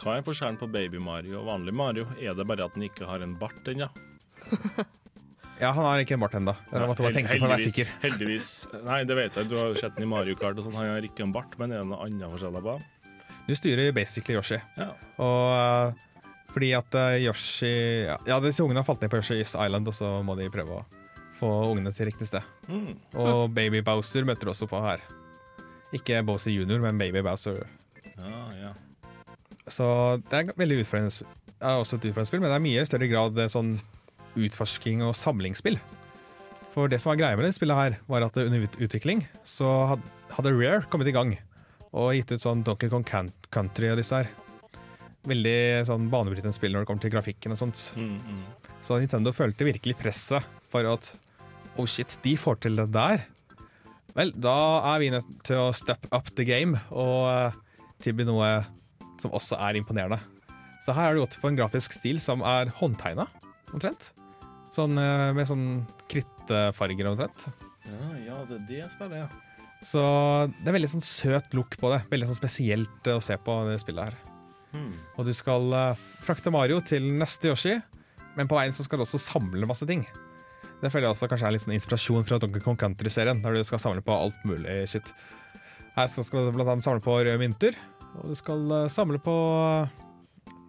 Hva 0.00 0.16
er 0.18 0.26
forskjellen 0.26 0.58
på 0.58 0.66
Baby 0.72 0.98
Mario 0.98 1.38
og 1.42 1.46
vanlig 1.52 1.74
Mario? 1.76 2.08
Er 2.18 2.34
det 2.34 2.46
bare 2.48 2.66
at 2.66 2.74
den 2.74 2.88
ikke 2.88 3.06
har 3.06 3.22
en 3.22 3.36
bart 3.38 3.70
ennå? 3.70 3.90
Ja, 5.60 5.68
han 5.70 5.84
har 5.86 6.00
ikke 6.02 6.16
en 6.16 6.22
bart 6.24 6.32
ennå. 6.34 6.50
Sikker. 7.62 7.90
Heldigvis. 8.02 8.48
Nei, 8.82 9.04
det 9.06 9.14
vet 9.14 9.36
jeg. 9.38 9.46
Du 9.52 9.54
har 9.54 9.76
sett 9.78 9.94
den 9.94 10.08
i 10.08 10.10
Mario 10.10 10.34
Kart 10.34 10.58
og 10.58 10.66
sånn. 10.66 10.74
Han 10.74 10.90
har 10.90 11.06
ikke 11.06 11.22
en 11.22 11.34
bart, 11.34 11.54
men 11.60 11.70
er 11.70 11.84
det 11.84 11.90
noe 11.92 12.00
annet 12.02 12.26
forskjeller 12.32 12.64
på 12.64 12.74
ham? 12.74 12.82
Du 13.44 13.52
styrer 13.56 13.92
basically 13.92 14.38
Yoshi. 14.38 14.58
Ja. 14.78 14.90
Og 15.20 15.48
eh, 15.52 16.02
fordi 16.54 16.70
at 16.76 16.96
eh, 16.96 17.24
Yoshi 17.26 17.72
ja, 18.06 18.38
disse 18.42 18.64
ungene 18.64 18.80
har 18.80 18.86
falt 18.86 19.02
ned 19.02 19.12
på 19.12 19.20
Yoshi's 19.20 19.52
Island, 19.52 19.88
og 19.90 19.96
så 19.96 20.10
må 20.24 20.36
de 20.38 20.50
prøve 20.54 20.80
å 20.80 20.84
få 21.34 21.50
ungene 21.72 21.92
til 21.94 22.08
riktig 22.08 22.28
sted. 22.30 22.46
Mm. 22.70 22.94
Og 23.20 23.48
Baby 23.54 23.82
Bowser 23.84 24.26
møter 24.26 24.46
du 24.46 24.54
også 24.54 24.68
på 24.70 24.80
her. 24.84 25.02
Ikke 25.94 26.22
Bowser 26.26 26.54
junior, 26.54 26.80
men 26.82 27.00
Baby 27.00 27.24
Bowser. 27.26 27.64
Ja, 28.14 28.44
ja. 28.60 28.72
Så 29.66 29.86
det 30.30 30.40
er 30.40 30.54
veldig 30.60 30.84
utfordrende. 30.84 31.26
Det 31.50 31.66
er 31.66 31.80
også 31.80 31.98
et 31.98 32.06
utfordrende 32.06 32.30
spill, 32.30 32.44
men 32.44 32.52
det 32.52 32.58
er 32.58 32.64
mye 32.68 32.84
i 32.84 32.88
større 32.88 33.10
grad 33.10 33.42
eh, 33.42 33.50
sånn 33.50 33.74
utforsking 34.34 35.04
og 35.06 35.14
samlingsspill. 35.18 35.78
For 36.74 36.90
det 36.90 36.98
som 37.02 37.12
var 37.12 37.20
greia 37.20 37.38
med 37.38 37.46
det 37.46 37.54
spillet 37.54 37.78
her, 37.78 37.98
var 38.10 38.24
at 38.26 38.38
under 38.40 38.64
utvikling 38.82 39.22
så 39.46 39.68
hadde 40.34 40.54
Rare 40.54 40.86
kommet 40.90 41.10
i 41.10 41.14
gang 41.14 41.36
og 41.94 42.14
gitt 42.16 42.32
ut 42.34 42.42
sånn 42.42 42.64
Donkey 42.66 42.90
Kong 42.90 43.06
Country 43.06 43.90
og 43.92 44.00
disse 44.00 44.22
her. 44.22 44.30
Veldig 45.24 45.58
sånn 45.88 46.08
banebrytende 46.12 46.52
spill 46.56 46.74
når 46.74 46.84
det 46.84 46.90
kommer 46.90 47.04
til 47.04 47.14
grafikken 47.14 47.54
og 47.54 47.60
sånt. 47.60 47.84
Mm, 47.96 48.16
mm. 48.18 48.72
Så 48.84 48.98
Nintendo 49.00 49.32
følte 49.32 49.68
virkelig 49.68 49.96
presset 50.00 50.44
for 50.72 50.86
at 50.90 51.14
oh 51.80 51.86
shit, 51.88 52.18
de 52.26 52.34
får 52.38 52.60
til 52.64 52.76
det 52.80 52.90
der. 52.94 53.24
Vel, 54.14 54.34
da 54.36 54.56
er 54.92 55.00
vi 55.02 55.12
nødt 55.14 55.30
til 55.46 55.58
å 55.58 55.72
step 55.74 56.06
up 56.14 56.28
the 56.38 56.46
game 56.46 56.78
og 56.90 57.30
eh, 57.30 57.56
tilby 58.04 58.26
noe 58.28 58.50
som 59.22 59.34
også 59.34 59.58
er 59.62 59.78
imponerende. 59.78 60.20
Så 60.84 60.92
her 60.92 61.08
har 61.08 61.16
du 61.16 61.22
gått 61.22 61.38
for 61.40 61.50
en 61.50 61.58
grafisk 61.58 61.96
stil 61.96 62.20
som 62.22 62.44
er 62.46 62.70
håndtegna, 62.78 63.26
omtrent. 63.72 64.12
Sånn 64.74 64.98
eh, 65.00 65.30
med 65.34 65.48
sånn 65.48 65.66
krittfarger 66.10 67.10
omtrent. 67.10 67.48
ja, 67.88 68.12
ja, 68.26 68.38
det 68.50 68.60
er 68.60 68.68
det 68.68 68.92
spillet, 68.92 69.24
ja. 69.24 69.53
Så 69.84 70.02
det 70.60 70.70
er 70.70 70.76
veldig 70.78 70.92
sånn 70.94 71.04
søt 71.04 71.54
look 71.56 71.76
på 71.80 71.90
det. 71.92 72.04
Veldig 72.12 72.30
sånn 72.30 72.38
spesielt 72.38 73.08
eh, 73.08 73.18
å 73.18 73.24
se 73.24 73.36
på 73.40 73.56
det 73.68 73.80
spillet 73.82 74.10
her. 74.10 74.34
Hmm. 74.74 74.92
Og 75.18 75.28
du 75.28 75.32
skal 75.36 75.74
eh, 75.76 76.04
frakte 76.24 76.52
Mario 76.54 76.80
til 76.84 77.06
neste 77.20 77.50
Yoshi, 77.52 77.76
men 78.34 78.50
på 78.50 78.58
veien 78.58 78.74
så 78.74 78.86
skal 78.86 79.00
du 79.00 79.06
også 79.06 79.20
samle 79.22 79.68
masse 79.70 79.86
ting. 79.88 80.02
Det 80.82 80.90
føler 80.90 81.08
jeg 81.08 81.14
også 81.14 81.28
kanskje 81.30 81.48
er 81.48 81.54
litt 81.54 81.64
sånn 81.64 81.76
inspirasjon 81.76 82.26
fra 82.28 82.40
Donkey 82.42 82.64
Kong 82.64 82.78
Country-serien, 82.80 83.40
der 83.44 83.56
du 83.56 83.64
skal 83.64 83.80
samle 83.80 84.04
på 84.04 84.16
alt 84.16 84.40
mulig 84.48 84.82
shit. 84.90 85.12
Her 85.94 86.10
skal 86.10 86.48
du 86.48 86.56
blant 86.56 86.72
annet 86.72 86.84
samle 86.84 87.04
på 87.04 87.20
røde 87.20 87.38
mynter, 87.40 87.78
og 88.18 88.32
du 88.32 88.38
skal 88.38 88.64
eh, 88.80 88.90
samle 88.92 89.20
på 89.22 89.36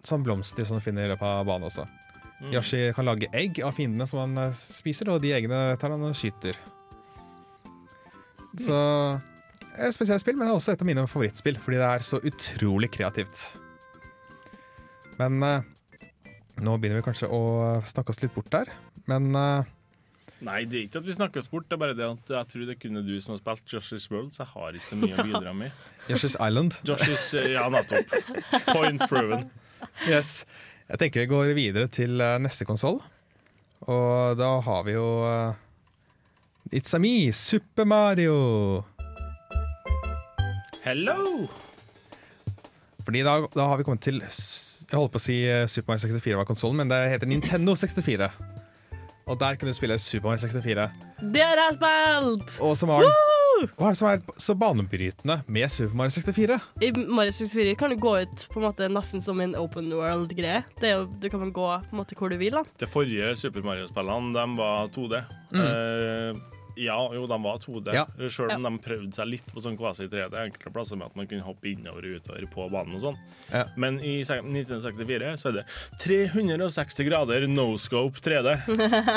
sånn 0.06 0.22
blomster 0.22 0.68
som 0.68 0.78
du 0.78 0.84
finner 0.84 1.08
i 1.08 1.10
løpet 1.10 1.26
av 1.26 1.48
banen 1.48 1.66
også. 1.66 1.88
Mm. 2.36 2.50
Yoshi 2.52 2.80
kan 2.94 3.08
lage 3.08 3.32
egg 3.34 3.58
av 3.64 3.74
fiendene 3.74 4.06
som 4.08 4.20
han 4.22 4.52
spiser, 4.54 5.08
og 5.10 5.22
de 5.24 5.32
eggene 5.34 5.70
tar 5.80 5.94
han 5.94 6.04
og 6.04 6.14
skyter. 6.16 6.58
Så 8.60 8.80
et 9.76 9.94
spesielt 9.94 10.22
spill, 10.22 10.36
men 10.38 10.46
det 10.46 10.54
er 10.54 10.58
også 10.58 10.74
et 10.74 10.82
av 10.82 10.88
mine 10.88 11.04
favorittspill, 11.10 11.58
fordi 11.60 11.80
det 11.80 11.88
er 11.88 12.04
så 12.06 12.20
utrolig 12.24 12.88
kreativt. 12.94 13.46
Men 15.20 15.40
eh, 15.44 15.66
nå 16.64 16.76
begynner 16.80 17.02
vi 17.02 17.06
kanskje 17.08 17.28
å 17.32 17.40
snakke 17.88 18.14
oss 18.14 18.22
litt 18.22 18.34
bort 18.36 18.48
der. 18.52 18.70
Men 19.10 19.28
eh, 19.36 19.72
Nei, 20.44 20.62
det 20.68 20.76
er 20.78 20.82
ikke 20.84 21.00
at 21.00 21.06
vi 21.06 21.14
snakker 21.16 21.40
oss 21.40 21.48
bort. 21.48 21.64
det 21.68 21.76
er 21.78 21.80
bare 21.80 21.96
det 21.96 22.04
at 22.04 22.32
jeg 22.34 22.48
tror 22.52 22.64
det 22.68 22.76
kunne 22.80 23.00
du 23.06 23.14
som 23.24 23.32
har 23.32 23.40
spilt 23.40 23.72
Josh's 23.72 24.08
World, 24.12 24.34
så 24.36 24.44
jeg 24.44 24.52
har 24.52 24.76
ikke 24.76 24.98
mye 25.00 25.16
å 25.16 25.24
bidra 25.24 25.52
med. 25.56 25.84
Josh's 26.10 26.36
Island 26.36 26.76
Joshi's, 26.84 27.30
eh, 27.40 27.52
ja, 27.54 27.66
nettopp. 27.72 28.16
Point 28.74 29.04
proven. 29.08 29.46
Yes. 30.04 30.42
Jeg 30.90 31.00
tenker 31.00 31.24
vi 31.24 31.30
går 31.32 31.54
videre 31.56 31.88
til 31.92 32.20
eh, 32.20 32.36
neste 32.42 32.68
konsoll. 32.68 33.00
Og 33.86 34.36
da 34.38 34.50
har 34.64 34.84
vi 34.86 34.96
jo 34.96 35.06
eh, 35.28 35.56
It's 36.72 36.94
a 36.94 36.98
me, 36.98 37.32
Super 37.32 37.84
Mario. 37.84 38.84
Hello! 40.82 41.46
Fordi 43.06 43.22
da, 43.22 43.36
da 43.54 43.66
har 43.70 43.78
vi 43.78 43.84
kommet 43.86 44.02
til 44.02 44.18
Jeg 44.18 44.98
holdt 44.98 45.12
på 45.14 45.20
å 45.20 45.22
si 45.22 45.36
eh, 45.46 45.68
Super 45.70 45.92
Mario 45.92 46.08
64 46.08 46.40
var 46.40 46.48
konsollen, 46.48 46.80
men 46.82 46.90
det 46.90 46.98
heter 47.12 47.30
Nintendo 47.30 47.76
64. 47.78 48.26
Og 49.26 49.38
der 49.38 49.58
kunne 49.58 49.70
du 49.70 49.78
spille 49.78 49.98
Super 50.02 50.32
Mario 50.32 50.42
64. 50.42 50.88
Det 51.36 51.44
har 51.46 51.62
jeg 51.62 51.76
spilt! 51.78 52.58
Og 52.66 52.74
som 52.78 52.90
har 52.94 53.06
Hva 53.78 53.86
er 53.88 53.94
det 53.94 54.00
som 54.02 54.10
er 54.10 54.42
så 54.42 54.58
banebrytende 54.58 55.38
med 55.46 55.70
Super 55.72 55.94
Mario 56.02 56.16
64? 56.18 56.58
I 56.82 56.90
Mario 56.98 57.34
64 57.34 57.78
kan 57.78 57.94
du 57.94 57.98
gå 58.02 58.16
ut 58.26 58.44
på 58.50 58.58
en 58.58 58.66
måte 58.66 58.90
nesten 58.90 59.22
som 59.22 59.38
en 59.42 59.54
open 59.58 59.86
world-greie. 59.94 60.64
Du 60.82 61.30
kan 61.30 61.46
gå 61.46 61.70
på 61.86 61.94
en 61.94 62.02
måte 62.02 62.18
hvor 62.18 62.34
du 62.34 62.36
vil. 62.42 62.58
da. 62.58 62.66
De 62.82 62.90
forrige 62.90 63.32
Super 63.38 63.62
Mario-spillene 63.66 64.34
de 64.34 64.46
var 64.58 64.90
2D. 64.98 65.22
Eh, 65.56 66.44
ja, 66.76 66.96
jo, 67.14 67.26
de 67.26 67.36
var 67.42 67.58
2D, 67.62 67.92
Ja. 67.94 68.04
selv 68.28 68.52
om 68.56 68.62
de 68.66 68.72
prøvde 68.84 69.14
seg 69.16 69.28
litt 69.30 69.46
på 69.52 69.62
sånn 69.64 69.76
kvasi 69.78 70.08
3D 70.12 70.34
enkelte 70.44 70.72
plasser 70.74 70.98
med 71.00 71.06
at 71.08 71.16
man 71.16 71.26
kunne 71.30 71.44
hoppe 71.46 71.70
innover 71.72 72.04
og 72.04 72.18
utover 72.20 72.46
på 72.52 72.66
banen 72.72 72.94
og 72.98 73.00
sånn. 73.00 73.18
Ja. 73.52 73.64
Men 73.76 73.98
i 74.00 74.18
1964 74.24 75.36
så 75.40 75.48
er 75.50 75.58
det 75.60 75.64
360 76.02 77.08
grader 77.08 77.46
no 77.48 77.76
scope 77.80 78.20
3D. 78.20 78.56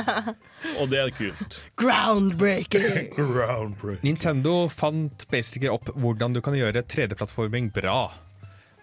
og 0.80 0.90
det 0.91 1.02
er 1.03 1.11
kult. 1.15 1.60
Groundbreaking! 1.80 3.11
Groundbreaking. 3.19 4.03
Nintendo 4.07 4.68
fant 4.72 5.26
basically 5.31 5.69
opp 5.72 5.91
hvordan 5.95 6.34
du 6.36 6.41
kan 6.45 6.56
gjøre 6.57 6.84
3D-plattforming 6.88 7.72
bra. 7.76 8.06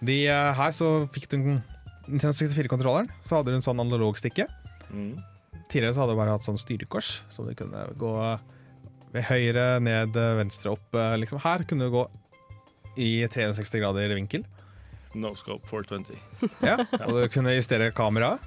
De, 0.04 0.26
eh, 0.28 0.52
her 0.58 0.74
så 0.76 1.06
fikk 1.14 1.30
du 1.32 1.38
en 1.38 1.62
Nintendo 2.06 2.36
64-kontrolleren, 2.36 3.08
så 3.24 3.38
hadde 3.40 3.50
du 3.50 3.56
en 3.58 3.64
sånn 3.64 3.80
analogstikke. 3.82 4.44
Mm. 4.92 5.16
Tidligere 5.72 5.96
så 5.96 6.04
hadde 6.04 6.14
du 6.14 6.20
bare 6.20 6.36
hatt 6.36 6.44
sånn 6.46 6.60
styrekors, 6.60 7.22
så 7.32 7.42
du 7.46 7.50
kunne 7.58 7.80
gå 7.98 8.12
høyre, 9.28 9.66
ned, 9.82 10.16
venstre, 10.38 10.74
opp. 10.76 10.94
eh, 10.94 11.16
Liksom. 11.22 11.40
Her 11.44 11.64
kunne 11.68 11.88
du 11.88 11.94
gå 11.94 12.04
i 12.96 13.10
360 13.28 13.80
grader 13.82 14.14
vinkel. 14.16 14.44
No 15.16 15.34
scope 15.34 15.66
420. 15.68 16.16
Ja, 16.68 16.76
og 17.06 17.14
du 17.16 17.28
kunne 17.32 17.54
justere 17.56 17.90
kameraet 17.96 18.40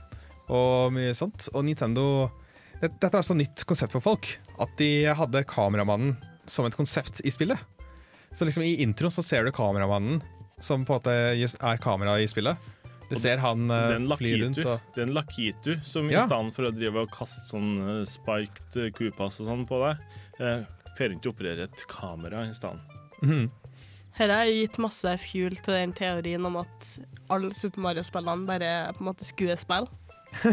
og 0.50 0.94
mye 0.94 1.14
sånt. 1.18 1.48
Og 1.54 1.66
Nintendo 1.66 2.30
Dette 2.80 3.10
er 3.10 3.18
altså 3.20 3.36
nytt 3.36 3.66
konsept 3.68 3.92
for 3.92 4.02
folk. 4.02 4.30
At 4.62 4.72
de 4.80 5.06
hadde 5.18 5.42
kameramannen 5.50 6.14
som 6.50 6.66
et 6.66 6.78
konsept 6.78 7.20
i 7.28 7.32
spillet. 7.34 7.60
Så 8.34 8.46
liksom 8.48 8.64
i 8.64 8.78
introen 8.84 9.12
så 9.12 9.24
ser 9.26 9.44
du 9.46 9.52
kameramannen 9.54 10.22
som 10.64 10.86
på 10.86 10.96
en 10.96 11.00
måte 11.02 11.58
er 11.60 11.82
kamera 11.84 12.18
i 12.22 12.28
spillet. 12.30 12.58
Du 13.10 13.16
ser 13.18 13.42
han 13.42 13.70
eh, 13.74 13.96
fly 14.20 14.32
rundt 14.44 14.60
og 14.66 14.84
det 14.96 15.02
er 15.02 15.08
en 15.08 15.16
lakitu 15.16 15.72
som 15.86 16.10
Ja. 16.12 16.22
i 16.22 16.28
stedet 16.28 16.54
for 16.56 16.68
å 16.70 16.74
drive 16.76 17.02
og 17.06 17.10
kaste 17.14 17.46
sånn 17.50 17.72
eh, 17.82 18.04
spiked 18.10 18.78
eh, 18.78 18.92
kupass 18.94 19.40
og 19.42 19.50
sånn 19.50 19.64
på 19.70 19.80
deg, 19.82 20.04
får 20.98 21.10
rundt 21.14 21.26
og 21.26 21.34
opererer 21.34 21.64
et 21.66 21.86
kamera 21.90 22.44
i 22.50 22.54
stedet. 22.54 23.00
Mm. 23.24 23.48
Dette 24.20 24.36
har 24.36 24.52
gitt 24.52 24.78
masse 24.84 25.14
fuel 25.24 25.56
til 25.64 25.74
den 25.78 25.94
teorien 25.96 26.46
om 26.46 26.58
at 26.60 26.88
alle 27.32 27.50
Super 27.56 27.82
Mario-spillene 27.86 28.46
bare 28.48 28.68
er 28.68 28.94
på 28.94 29.04
en 29.06 29.10
måte 29.14 29.28
skuespill. 29.28 29.88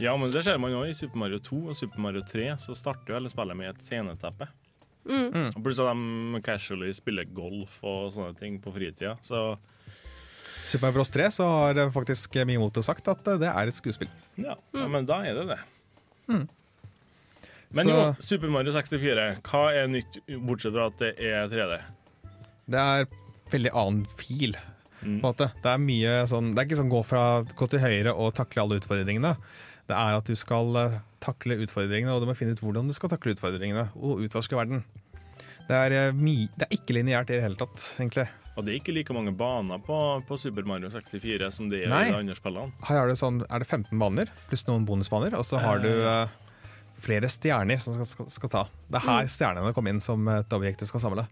Ja, 0.00 0.14
men 0.16 0.30
det 0.32 0.44
ser 0.46 0.56
man 0.62 0.72
òg 0.78 0.90
i 0.90 0.96
Super 0.96 1.18
Mario 1.20 1.40
2 1.42 1.56
og 1.72 1.76
Super 1.76 2.00
Mario 2.00 2.22
3. 2.24 2.54
Så 2.62 2.76
starter 2.78 3.12
jo 3.12 3.16
alle 3.18 3.28
spillet 3.32 3.58
med 3.58 3.72
et 3.72 3.82
sceneteppe. 3.84 4.46
Mm. 5.08 5.48
Og 5.56 5.58
Pluss 5.64 5.80
at 5.82 5.90
de 5.96 6.40
casually 6.44 6.92
spiller 6.96 7.26
golf 7.34 7.78
og 7.82 8.12
sånne 8.14 8.36
ting 8.38 8.58
på 8.62 8.72
fritida. 8.74 9.16
Så 9.24 9.56
Super 10.70 10.86
Mario 10.86 11.00
Bros 11.00 11.10
3 11.14 11.28
så 11.34 11.46
har 11.50 11.80
faktisk 11.94 12.38
Miyamoto 12.46 12.82
sagt 12.86 13.08
at 13.10 13.24
det 13.42 13.48
er 13.50 13.70
et 13.70 13.76
skuespill. 13.76 14.10
ja, 14.38 14.54
ja 14.76 14.88
men 14.88 15.06
da 15.08 15.20
er 15.26 15.34
det 15.40 15.46
det. 15.52 15.60
Mm. 16.30 16.44
Men 17.70 17.84
Så- 17.86 17.90
jo, 17.90 18.14
Super 18.20 18.50
Mario 18.50 18.72
64, 18.74 19.40
hva 19.46 19.64
er 19.74 19.88
nytt 19.90 20.20
bortsett 20.46 20.74
fra 20.74 20.86
at 20.90 20.98
det 20.98 21.12
er 21.18 21.48
3D? 21.48 21.80
Det 22.70 22.78
er 22.78 23.06
veldig 23.50 23.72
annen 23.74 24.06
fil. 24.18 24.54
På 24.54 25.32
Mm. 25.32 25.36
Det 25.62 25.64
er 25.64 25.78
mye 25.78 26.26
sånn 26.28 26.54
Det 26.54 26.58
er 26.60 26.66
ikke 26.68 26.82
sånn 26.82 26.90
gå 26.92 27.02
fra 27.06 27.42
gå 27.42 27.68
til 27.70 27.80
høyre 27.80 28.12
og 28.14 28.34
takle 28.34 28.62
alle 28.62 28.78
utfordringene. 28.80 29.36
Det 29.88 29.96
er 29.96 30.16
at 30.16 30.24
du 30.24 30.34
skal 30.36 30.76
eh, 30.76 30.98
takle 31.20 31.56
utfordringene, 31.56 32.12
og 32.12 32.20
du 32.20 32.26
må 32.26 32.36
finne 32.36 32.52
ut 32.52 32.60
hvordan 32.60 32.86
du 32.86 32.92
skal 32.92 33.08
takle 33.08 33.32
utfordringene, 33.34 33.88
og 33.96 34.20
utforske 34.20 34.54
verden. 34.54 34.84
Det 35.70 35.78
er, 35.78 35.92
eh, 35.94 36.22
det 36.58 36.66
er 36.66 36.72
ikke 36.74 36.96
lineært 36.96 37.30
i 37.30 37.36
det 37.36 37.44
hele 37.44 37.58
tatt, 37.58 37.84
egentlig. 38.00 38.26
Og 38.58 38.64
det 38.66 38.72
er 38.72 38.78
ikke 38.80 38.94
like 38.96 39.14
mange 39.14 39.30
baner 39.38 39.78
på, 39.78 39.96
på 40.26 40.36
Super 40.40 40.66
Mario 40.66 40.90
64 40.90 41.50
som 41.54 41.68
det 41.70 41.84
er 41.84 41.92
Nei. 41.92 42.00
i 42.08 42.10
de 42.10 42.18
andre 42.18 42.34
spillene. 42.34 42.74
Her 42.88 43.04
er 43.04 43.12
det, 43.12 43.18
sånn, 43.20 43.38
er 43.46 43.62
det 43.62 43.68
15 43.68 43.94
baner, 44.02 44.32
pluss 44.50 44.66
noen 44.66 44.82
bonusbaner, 44.88 45.36
og 45.38 45.46
så 45.46 45.60
har 45.62 45.78
du 45.80 45.88
uh, 46.02 46.26
flere 47.00 47.30
stjerner 47.30 47.78
som 47.80 47.94
skal, 47.94 48.10
skal, 48.10 48.28
skal 48.34 48.52
ta. 48.52 48.64
Det 48.90 48.98
er 48.98 49.06
her 49.06 49.30
stjernene 49.30 49.72
kommer 49.76 49.94
inn 49.94 50.02
som 50.02 50.26
et 50.34 50.58
objekt 50.58 50.82
du 50.82 50.90
skal 50.90 51.06
samle. 51.06 51.28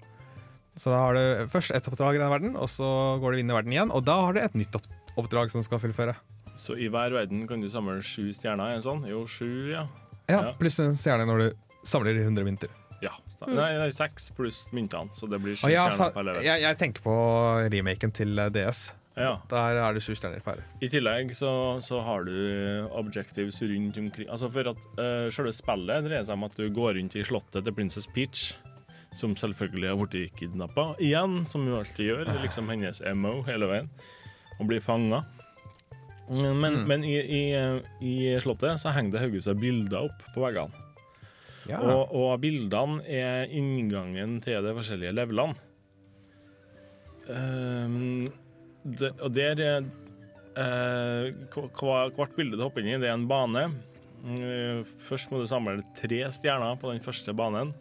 Så 0.79 0.95
da 0.95 1.03
har 1.03 1.19
du 1.19 1.51
først 1.51 1.75
ett 1.75 1.91
oppdrag 1.91 2.17
i 2.17 2.23
den 2.23 2.31
verden, 2.31 2.55
og 2.55 2.71
så 2.71 2.87
går 3.19 3.35
du 3.35 3.43
inn 3.43 3.51
i 3.51 3.57
verden 3.59 3.75
igjen, 3.75 3.91
og 3.91 4.07
da 4.07 4.21
har 4.23 4.39
du 4.39 4.45
et 4.45 4.55
nytt 4.57 4.79
oppdrag 5.19 5.51
som 5.51 5.61
du 5.61 5.67
skal 5.67 5.83
fullføre. 5.83 6.15
Så 6.55 6.79
i 6.79 6.87
hver 6.91 7.11
verden 7.15 7.43
kan 7.51 7.61
du 7.61 7.67
samle 7.71 7.99
sju 8.07 8.31
stjerner? 8.31 8.77
Er 8.77 8.79
det 8.79 8.87
sånn? 8.87 9.03
Jo, 9.11 9.27
sju, 9.27 9.75
ja. 9.75 9.89
Ja, 10.31 10.39
Ja. 10.39 10.53
Pluss 10.61 10.79
en 10.83 10.95
stjerne 10.95 11.27
når 11.27 11.43
du 11.43 11.49
samler 11.87 12.23
100 12.23 12.47
mynter. 12.47 12.71
Ja, 13.05 13.13
sta- 13.31 13.47
Nei, 13.47 13.71
nei, 13.79 13.91
seks 13.95 14.31
pluss 14.35 14.65
myntene, 14.75 15.13
så 15.15 15.29
det 15.31 15.39
blir 15.43 15.55
sju 15.55 15.69
Og 15.69 15.71
ja, 15.73 15.85
stjerner 15.93 16.15
per 16.17 16.25
level. 16.27 16.43
jeg, 16.49 16.63
jeg 16.65 16.79
tenker 16.81 17.05
på 17.05 17.15
remaken 17.75 18.15
til 18.17 18.39
eh, 18.43 18.49
DS. 18.57 18.81
Ja. 19.19 19.33
Der 19.51 19.79
er 19.83 19.95
det 19.95 20.03
sju 20.03 20.13
stjerner 20.15 20.43
per. 20.43 20.61
I 20.83 20.89
tillegg 20.91 21.31
så, 21.35 21.51
så 21.83 22.01
har 22.07 22.27
du 22.27 22.35
objectives 22.95 23.59
rundt 23.67 23.97
omkring 23.99 24.29
Altså 24.31 24.47
for 24.55 24.71
at 24.71 24.85
uh, 24.99 25.27
Selve 25.35 25.51
spillet 25.57 26.07
dreier 26.07 26.23
seg 26.27 26.37
om 26.39 26.47
at 26.47 26.55
du 26.59 26.69
går 26.71 26.95
rundt 26.99 27.17
i 27.19 27.25
slottet 27.27 27.67
til 27.67 27.75
Princess 27.75 28.07
Peach, 28.15 28.53
som 29.19 29.35
selvfølgelig 29.39 29.89
har 29.91 29.99
blitt 30.03 30.37
kidnappa 30.39 30.93
igjen, 31.03 31.41
som 31.51 31.67
hun 31.67 31.79
alltid 31.81 32.05
gjør. 32.13 32.25
Det 32.29 32.37
er 32.37 32.45
liksom 32.47 32.69
hennes 32.75 33.03
MO 33.19 33.41
hele 33.49 33.67
veien. 33.71 33.91
Og 34.59 34.67
blir 34.71 34.83
fanga. 34.83 35.23
Men, 36.29 36.83
men 36.87 37.05
i, 37.09 37.15
i, 37.23 37.43
eh, 37.57 37.79
i 38.05 38.15
slottet 38.43 38.79
så 38.83 38.91
henger 38.93 39.15
det 39.15 39.23
haugevis 39.23 39.47
av 39.49 39.59
bilder 39.63 40.11
opp 40.11 40.27
på 40.35 40.43
veggene. 40.45 40.85
Ja. 41.69 41.81
Og, 41.85 42.15
og 42.17 42.39
bildene 42.41 43.03
er 43.05 43.51
inngangen 43.53 44.39
til 44.45 44.65
de 44.65 44.75
forskjellige 44.77 45.15
levelene. 45.17 45.57
Um, 47.29 48.29
det, 48.89 49.11
og 49.21 49.35
der 49.37 49.61
er 49.61 49.83
uh, 50.57 52.07
Hvert 52.17 52.33
bilde 52.39 52.57
du 52.57 52.63
hopper 52.65 52.81
inn 52.81 52.95
i, 52.95 53.01
det 53.03 53.11
er 53.11 53.19
en 53.19 53.29
bane. 53.29 53.67
Mm, 54.25 54.87
Først 55.07 55.29
må 55.31 55.43
du 55.43 55.51
samle 55.51 55.83
tre 55.99 56.23
stjerner 56.35 56.81
på 56.81 56.89
den 56.91 57.05
første 57.05 57.35
banen 57.37 57.75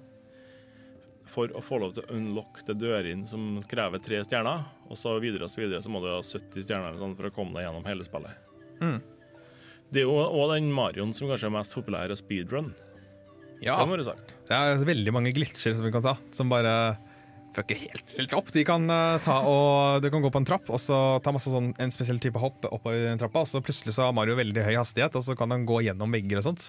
for 1.27 1.51
å 1.55 1.61
få 1.64 1.80
lov 1.81 1.95
til 1.95 2.05
å 2.05 2.15
unlock 2.15 2.61
det 2.68 2.77
dørene 2.80 3.27
som 3.27 3.59
krever 3.68 4.01
tre 4.03 4.19
stjerner. 4.23 4.64
Og 4.88 4.99
så 4.99 5.15
videre 5.23 5.47
og 5.47 5.51
så 5.51 5.64
videre 5.64 5.81
så 5.84 5.91
må 5.91 6.01
du 6.03 6.09
ha 6.11 6.19
70 6.23 6.64
stjerner 6.64 6.99
sånn 6.99 7.15
for 7.18 7.30
å 7.30 7.34
komme 7.35 7.57
deg 7.57 7.68
gjennom 7.68 7.88
hele 7.88 8.07
spillet. 8.07 8.43
Mm. 8.80 8.99
Det 9.91 10.03
er 10.03 10.07
jo 10.07 10.19
òg 10.19 10.53
den 10.53 10.72
Marioen 10.76 11.14
som 11.15 11.30
kanskje 11.31 11.49
er 11.49 11.55
mest 11.55 11.76
populær 11.76 12.14
speedrun. 12.19 12.73
Ja. 13.63 13.79
Det 13.81 13.88
må 13.89 13.97
du 13.97 14.03
sagt. 14.05 14.35
Det 14.47 14.53
er 14.55 14.81
veldig 14.85 15.13
mange 15.15 15.31
glitcher 15.34 15.73
som 15.77 15.85
vi 15.88 15.91
kan 15.95 16.03
ta, 16.05 16.13
som 16.35 16.49
bare 16.51 16.73
fucker 17.57 17.79
helt, 17.79 18.11
helt 18.17 18.34
opp. 18.38 18.51
De 18.53 18.61
kan 18.67 18.84
uh, 18.91 19.17
ta 19.25 19.39
og 19.49 20.03
Du 20.03 20.09
kan 20.13 20.21
gå 20.21 20.29
på 20.29 20.38
en 20.43 20.45
trapp 20.45 20.67
og 20.69 20.77
så 20.84 20.97
ta 21.25 21.31
masse 21.34 21.49
sånn, 21.49 21.71
en 21.81 21.93
spesiell 21.95 22.19
type 22.21 22.38
hopp 22.38 22.67
oppover 22.69 23.07
den 23.07 23.17
trappa, 23.21 23.41
og 23.41 23.49
så 23.49 23.63
plutselig 23.65 23.95
så 23.97 24.05
har 24.05 24.13
Mario 24.13 24.35
veldig 24.38 24.61
høy 24.67 24.75
hastighet, 24.77 25.15
og 25.17 25.25
så 25.25 25.34
kan 25.39 25.49
han 25.55 25.65
gå 25.65 25.79
gjennom 25.88 26.13
vegger 26.13 26.43
og 26.43 26.49
sånt. 26.51 26.67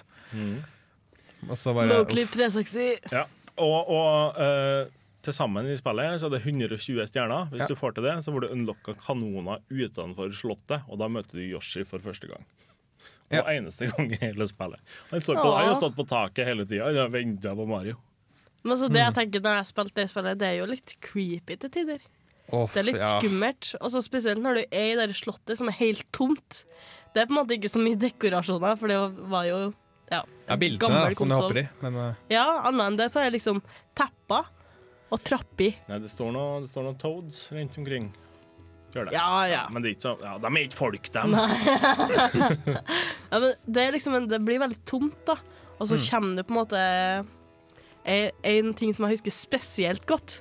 Og 1.48 1.56
så 1.58 1.74
bare 1.76 1.90
No 1.92 2.06
Clip 2.08 2.30
360. 2.32 3.10
Ja, 3.12 3.26
og, 3.60 3.90
og 3.92 4.38
uh, 4.40 4.88
til 5.22 5.34
sammen 5.36 5.66
i 5.68 5.76
spillet 5.78 6.22
så 6.22 6.30
er 6.30 6.36
det 6.38 6.42
120 6.46 7.04
stjerner. 7.10 7.50
Hvis 7.52 7.66
Ja. 7.66 7.68
du 7.68 7.76
får 7.78 7.96
til 7.98 8.06
det, 8.08 8.16
så 8.24 8.32
får 8.32 8.46
du 8.46 8.52
unlocka 8.54 8.94
kanoner 9.02 9.60
utenfor 9.68 10.32
slottet, 10.34 10.86
og 10.88 10.98
da 11.02 11.08
møter 11.12 11.36
du 11.36 11.44
Yoshi 11.52 11.84
for 11.84 12.00
første 12.02 12.30
gang. 12.30 12.46
Ja. 13.28 13.42
Eneste 13.52 13.90
gang 13.90 14.12
i 14.12 14.18
hele 14.22 14.46
spillet. 14.48 14.80
Han, 15.10 15.20
står 15.20 15.40
på, 15.40 15.48
han 15.52 15.68
har 15.68 15.74
stått 15.76 15.96
på 15.98 16.06
taket 16.08 16.48
hele 16.48 16.64
tida 16.68 16.86
og 16.88 17.00
har 17.02 17.10
venta 17.12 17.54
på 17.56 17.66
Mario. 17.68 17.98
Men 18.64 18.74
altså, 18.74 18.88
det 18.92 19.02
jeg 19.02 19.16
tenker 19.18 19.42
når 19.44 19.58
jeg 19.58 19.62
har 19.62 19.68
spilt 19.68 19.98
det 19.98 20.06
spillet, 20.10 20.38
det 20.40 20.48
er 20.48 20.56
jo 20.58 20.68
litt 20.70 20.94
creepy 21.04 21.58
til 21.60 21.74
tider. 21.74 22.06
Off, 22.48 22.72
Det 22.72 22.80
er 22.80 22.86
litt 22.88 23.02
ja. 23.02 23.10
skummelt. 23.18 23.74
Og 23.82 23.92
så 23.92 24.02
spesielt 24.04 24.42
når 24.42 24.60
du 24.60 24.62
er 24.70 24.94
i 24.94 24.96
det 24.98 25.18
slottet 25.18 25.60
som 25.60 25.68
er 25.70 25.76
helt 25.78 26.06
tomt. 26.16 26.62
Det 27.12 27.22
er 27.22 27.28
på 27.28 27.34
en 27.34 27.40
måte 27.42 27.56
ikke 27.58 27.70
så 27.72 27.82
mye 27.82 27.98
dekorasjoner, 28.00 28.78
for 28.80 28.92
det 28.92 28.98
var 29.30 29.48
jo 29.48 29.58
ja, 30.08 30.22
Ja, 30.48 30.56
bildene 30.56 31.02
da, 31.04 31.16
som 31.16 31.28
du 31.28 31.36
hopper 31.36 31.60
i, 31.60 31.66
men 31.84 31.96
eh, 32.00 32.20
Ja, 32.32 32.46
annet 32.68 32.86
enn 32.86 32.96
det 32.96 33.10
så 33.12 33.20
er 33.20 33.28
det 33.28 33.36
liksom 33.36 33.60
tepper 33.98 34.48
og 35.12 35.20
trapper. 35.24 35.76
Nei, 35.88 35.98
det 36.00 36.10
står 36.12 36.32
noen 36.36 36.64
noe 36.68 36.96
Toads 37.00 37.42
rundt 37.56 37.76
omkring. 37.80 38.08
Gjør 38.94 39.04
det. 39.10 39.12
Ja, 39.12 39.42
ja. 39.50 39.62
Men 39.70 39.82
det 39.84 39.90
er 39.90 39.94
ikke 39.98 40.06
så, 40.06 40.14
ja, 40.24 40.36
de 40.40 40.48
er 40.48 40.62
ikke 40.64 40.78
folk, 40.78 41.08
dem. 41.12 41.34
ja 43.32 43.40
men 43.42 43.50
det, 43.66 43.82
er 43.82 43.92
liksom 43.96 44.14
en, 44.16 44.28
det 44.30 44.40
blir 44.46 44.60
veldig 44.62 44.78
tomt, 44.88 45.18
da. 45.28 45.36
Og 45.78 45.86
så 45.90 45.94
Mm. 45.98 46.06
kommer 46.10 46.36
det 46.40 46.46
på 46.48 46.54
en 46.54 46.58
måte 46.58 46.80
en, 48.08 48.30
en 48.42 48.72
ting 48.74 48.94
som 48.94 49.04
jeg 49.06 49.18
husker 49.18 49.30
spesielt 49.34 50.06
godt. 50.06 50.40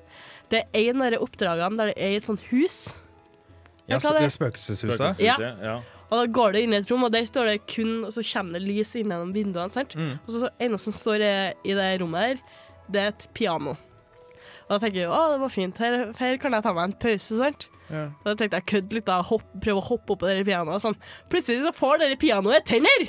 Det 0.50 0.64
er 0.64 0.88
en 0.90 1.02
av 1.04 1.12
de 1.12 1.20
oppdragene 1.22 1.78
der 1.78 1.92
det 1.92 1.98
er 1.98 2.16
et 2.18 2.24
sånt 2.26 2.42
hus. 2.50 2.96
ja, 3.88 3.98
er 3.98 4.14
det? 4.18 4.22
det 4.24 4.32
spøkelseshuset. 4.32 4.96
Spøkelseshuset, 4.98 5.66
ja. 5.68 5.82
Og 6.08 6.22
da 6.22 6.26
går 6.32 6.54
det 6.56 6.62
inn 6.64 6.74
i 6.74 6.78
et 6.80 6.88
rom, 6.92 7.04
og 7.04 7.12
der 7.12 7.26
står 7.28 7.46
det 7.50 7.58
kun 7.68 8.06
Og 8.08 8.14
så 8.16 8.22
kommer 8.24 8.56
det 8.56 8.62
lys 8.64 8.94
inn 8.96 9.10
gjennom 9.12 9.34
vinduene. 9.36 9.70
sant? 9.70 9.92
Mm. 10.00 10.14
Og 10.24 10.30
så 10.32 10.40
så 10.46 10.50
eneste 10.64 10.88
som 10.88 10.94
står 10.96 11.20
i, 11.28 11.34
i 11.68 11.74
det 11.76 11.90
rommet 12.02 12.22
der, 12.24 12.38
det 12.90 13.02
er 13.02 13.08
et 13.12 13.28
piano. 13.36 13.76
Og 14.68 14.74
da 14.76 14.80
tenker 14.84 15.00
jeg 15.06 15.08
å, 15.10 15.20
det 15.32 15.40
var 15.40 15.52
fint, 15.54 15.78
her, 15.80 15.94
her 16.20 16.38
kan 16.44 16.52
jeg 16.58 16.64
ta 16.66 16.74
meg 16.76 16.90
en 16.90 16.96
pause, 17.00 17.38
sant? 17.40 17.70
Ja. 17.88 18.02
Da 18.26 18.34
tenkte 18.36 18.60
jeg 18.60 18.66
kødd 18.74 18.96
litt, 18.98 19.06
da, 19.08 19.22
hopp, 19.24 19.46
prøve 19.64 19.80
å 19.80 19.86
hoppe 19.88 20.12
opp 20.18 20.20
på 20.26 20.28
det 20.28 20.42
pianoet. 20.48 20.84
Sånn. 20.84 20.98
Plutselig 21.32 21.62
så 21.64 21.72
får 21.76 22.02
dere 22.04 22.18
pianoet 22.20 22.66
tenner! 22.68 23.06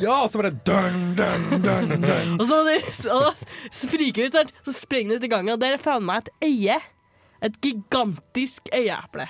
Ja, 0.00 0.14
og 0.24 0.30
så 0.32 0.40
bare 0.40 0.50
dun, 0.66 1.12
dun, 1.14 1.44
dun, 1.62 1.92
dun. 2.02 2.32
Og 2.40 2.48
så 2.48 2.62
det, 2.66 2.80
og 3.14 3.36
spriker 3.70 4.24
det 4.24 4.30
ut, 4.32 4.38
sant? 4.40 4.54
så 4.66 4.72
springer 4.74 5.12
det 5.14 5.20
ut 5.20 5.28
i 5.28 5.32
gangen, 5.36 5.52
og 5.54 5.60
der 5.62 5.76
faen 5.78 6.02
meg 6.08 6.24
et 6.24 6.48
øye. 6.48 6.80
Et 7.44 7.60
gigantisk 7.62 8.72
øyeeple. 8.74 9.28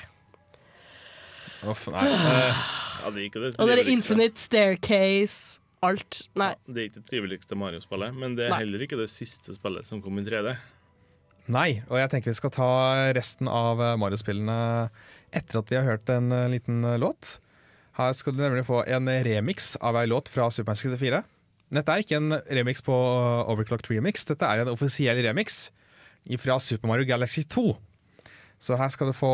Uff, 1.68 1.88
nei. 1.92 2.06
eh, 2.06 2.62
Ja, 3.04 3.10
det 3.12 3.26
gikk 3.26 3.36
det 3.42 3.50
Og 3.58 3.68
det 3.68 3.76
er 3.82 3.90
infinite 3.92 4.40
staircase, 4.40 5.58
alt. 5.84 6.22
Nei. 6.38 6.52
Det 6.64 6.80
er 6.80 6.88
ikke 6.88 7.00
det 7.02 7.08
triveligste 7.10 7.58
Mario-spillet, 7.60 8.14
men 8.16 8.36
det 8.38 8.46
er 8.46 8.54
Nei. 8.54 8.62
heller 8.62 8.84
ikke 8.86 8.96
det 9.02 9.10
siste 9.12 9.52
spillet 9.56 9.84
som 9.88 10.00
kom 10.04 10.16
i 10.22 10.24
3D. 10.24 10.54
Nei, 11.52 11.82
og 11.90 11.98
jeg 12.00 12.10
tenker 12.12 12.32
vi 12.32 12.38
skal 12.38 12.52
ta 12.54 12.70
resten 13.16 13.50
av 13.50 13.80
eh, 13.82 13.96
Mario-spillene 14.00 14.58
etter 15.34 15.60
at 15.60 15.70
vi 15.72 15.78
har 15.78 15.88
hørt 15.88 16.10
en 16.12 16.32
eh, 16.32 16.50
liten 16.52 16.84
eh, 16.86 16.98
låt. 17.00 17.38
Her 17.98 18.14
skal 18.16 18.34
du 18.34 18.42
nemlig 18.42 18.66
få 18.68 18.82
en 18.90 19.10
remix 19.26 19.74
av 19.84 19.98
ei 20.00 20.06
låt 20.10 20.30
fra 20.32 20.48
Super 20.50 20.72
Mario 20.72 20.96
64. 20.96 21.22
Dette 21.74 21.94
er 21.94 22.04
ikke 22.04 22.20
en 22.20 22.38
remix 22.58 22.84
på 22.86 22.94
Overclocked 23.50 23.90
Remix, 23.90 24.26
dette 24.28 24.46
er 24.46 24.62
en 24.62 24.72
offisiell 24.72 25.18
remix 25.24 25.68
fra 26.40 26.58
Super 26.62 26.90
Mario 26.90 27.06
Galaxy 27.08 27.44
2. 27.50 27.72
Så 28.62 28.78
her 28.78 28.92
skal 28.92 29.10
du 29.10 29.16
få 29.16 29.32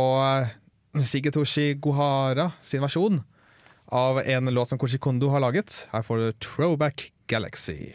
Sigetoshi 1.07 1.75
Gohara 1.79 2.51
sin 2.65 2.83
versjon 2.83 3.21
av 3.91 4.21
en 4.23 4.51
låt 4.55 4.71
som 4.71 4.79
Koshi 4.81 4.99
Kondo 4.99 5.31
har 5.31 5.43
laget. 5.43 5.87
Her 5.93 6.03
får 6.07 6.23
du 6.23 6.33
Throwback 6.33 7.11
Galaxy. 7.31 7.93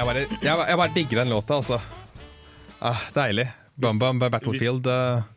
Jeg, 0.00 0.08
bare, 0.08 0.20
jeg, 0.40 0.68
jeg 0.72 0.78
bare 0.80 0.92
digger 0.96 1.20
den 1.20 1.32
låta, 1.34 1.58
altså. 1.60 1.76
Ah, 2.80 3.02
deilig. 3.12 3.50
Bam 3.80 3.98
Bam 4.00 4.20
by 4.20 4.28
Battlefield. 4.32 4.86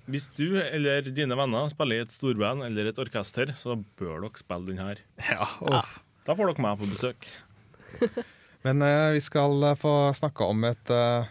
Hvis, 0.08 0.28
Hvis 0.28 0.28
du 0.36 0.56
eller 0.60 1.04
dine 1.16 1.36
venner 1.40 1.68
spiller 1.72 2.00
i 2.00 2.04
et 2.06 2.12
storband 2.16 2.64
eller 2.64 2.90
et 2.92 3.00
orkester, 3.00 3.52
så 3.56 3.76
bør 4.00 4.24
dere 4.24 4.40
spille 4.40 4.72
den 4.72 4.80
her. 4.84 5.04
ja, 5.20 5.48
uff. 5.68 6.00
Da 6.24 6.36
får 6.36 6.54
dere 6.54 6.64
meg 6.64 6.80
på 6.80 6.88
besøk. 6.88 7.28
Men 8.66 8.80
uh, 8.84 9.12
vi 9.12 9.20
skal 9.24 9.60
uh, 9.68 9.76
få 9.80 9.94
snakke 10.16 10.48
om 10.48 10.64
et 10.70 10.92
uh, 10.96 11.28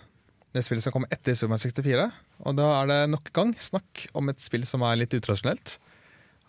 det 0.53 0.65
spillet 0.67 0.85
som 0.85 0.93
kommer 0.93 1.13
etter 1.13 1.37
Superman 1.37 1.63
64. 1.65 2.09
Og 2.45 2.57
da 2.59 2.69
er 2.83 2.91
det 2.91 3.01
nok 3.15 3.33
gang 3.33 3.55
snakk 3.57 4.07
om 4.13 4.29
et 4.29 4.45
spill 4.45 4.69
som 4.69 4.85
er 4.85 5.01
litt 5.01 5.17
utradisjonelt. 5.17 5.79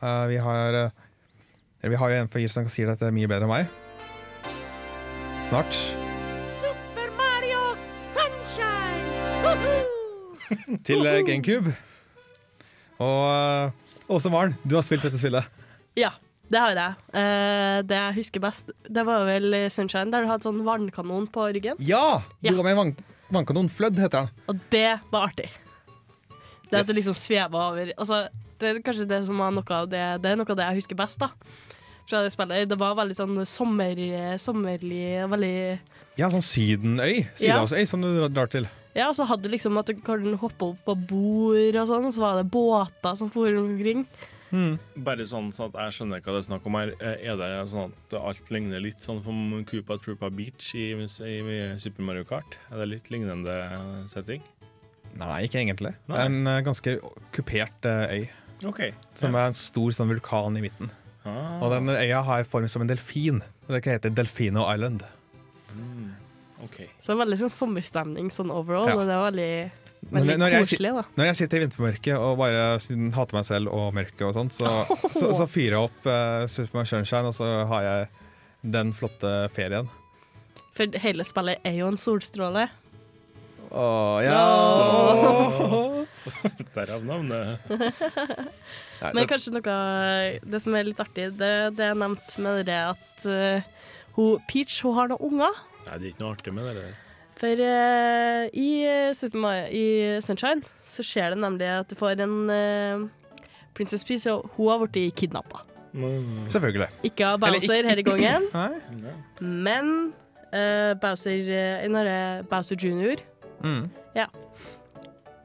Uh, 0.04 0.28
vi 0.32 0.40
har 0.44 0.80
uh, 0.90 0.90
Vi 1.88 2.00
har 2.00 2.12
jo 2.12 2.24
en 2.24 2.32
fyr 2.32 2.48
som 2.52 2.68
sier 2.72 2.92
dette 2.92 3.12
mye 3.16 3.32
bedre 3.32 3.48
enn 3.48 3.56
meg. 3.56 3.72
Snart. 5.44 5.80
Til 10.88 11.06
eh, 11.10 11.22
GameCube. 11.28 11.74
Og 13.04 13.24
eh, 13.30 13.72
Åse 14.14 14.30
Maren, 14.34 14.56
du 14.68 14.76
har 14.78 14.84
spilt 14.86 15.04
dette 15.08 15.20
spillet. 15.22 15.48
Ja, 16.00 16.12
det 16.52 16.60
har 16.60 16.76
jeg. 16.78 16.96
Eh, 17.18 17.80
det 17.88 17.98
jeg 17.98 18.18
husker 18.20 18.44
best, 18.44 18.72
det 18.90 19.04
var 19.08 19.26
vel 19.30 19.56
Sunshine, 19.74 20.12
der 20.14 20.26
du 20.26 20.30
hadde 20.32 20.46
sånn 20.48 20.62
vannkanon 20.66 21.28
på 21.34 21.48
ryggen. 21.56 21.80
Ja! 21.82 22.22
Du 22.42 22.50
Ja. 22.52 22.56
var 22.58 22.64
med 22.70 22.74
i 22.76 22.80
vann 22.82 22.96
vannkanon. 23.34 23.70
Flødd 23.74 23.98
heter 23.98 24.26
den. 24.28 24.48
Og 24.52 24.60
det 24.70 25.00
var 25.12 25.30
artig. 25.32 25.50
Det 26.70 26.82
at 26.82 26.88
du 26.90 26.94
liksom 26.94 27.14
sveva 27.18 27.68
over 27.70 27.92
altså, 27.98 28.24
Det 28.58 28.70
er 28.70 28.80
kanskje 28.82 29.06
det 29.10 29.20
som 29.28 29.38
var 29.38 29.52
noe 29.54 29.76
av 29.76 29.86
det 29.92 30.00
Det 30.24 30.32
er 30.32 30.38
noe 30.40 30.50
av 30.50 30.58
det 30.58 30.66
jeg 30.66 30.80
husker 30.80 30.98
best, 30.98 31.20
da. 31.22 31.28
Fra 32.10 32.22
det 32.26 32.32
spillet. 32.34 32.68
Det 32.70 32.78
var 32.80 32.96
veldig 32.98 33.16
sånn 33.18 33.36
sommer, 33.48 34.00
sommerlig 34.42 35.04
veldig 35.30 35.80
Ja, 36.20 36.30
sånn 36.34 36.44
Sydenøy. 36.46 37.24
Sydhavsøy, 37.40 37.86
som 37.90 38.02
du 38.02 38.10
drar 38.30 38.50
til. 38.52 38.66
Ja, 38.94 39.08
og 39.10 39.16
så 39.18 39.26
hadde 39.26 39.48
du 39.48 39.54
liksom 39.54 39.80
at 39.82 39.90
du 39.90 39.98
kunne 40.06 40.38
hoppe 40.38 40.72
opp 40.74 40.84
på 40.86 40.94
bord 41.10 41.80
og 41.82 41.90
sånn, 41.90 42.12
så 42.14 42.22
var 42.22 42.40
det 42.40 42.50
båter 42.54 43.18
som 43.18 43.32
for 43.34 43.50
omkring. 43.58 44.06
Bare 45.02 45.26
sånn, 45.26 45.48
sånn 45.56 45.72
at 45.72 45.80
jeg 45.82 45.96
skjønner 45.96 46.22
hva 46.22 46.34
det 46.36 46.42
er 46.44 46.46
snakk 46.46 46.66
om 46.70 46.76
her. 46.78 46.92
Eh, 47.02 47.24
Er 47.32 47.40
det 47.40 47.48
sånn 47.72 47.90
at 47.90 48.14
alt 48.20 48.52
ligner 48.54 48.84
litt 48.84 49.02
sånn 49.02 49.24
som 49.26 49.64
Koopa 49.66 49.98
Troopa 49.98 50.30
Beach 50.30 50.76
i, 50.78 50.92
i, 50.94 51.34
i 51.42 51.58
Super 51.82 52.06
Mario 52.06 52.28
Kart? 52.30 52.60
Er 52.70 52.84
det 52.84 52.92
litt 52.92 53.10
lignende 53.10 53.56
setting? 54.12 54.46
Nei, 55.18 55.40
ikke 55.48 55.62
egentlig. 55.62 55.96
Det 56.06 56.14
Nei. 56.14 56.22
er 56.22 56.30
en 56.30 56.52
uh, 56.52 56.60
ganske 56.66 56.96
kupert 57.34 57.90
uh, 57.90 58.14
øy. 58.14 58.28
OK. 58.70 58.84
Som 59.18 59.34
er 59.34 59.50
en 59.50 59.58
stor 59.58 59.94
sånn 59.94 60.14
vulkan 60.14 60.58
i 60.58 60.64
midten. 60.68 60.94
Ah. 61.26 61.58
Og 61.64 61.74
den 61.74 61.90
øya 61.90 62.22
har 62.26 62.46
form 62.50 62.70
som 62.70 62.86
en 62.86 62.90
delfin. 62.94 63.42
Det 63.70 63.82
heter 63.86 64.14
Delfino 64.14 64.68
Island. 64.70 65.02
OK. 66.64 66.78
Så 67.04 67.16
veldig 67.20 67.38
sånn 67.44 67.54
sommerstemning 67.54 68.30
sånn 68.34 68.52
overall, 68.54 68.90
Ja. 68.92 68.98
og 68.98 69.08
det 69.08 69.18
var 69.20 69.32
veldig, 69.32 69.72
veldig 70.14 70.38
når, 70.40 70.56
jeg, 70.58 70.68
koselig, 70.68 70.92
da. 70.98 71.04
når 71.20 71.30
jeg 71.32 71.40
sitter 71.42 71.58
i 71.58 71.64
vintermørket 71.66 72.16
og 72.18 72.38
bare 72.42 72.68
hater 73.18 73.40
meg 73.40 73.48
selv 73.50 73.74
og 73.74 73.90
mørket 73.98 74.28
og 74.30 74.36
sånt, 74.38 74.56
så, 74.56 74.72
så, 75.18 75.32
så 75.36 75.48
fyrer 75.50 75.78
jeg 75.78 75.90
opp 75.90 76.08
uh, 76.08 76.46
Super 76.52 76.88
Sunshine, 76.90 77.32
og 77.32 77.36
så 77.38 77.50
har 77.72 77.90
jeg 77.90 78.08
den 78.74 78.94
flotte 78.96 79.34
ferien. 79.54 79.90
For 80.74 80.90
hele 81.04 81.26
spillet 81.28 81.62
er 81.68 81.76
jo 81.78 81.90
en 81.92 82.00
solstråle. 82.02 82.70
Å 83.74 83.86
ja! 84.24 84.40
Derav 86.76 87.04
navnet. 87.06 87.60
Men 89.14 89.28
kanskje 89.28 89.54
noe 89.56 89.76
Det 90.46 90.60
som 90.64 90.76
er 90.78 90.88
litt 90.88 91.02
artig, 91.02 91.32
det, 91.40 91.52
det 91.78 91.88
er 91.90 91.98
nevnt 91.98 92.36
med 92.42 92.64
det 92.70 92.80
at 92.94 93.26
uh, 93.28 93.66
hun, 94.16 94.40
Peach 94.50 94.80
hun 94.86 94.96
har 94.98 95.10
noen 95.12 95.34
unger. 95.34 95.62
Nei, 95.88 95.98
det 96.00 96.06
er 96.08 96.12
ikke 96.14 96.24
noe 96.24 96.36
artig 96.36 96.54
med 96.56 96.70
det 96.70 96.76
der. 96.80 96.96
For 97.40 97.60
uh, 97.66 98.44
i, 98.54 98.68
eh, 98.86 99.10
Super 99.18 99.42
Mario, 99.42 99.66
i 99.74 100.22
Sunshine 100.22 100.62
så 100.86 101.04
skjer 101.06 101.34
det 101.34 101.40
nemlig 101.42 101.66
at 101.66 101.90
du 101.90 101.96
får 101.98 102.22
en 102.24 102.36
uh, 102.50 103.06
Princess 103.74 104.06
Peach, 104.06 104.28
og 104.30 104.50
hun 104.56 104.70
har 104.70 104.84
blitt 104.86 105.16
kidnappa. 105.18 105.64
Selvfølgelig. 106.50 106.88
Ikke 107.04 107.26
av 107.28 107.42
Eller 107.44 107.60
Bowser 107.60 107.74
ikke- 107.74 107.90
her 107.90 107.98
i 107.98 108.06
gangen, 108.06 108.48
men 109.66 110.14
uh, 110.54 110.94
Bowser, 111.02 111.50
uh, 111.84 111.88
når 111.90 112.44
Bowser 112.50 112.76
jr. 112.78 113.22
Mm. 113.64 113.90
Ja. 114.16 114.26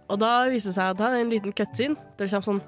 Og 0.09 0.20
da 0.20 0.48
viser 0.48 0.70
det 0.73 0.74
seg 0.78 0.90
at 0.93 0.98
det 0.98 1.06
er 1.06 1.20
en 1.20 1.32
liten 1.32 1.52
cutscene 1.52 1.97
der 2.19 2.27
det 2.27 2.31
kommer 2.32 2.47
sånn 2.48 2.62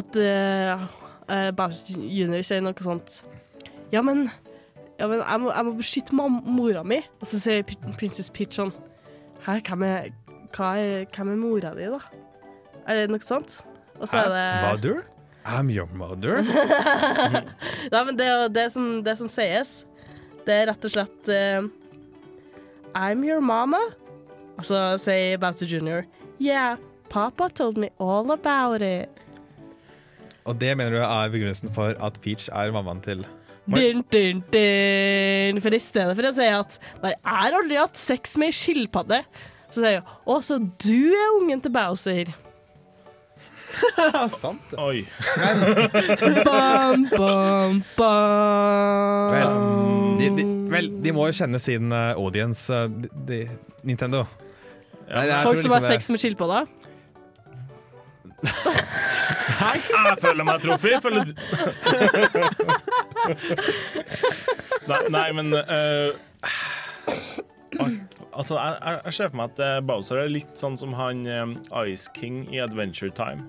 At 0.00 0.16
uh, 0.16 0.86
uh, 1.28 1.50
Bowser 1.56 2.00
jr. 2.00 2.40
sier 2.42 2.64
noe 2.64 2.74
sånt 2.82 3.20
Ja, 3.92 4.00
men, 4.02 4.24
ja, 4.98 5.08
men 5.10 5.20
jeg, 5.20 5.40
må, 5.42 5.50
jeg 5.50 5.66
må 5.66 5.72
beskytte 5.78 6.16
mora 6.16 6.84
mi. 6.86 7.00
Og 7.20 7.28
så 7.28 7.40
sier 7.42 7.64
Princess 7.98 8.30
Peach 8.32 8.58
sånn 8.58 8.72
Hæ, 9.44 9.58
hvem 9.66 9.82
er, 9.84 10.12
er, 10.56 11.08
hvem 11.12 11.32
er 11.34 11.40
mora 11.40 11.74
di, 11.76 11.88
da? 11.92 11.98
Er 12.88 13.02
det 13.02 13.10
noe 13.12 13.24
sånt? 13.24 13.58
Og 13.98 14.08
så 14.08 14.22
er 14.22 14.30
det 14.32 14.46
Mother? 14.64 15.02
I'm 15.44 15.68
your 15.68 15.88
mother? 15.92 16.40
Nei, 17.92 18.00
men 18.00 18.16
det, 18.16 18.28
det, 18.56 18.70
som, 18.72 19.02
det 19.04 19.18
som 19.20 19.28
sies, 19.28 19.82
det 20.46 20.54
er 20.54 20.70
rett 20.70 20.86
og 20.88 20.94
slett 20.94 21.28
uh, 21.28 21.66
I'm 22.96 23.20
your 23.26 23.44
mama. 23.44 23.82
Og 24.56 24.64
så 24.64 24.80
sier 25.02 25.36
Bowser 25.42 25.68
jr. 25.68 26.06
Yeah, 26.40 26.78
Papa 27.12 27.50
told 27.50 27.76
me 27.76 27.90
all 28.00 28.32
about 28.32 28.80
it. 28.80 29.10
Og 30.44 30.56
det 30.60 30.74
mener 30.76 30.96
du 30.96 31.04
er 31.04 31.32
begrunnelsen 31.32 31.72
for 31.72 31.96
at 32.00 32.20
Peach 32.24 32.48
er 32.52 32.72
mammaen 32.72 33.00
til 33.04 33.24
Dun, 33.64 34.02
dun, 34.12 34.42
dun. 34.52 35.60
For 35.64 35.72
i 35.72 35.80
stedet 35.80 36.12
for 36.18 36.28
å 36.28 36.32
si 36.36 36.46
at 36.52 36.74
Nei, 37.00 37.14
jeg 37.14 37.36
har 37.38 37.54
aldri 37.56 37.78
hatt 37.80 37.96
sex 37.96 38.36
med 38.40 38.50
ei 38.52 38.56
skilpadde, 38.56 39.22
så 39.72 39.78
sier 39.80 39.94
jeg 39.96 40.02
Å, 40.04 40.36
så 40.44 40.58
du 40.60 41.14
er 41.16 41.38
ungen 41.38 41.62
til 41.64 41.72
Bowser? 41.72 42.34
Sant. 44.42 44.74
Oi. 44.78 45.00
Bam, 46.46 47.08
bam, 47.10 47.80
bam. 47.96 49.32
Vel, 49.34 49.56
de, 50.20 50.28
de, 50.36 50.44
vel, 50.70 50.92
de 51.02 51.14
må 51.16 51.26
jo 51.30 51.34
kjenne 51.40 51.58
sin 51.58 51.90
uh, 51.90 52.12
audience, 52.20 52.68
uh, 52.70 52.86
de, 52.86 53.10
de, 53.26 53.40
Nintendo. 53.82 54.22
Nei, 55.08 55.24
jeg 55.26 55.40
Folk 55.48 55.58
tror 55.58 55.64
som 55.64 55.74
har 55.74 55.82
liksom 55.82 55.90
det- 55.90 55.96
sex 55.96 56.10
med 56.14 56.22
skilpadder? 56.22 56.72
Jeg 59.54 60.16
føler 60.20 60.44
meg 60.44 60.60
truffet. 60.60 61.00
Føler 61.00 61.24
du 61.24 61.32
nei, 64.90 65.00
nei, 65.10 65.26
men 65.36 65.52
uh, 65.54 66.14
Altså, 68.34 68.54
jeg, 68.58 68.78
jeg, 68.80 69.00
jeg 69.04 69.14
ser 69.14 69.28
for 69.30 69.38
meg 69.38 69.52
at 69.52 69.60
eh, 69.62 69.76
Bowser 69.86 70.18
er 70.24 70.30
litt 70.32 70.58
sånn 70.58 70.76
som 70.78 70.94
han 70.98 71.20
um, 71.26 71.52
Ice 71.86 72.10
King 72.16 72.40
i 72.50 72.58
Adventure 72.62 73.10
Time. 73.14 73.44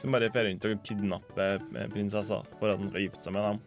Som 0.00 0.14
bare 0.14 0.30
fer 0.34 0.48
rundt 0.48 0.66
og 0.66 0.80
kidnapper 0.86 1.60
prinsesser 1.92 2.42
for 2.58 2.72
at 2.72 2.80
han 2.80 2.90
skal 2.90 3.04
gifte 3.04 3.22
seg 3.22 3.36
med 3.36 3.46
dem. 3.46 3.60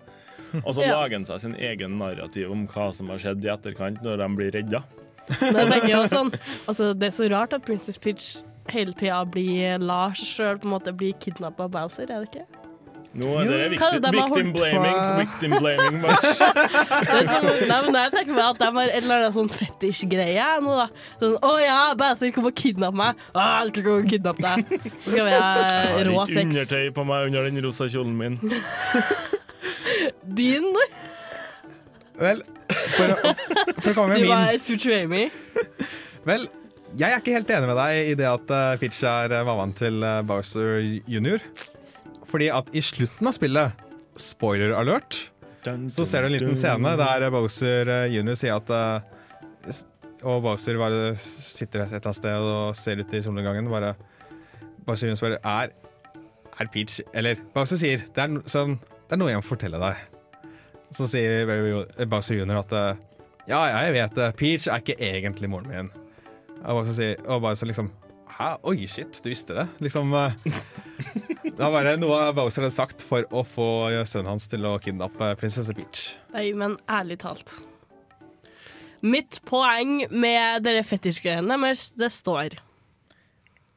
Og 0.65 0.71
så 0.75 0.83
Ja. 0.83 0.97
lager 0.97 1.15
han 1.17 1.25
seg 1.27 1.39
sin 1.45 1.55
egen 1.55 1.95
narrativ 1.99 2.51
om 2.51 2.65
hva 2.67 2.89
som 2.95 3.07
har 3.13 3.21
skjedd 3.23 3.45
i 3.45 3.51
etterkant, 3.53 4.01
når 4.05 4.19
de 4.23 4.27
blir 4.37 4.51
redda. 4.55 4.83
Jeg 5.31 5.69
tenker 5.71 5.87
jo 5.93 6.01
sånn 6.11 6.33
altså, 6.67 6.89
Det 6.91 7.07
er 7.07 7.13
så 7.15 7.29
rart 7.31 7.53
at 7.55 7.63
Princess 7.63 7.95
Peach 7.97 8.41
hele 8.71 8.91
tida 8.99 9.21
blir 9.27 9.79
Lars 9.79 10.19
sjøl 10.27 10.59
på 10.59 10.67
en 10.67 10.73
måte 10.75 10.91
blir 10.95 11.15
kidnappa 11.23 11.69
av 11.69 11.71
Bowser, 11.75 12.11
er 12.11 12.25
det 12.25 12.33
ikke? 12.33 12.62
Nå 13.13 13.29
er 13.37 13.45
det 13.45 13.57
er 13.61 13.69
viktig. 13.69 13.97
de 14.01 14.11
victim, 14.15 14.47
blaming. 14.55 14.95
Victim 15.19 15.51
blaming. 15.61 15.97
Det 17.03 17.17
er 17.19 17.27
sånn, 17.29 17.45
nei, 17.69 17.77
men 17.85 17.97
jeg 17.99 18.11
tenker 18.15 18.33
meg 18.33 18.45
at 18.47 18.61
de 18.61 18.69
har 18.73 18.93
en 18.93 18.95
eller 19.03 19.17
annen 19.19 19.35
sånn 19.35 19.51
fetisj-greie 19.53 20.47
nå, 20.65 20.77
da. 20.79 20.87
Sånn 21.21 21.35
'Å 21.37 21.51
ja, 21.61 21.75
Basil, 21.99 22.31
kom 22.33 22.47
og 22.49 22.55
kidnappet 22.57 22.97
meg'. 22.97 23.21
Å, 23.35 23.43
jeg 23.43 23.69
skal 23.69 23.85
komme 23.85 23.99
og 24.01 24.09
kidnappe 24.09 24.41
deg. 24.41 24.89
Så 25.03 25.13
skal 25.13 25.27
vi 25.27 25.35
ha 25.35 25.43
rå 25.43 25.59
sex. 25.59 25.99
Jeg 25.99 26.09
har 26.09 26.17
litt 26.17 26.31
ikke 26.33 26.47
undertøy 26.47 26.87
på 26.95 27.05
meg 27.11 27.27
under 27.29 27.49
den 27.49 27.61
rosa 27.67 27.89
kjolen 27.93 28.15
min. 28.17 28.39
Din 30.39 30.65
Vel, 32.17 32.41
for 32.95 33.13
å, 33.13 33.33
for 33.77 33.91
å 33.91 33.95
komme 33.97 34.17
Du 34.17 34.23
med 34.23 34.31
var 34.31 34.47
min 34.47 34.63
Sfutrami. 34.63 35.23
Vel, 36.25 36.47
jeg 36.97 37.09
er 37.09 37.21
ikke 37.21 37.37
helt 37.37 37.53
enig 37.59 37.69
med 37.69 37.77
deg 37.77 38.09
i 38.09 38.17
det 38.17 38.27
at 38.29 38.55
Fitch 38.81 39.03
er 39.05 39.37
uh, 39.37 39.45
mammaen 39.45 39.73
til 39.77 40.01
uh, 40.01 40.21
Bowser 40.25 40.81
jr. 41.09 41.41
Fordi 42.33 42.49
at 42.49 42.71
i 42.73 42.81
slutten 42.81 43.29
av 43.29 43.35
spillet, 43.35 43.81
spoiler 44.17 44.73
alert, 44.73 45.27
så 45.63 46.05
ser 46.05 46.25
du 46.25 46.31
en 46.31 46.33
liten 46.33 46.57
scene 46.57 46.95
der 46.99 47.27
Bowser 47.31 47.87
uh, 47.87 48.05
jr. 48.11 48.33
sier 48.35 48.57
at 48.57 48.71
uh, 48.73 49.77
Og 50.27 50.41
Bowser 50.43 50.79
bare 50.81 51.13
sitter 51.19 51.85
et 51.85 51.93
eller 51.93 52.01
annet 52.01 52.17
sted 52.17 52.47
og 52.49 52.75
ser 52.75 52.99
ut 52.99 53.13
i 53.13 53.21
solnedgangen. 53.23 53.69
Bare 53.71 53.93
Bowser 54.83 55.11
jr. 55.11 55.19
spør 55.21 55.37
er, 55.37 55.71
er 56.57 56.71
Peach 56.73 56.99
Eller 57.13 57.39
Bowser 57.53 57.79
sier 57.79 58.03
det 58.03 58.25
er, 58.25 58.35
sånn, 58.49 58.75
det 58.81 59.15
er 59.15 59.21
noe 59.21 59.31
jeg 59.31 59.39
må 59.39 59.47
fortelle 59.47 59.79
deg. 59.79 60.03
Så 60.93 61.07
sier 61.13 61.47
Bowser 62.09 62.41
jr. 62.41 62.59
at 62.65 62.77
ja, 63.43 63.59
ja, 63.59 63.79
jeg 63.85 63.97
vet 63.99 64.17
det. 64.17 64.31
Peach 64.39 64.67
er 64.71 64.81
ikke 64.81 64.97
egentlig 64.97 65.51
moren 65.53 65.69
min. 65.69 65.93
Og 66.63 66.81
Bowser 66.81 66.97
sier, 66.97 67.27
og 67.27 67.45
Bowser 67.45 67.69
liksom 67.69 67.93
Hæ? 68.33 68.49
Oi, 68.65 68.87
shit, 68.89 69.19
du 69.23 69.29
visste 69.29 69.53
det? 69.57 69.67
Liksom 69.83 70.13
eh, 70.17 70.33
Det 71.43 71.59
var 71.59 71.71
bare 71.75 71.93
noe 72.01 72.31
Bowser 72.33 72.65
hadde 72.65 72.73
sagt 72.73 73.03
for 73.05 73.27
å 73.29 73.43
få 73.45 73.67
sønnen 74.09 74.31
hans 74.33 74.47
til 74.49 74.65
å 74.65 74.75
kidnappe 74.81 75.33
prinsesse 75.39 75.75
Peach. 75.77 76.15
Nei, 76.33 76.47
men 76.57 76.77
ærlig 76.89 77.19
talt. 77.21 77.59
Mitt 79.03 79.41
poeng 79.45 80.05
med 80.09 80.63
dere 80.63 80.83
fetisjgreiene 80.87 81.57
deres, 81.59 81.89
det 81.99 82.09
står. 82.15 82.55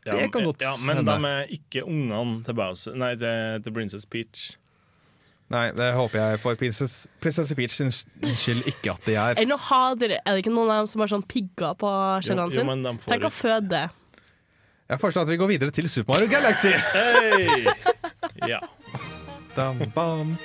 Ja, 0.06 0.14
Det 0.14 0.28
kan 0.32 0.44
godt 0.46 0.62
ja, 0.62 0.76
Men 0.86 1.00
hende. 1.02 1.16
de 1.18 1.32
er 1.32 1.50
ikke 1.56 1.82
ungene 1.82 2.44
til 2.46 2.54
Bowser 2.54 2.94
Nei, 2.94 3.16
til, 3.18 3.58
til 3.64 3.74
Princess 3.74 4.06
Peach. 4.06 4.52
Nei, 5.50 5.68
det 5.74 5.92
håper 5.94 6.18
jeg 6.18 6.38
for 6.42 6.58
prinsesse, 6.58 7.10
prinsesse 7.22 7.54
Peach 7.58 7.74
sin 7.76 7.92
skyld 7.92 8.64
ikke 8.70 8.94
at 8.94 9.04
de 9.06 9.14
er. 9.18 9.38
Ha 9.68 9.82
Er 9.94 9.98
det 10.06 10.40
ikke 10.42 10.54
noen 10.54 10.70
av 10.74 10.80
dem 10.84 10.88
som 10.90 11.02
har 11.04 11.10
sånn 11.12 11.26
pigger 11.26 11.74
på 11.78 11.90
skjellene 12.22 12.54
Jo, 12.54 12.62
jo, 12.62 12.66
men 12.70 12.82
sine? 12.82 12.94
de 12.96 13.02
får 13.04 13.12
Tenk 13.12 13.26
å 13.28 13.34
føde 13.34 13.68
det. 13.70 13.84
Jeg 14.88 15.00
foreslår 15.00 15.22
at 15.22 15.28
vi 15.28 15.36
går 15.36 15.46
videre 15.50 15.70
til 15.74 15.88
Super 15.90 16.12
Mario 16.14 16.28
Galaxy. 16.30 16.70
Hei! 16.94 17.66
Ja. 18.48 18.58
Dam, 19.56 19.78
bam. 19.94 20.36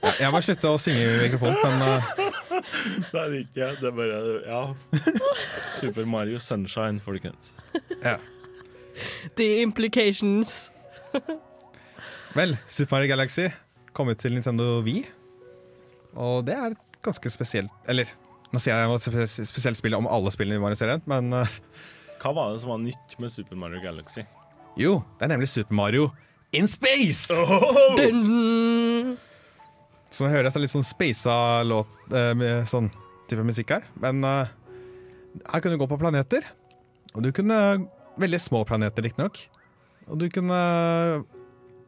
Ja, 0.00 0.10
Jeg 0.20 0.32
må 0.32 0.40
slutte 0.44 0.70
å 0.72 0.78
synge 0.80 1.02
i 1.04 1.18
mikrofonen, 1.26 1.58
men 1.64 1.82
eh, 1.86 2.10
Det 3.10 3.20
er 3.22 3.34
ikke 3.40 3.60
jeg. 3.62 3.78
Det 3.80 3.88
er 3.90 3.96
bare 3.96 4.20
Ja. 4.46 4.60
Super 5.72 6.08
Mario 6.08 6.40
Sunshine, 6.42 7.00
folkens. 7.04 7.52
ja. 8.02 8.16
The 9.36 9.62
implications. 9.62 10.70
Vel, 12.36 12.56
Super 12.68 12.98
Mario 12.98 13.12
Galaxy 13.14 13.48
kom 13.96 14.10
ut 14.12 14.20
til 14.20 14.34
Nintendo 14.36 14.80
Wii. 14.86 15.04
Og 16.20 16.44
det 16.46 16.54
er 16.58 16.74
ganske 17.04 17.30
spesielt 17.32 17.70
Eller, 17.88 18.10
nå 18.50 18.60
sier 18.62 18.74
jeg 18.74 19.14
et 19.22 19.30
spesielt 19.48 19.78
spill 19.78 19.94
om 19.98 20.08
alle 20.10 20.32
spillene 20.34 20.58
i 20.58 20.62
Mario-serien, 20.62 21.02
men 21.10 21.32
uh, 21.34 21.58
Hva 22.20 22.34
var 22.36 22.52
det 22.52 22.62
som 22.64 22.74
var 22.74 22.82
nytt 22.82 23.16
med 23.22 23.32
Super 23.32 23.58
Mario 23.58 23.82
Galaxy? 23.84 24.26
jo, 24.78 25.00
det 25.18 25.26
er 25.26 25.32
nemlig 25.34 25.50
Super 25.50 25.74
Mario 25.76 26.10
in 26.52 26.68
space! 26.70 27.34
Dun. 27.98 29.16
Som 30.10 30.26
det 30.26 30.40
er 30.42 30.62
litt 30.62 30.72
sånn 30.72 30.86
spasa 30.86 31.62
låt 31.66 31.90
uh, 32.10 32.32
med 32.34 32.66
sånn 32.70 32.90
type 33.30 33.44
musikk 33.46 33.70
her. 33.76 33.86
Men 34.02 34.24
uh, 34.26 34.50
her 35.52 35.62
kunne 35.62 35.76
du 35.76 35.82
gå 35.82 35.90
på 35.90 36.00
planeter. 36.00 36.46
Og 37.14 37.24
du 37.26 37.32
kunne 37.34 37.56
Veldig 38.20 38.40
små 38.42 38.64
planeter, 38.68 39.06
riktignok. 39.06 39.38
Og 40.10 40.18
du 40.20 40.26
kunne 40.34 40.56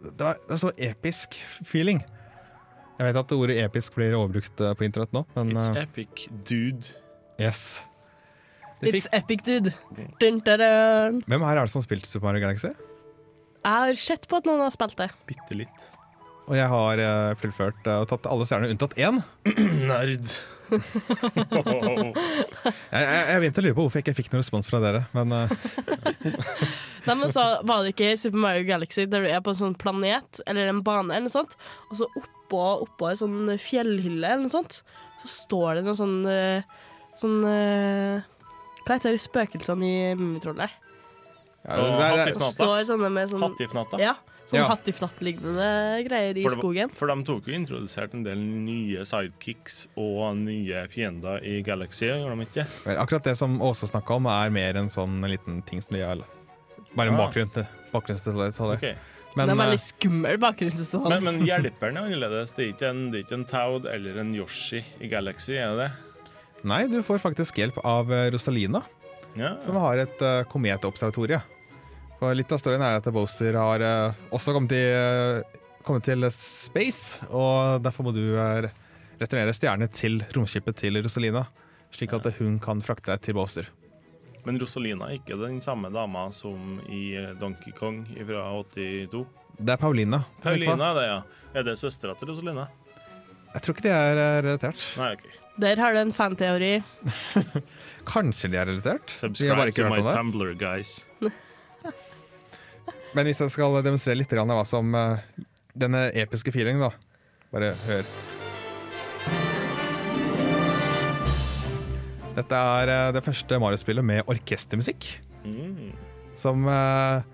Det 0.01 0.23
var, 0.23 0.39
det 0.39 0.55
var 0.55 0.61
så 0.63 0.71
episk 0.79 1.37
feeling. 1.67 2.01
Jeg 3.03 3.09
vet 3.09 3.17
at 3.19 3.33
ordet 3.35 3.57
episk 3.65 3.97
blir 3.99 4.13
overbrukt 4.15 4.61
eh, 4.63 4.75
på 4.79 4.85
internett 4.87 5.11
nå, 5.17 5.25
men 5.35 5.49
It's 5.57 5.67
eh, 5.73 5.81
epic, 5.83 6.29
dude. 6.47 6.87
yes. 7.43 7.83
It's 8.83 9.09
epic, 9.15 9.43
dude. 9.47 9.73
Dun, 10.21 10.39
dun, 10.39 10.61
dun. 10.63 11.19
hvem 11.27 11.43
her 11.47 11.59
er 11.59 11.67
det 11.67 11.73
som 11.73 11.81
har 11.81 11.87
spilt 11.89 12.07
Super 12.07 12.29
Mario 12.31 12.43
Galaxy? 12.45 12.71
Jeg 13.63 13.75
har 13.75 13.95
sett 13.99 14.29
på 14.31 14.39
at 14.39 14.47
noen 14.47 14.63
har 14.63 14.71
spilt 14.75 14.95
det. 14.99 15.09
Bitte 15.27 15.55
litt. 15.59 15.79
Og 16.51 16.55
jeg 16.59 16.67
har 16.71 16.99
eh, 17.03 17.35
fullført 17.39 17.87
og 17.91 18.07
tatt 18.11 18.27
alle 18.31 18.47
stjernene 18.47 18.75
unntatt 18.75 18.95
én. 18.99 19.19
Nerd. 19.91 20.27
Jeg, 20.73 20.81
jeg, 23.05 23.25
jeg 23.29 23.41
begynte 23.43 23.61
å 23.61 23.65
lure 23.67 23.77
på 23.77 23.83
hvorfor 23.85 23.99
jeg 24.01 24.07
ikke 24.07 24.15
fikk 24.23 24.31
noen 24.33 24.41
respons 24.41 24.71
fra 24.71 24.79
dere, 24.81 25.03
men 25.13 25.29
Nei, 27.07 27.17
men 27.19 27.27
så 27.33 27.45
var 27.69 27.83
det 27.85 27.93
ikke 27.93 28.13
i 28.13 28.17
Super 28.21 28.41
Mario 28.41 28.65
Galaxy 28.69 29.05
der 29.11 29.27
du 29.27 29.29
er 29.29 29.43
på 29.45 29.53
en 29.53 29.59
sånn 29.59 29.77
planet 29.77 30.41
eller 30.47 30.71
en 30.73 30.81
bane, 30.87 31.13
eller 31.13 31.29
noe 31.29 31.35
sånt, 31.35 31.53
og 31.91 32.01
så 32.01 32.09
oppå, 32.53 32.87
oppå 32.87 33.09
en 33.11 33.17
sånn 33.17 33.53
fjellhylle 33.59 34.29
eller 34.29 34.45
noe 34.45 34.53
sånt, 34.53 34.83
så 35.23 35.29
står 35.33 35.81
det 35.81 35.85
noe 35.89 35.97
sånn 35.99 36.19
eh, 36.29 36.63
Sånn 37.17 37.43
eh, 37.45 38.23
Hva 38.87 38.95
heter 38.97 39.13
det 39.13 39.21
spøkelsene 39.21 39.85
i 39.85 40.15
Mummitrollet? 40.17 40.71
ja, 41.63 41.77
det, 42.27 42.33
det, 42.35 42.47
står 42.57 42.87
sånne 42.89 43.11
med 43.13 43.29
sånn 43.31 43.43
Hattifnatta. 43.45 44.01
Ja, 44.03 44.15
sånn 44.49 44.59
Ja. 44.59 44.65
hattifnatt-lignende 44.73 45.67
greier 46.09 46.37
i 46.41 46.43
For, 46.43 46.57
det, 46.57 46.59
skogen. 46.59 46.91
for 46.99 47.07
de 47.13 47.17
tok 47.29 47.47
jo 47.47 47.55
introdusert 47.55 48.15
en 48.17 48.25
del 48.27 48.41
nye 48.41 49.05
sidekicks 49.07 49.85
og 49.97 50.37
nye 50.41 50.87
fiender 50.91 51.45
i 51.47 51.61
Galaxy, 51.63 52.09
gjorde 52.09 52.35
de 52.41 52.49
ikke? 52.49 52.67
Vel, 52.89 52.99
akkurat 53.05 53.29
det 53.29 53.37
som 53.39 53.61
Åse 53.63 53.87
snakka 53.93 54.17
om, 54.19 54.27
er 54.27 54.51
mer 54.51 54.81
en 54.81 54.91
sånn 54.91 55.21
liten 55.31 55.63
ting 55.69 55.81
som 55.85 55.95
de 55.95 56.03
gjør. 56.03 56.25
Bare 56.97 57.09
en 57.09 57.15
Ah. 57.21 57.29
bakgrunn 57.29 57.53
til 57.53 57.63
det. 57.63 58.59
Ok. 58.59 58.97
Men 59.37 59.49
det 59.49 59.53
er 59.53 59.57
eh, 59.57 59.63
veldig 59.63 59.81
skummel 59.81 60.41
bakgrunnsdetalj. 60.43 61.09
Men, 61.15 61.25
men 61.29 61.47
hjelperen 61.49 61.97
er 61.97 62.09
annerledes. 62.09 62.53
Det 62.57 62.65
er 62.67 62.73
ikke 62.75 62.91
en, 62.93 63.05
er 63.15 63.23
ikke 63.23 63.39
en 63.39 63.47
Toad 63.49 63.87
eller 63.89 64.19
en 64.21 64.35
Yoshi 64.37 64.83
i 65.01 65.09
Galaxy, 65.13 65.55
er 65.57 65.73
det 65.73 65.87
det? 65.87 65.93
nei, 66.69 66.85
du 66.87 67.01
får 67.03 67.19
faktisk 67.19 67.57
hjelp 67.59 67.81
av 67.83 68.13
eh, 68.15 68.29
Rosalina, 68.31 68.85
Ja. 69.35 69.57
som 69.59 69.75
har 69.81 69.99
et 69.99 70.21
uh, 70.23 70.45
kometobservatorie. 70.53 71.41
For 72.21 72.37
litt 72.39 72.53
av 72.55 72.61
storyen 72.61 72.85
er 72.87 73.01
at 73.01 73.09
Bowser 73.11 73.57
har 73.59 73.83
uh, 73.83 74.21
også 74.31 74.53
kommet 74.55 74.71
til, 74.71 74.93
uh, 74.95 75.81
kommet 75.83 76.05
til 76.07 76.23
space, 76.31 77.25
og 77.33 77.83
derfor 77.83 78.07
må 78.07 78.13
du 78.15 78.37
uh, 78.37 78.69
returnere 79.19 79.55
stjerne 79.57 79.89
til 79.91 80.21
romskipet 80.37 80.77
til 80.85 81.01
Rosalina, 81.03 81.47
slik 81.97 82.15
at 82.15 82.29
hun 82.39 82.61
kan 82.63 82.85
frakte 82.85 83.11
deg 83.11 83.25
til 83.27 83.41
Bowser. 83.41 83.67
Men 84.47 84.59
Rosalina 84.59 85.09
er 85.09 85.21
ikke 85.21 85.39
den 85.39 85.61
samme 85.63 85.91
dama 85.95 86.27
som 86.35 86.81
i 86.91 87.15
Donkey 87.41 87.75
Kong 87.79 88.03
fra 88.27 88.49
82. 88.59 89.23
Det 89.63 89.75
er 89.75 89.79
Paulina. 89.79 90.25
Paulina 90.43 90.91
er 90.91 90.99
det, 90.99 91.05
ja. 91.07 91.21
Er 91.55 91.69
det 91.69 91.77
søstera 91.79 92.17
til 92.19 92.33
Rosalina? 92.33 92.67
Jeg 93.53 93.63
tror 93.63 93.77
ikke 93.77 93.85
de 93.85 93.93
er 93.93 94.43
relatert. 94.43 94.85
Nei, 94.99 95.13
OK. 95.19 95.25
Der 95.63 95.77
har 95.77 95.93
du 95.93 96.01
en 96.01 96.13
fanteori. 96.17 96.73
Kanskje 98.13 98.49
de 98.51 98.57
er 98.57 98.71
relatert. 98.71 99.13
Subscribe 99.13 99.71
to 99.77 99.89
my. 99.93 100.01
Tumblr, 100.09 100.55
guys. 100.59 101.03
Men 103.15 103.29
hvis 103.29 103.43
jeg 103.45 103.53
skal 103.53 103.83
demonstrere 103.85 104.23
litt 104.23 104.33
av 104.33 104.49
hva 104.49 104.63
som 104.69 104.95
eh, 104.97 105.43
denne 105.77 106.07
episke 106.17 106.55
feelingen, 106.55 106.89
da. 106.89 106.93
Bare 107.53 107.75
hør. 107.85 108.09
Dette 112.37 112.57
er 112.57 112.89
eh, 112.93 113.11
det 113.17 113.23
første 113.27 113.59
Mario-spillet 113.61 114.05
med 114.07 114.23
orkestermusikk. 114.31 115.09
Mm. 115.45 115.93
Som 116.39 116.65
eh, 116.71 117.25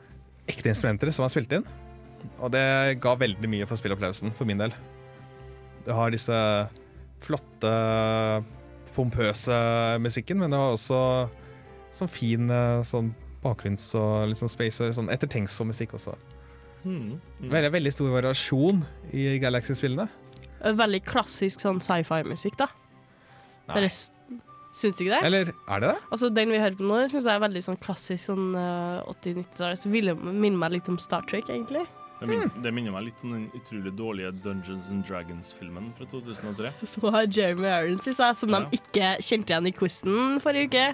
ekte 0.51 0.73
instrumenter 0.73 1.13
som 1.15 1.27
er 1.27 1.33
spilt 1.35 1.53
inn. 1.55 1.67
Og 2.43 2.51
det 2.51 2.65
ga 3.03 3.13
veldig 3.21 3.51
mye 3.51 3.67
for 3.71 3.79
spillopplevelsen, 3.79 4.33
for 4.35 4.49
min 4.49 4.59
del. 4.59 4.75
Du 5.87 5.93
har 5.95 6.11
disse 6.11 6.35
flotte, 7.23 7.71
pompøse 8.97 9.55
musikken, 10.03 10.41
men 10.43 10.51
det 10.51 10.59
har 10.59 10.75
også 10.75 10.99
sånn 11.95 12.11
fin 12.11 12.51
eh, 12.51 12.83
sånn 12.87 13.13
bakgrunns- 13.45 13.93
og 13.99 14.35
sånn 14.37 14.51
space, 14.51 14.91
sånn 14.99 15.11
ettertenksom 15.15 15.71
musikk 15.71 15.95
også. 15.99 16.17
Mm. 16.83 17.19
Mm. 17.39 17.49
Veldig, 17.53 17.71
veldig 17.75 17.93
stor 17.95 18.11
variasjon 18.17 18.83
i 19.15 19.31
Galaxy-spillene. 19.43 20.09
Veldig 20.79 21.01
klassisk 21.07 21.63
sånn 21.63 21.79
sci-fi-musikk, 21.83 22.59
da. 22.59 22.67
Nei. 23.69 23.77
Dere 23.79 23.91
s- 23.93 24.11
Syns 24.79 24.99
du 24.99 25.05
ikke 25.05 25.17
det? 25.17 25.23
Eller 25.27 25.49
er 25.51 25.81
det 25.83 25.89
det? 25.91 25.95
Altså 26.15 26.29
Den 26.31 26.53
vi 26.55 26.59
hører 26.63 26.77
på 26.79 26.87
nå, 26.87 26.99
syns 27.11 27.25
jeg 27.27 27.35
er 27.35 27.43
veldig 27.43 27.63
sånn 27.67 27.79
klassisk 27.83 28.29
sånn 28.29 28.51
uh, 28.55 29.01
80-90-tallet. 29.11 29.81
Så 29.83 29.91
ville 29.91 30.15
det 30.15 30.35
minne 30.39 30.61
meg 30.61 30.77
litt 30.77 30.91
om 30.93 30.99
Star 31.03 31.25
Trek, 31.27 31.49
egentlig. 31.51 31.83
Det, 32.19 32.27
min, 32.27 32.49
det 32.63 32.71
minner 32.75 32.91
meg 32.95 33.05
litt 33.09 33.21
om 33.23 33.31
den 33.37 33.45
utrolig 33.55 33.93
dårlige 33.99 34.33
Dungeons 34.43 34.89
and 34.91 35.05
Dragons-filmen 35.07 35.93
fra 35.99 36.07
2003. 36.11 36.73
Så 36.95 37.13
har 37.15 37.27
Jeremy 37.31 37.69
Irons 37.71 38.09
i 38.11 38.15
seg, 38.17 38.35
som 38.39 38.55
Ja. 38.55 38.63
de 38.67 38.79
ikke 38.81 39.11
kjente 39.23 39.55
igjen 39.55 39.69
i 39.71 39.75
quizen 39.77 40.41
forrige 40.43 40.71
uke. 40.73 40.87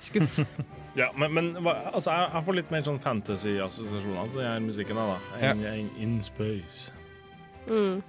Skuff. 0.00 0.40
Ja, 0.98 1.06
men, 1.14 1.30
men 1.36 1.52
altså, 1.62 2.10
jeg, 2.10 2.30
jeg 2.34 2.42
får 2.48 2.56
litt 2.56 2.70
mer 2.74 2.80
sånn 2.82 2.96
fantasy-assosiasjoner 2.98 4.32
til 4.32 4.40
denne 4.42 4.64
musikken 4.64 4.98
her, 4.98 5.12
da. 5.12 5.36
Ja. 5.38 5.50
enn 5.52 5.60
enn 5.70 5.90
In 6.02 6.16
Space. 6.26 6.90
Mm. 7.70 8.00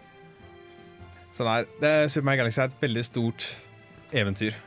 Så 1.29 1.45
nei, 1.45 1.59
det, 1.83 1.91
Super 2.09 2.25
Mario 2.25 2.41
Galaxy 2.41 2.63
er 2.63 2.71
et 2.73 2.81
veldig 2.81 3.03
stort 3.05 3.45
eventyr. 4.17 4.57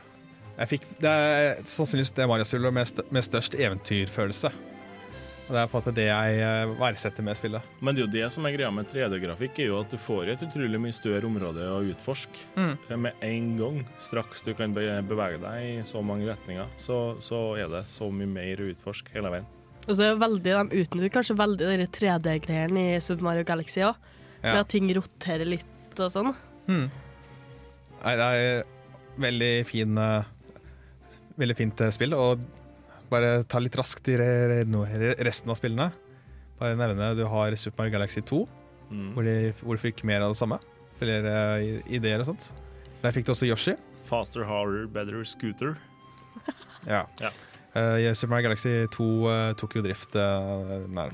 Jeg 0.55 0.69
fikk, 0.71 0.85
det 1.03 1.11
er 1.11 1.57
sannsynligvis 1.67 2.13
det 2.15 2.25
Mario-spillet 2.31 2.73
med, 2.73 2.87
stø, 2.87 3.03
med 3.11 3.25
størst 3.27 3.57
eventyrfølelse. 3.59 4.51
Og 5.45 5.51
Det 5.53 5.59
er 5.61 5.67
på 5.69 5.77
en 5.77 5.81
måte 5.83 5.91
det 5.93 6.05
jeg 6.07 6.37
eh, 6.41 6.71
verdsetter 6.79 7.25
med 7.27 7.37
spillet. 7.37 7.65
Men 7.85 7.93
det 7.93 8.01
er 8.01 8.05
jo 8.07 8.13
det 8.15 8.29
som 8.33 8.47
er 8.47 8.55
greia 8.55 8.69
med 8.73 8.87
3D-grafikk, 8.89 9.59
er 9.61 9.67
jo 9.69 9.81
at 9.83 9.91
du 9.93 9.97
får 10.01 10.31
et 10.33 10.41
utrolig 10.47 10.79
mye 10.81 10.95
større 10.95 11.27
område 11.27 11.67
å 11.69 11.83
utforske. 11.91 12.47
Mm. 12.55 12.71
Eh, 12.89 12.95
Med 13.03 13.19
en 13.27 13.51
gang. 13.59 13.81
Straks 14.01 14.41
du 14.47 14.53
kan 14.57 14.73
bevege 14.73 15.37
deg 15.43 15.67
i 15.67 15.75
så 15.85 16.01
mange 16.01 16.25
retninger, 16.31 16.71
så, 16.81 16.97
så 17.21 17.43
er 17.61 17.69
det 17.75 17.83
så 17.91 18.07
mye 18.09 18.31
mer 18.31 18.63
å 18.63 18.69
utforske 18.71 19.13
hele 19.13 19.29
veien. 19.35 19.45
Og 19.85 19.91
så 19.93 20.01
er 20.07 20.15
det 20.15 20.21
veldig, 20.23 20.53
De 20.71 20.81
utnytter 20.81 21.13
kanskje 21.13 21.37
veldig 21.37 21.73
de 21.83 21.89
3D-greiene 21.99 22.87
i 22.95 23.01
Super 23.03 23.27
Mario 23.27 23.45
Galaxy 23.45 23.83
òg. 23.85 23.99
Med 24.41 24.55
Ja. 24.55 24.59
at 24.63 24.69
ting 24.73 24.89
roterer 24.97 25.45
litt 25.45 25.99
og 26.01 26.09
sånn. 26.13 26.31
Mm. 26.69 26.87
Nei, 28.01 28.15
det 28.17 28.25
er 28.39 28.63
veldig 29.21 29.51
fin 29.69 29.97
eh, 30.01 30.25
Veldig 31.39 31.55
fint 31.57 31.81
eh, 31.83 31.91
spill. 31.93 32.13
Og 32.17 32.43
bare 33.11 33.43
ta 33.49 33.59
litt 33.61 33.75
raskt 33.77 34.07
i 34.11 34.17
re, 34.19 34.29
re, 34.65 35.13
resten 35.27 35.51
av 35.53 35.59
spillene. 35.59 35.89
Bare 36.59 36.77
nevne 36.79 37.11
du 37.17 37.25
har 37.29 37.55
Super 37.59 37.83
Mario 37.83 37.97
Galaxy 37.99 38.21
2, 38.25 38.45
Mm. 38.85 39.07
hvor, 39.15 39.23
de, 39.25 39.49
hvor 39.65 39.73
du 39.73 39.81
fikk 39.81 40.03
mer 40.05 40.21
av 40.21 40.29
det 40.29 40.37
samme. 40.37 40.59
Flere 40.99 41.31
eh, 41.57 41.79
ideer 41.97 42.21
og 42.21 42.27
sånt. 42.29 42.51
Der 43.01 43.11
fikk 43.15 43.25
du 43.25 43.31
også 43.33 43.47
Yoshi. 43.49 43.73
Faster, 44.05 44.43
harder, 44.45 44.85
better 44.87 45.23
scooter. 45.25 45.75
Ja. 46.85 47.07
Ja. 47.19 47.31
Uh, 47.75 48.13
Super 48.13 48.35
Mario 48.35 48.45
Galaxy 48.51 48.69
2 48.93 49.05
uh, 49.25 49.53
tok 49.57 49.73
jo 49.75 49.81
drift 49.81 50.13
uh, 50.15 50.85
nær. 50.93 51.09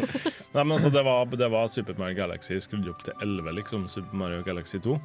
Nei, 0.54 0.64
men 0.64 0.72
altså, 0.74 0.90
det 0.92 1.04
var, 1.06 1.22
det 1.30 1.46
var 1.54 1.70
Super 1.70 1.94
Mario 2.02 2.18
Galaxy 2.18 2.58
skrudd 2.60 2.88
opp 2.90 3.04
til 3.06 3.14
11, 3.22 3.54
liksom. 3.60 3.86
Super 3.88 4.18
Mario 4.18 4.42
Galaxy 4.44 4.80
2. 4.84 4.98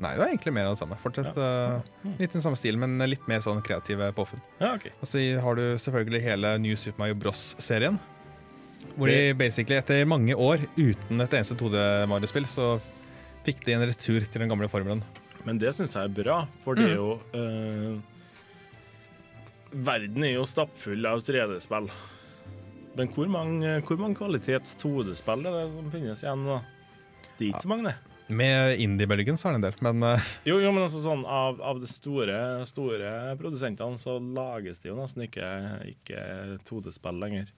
Nei, 0.00 0.14
det 0.16 0.22
var 0.22 0.30
egentlig 0.32 0.52
mer 0.56 0.68
av 0.70 0.74
det 0.76 0.80
samme. 0.80 0.96
Fortsett 1.02 1.36
eh, 1.36 2.12
litt 2.18 2.32
den 2.32 2.42
samme 2.44 2.56
stilen, 2.56 2.80
men 2.80 3.10
litt 3.10 3.26
mer 3.28 3.42
sånn 3.44 3.60
kreative 3.64 4.10
påfunn. 4.16 4.40
Ja, 4.62 4.74
okay. 4.78 4.94
Og 5.00 5.08
så 5.10 5.20
har 5.44 5.58
du 5.58 5.64
selvfølgelig 5.82 6.22
hele 6.24 6.54
New 6.64 6.76
Super 6.80 7.02
Mario 7.04 7.18
Bros.-serien. 7.20 7.98
Hvor 8.96 9.10
de 9.12 9.34
basically 9.38 9.76
etter 9.78 10.06
mange 10.08 10.34
år 10.34 10.62
uten 10.78 11.20
et 11.20 11.34
eneste 11.36 11.54
2D-Mario-spill, 11.60 12.46
så 12.48 12.70
fikk 13.46 13.60
de 13.66 13.76
en 13.76 13.84
retur 13.86 14.24
til 14.24 14.40
den 14.42 14.50
gamle 14.50 14.68
formelen. 14.72 15.04
Men 15.46 15.60
det 15.60 15.70
syns 15.76 15.94
jeg 15.96 16.08
er 16.08 16.16
bra, 16.22 16.40
for 16.64 16.76
det 16.76 16.88
er 16.90 16.96
Mm. 16.96 17.00
jo 17.00 17.20
eh, 17.36 18.00
Verden 19.70 20.24
er 20.26 20.32
jo 20.34 20.44
stappfull 20.48 21.06
av 21.06 21.20
3D-spill. 21.22 21.86
Men 22.98 23.08
hvor 23.14 23.28
mange, 23.30 23.76
hvor 23.86 24.00
mange 24.02 24.18
kvalitets 24.18 24.74
2D-spill 24.82 25.46
er 25.46 25.54
det 25.60 25.66
som 25.76 25.90
finnes 25.92 26.24
igjen 26.24 26.42
nå? 26.48 26.56
Det 27.38 27.46
er 27.46 27.52
ikke 27.52 27.62
så 27.64 27.70
mange, 27.70 27.92
det. 27.92 28.09
Med 28.30 28.78
indie-bølgen 28.80 29.36
så 29.38 29.48
er 29.50 29.56
det 29.56 29.58
en 29.60 29.64
del, 29.68 29.78
men 29.86 30.02
uh... 30.06 30.28
Jo, 30.48 30.58
jo, 30.62 30.70
men 30.72 30.84
altså 30.84 31.00
sånn 31.02 31.24
av, 31.26 31.58
av 31.62 31.80
de 31.82 31.88
store, 31.90 32.36
store 32.68 33.12
produsentene 33.40 33.98
så 34.00 34.18
lages 34.20 34.78
det 34.82 34.90
jo 34.92 34.98
nesten 34.98 35.26
ikke, 35.26 35.48
ikke 35.90 36.22
2D-spill 36.68 37.18
lenger. 37.22 37.48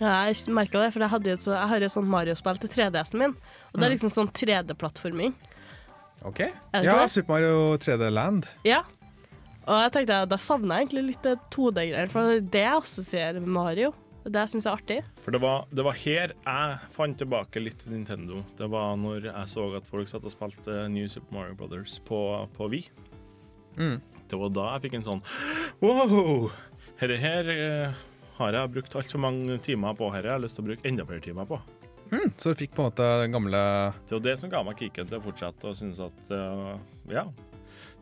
Ja, 0.00 0.24
jeg 0.28 0.52
merka 0.54 0.80
det, 0.82 0.90
for 0.94 1.02
jeg, 1.04 1.10
hadde 1.12 1.30
jo 1.32 1.36
et 1.38 1.44
så, 1.44 1.54
jeg 1.56 1.68
har 1.70 1.82
jo 1.82 1.88
et 1.88 1.94
sånt 1.94 2.10
Mario-spill 2.12 2.58
til 2.62 2.70
3DS-en 2.74 3.20
min. 3.22 3.34
Og 3.72 3.78
det 3.80 3.84
er 3.86 3.90
Mm. 3.90 3.94
liksom 3.96 4.12
sånn 4.14 4.30
3D-plattforming. 4.36 5.34
OK. 6.28 6.40
Ja, 6.44 6.80
det? 6.82 7.10
Super 7.10 7.34
Mario 7.34 7.76
3D 7.82 8.10
Land. 8.12 8.48
Ja. 8.68 8.82
Og 9.66 9.78
jeg 9.84 9.92
tenkte, 9.94 10.20
da 10.26 10.38
savner 10.42 10.80
jeg 10.80 10.88
egentlig 10.88 11.04
litt 11.12 11.26
2D-greier, 11.54 12.10
for 12.10 12.28
det 12.28 12.36
er 12.36 12.48
det 12.54 12.64
jeg 12.66 12.80
assosierer 12.82 13.40
med 13.42 13.52
Mario. 13.54 13.92
Og 14.22 14.30
Det 14.30 14.42
syns 14.50 14.66
jeg 14.66 14.70
er 14.70 14.78
artig. 14.78 14.98
For 15.24 15.34
det 15.34 15.40
var, 15.42 15.64
det 15.74 15.84
var 15.86 15.98
her 15.98 16.34
jeg 16.34 16.76
fant 16.94 17.18
tilbake 17.18 17.62
litt 17.62 17.80
til 17.82 17.96
Nintendo. 17.96 18.42
Det 18.58 18.68
var 18.70 18.94
når 19.00 19.28
jeg 19.32 19.50
så 19.50 19.66
at 19.78 19.88
folk 19.90 20.10
satt 20.10 20.26
og 20.28 20.34
spilte 20.34 20.84
New 20.92 21.08
Super 21.10 21.34
Mario 21.34 21.58
Brothers 21.58 21.98
på, 22.06 22.20
på 22.54 22.70
Wii. 22.70 22.86
Mm. 23.80 23.98
Det 24.30 24.38
var 24.38 24.52
da 24.54 24.66
jeg 24.74 24.84
fikk 24.86 24.98
en 24.98 25.06
sånn 25.06 25.22
Wow! 25.80 26.50
Dette 27.00 27.16
her 27.18 27.48
eh, 27.48 28.02
har 28.36 28.56
jeg 28.58 28.72
brukt 28.74 28.96
altfor 29.00 29.22
mange 29.24 29.56
timer 29.64 29.96
på. 29.98 30.10
Her 30.12 30.28
har 30.28 30.36
jeg 30.36 30.44
lyst 30.44 30.58
til 30.58 30.64
å 30.64 30.68
bruke 30.70 30.86
enda 30.88 31.06
flere 31.08 31.24
timer 31.24 31.48
på. 31.48 31.58
Mm, 32.12 32.28
så 32.36 32.52
du 32.52 32.60
fikk 32.60 32.74
på 32.76 32.84
en 32.84 32.90
måte 32.90 33.06
den 33.22 33.32
gamle 33.32 33.60
Det 34.04 34.12
var 34.18 34.24
det 34.26 34.34
som 34.36 34.50
ga 34.52 34.60
meg 34.66 34.76
kicken 34.76 35.08
til 35.08 35.16
å 35.16 35.24
fortsette 35.24 35.70
og 35.70 35.78
synes 35.78 36.02
at 36.04 36.32
uh, 36.34 36.76
Ja. 37.10 37.24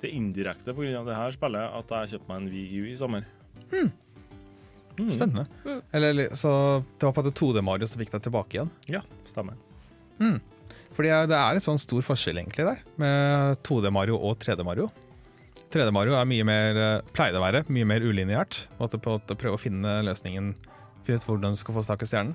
Det 0.01 0.09
er 0.09 0.17
indirekte 0.17 0.75
pga. 0.75 1.03
det 1.07 1.17
her 1.17 1.35
spillet 1.37 1.75
at 1.79 1.93
jeg 1.95 2.15
kjøpte 2.15 2.31
meg 2.31 2.41
en 2.41 2.51
Wii 2.51 2.81
U 2.81 2.89
i 2.91 2.97
sommer. 2.99 3.27
Mm. 3.71 3.91
Spennende. 5.09 5.47
Eller, 5.97 6.35
så 6.37 6.53
det 6.99 7.07
var 7.07 7.15
på 7.17 7.25
en 7.25 7.37
2D-Mario 7.41 7.89
som 7.89 8.03
fikk 8.03 8.13
deg 8.15 8.25
tilbake 8.27 8.59
igjen? 8.59 8.73
Ja, 8.91 9.03
stemmer. 9.29 9.57
Mm. 10.21 10.41
Fordi 10.97 11.13
eh, 11.15 11.27
det 11.31 11.39
er 11.39 11.57
en 11.57 11.65
sånn 11.65 11.81
stor 11.81 12.05
forskjell 12.05 12.43
egentlig 12.43 12.67
der, 12.67 12.83
med 13.01 13.63
2D-Mario 13.67 14.19
og 14.19 14.37
3D-Mario. 14.43 14.91
3D-Mario 15.71 16.17
er 16.19 16.27
mye 16.27 16.47
mer, 16.47 16.75
pleier 16.75 17.13
pleide 17.15 17.39
å 17.39 17.45
være 17.45 17.65
mye 17.71 17.87
mer 17.87 18.05
ulineært. 18.05 18.65
Prøve 18.81 19.55
å 19.55 19.61
finne 19.61 20.01
løsningen, 20.07 20.55
finne 21.07 21.23
ut 21.23 21.29
hvordan 21.29 21.55
du 21.55 21.61
skal 21.61 21.77
få 21.79 21.85
tak 21.87 22.03
i 22.03 22.11
stjernen. 22.11 22.35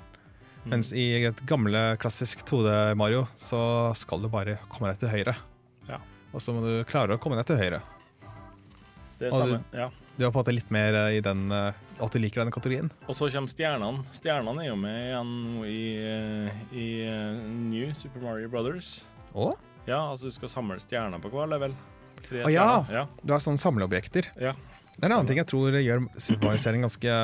Mens 0.66 0.90
i 0.98 1.04
et 1.28 1.42
gamle, 1.46 1.82
klassisk 2.02 2.42
2D-Mario 2.50 3.26
så 3.38 3.60
skal 3.98 4.24
du 4.24 4.32
bare 4.34 4.58
komme 4.72 4.90
deg 4.90 5.04
til 5.04 5.12
høyre. 5.12 5.36
Ja. 5.90 6.00
Og 6.34 6.42
så 6.42 6.56
må 6.56 6.64
du 6.66 6.80
klare 6.90 7.16
å 7.16 7.22
komme 7.22 7.38
deg 7.38 7.46
til 7.52 7.60
høyre. 7.60 7.84
Det 9.20 9.30
stemmer. 9.30 9.62
du, 9.62 9.78
ja. 9.78 9.90
du 10.18 10.26
har 10.26 10.32
på 10.34 10.40
en 10.40 10.42
måte 10.42 10.56
litt 10.56 10.72
mer 10.74 10.98
eh, 11.06 11.18
i 11.20 11.22
den 11.24 11.46
eh, 11.54 11.85
at 11.96 12.12
du 12.12 12.20
liker 12.20 12.44
den 12.44 12.52
kategorien. 12.54 12.90
Og 13.08 13.16
så 13.16 13.30
kommer 13.32 13.52
stjernene. 13.52 14.04
Stjernene 14.16 14.64
er 14.66 14.70
jo 14.70 14.78
med 14.80 14.98
igjen 15.00 15.34
i, 15.70 15.84
i 16.76 16.88
eh, 17.08 17.44
New 17.70 17.92
Super 17.96 18.24
Mario 18.24 18.52
Brothers. 18.52 18.98
Å? 19.36 19.54
Ja, 19.88 20.02
altså 20.12 20.30
du 20.30 20.36
skal 20.36 20.52
samle 20.52 20.80
stjerner 20.82 21.22
på 21.24 21.32
hver 21.34 21.50
level. 21.52 21.76
Tre 22.26 22.46
ah, 22.48 22.52
ja. 22.52 22.70
ja! 22.92 23.04
Du 23.22 23.36
har 23.36 23.44
sånne 23.44 23.62
samleobjekter. 23.62 24.32
Ja. 24.42 24.56
Det 24.96 25.04
er 25.04 25.10
en 25.10 25.18
annen 25.20 25.30
ting 25.30 25.40
jeg 25.42 25.50
tror 25.52 25.76
gjør 25.76 26.06
Super 26.16 26.48
Mario-serien 26.48 26.86
ganske 26.86 27.16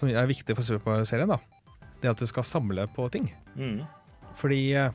Som 0.00 0.08
er 0.08 0.28
viktig 0.30 0.56
for 0.56 0.64
Super 0.64 0.94
Mario-serien. 0.94 1.28
da 1.28 1.38
Det 2.00 2.12
at 2.12 2.20
du 2.20 2.26
skal 2.28 2.46
samle 2.48 2.86
på 2.96 3.06
ting. 3.12 3.30
Mm. 3.54 3.84
Fordi 4.40 4.60
eh, 4.74 4.92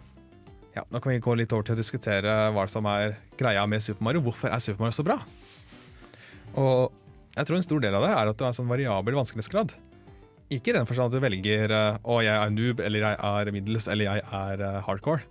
ja, 0.76 0.84
Nå 0.92 1.00
kan 1.00 1.14
vi 1.14 1.24
gå 1.24 1.38
litt 1.38 1.54
over 1.56 1.66
til 1.66 1.78
å 1.78 1.80
diskutere 1.80 2.36
hva 2.54 2.68
som 2.70 2.86
er 2.92 3.18
greia 3.40 3.66
med 3.70 3.84
Super 3.86 4.06
Mario. 4.06 4.26
Hvorfor 4.26 4.52
er 4.52 4.62
Super 4.62 4.86
Mario 4.86 4.98
så 4.98 5.06
bra? 5.08 5.20
Og 6.60 7.05
jeg 7.36 7.48
tror 7.48 7.58
en 7.60 7.66
stor 7.66 7.84
del 7.84 7.98
av 7.98 8.06
det 8.06 8.14
er 8.16 8.32
at 8.32 8.40
du 8.40 8.46
har 8.48 8.56
sånn 8.56 8.70
variabel 8.70 9.18
vanskelighetsgrad. 9.18 9.76
Ikke 10.56 10.72
i 10.72 10.76
den 10.78 10.88
forstand 10.88 11.10
at 11.10 11.18
du 11.18 11.24
velger 11.24 11.72
eh, 11.74 11.98
å 12.06 12.20
jeg 12.24 12.36
er 12.36 12.54
noob, 12.54 12.82
eller 12.86 13.04
jeg 13.08 13.18
er 13.18 13.52
middels, 13.56 13.88
eller 13.92 14.08
jeg 14.08 14.26
er 14.40 14.62
eh, 14.64 14.82
hardcore. 14.86 15.26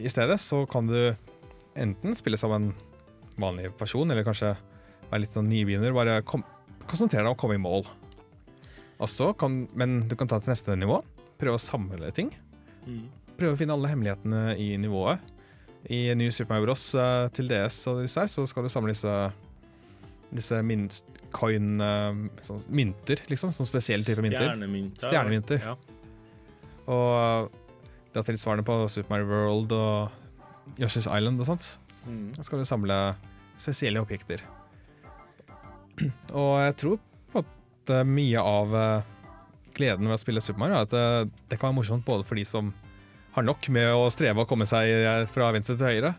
I 0.00 0.10
stedet 0.10 0.38
så 0.40 0.64
kan 0.70 0.88
du 0.88 1.12
enten 1.78 2.16
spille 2.16 2.40
som 2.40 2.54
en 2.56 2.70
vanlig 3.40 3.70
person, 3.78 4.10
eller 4.10 4.24
kanskje 4.26 4.54
være 5.10 5.22
litt 5.22 5.36
sånn 5.36 5.50
nybegynner. 5.52 5.94
Bare 5.94 6.20
kom, 6.26 6.42
konsentrere 6.88 7.26
deg 7.26 7.32
om 7.32 7.36
å 7.36 7.40
komme 7.40 7.58
i 7.58 7.62
mål. 7.62 7.84
Kan, 9.40 9.62
men 9.78 10.00
du 10.08 10.16
kan 10.18 10.28
ta 10.28 10.40
til 10.40 10.52
neste 10.52 10.76
nivå. 10.76 11.00
Prøve 11.40 11.60
å 11.60 11.62
samle 11.62 12.10
ting. 12.16 12.32
Mm. 12.88 13.04
Prøve 13.38 13.54
å 13.54 13.60
finne 13.60 13.76
alle 13.76 13.92
hemmelighetene 13.92 14.56
i 14.60 14.72
nivået. 14.80 15.22
I 15.88 16.10
New 16.18 16.32
Super 16.32 16.56
Mario 16.56 16.68
Bros. 16.68 16.90
eh, 16.94 17.28
til 17.36 17.48
DS 17.48 17.78
og 17.92 18.02
disse 18.02 18.20
her, 18.20 18.32
så 18.32 18.44
skal 18.48 18.66
du 18.66 18.72
samle 18.72 18.92
disse 18.92 19.14
disse 20.30 20.60
coin 21.34 21.82
eh, 21.84 22.20
sånn, 22.46 22.62
mynter, 22.74 23.24
liksom. 23.30 23.54
Sånn 23.54 23.68
spesiell 23.68 24.04
type 24.06 24.22
mynter. 24.24 24.46
Stjernemynter. 24.46 25.08
Stjernemynter. 25.08 25.64
Ja. 25.64 25.76
Og 26.90 27.50
det 28.10 28.22
er 28.22 28.26
tilsvarende 28.32 28.66
på 28.66 28.78
Super 28.90 29.14
Mario 29.14 29.30
World 29.30 29.74
og 29.76 30.80
Yoshi's 30.80 31.06
Island 31.06 31.42
og 31.42 31.50
sånt. 31.50 31.68
Mm. 32.06 32.30
Da 32.34 32.46
skal 32.46 32.62
du 32.62 32.68
samle 32.68 32.98
spesielle 33.60 34.02
objekter. 34.02 34.42
Og 36.32 36.54
jeg 36.62 36.76
tror 36.80 37.00
på 37.30 37.42
at 37.42 37.92
eh, 37.92 38.06
mye 38.08 38.40
av 38.42 38.76
eh, 38.76 39.10
gleden 39.76 40.08
ved 40.08 40.16
å 40.16 40.22
spille 40.22 40.42
Super 40.44 40.64
Mario 40.64 40.78
er 40.78 40.86
at 40.88 40.94
det, 40.94 41.04
det 41.50 41.58
kan 41.58 41.70
være 41.70 41.80
morsomt 41.82 42.06
både 42.06 42.26
for 42.26 42.40
de 42.40 42.46
som 42.48 42.72
har 43.34 43.46
nok 43.46 43.68
med 43.72 43.92
å 43.94 44.08
streve 44.12 44.42
å 44.42 44.48
komme 44.48 44.66
seg 44.68 44.90
eh, 44.90 45.26
fra 45.30 45.52
venstre 45.54 45.76
til 45.78 45.86
høyre, 45.86 46.14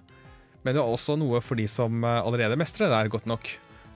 men 0.61 0.75
det 0.75 0.81
er 0.81 0.93
også 0.93 1.17
noe 1.19 1.41
for 1.43 1.59
de 1.59 1.67
som 1.71 2.03
eh, 2.05 2.21
allerede 2.21 2.59
mestrer 2.59 2.91
det 2.91 2.99
er 2.99 3.11
godt 3.11 3.27
nok, 3.29 3.51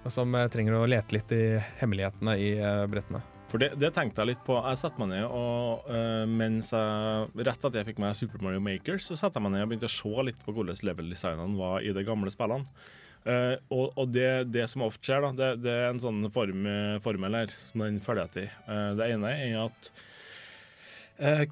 og 0.06 0.14
som 0.14 0.36
eh, 0.38 0.50
trenger 0.54 0.78
å 0.78 0.90
lete 0.90 1.18
litt 1.18 1.32
i 1.34 1.46
hemmelighetene 1.82 2.38
i 2.38 2.52
eh, 2.60 2.84
brettene. 2.92 3.24
For 3.50 3.62
det, 3.62 3.72
det 3.80 3.92
tenkte 3.96 4.22
jeg 4.22 4.34
litt 4.34 4.44
på. 4.46 4.58
Jeg 4.58 4.80
satte 4.82 5.00
meg 5.00 5.12
ned 5.14 5.26
og 5.30 5.86
uh, 5.88 6.26
mens 6.28 6.72
jeg, 6.74 7.28
Rett 7.38 7.62
etter 7.62 7.78
jeg 7.78 7.88
fikk 7.92 8.02
meg 8.04 8.18
Super 8.18 8.42
Mario 8.44 8.60
Maker, 8.66 8.98
så 9.00 9.16
satte 9.16 9.38
jeg 9.38 9.46
meg 9.46 9.54
ned 9.54 9.64
og 9.64 9.70
begynte 9.70 9.88
å 9.88 9.94
se 9.94 10.26
litt 10.28 10.42
på 10.44 10.52
hvordan 10.56 10.82
level-designene 10.90 11.60
var 11.60 11.86
i 11.86 11.94
de 11.96 12.04
gamle 12.04 12.34
spillene. 12.34 12.66
Uh, 13.26 13.56
og 13.74 14.02
og 14.02 14.10
det, 14.12 14.50
det 14.50 14.66
som 14.70 14.84
ofte 14.86 15.08
skjer, 15.08 15.24
da, 15.24 15.32
det, 15.38 15.52
det 15.64 15.78
er 15.78 15.88
en 15.92 16.02
sånn 16.02 16.26
form, 16.34 16.68
formel 17.06 17.40
her 17.40 17.54
som 17.70 17.86
den 17.86 18.02
følger 18.04 18.26
etter. 18.26 18.52
Uh, 18.68 18.92
det 18.98 19.14
ene 19.14 19.32
er 19.38 19.56
at 19.62 19.94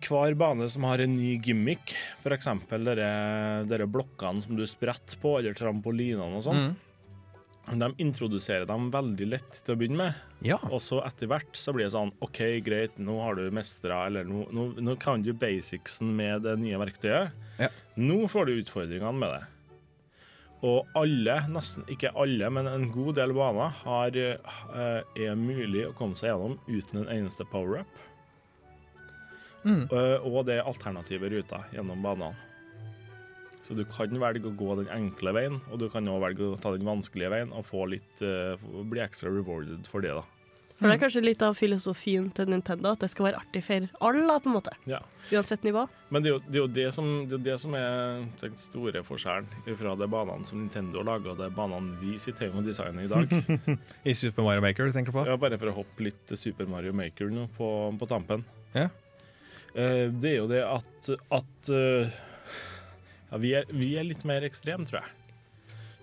hver 0.04 0.36
bane 0.36 0.66
som 0.68 0.84
har 0.90 1.00
en 1.00 1.14
ny 1.16 1.38
gimmick, 1.40 1.94
f.eks. 2.20 2.50
dere 2.84 3.88
blokkene 3.88 4.44
som 4.44 4.58
du 4.60 4.66
spretter 4.68 5.22
på, 5.22 5.38
eller 5.40 5.56
trampolinene 5.56 6.42
og 6.42 6.44
sånn, 6.50 6.74
de 7.72 7.90
introduserer 8.04 8.66
dem 8.68 8.90
veldig 8.92 9.28
lett 9.32 9.60
til 9.64 9.76
å 9.76 9.80
begynne 9.80 10.00
med. 10.02 10.22
Ja. 10.44 10.60
Og 10.70 10.82
så 10.84 11.00
etter 11.06 11.30
hvert 11.32 11.56
så 11.58 11.72
blir 11.76 11.88
det 11.88 11.94
sånn 11.96 12.12
OK, 12.26 12.42
greit, 12.66 13.00
nå 13.00 13.16
har 13.24 13.40
du 13.40 13.48
mestra, 13.56 14.04
eller 14.10 14.28
nå, 14.28 14.46
nå, 14.52 14.68
nå 14.84 14.96
kan 15.02 15.24
du 15.24 15.32
basicsen 15.32 16.12
med 16.18 16.44
det 16.48 16.58
nye 16.62 16.82
verktøyet. 16.82 17.34
Ja. 17.62 17.72
Nå 18.00 18.26
får 18.32 18.50
du 18.50 18.56
utfordringene 18.58 19.16
med 19.16 19.36
det. 19.38 19.44
Og 20.64 20.88
alle, 20.96 21.42
nesten 21.52 21.84
ikke 21.92 22.14
alle, 22.20 22.48
men 22.56 22.70
en 22.72 22.88
god 22.94 23.18
del 23.20 23.34
baner 23.36 23.74
har, 23.82 24.16
eh, 24.16 25.02
er 25.26 25.36
mulig 25.36 25.90
å 25.90 25.96
komme 25.98 26.16
seg 26.16 26.32
gjennom 26.32 26.56
uten 26.70 27.02
en 27.02 27.12
eneste 27.18 27.48
power-up. 27.52 28.00
Mm. 29.64 29.88
Eh, 29.92 30.24
og 30.28 30.46
det 30.48 30.60
er 30.60 30.68
alternative 30.68 31.32
ruter 31.32 31.68
gjennom 31.76 32.04
banene. 32.04 32.36
Så 33.64 33.78
du 33.78 33.86
kan 33.88 34.12
velge 34.20 34.50
å 34.50 34.56
gå 34.60 34.76
den 34.82 34.92
enkle 34.92 35.32
veien, 35.36 35.60
og 35.72 35.80
du 35.80 35.88
kan 35.92 36.08
også 36.08 36.26
velge 36.26 36.48
å 36.50 36.60
ta 36.60 36.74
den 36.76 36.88
vanskelige 36.88 37.32
veien 37.32 37.54
og 37.56 37.64
få 37.70 37.86
litt, 37.94 38.12
uh, 38.20 38.60
bli 38.92 39.04
ekstra 39.04 39.32
rewarded 39.32 39.88
for 39.92 40.04
det. 40.04 40.16
da. 40.18 40.26
For 40.84 40.90
det 40.90 40.98
er 40.98 41.02
kanskje 41.06 41.22
litt 41.24 41.44
av 41.46 41.54
filosofien 41.56 42.26
til 42.36 42.50
Nintendo, 42.52 42.92
at 42.92 43.04
det 43.06 43.08
skal 43.14 43.30
være 43.30 43.40
artig 43.40 43.62
for 43.64 43.86
alle, 44.04 44.34
på 44.44 44.50
en 44.50 44.56
måte. 44.58 44.74
Ja. 44.90 44.98
Uansett 45.32 45.64
nivå. 45.64 45.86
Men 46.12 46.26
det 46.26 46.32
er 46.32 46.34
jo 46.34 46.40
det, 46.44 46.52
er, 46.52 46.58
jo 46.58 46.66
det, 46.76 46.88
som, 46.96 47.08
det, 47.22 47.38
er 47.38 47.38
jo 47.38 47.46
det 47.46 47.56
som 47.62 47.78
er 47.80 48.26
den 48.42 48.58
store 48.60 49.04
forskjellen 49.08 49.78
fra 49.80 49.94
de 50.02 50.10
banene 50.12 50.50
som 50.50 50.60
Nintendo 50.60 51.06
lager, 51.08 51.32
og 51.32 51.40
de 51.40 51.48
banene 51.56 51.96
vi 52.02 52.18
sitter 52.20 52.52
med 52.52 52.66
og 52.66 52.68
designer 52.68 53.06
i 53.06 53.12
dag. 53.14 53.32
I 54.12 54.18
Super 54.18 54.44
Mario 54.50 54.66
Maker, 54.66 54.92
tenker 54.92 55.16
du 55.16 55.20
på? 55.22 55.26
Ja, 55.30 55.38
bare 55.40 55.62
for 55.62 55.72
å 55.72 55.78
hoppe 55.78 56.10
litt 56.10 56.20
til 56.28 56.42
Super 56.42 56.68
Mario 56.68 56.92
Maker 57.00 57.32
nå 57.32 57.48
på, 57.56 57.70
på 58.02 58.12
tampen. 58.12 58.44
Ja. 58.76 58.90
Uh, 59.72 60.12
det 60.12 60.34
er 60.34 60.38
jo 60.42 60.52
det 60.52 60.66
at, 60.68 61.14
at 61.34 61.72
eh, 61.74 62.12
ja, 63.34 63.40
vi, 63.42 63.54
er, 63.58 63.70
vi 63.74 63.96
er 63.98 64.06
litt 64.06 64.22
mer 64.30 64.46
ekstreme, 64.46 64.86
tror 64.86 65.02
jeg. 65.02 65.38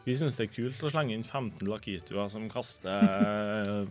Vi 0.03 0.17
syns 0.19 0.35
det 0.35 0.49
er 0.49 0.55
kult 0.55 0.81
å 0.83 0.91
slenge 0.91 1.15
inn 1.15 1.23
15 1.23 1.69
lakituer 1.69 2.31
som 2.33 2.49
kaster 2.51 3.05
eh, 3.07 3.85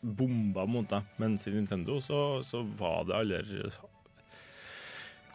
bomber 0.00 0.70
mot 0.70 0.88
deg, 0.88 1.04
mens 1.20 1.44
i 1.44 1.52
Nintendo 1.52 1.98
så, 2.00 2.40
så 2.46 2.62
var 2.78 3.04
det 3.08 3.18
aldri 3.18 3.68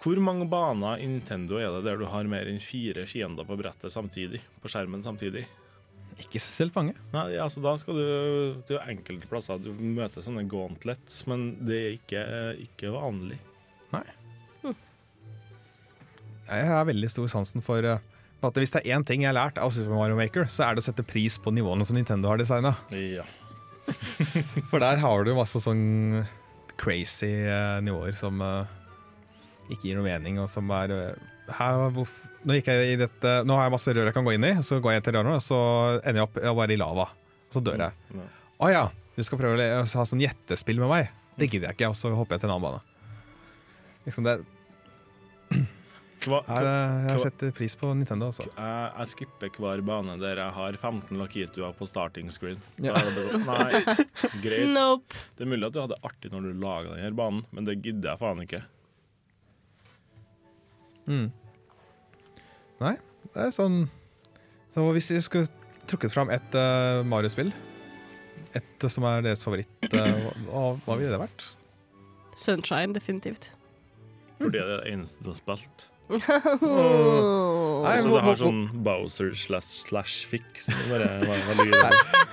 Hvor 0.02 0.22
mange 0.24 0.48
baner 0.50 1.04
i 1.04 1.10
Nintendo 1.12 1.60
er 1.60 1.70
det 1.76 1.84
der 1.86 2.02
du 2.02 2.08
har 2.10 2.30
mer 2.32 2.50
enn 2.50 2.64
fire 2.64 3.06
fiender 3.06 3.46
på 3.46 3.60
brettet 3.60 3.94
samtidig? 3.94 4.42
På 4.64 4.72
skjermen 4.72 5.06
samtidig? 5.06 5.46
Ikke 6.18 6.42
spesielt 6.42 6.74
mange. 6.76 6.96
Nei, 7.14 7.38
altså 7.40 7.62
da 7.64 7.76
skal 7.80 7.96
du 7.98 8.08
Det 8.68 8.76
er 8.80 8.90
enkelte 8.92 9.30
plasser 9.30 9.62
du 9.62 9.70
møter 9.78 10.26
sånne 10.26 10.48
gauntlets, 10.50 11.22
men 11.30 11.52
det 11.62 11.78
er 11.78 11.96
ikke, 12.00 12.26
ikke 12.66 12.96
vanlig. 12.98 13.38
Jeg 16.52 16.68
har 16.68 16.88
veldig 16.90 17.10
stor 17.12 17.30
sansen 17.32 17.64
for 17.64 17.86
eh, 17.88 18.02
at 18.42 18.58
Hvis 18.58 18.74
det 18.74 18.82
er 18.82 18.98
én 18.98 19.06
ting 19.06 19.24
jeg 19.24 19.30
har 19.30 19.38
lært 19.38 19.60
av 19.62 19.72
Super 19.74 19.94
Mario 19.94 20.18
Maker, 20.18 20.48
så 20.50 20.66
er 20.66 20.76
det 20.76 20.82
å 20.82 20.88
sette 20.88 21.06
pris 21.06 21.38
på 21.38 21.54
nivåene 21.54 21.86
som 21.86 21.98
Nintendo 21.98 22.32
har 22.32 22.42
designa. 22.42 22.74
Ja. 22.90 23.26
For 24.72 24.82
der 24.82 24.98
har 25.02 25.26
du 25.26 25.36
masse 25.38 25.62
sånn 25.62 26.24
crazy 26.82 27.30
eh, 27.46 27.78
nivåer 27.86 28.18
som 28.18 28.42
eh, 28.42 28.74
ikke 29.70 29.92
gir 29.92 30.00
noe 30.00 30.08
mening, 30.08 30.40
og 30.42 30.50
som 30.50 30.70
er 30.74 30.96
her, 31.52 31.84
nå, 31.94 32.56
gikk 32.58 32.70
jeg 32.72 32.94
i 32.96 33.00
dette, 33.00 33.34
nå 33.46 33.58
har 33.58 33.68
jeg 33.68 33.76
masse 33.76 33.94
rør 33.94 34.10
jeg 34.10 34.16
kan 34.16 34.26
gå 34.28 34.34
inn 34.36 34.48
i, 34.48 34.54
så 34.66 34.80
går 34.82 34.98
jeg 34.98 35.06
til 35.06 35.18
rørene, 35.18 35.38
og 35.38 35.46
så 35.46 35.60
ender 36.00 36.22
jeg 36.22 36.28
opp 36.28 36.40
jeg 36.42 36.58
bare 36.62 36.76
i 36.76 36.80
lava. 36.80 37.08
Og 37.50 37.58
så 37.58 37.64
dør 37.66 37.86
jeg. 37.86 38.16
Ja. 38.16 38.30
Å 38.62 38.72
ja, 38.72 38.84
du 39.18 39.22
skal 39.28 39.42
prøve 39.42 39.68
å 39.68 39.84
ha 39.84 40.08
sånn 40.08 40.24
gjettespill 40.24 40.82
med 40.82 40.92
meg? 40.92 41.12
Det 41.38 41.50
gidder 41.50 41.70
jeg 41.70 41.80
ikke, 41.80 41.92
og 41.92 41.98
så 42.00 42.12
hopper 42.16 42.38
jeg 42.38 42.44
til 42.44 42.52
en 42.52 42.56
annen 42.58 42.68
bane. 42.68 42.82
Liksom 44.08 44.26
det, 44.26 44.40
Hva, 46.22 46.42
her, 46.46 46.66
jeg, 46.68 47.06
jeg 47.08 47.22
setter 47.24 47.54
pris 47.58 47.76
på 47.80 47.90
Nintendo, 47.98 48.28
altså. 48.30 48.46
Jeg, 48.46 48.90
jeg 48.92 49.12
skipper 49.16 49.56
hver 49.64 49.82
bane 49.86 50.18
der 50.22 50.42
jeg 50.44 50.54
har 50.58 50.78
15 50.78 51.18
lakituer 51.18 51.74
på 51.78 51.88
starting 51.90 52.30
screen. 52.34 52.60
Ja. 52.84 52.94
Nei, 53.48 53.82
greit. 54.44 54.68
Nope. 54.70 55.18
Det 55.38 55.48
er 55.48 55.50
mulig 55.50 55.70
at 55.70 55.78
du 55.78 55.82
hadde 55.82 55.98
artig 56.06 56.34
når 56.34 56.46
du 56.46 56.62
laga 56.62 56.98
denne 56.98 57.18
banen, 57.18 57.42
men 57.56 57.70
det 57.70 57.80
gidder 57.82 58.14
jeg 58.14 58.22
faen 58.22 58.44
ikke. 58.46 58.62
Mm. 61.10 61.32
Nei, 62.82 62.94
det 63.34 63.48
er 63.48 63.54
sånn 63.56 63.80
Så 64.72 64.84
hvis 64.94 65.10
jeg 65.12 65.24
skulle 65.26 65.50
trukket 65.90 66.14
fram 66.14 66.30
et 66.34 66.58
uh, 66.58 67.02
Mario-spill, 67.10 67.50
et 68.58 68.86
som 68.92 69.06
er 69.10 69.26
deres 69.26 69.42
favoritt, 69.44 69.90
uh, 69.90 70.30
hva, 70.46 70.68
hva 70.86 71.00
ville 71.00 71.12
det 71.12 71.20
vært? 71.22 71.48
Sunshine, 72.38 72.94
definitivt. 72.96 73.52
Fordi 74.38 74.58
det 74.58 74.62
er 74.64 74.84
det 74.86 74.94
eneste 74.94 75.26
du 75.26 75.32
har 75.34 75.40
spilt. 75.42 75.91
Nei, 76.12 77.96
Så 78.02 78.12
det 78.12 78.24
har 78.26 78.40
sånn 78.40 78.62
Bowser 78.86 79.32
slash 79.38 79.86
slash 79.88 80.28
gøy. 80.32 80.42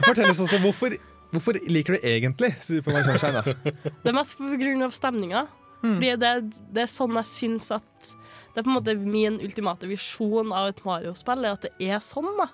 Fortell 0.05 0.31
oss 0.33 0.43
også, 0.45 0.61
hvorfor, 0.63 0.97
hvorfor 1.35 1.59
liker 1.71 1.97
du 1.97 2.07
egentlig 2.09 2.53
Super 2.65 2.95
Mario 2.97 3.13
Sunshine? 3.13 3.43
da? 3.43 3.73
Det 4.03 4.11
er 4.13 4.17
mest 4.17 4.37
på 4.39 4.51
grunn 4.61 4.85
av 4.87 4.95
stemninga. 4.97 5.47
Fordi 5.79 6.15
det, 6.19 6.33
det 6.75 6.83
er 6.83 6.91
sånn 6.91 7.15
jeg 7.21 7.29
syns 7.31 7.69
at 7.77 8.09
Det 8.51 8.59
er 8.59 8.65
på 8.67 8.73
en 8.73 8.79
måte 8.81 8.97
min 8.99 9.37
ultimate 9.45 9.87
visjon 9.87 10.51
av 10.51 10.73
et 10.73 10.81
Mario-spill, 10.87 11.45
er 11.47 11.55
at 11.55 11.67
det 11.69 11.73
er 11.93 12.01
sånn, 12.03 12.33
da. 12.41 12.49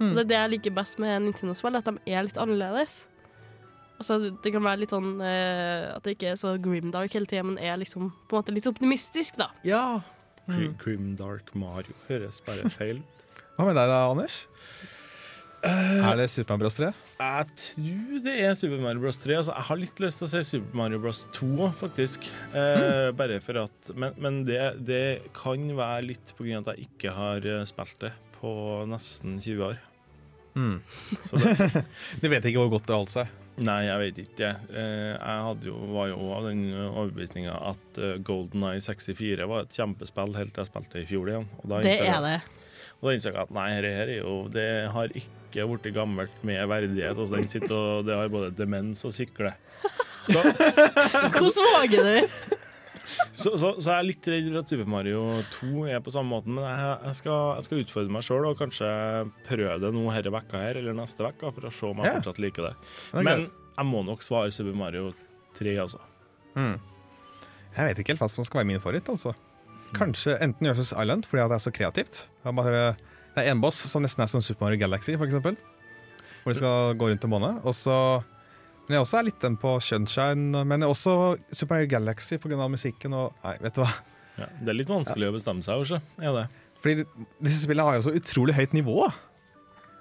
Og 0.00 0.14
det 0.16 0.22
er 0.22 0.28
det 0.30 0.36
jeg 0.38 0.52
liker 0.54 0.76
best 0.78 0.96
med 1.02 1.26
Nintendo-spill, 1.26 1.76
at 1.76 1.84
de 1.90 1.98
er 2.08 2.24
litt 2.24 2.38
annerledes. 2.40 3.02
Altså, 4.00 4.16
det 4.32 4.52
kan 4.54 4.64
være 4.64 4.80
litt 4.80 4.94
sånn 4.94 5.18
eh, 5.20 5.90
At 5.92 6.06
det 6.06 6.14
ikke 6.14 6.30
er 6.32 6.38
så 6.40 6.54
grimdark 6.56 7.12
hele 7.12 7.28
tida, 7.28 7.42
men 7.44 7.58
er 7.60 7.76
liksom 7.82 8.06
på 8.30 8.32
en 8.32 8.40
måte 8.40 8.54
litt 8.56 8.68
optimistisk, 8.70 9.36
da. 9.36 9.50
Ja. 9.68 10.00
Grim- 10.80 11.14
Dark 11.18 11.54
Mario 11.54 11.94
høres 12.08 12.40
bare 12.46 12.70
feil 12.74 13.00
ut. 13.02 13.24
Hva 13.56 13.66
med 13.68 13.76
deg 13.76 13.90
da, 13.92 14.02
Anders? 14.10 14.46
er 15.60 16.16
det 16.16 16.30
Super 16.32 16.56
Mario 16.56 16.64
Bros. 16.64 16.76
3? 16.78 16.86
Jeg 17.20 17.48
tror 17.60 18.22
det 18.24 18.34
er 18.46 18.54
Super 18.56 18.78
Mario 18.80 19.02
Bros. 19.02 19.18
3. 19.20 19.34
Altså, 19.36 19.52
jeg 19.52 19.66
har 19.68 19.80
litt 19.82 20.00
lyst 20.00 20.22
til 20.22 20.26
å 20.26 20.30
se 20.32 20.40
Super 20.48 20.78
Mario 20.80 21.00
Bros. 21.02 21.20
2 21.36 21.50
faktisk. 21.82 22.24
faktisk. 22.30 22.30
mm. 22.56 23.18
Bare 23.18 23.40
for 23.44 23.60
at 23.66 23.90
Men, 23.94 24.16
men 24.24 24.40
det, 24.48 24.60
det 24.88 25.02
kan 25.36 25.66
være 25.76 26.06
litt 26.08 26.32
av 26.38 26.48
at 26.62 26.72
jeg 26.72 26.88
ikke 26.88 27.12
har 27.18 27.44
eh, 27.44 27.64
spilt 27.68 28.00
det 28.06 28.14
på 28.40 28.54
nesten 28.88 29.36
20 29.36 29.66
år. 29.68 29.76
Mm. 30.54 30.80
Så 31.28 31.38
det, 31.40 31.84
Du 32.22 32.26
vet 32.32 32.44
ikke 32.50 32.62
hvor 32.64 32.72
godt 32.78 32.88
det 32.90 32.96
holdt 32.96 33.12
seg? 33.14 33.36
nei, 33.60 33.82
jeg 33.84 34.00
vet 34.00 34.18
ikke. 34.22 34.50
Eh, 34.72 35.10
Jeg 35.20 35.42
hadde 35.44 35.66
jo, 35.68 35.74
var 35.92 36.06
jo 36.08 36.30
av 36.32 36.46
den 36.48 36.62
overbevisninga 36.86 37.52
at 37.74 37.98
eh, 38.00 38.14
Golden 38.24 38.62
Eye 38.70 38.80
64 38.80 39.48
var 39.50 39.66
et 39.66 39.76
kjempespill 39.76 40.32
helt 40.38 40.54
til 40.56 40.62
jeg 40.64 40.70
spilte 40.70 40.96
det 40.96 41.02
i 41.04 41.10
fjor 41.10 41.28
igjen. 41.28 41.44
Og 41.60 41.66
da 41.68 41.82
Det 41.84 41.96
er 42.00 42.22
det. 42.24 42.38
Og 43.00 43.08
da 43.10 43.12
innså 43.16 43.30
jeg 43.34 43.40
at 43.42 43.52
nei, 43.56 43.66
det 43.84 43.92
her 43.96 44.10
er 44.14 44.18
jo 44.22 44.32
Det 44.52 44.68
har 44.94 45.12
ikke 45.12 45.66
blitt 45.74 45.90
gammelt 45.96 46.42
med 46.46 46.62
verdighet. 46.72 47.18
Altså, 47.18 47.36
den 47.36 47.48
sitter 47.52 47.76
og 47.76 48.08
Det 48.08 48.16
har 48.16 48.32
både 48.32 48.50
demens 48.56 49.04
og 49.08 49.12
sikle. 49.16 49.52
Så, 50.30 50.40
Hvordan 50.40 51.68
våger 51.74 52.04
du? 52.06 52.58
Så, 53.32 53.52
så, 53.58 53.72
så 53.78 53.92
jeg 53.92 53.96
er 53.98 54.06
litt 54.08 54.28
redd 54.32 54.48
for 54.50 54.60
at 54.62 54.72
Super 54.72 54.90
Mario 54.90 55.22
2 55.56 55.86
er 55.94 56.02
på 56.04 56.12
samme 56.14 56.32
måten, 56.34 56.54
men 56.56 56.66
jeg, 56.66 56.96
jeg, 57.06 57.18
skal, 57.20 57.40
jeg 57.58 57.66
skal 57.68 57.82
utfordre 57.84 58.14
meg 58.16 58.26
sjøl 58.26 58.46
og 58.50 58.58
kanskje 58.60 58.90
prøve 59.48 59.78
det 59.82 59.92
nå 59.94 60.04
denne 60.10 60.34
vekka 60.36 60.62
her 60.64 60.80
eller 60.80 60.96
neste 60.98 61.24
vekka 61.26 61.52
for 61.56 61.68
å 61.68 61.72
se 61.74 61.86
om 61.90 62.02
jeg 62.02 62.10
Ja. 62.10 62.16
fortsatt 62.18 62.40
liker 62.42 62.68
det. 62.70 62.72
Er 63.12 63.26
Men 63.26 63.44
jeg 63.46 63.86
må 63.90 64.02
nok 64.06 64.24
svare 64.26 64.50
Super 64.54 64.76
Mario 64.76 65.12
3, 65.58 65.76
altså. 65.84 66.00
Mm. 66.56 66.76
Jeg 67.76 67.86
vet 67.86 68.02
ikke 68.02 68.14
helt 68.14 68.24
hva 68.24 68.30
som 68.32 68.44
skal 68.44 68.62
være 68.62 68.70
min 68.72 68.82
favoritt. 68.82 69.08
altså. 69.08 69.34
Kanskje 69.94 70.36
enten 70.42 70.66
Yoshi's 70.66 70.92
Island, 70.94 71.26
fordi 71.26 71.46
det 71.50 71.56
er 71.56 71.64
så 71.64 71.72
kreativt. 71.74 72.20
Det 72.44 72.66
er, 72.74 73.50
en 73.50 73.60
boss 73.62 73.78
som 73.90 74.02
nesten 74.02 74.22
er 74.22 74.30
som 74.30 74.42
Super 74.42 74.66
Mario 74.66 74.78
Galaxy, 74.82 75.14
eksempel. 75.14 75.56
Hvor 76.42 76.52
de 76.52 76.58
skal 76.58 76.94
gå 76.98 77.08
rundt 77.10 77.24
en 77.24 77.30
måned. 77.30 77.60
Og 77.64 77.74
så 77.74 77.96
Men 78.90 78.96
jeg 78.96 79.04
også 79.04 79.18
er 79.20 79.26
litt 79.28 79.44
den 79.44 79.54
på 79.62 79.76
Sunshine, 79.86 80.64
men 80.66 80.82
jeg 80.82 80.90
også 80.90 81.12
Super 81.54 81.76
Mario 81.76 81.90
Galaxy 81.92 82.40
pga. 82.42 82.64
musikken 82.66 83.12
og 83.14 83.36
Nei, 83.44 83.52
vet 83.62 83.76
du 83.76 83.84
hva. 83.84 83.90
Ja, 84.40 84.48
det 84.58 84.72
er 84.72 84.76
litt 84.80 84.90
vanskelig 84.90 85.28
å 85.28 85.34
bestemme 85.36 85.62
seg, 85.62 85.84
også. 85.84 86.00
Er 86.18 86.34
det. 86.34 86.42
Fordi 86.82 87.04
disse 87.38 87.60
spillene 87.68 87.86
har 87.86 88.00
jo 88.00 88.08
så 88.08 88.14
utrolig 88.18 88.56
høyt 88.56 88.74
nivå. 88.74 89.06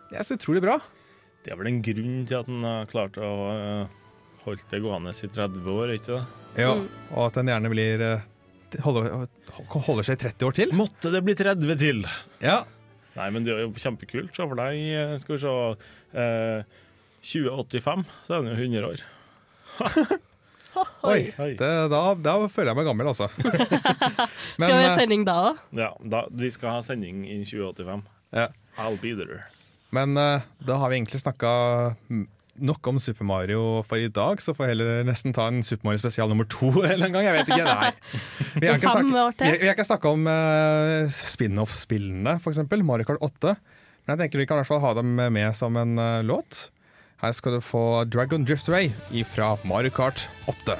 Det 0.10 0.18
er 0.18 0.26
så 0.26 0.40
utrolig 0.40 0.64
bra. 0.66 0.80
Det 1.46 1.54
er 1.54 1.60
vel 1.60 1.70
en 1.70 1.80
grunn 1.86 2.18
til 2.26 2.40
at 2.40 2.50
en 2.50 2.66
har 2.66 2.90
klart 2.90 3.22
å 3.22 3.30
uh, 3.46 3.94
holde 4.48 4.66
det 4.74 4.82
gående 4.88 5.14
i 5.14 5.32
30 5.38 5.72
år, 5.76 5.94
ikke 6.00 6.16
det? 6.16 6.26
Ja. 6.66 6.74
Og 7.14 7.22
at 7.28 7.38
den 7.38 7.54
gjerne 7.54 7.74
blir 7.76 8.06
uh, 8.16 8.28
holder, 8.90 9.30
holder 9.70 10.10
seg 10.10 10.18
i 10.18 10.24
30 10.26 10.50
år 10.50 10.60
til. 10.64 10.76
Måtte 10.82 11.14
det 11.14 11.22
bli 11.30 11.38
30 11.38 11.78
til! 11.86 12.06
Ja. 12.42 12.64
Nei, 13.20 13.30
men 13.36 13.46
det 13.46 13.54
er 13.54 13.68
jo 13.68 13.74
kjempekult. 13.78 14.34
Se 14.34 14.46
for 14.46 14.58
deg, 14.58 14.82
eh, 14.98 15.16
skal 15.22 15.36
vi 15.36 15.42
se 15.42 15.54
eh, 16.24 16.78
2085, 17.22 18.06
så 18.26 18.34
er 18.34 18.42
han 18.42 18.50
jo 18.52 18.58
100 18.58 18.90
år. 18.90 19.06
Oi, 21.10 21.34
det, 21.58 21.70
da, 21.92 22.02
da 22.16 22.34
føler 22.52 22.72
jeg 22.72 22.78
meg 22.78 22.88
gammel, 22.88 23.10
altså. 23.12 23.28
Men, 24.60 24.66
Skal 24.66 24.76
vi 24.76 24.84
ha 24.86 24.90
eh, 24.90 24.98
sending 24.98 25.24
da 25.28 25.38
òg? 25.50 25.62
Ja, 25.76 25.94
da, 26.00 26.26
vi 26.32 26.52
skal 26.54 26.78
ha 26.78 26.84
sending 26.86 27.24
i 27.28 27.42
2085. 27.44 28.04
Ja. 28.38 28.50
I'll 28.80 29.00
be 29.02 29.16
there. 29.18 29.48
Men 29.96 30.14
eh, 30.20 30.46
da 30.64 30.78
har 30.80 30.92
vi 30.92 31.00
egentlig 31.00 31.22
snakka 31.24 31.52
nok 32.60 32.88
om 32.92 33.00
Super 33.00 33.26
Mario 33.26 33.82
for 33.88 34.02
i 34.02 34.10
dag, 34.12 34.42
så 34.44 34.54
får 34.56 34.68
jeg 34.68 34.76
heller 34.76 35.06
nesten 35.08 35.34
ta 35.36 35.48
en 35.50 35.62
Super 35.66 35.90
Mario 35.90 36.02
spesial 36.02 36.32
nummer 36.32 36.48
to 36.52 36.72
eller 36.92 37.08
en 37.08 37.18
gang. 37.18 37.28
Jeg 37.30 37.38
vet 37.40 37.54
ikke, 37.56 37.68
nei. 37.68 37.92
Vi 38.60 38.70
har 38.70 38.80
ikke 38.80 38.96
snakka 38.96 39.88
snakka 39.90 40.16
om 40.16 40.28
uh, 40.30 41.20
spin-off-spillene, 41.34 42.38
f.eks. 42.40 42.62
Mario 42.84 43.08
Kart 43.08 43.24
8. 43.26 43.56
Men 44.06 44.16
jeg 44.16 44.26
tenker 44.26 44.44
vi 44.44 44.50
kan 44.50 44.60
i 44.60 44.64
hvert 44.64 44.72
fall 44.72 44.84
ha 44.84 44.94
dem 45.00 45.16
med 45.18 45.56
som 45.58 45.76
en 45.80 45.96
uh, 46.00 46.20
låt. 46.26 46.68
Her 47.20 47.34
skal 47.36 47.58
du 47.58 47.60
få 47.60 48.06
Dragon 48.08 48.46
Driftway 48.48 48.94
fra 49.28 49.58
Mario 49.68 49.92
Kart 49.92 50.22
8. 50.48 50.76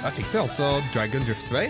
Der 0.00 0.14
fikk 0.16 0.30
du 0.32 0.38
altså 0.40 0.70
Dragon 0.94 1.26
Driftway 1.26 1.68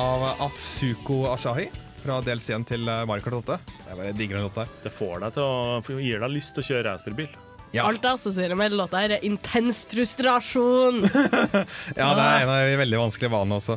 av 0.00 0.24
Atsuko 0.46 1.26
Ashahi 1.34 1.66
fra 2.00 2.22
DLC-en 2.24 2.64
til 2.64 2.88
eh, 2.88 3.02
Mario 3.04 3.26
Kart 3.26 3.36
8. 3.42 3.58
Jeg 3.82 3.98
bare 3.98 4.14
digger 4.16 4.40
den 4.40 4.46
låta. 4.48 4.64
Det 4.80 4.94
får 4.96 5.26
deg 5.26 5.36
til 5.36 5.44
å 5.44 6.00
gir 6.06 6.24
deg 6.24 6.32
lyst 6.38 6.56
til 6.56 6.64
å 6.64 6.68
kjøre 6.70 6.86
racerbil. 6.88 7.36
Ja. 7.74 7.84
Alt 7.90 8.08
jeg 8.08 8.16
assosierer 8.16 8.56
med 8.56 8.78
låta, 8.78 9.02
her 9.04 9.18
er 9.18 9.28
intens 9.28 9.82
frustrasjon. 9.90 11.04
Ja, 12.00 12.14
det 12.16 12.24
er 12.24 12.46
en 12.46 12.54
av 12.54 12.62
de 12.64 12.80
veldig 12.80 13.02
vanskelige 13.04 13.34
vanene 13.36 13.60
også. 13.60 13.76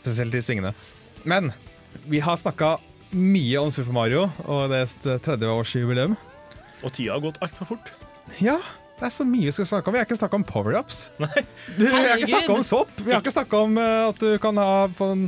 Spesielt 0.00 0.34
i 0.34 0.42
svingene. 0.42 0.74
Men 1.22 1.54
vi 2.10 2.18
har 2.26 2.42
snakka 2.42 2.74
mye 3.16 3.58
om 3.64 3.70
Super 3.74 3.92
Mario 3.96 4.26
og 4.44 4.68
deres 4.72 4.96
30-årsjubileum. 5.02 6.16
Og 6.84 6.92
tida 6.92 7.14
har 7.16 7.22
gått 7.24 7.38
altfor 7.44 7.72
fort. 7.74 7.92
Ja, 8.42 8.58
det 9.00 9.08
er 9.08 9.12
så 9.14 9.24
mye 9.28 9.48
vi 9.48 9.52
skal 9.56 9.68
snakke 9.68 9.88
om. 9.90 9.96
Vi 9.96 10.00
har 10.02 10.06
ikke 10.08 10.18
snakka 10.20 10.38
om 10.40 10.44
power-ups. 10.48 11.02
Vi 11.76 11.86
har 11.90 12.14
ikke 12.16 12.30
snakka 12.32 12.54
om 12.56 12.64
sopp. 12.66 12.92
Vi 13.02 13.12
har 13.14 13.20
ikke 13.24 13.32
snakka 13.34 13.62
om 13.66 13.78
eh, 13.80 14.00
at 14.10 14.20
du 14.22 14.30
kan 14.42 14.56
ha 14.60 14.86
på 14.98 15.08
en, 15.14 15.26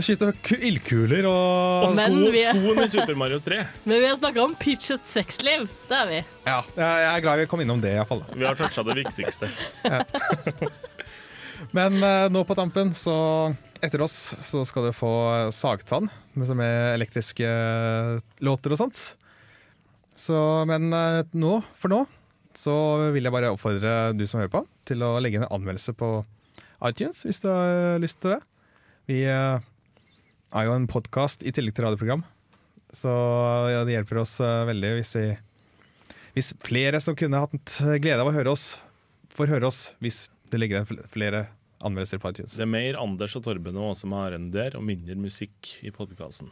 skyte 0.00 0.28
ku- 0.46 0.54
ildkuler 0.62 1.26
og 1.26 1.88
Og 1.90 1.96
Men 1.98 2.12
sko, 2.14 2.30
vi 2.36 2.42
er- 2.46 2.54
skoen 2.54 2.82
i 2.84 2.88
Super 2.92 3.16
Mario 3.18 3.40
3. 3.42 3.60
Men 3.90 4.00
vi 4.04 4.06
har 4.10 4.16
snakka 4.20 4.44
om 4.44 4.54
pitchet 4.60 5.02
sexliv. 5.10 5.64
Det 5.90 5.96
er 5.98 6.06
vi. 6.12 6.20
Ja, 6.46 6.60
jeg 6.78 7.08
er 7.16 7.24
glad 7.26 7.42
vi 7.42 7.48
kom 7.50 7.64
innom 7.64 7.80
det, 7.82 7.96
iallfall. 7.98 8.22
Vi 8.36 8.46
har 8.46 8.54
toucha 8.60 8.84
det 8.86 9.00
viktigste. 9.02 9.50
Men 11.76 11.98
eh, 12.02 12.28
nå 12.32 12.44
på 12.48 12.54
tampen, 12.56 12.94
så 12.96 13.16
etter 13.84 14.02
oss, 14.04 14.34
så 14.44 14.62
skal 14.68 14.88
du 14.88 14.92
få 14.96 15.10
Sagtann 15.54 16.08
med, 16.36 16.64
elektriske 16.94 17.46
eh, 17.48 18.18
låter 18.44 18.74
og 18.74 18.80
sånt. 18.80 19.02
Så, 20.20 20.36
men 20.68 20.90
eh, 20.92 21.22
nå, 21.32 21.60
for 21.78 21.92
nå, 21.92 22.00
så 22.56 22.74
vil 23.14 23.24
jeg 23.24 23.32
bare 23.32 23.52
oppfordre 23.54 24.12
du 24.18 24.26
som 24.28 24.40
hører 24.42 24.52
på, 24.52 24.64
til 24.88 25.04
å 25.06 25.14
legge 25.22 25.40
en 25.40 25.48
anmeldelse 25.48 25.94
på 25.96 26.10
iTunes, 26.88 27.22
hvis 27.28 27.40
du 27.42 27.48
har 27.52 28.00
lyst 28.02 28.20
til 28.22 28.34
det. 28.34 28.40
Vi 29.10 29.20
eh, 29.28 29.60
er 30.50 30.66
jo 30.66 30.74
en 30.76 30.88
podkast 30.90 31.44
i 31.46 31.52
tillegg 31.54 31.76
til 31.78 31.86
radioprogram, 31.88 32.24
så 32.90 33.12
ja, 33.70 33.84
det 33.86 33.94
hjelper 33.94 34.22
oss 34.24 34.36
eh, 34.42 34.64
veldig 34.68 34.92
hvis, 34.98 35.14
vi, 35.14 35.28
hvis 36.36 36.52
flere 36.66 37.00
som 37.02 37.16
kunne 37.18 37.40
hatt 37.44 37.76
glede 38.02 38.20
av 38.24 38.28
å 38.32 38.34
høre 38.34 38.52
oss, 38.56 38.80
får 39.36 39.52
høre 39.56 39.68
oss 39.70 39.82
hvis 40.02 40.24
det 40.50 40.58
ligger 40.58 40.80
igjen 40.80 40.88
fl- 40.90 41.04
flere 41.12 41.44
anmeldelser 41.80 42.20
på 42.22 42.32
iTunes. 42.32 42.56
Det 42.56 42.64
er 42.64 42.70
mer 42.70 42.98
Anders 43.00 43.36
og 43.38 43.44
Torben 43.46 43.78
og 43.80 43.94
Åse 43.94 44.08
Maren 44.10 44.50
der, 44.54 44.76
og 44.78 44.84
mindre 44.86 45.16
musikk 45.18 45.74
i 45.86 45.92
podkasten. 45.94 46.50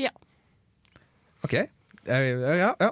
Ja. 0.00 0.12
OK. 1.46 1.54
Ja, 2.08 2.16
ja. 2.16 2.70
ja. 2.80 2.90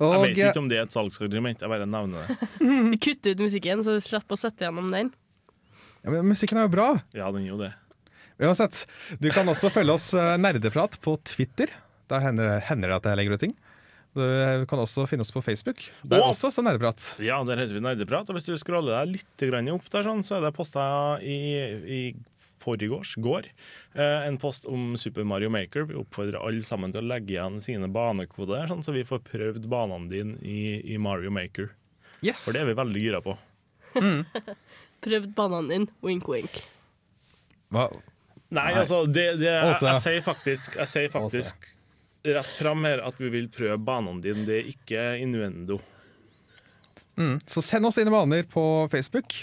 Jeg 0.00 0.20
vet 0.20 0.38
ikke 0.38 0.60
om 0.60 0.68
det 0.70 0.78
er 0.78 0.84
et 0.84 0.94
salgsargument, 0.94 1.62
jeg 1.64 1.72
bare 1.72 1.88
nevner 1.88 2.26
det. 2.28 2.50
Vi 2.92 2.98
kutter 3.00 3.34
ut 3.34 3.44
musikken, 3.46 3.84
så 3.86 3.96
du 3.96 4.04
slipper 4.04 4.36
å 4.36 4.40
sette 4.40 4.66
gjennom 4.66 4.90
den. 4.92 5.12
ja, 6.02 6.10
men 6.12 6.28
musikken 6.28 6.60
er 6.60 6.68
jo 6.68 6.74
bra. 6.76 6.90
Ja, 7.16 7.30
den 7.32 7.46
er 7.46 7.54
jo 7.54 7.60
det. 7.62 7.72
Uansett, 8.40 8.86
du 9.20 9.28
kan 9.32 9.48
også 9.52 9.68
følge 9.72 9.96
oss 9.98 10.12
eh, 10.16 10.36
Nerdeprat 10.40 10.96
på 11.04 11.16
Twitter. 11.28 11.72
Da 12.08 12.22
hender, 12.24 12.58
hender 12.64 12.92
det 12.92 13.00
at 13.00 13.08
jeg 13.10 13.20
legger 13.20 13.36
ut 13.36 13.44
ting. 13.44 13.56
Du 14.14 14.64
kan 14.66 14.80
også 14.82 15.04
finne 15.06 15.22
oss 15.22 15.30
på 15.30 15.42
Facebook. 15.44 15.84
Der 16.02 16.18
Og- 16.20 16.32
også 16.32 16.50
så 16.50 16.64
Nerdeprat. 16.66 17.14
Ja, 17.22 17.38
der 17.44 17.56
heter 17.62 17.74
vi 17.76 17.80
Nerdeprat. 17.84 18.28
Og 18.28 18.34
hvis 18.36 18.46
du 18.48 18.56
scroller 18.58 18.96
deg 19.04 19.12
litt 19.20 19.44
grann 19.50 19.68
opp 19.70 19.86
der, 19.88 20.02
sånn, 20.02 20.24
så 20.26 20.38
er 20.38 20.48
det 20.48 20.54
posta 20.56 20.82
i, 21.22 21.36
i 21.86 22.00
forgårs, 22.60 23.14
går, 23.22 23.46
eh, 23.94 24.26
en 24.26 24.36
post 24.36 24.66
om 24.66 24.96
Super 24.98 25.24
Mario 25.24 25.48
Maker. 25.48 25.86
Vi 25.86 25.94
oppfordrer 25.94 26.42
alle 26.42 26.60
sammen 26.66 26.92
til 26.92 27.00
å 27.02 27.06
legge 27.06 27.36
igjen 27.38 27.60
sine 27.62 27.88
banekoder, 27.88 28.66
sånn, 28.68 28.82
så 28.84 28.92
vi 28.92 29.04
får 29.06 29.22
prøvd 29.30 29.68
banene 29.70 30.10
dine 30.10 30.34
i, 30.42 30.82
i 30.92 30.98
Mario 30.98 31.30
Maker. 31.30 31.70
Yes. 32.20 32.42
For 32.44 32.52
det 32.52 32.60
er 32.66 32.66
vi 32.66 32.74
veldig 32.82 33.00
gira 33.06 33.22
på. 33.24 33.38
Prøvd 35.06 35.34
banene 35.38 35.68
din. 35.72 35.88
Wink, 36.04 36.26
wink. 36.28 36.60
Hva? 37.72 37.86
Nei, 38.50 38.66
Nei. 38.66 38.80
altså, 38.82 39.04
det, 39.06 39.38
det, 39.38 39.46
jeg, 39.46 39.70
Åse. 39.70 39.86
jeg 39.86 40.02
sier 40.02 40.22
faktisk, 40.26 40.74
jeg 40.76 40.90
sier 40.90 41.08
faktisk 41.14 41.68
rett 42.24 42.56
fram 42.56 42.84
her 42.84 43.02
at 43.04 43.20
vi 43.20 43.30
vil 43.32 43.48
prøve 43.52 43.78
banene 43.82 44.22
dine. 44.24 44.44
Det 44.48 44.58
er 44.58 44.68
ikke 44.72 45.06
innuendo. 45.22 45.80
Mm. 47.20 47.38
Så 47.46 47.62
send 47.64 47.86
oss 47.86 47.98
dine 48.00 48.12
baner 48.12 48.46
på 48.48 48.64
Facebook. 48.92 49.34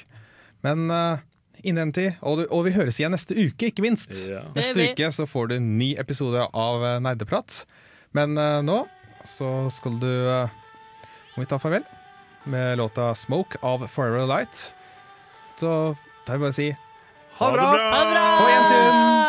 Men 0.66 0.90
uh, 0.92 1.20
innen 1.62 1.88
den 1.88 1.94
tid, 1.94 2.22
og, 2.22 2.42
du, 2.42 2.46
og 2.54 2.66
vi 2.68 2.76
høres 2.78 3.00
igjen 3.00 3.14
neste 3.14 3.38
uke, 3.38 3.72
ikke 3.72 3.86
minst. 3.86 4.24
Ja. 4.30 4.46
Neste 4.58 4.90
uke 4.90 5.12
så 5.14 5.28
får 5.30 5.52
du 5.52 5.58
en 5.58 5.76
ny 5.80 5.94
episode 6.02 6.48
av 6.48 6.86
eh, 6.86 6.98
Nerdeprat. 7.04 7.64
Men 8.18 8.38
uh, 8.40 8.64
nå 8.66 8.84
så 9.28 9.68
skal 9.74 9.98
du 10.00 10.08
uh, 10.08 10.48
Må 11.36 11.44
vi 11.44 11.50
ta 11.52 11.60
farvel 11.60 11.84
med 12.48 12.78
låta 12.80 13.12
'Smoke' 13.14 13.60
av 13.62 13.84
Forever 13.92 14.26
Light. 14.26 14.72
Så 15.60 15.70
da 16.26 16.38
vil 16.38 16.40
jeg 16.40 16.46
bare 16.48 16.58
si 16.58 16.70
ha 17.38 17.52
det 17.52 17.58
bra! 17.60 17.72
Ha 17.92 18.04
det 18.04 18.12
bra! 18.16 19.27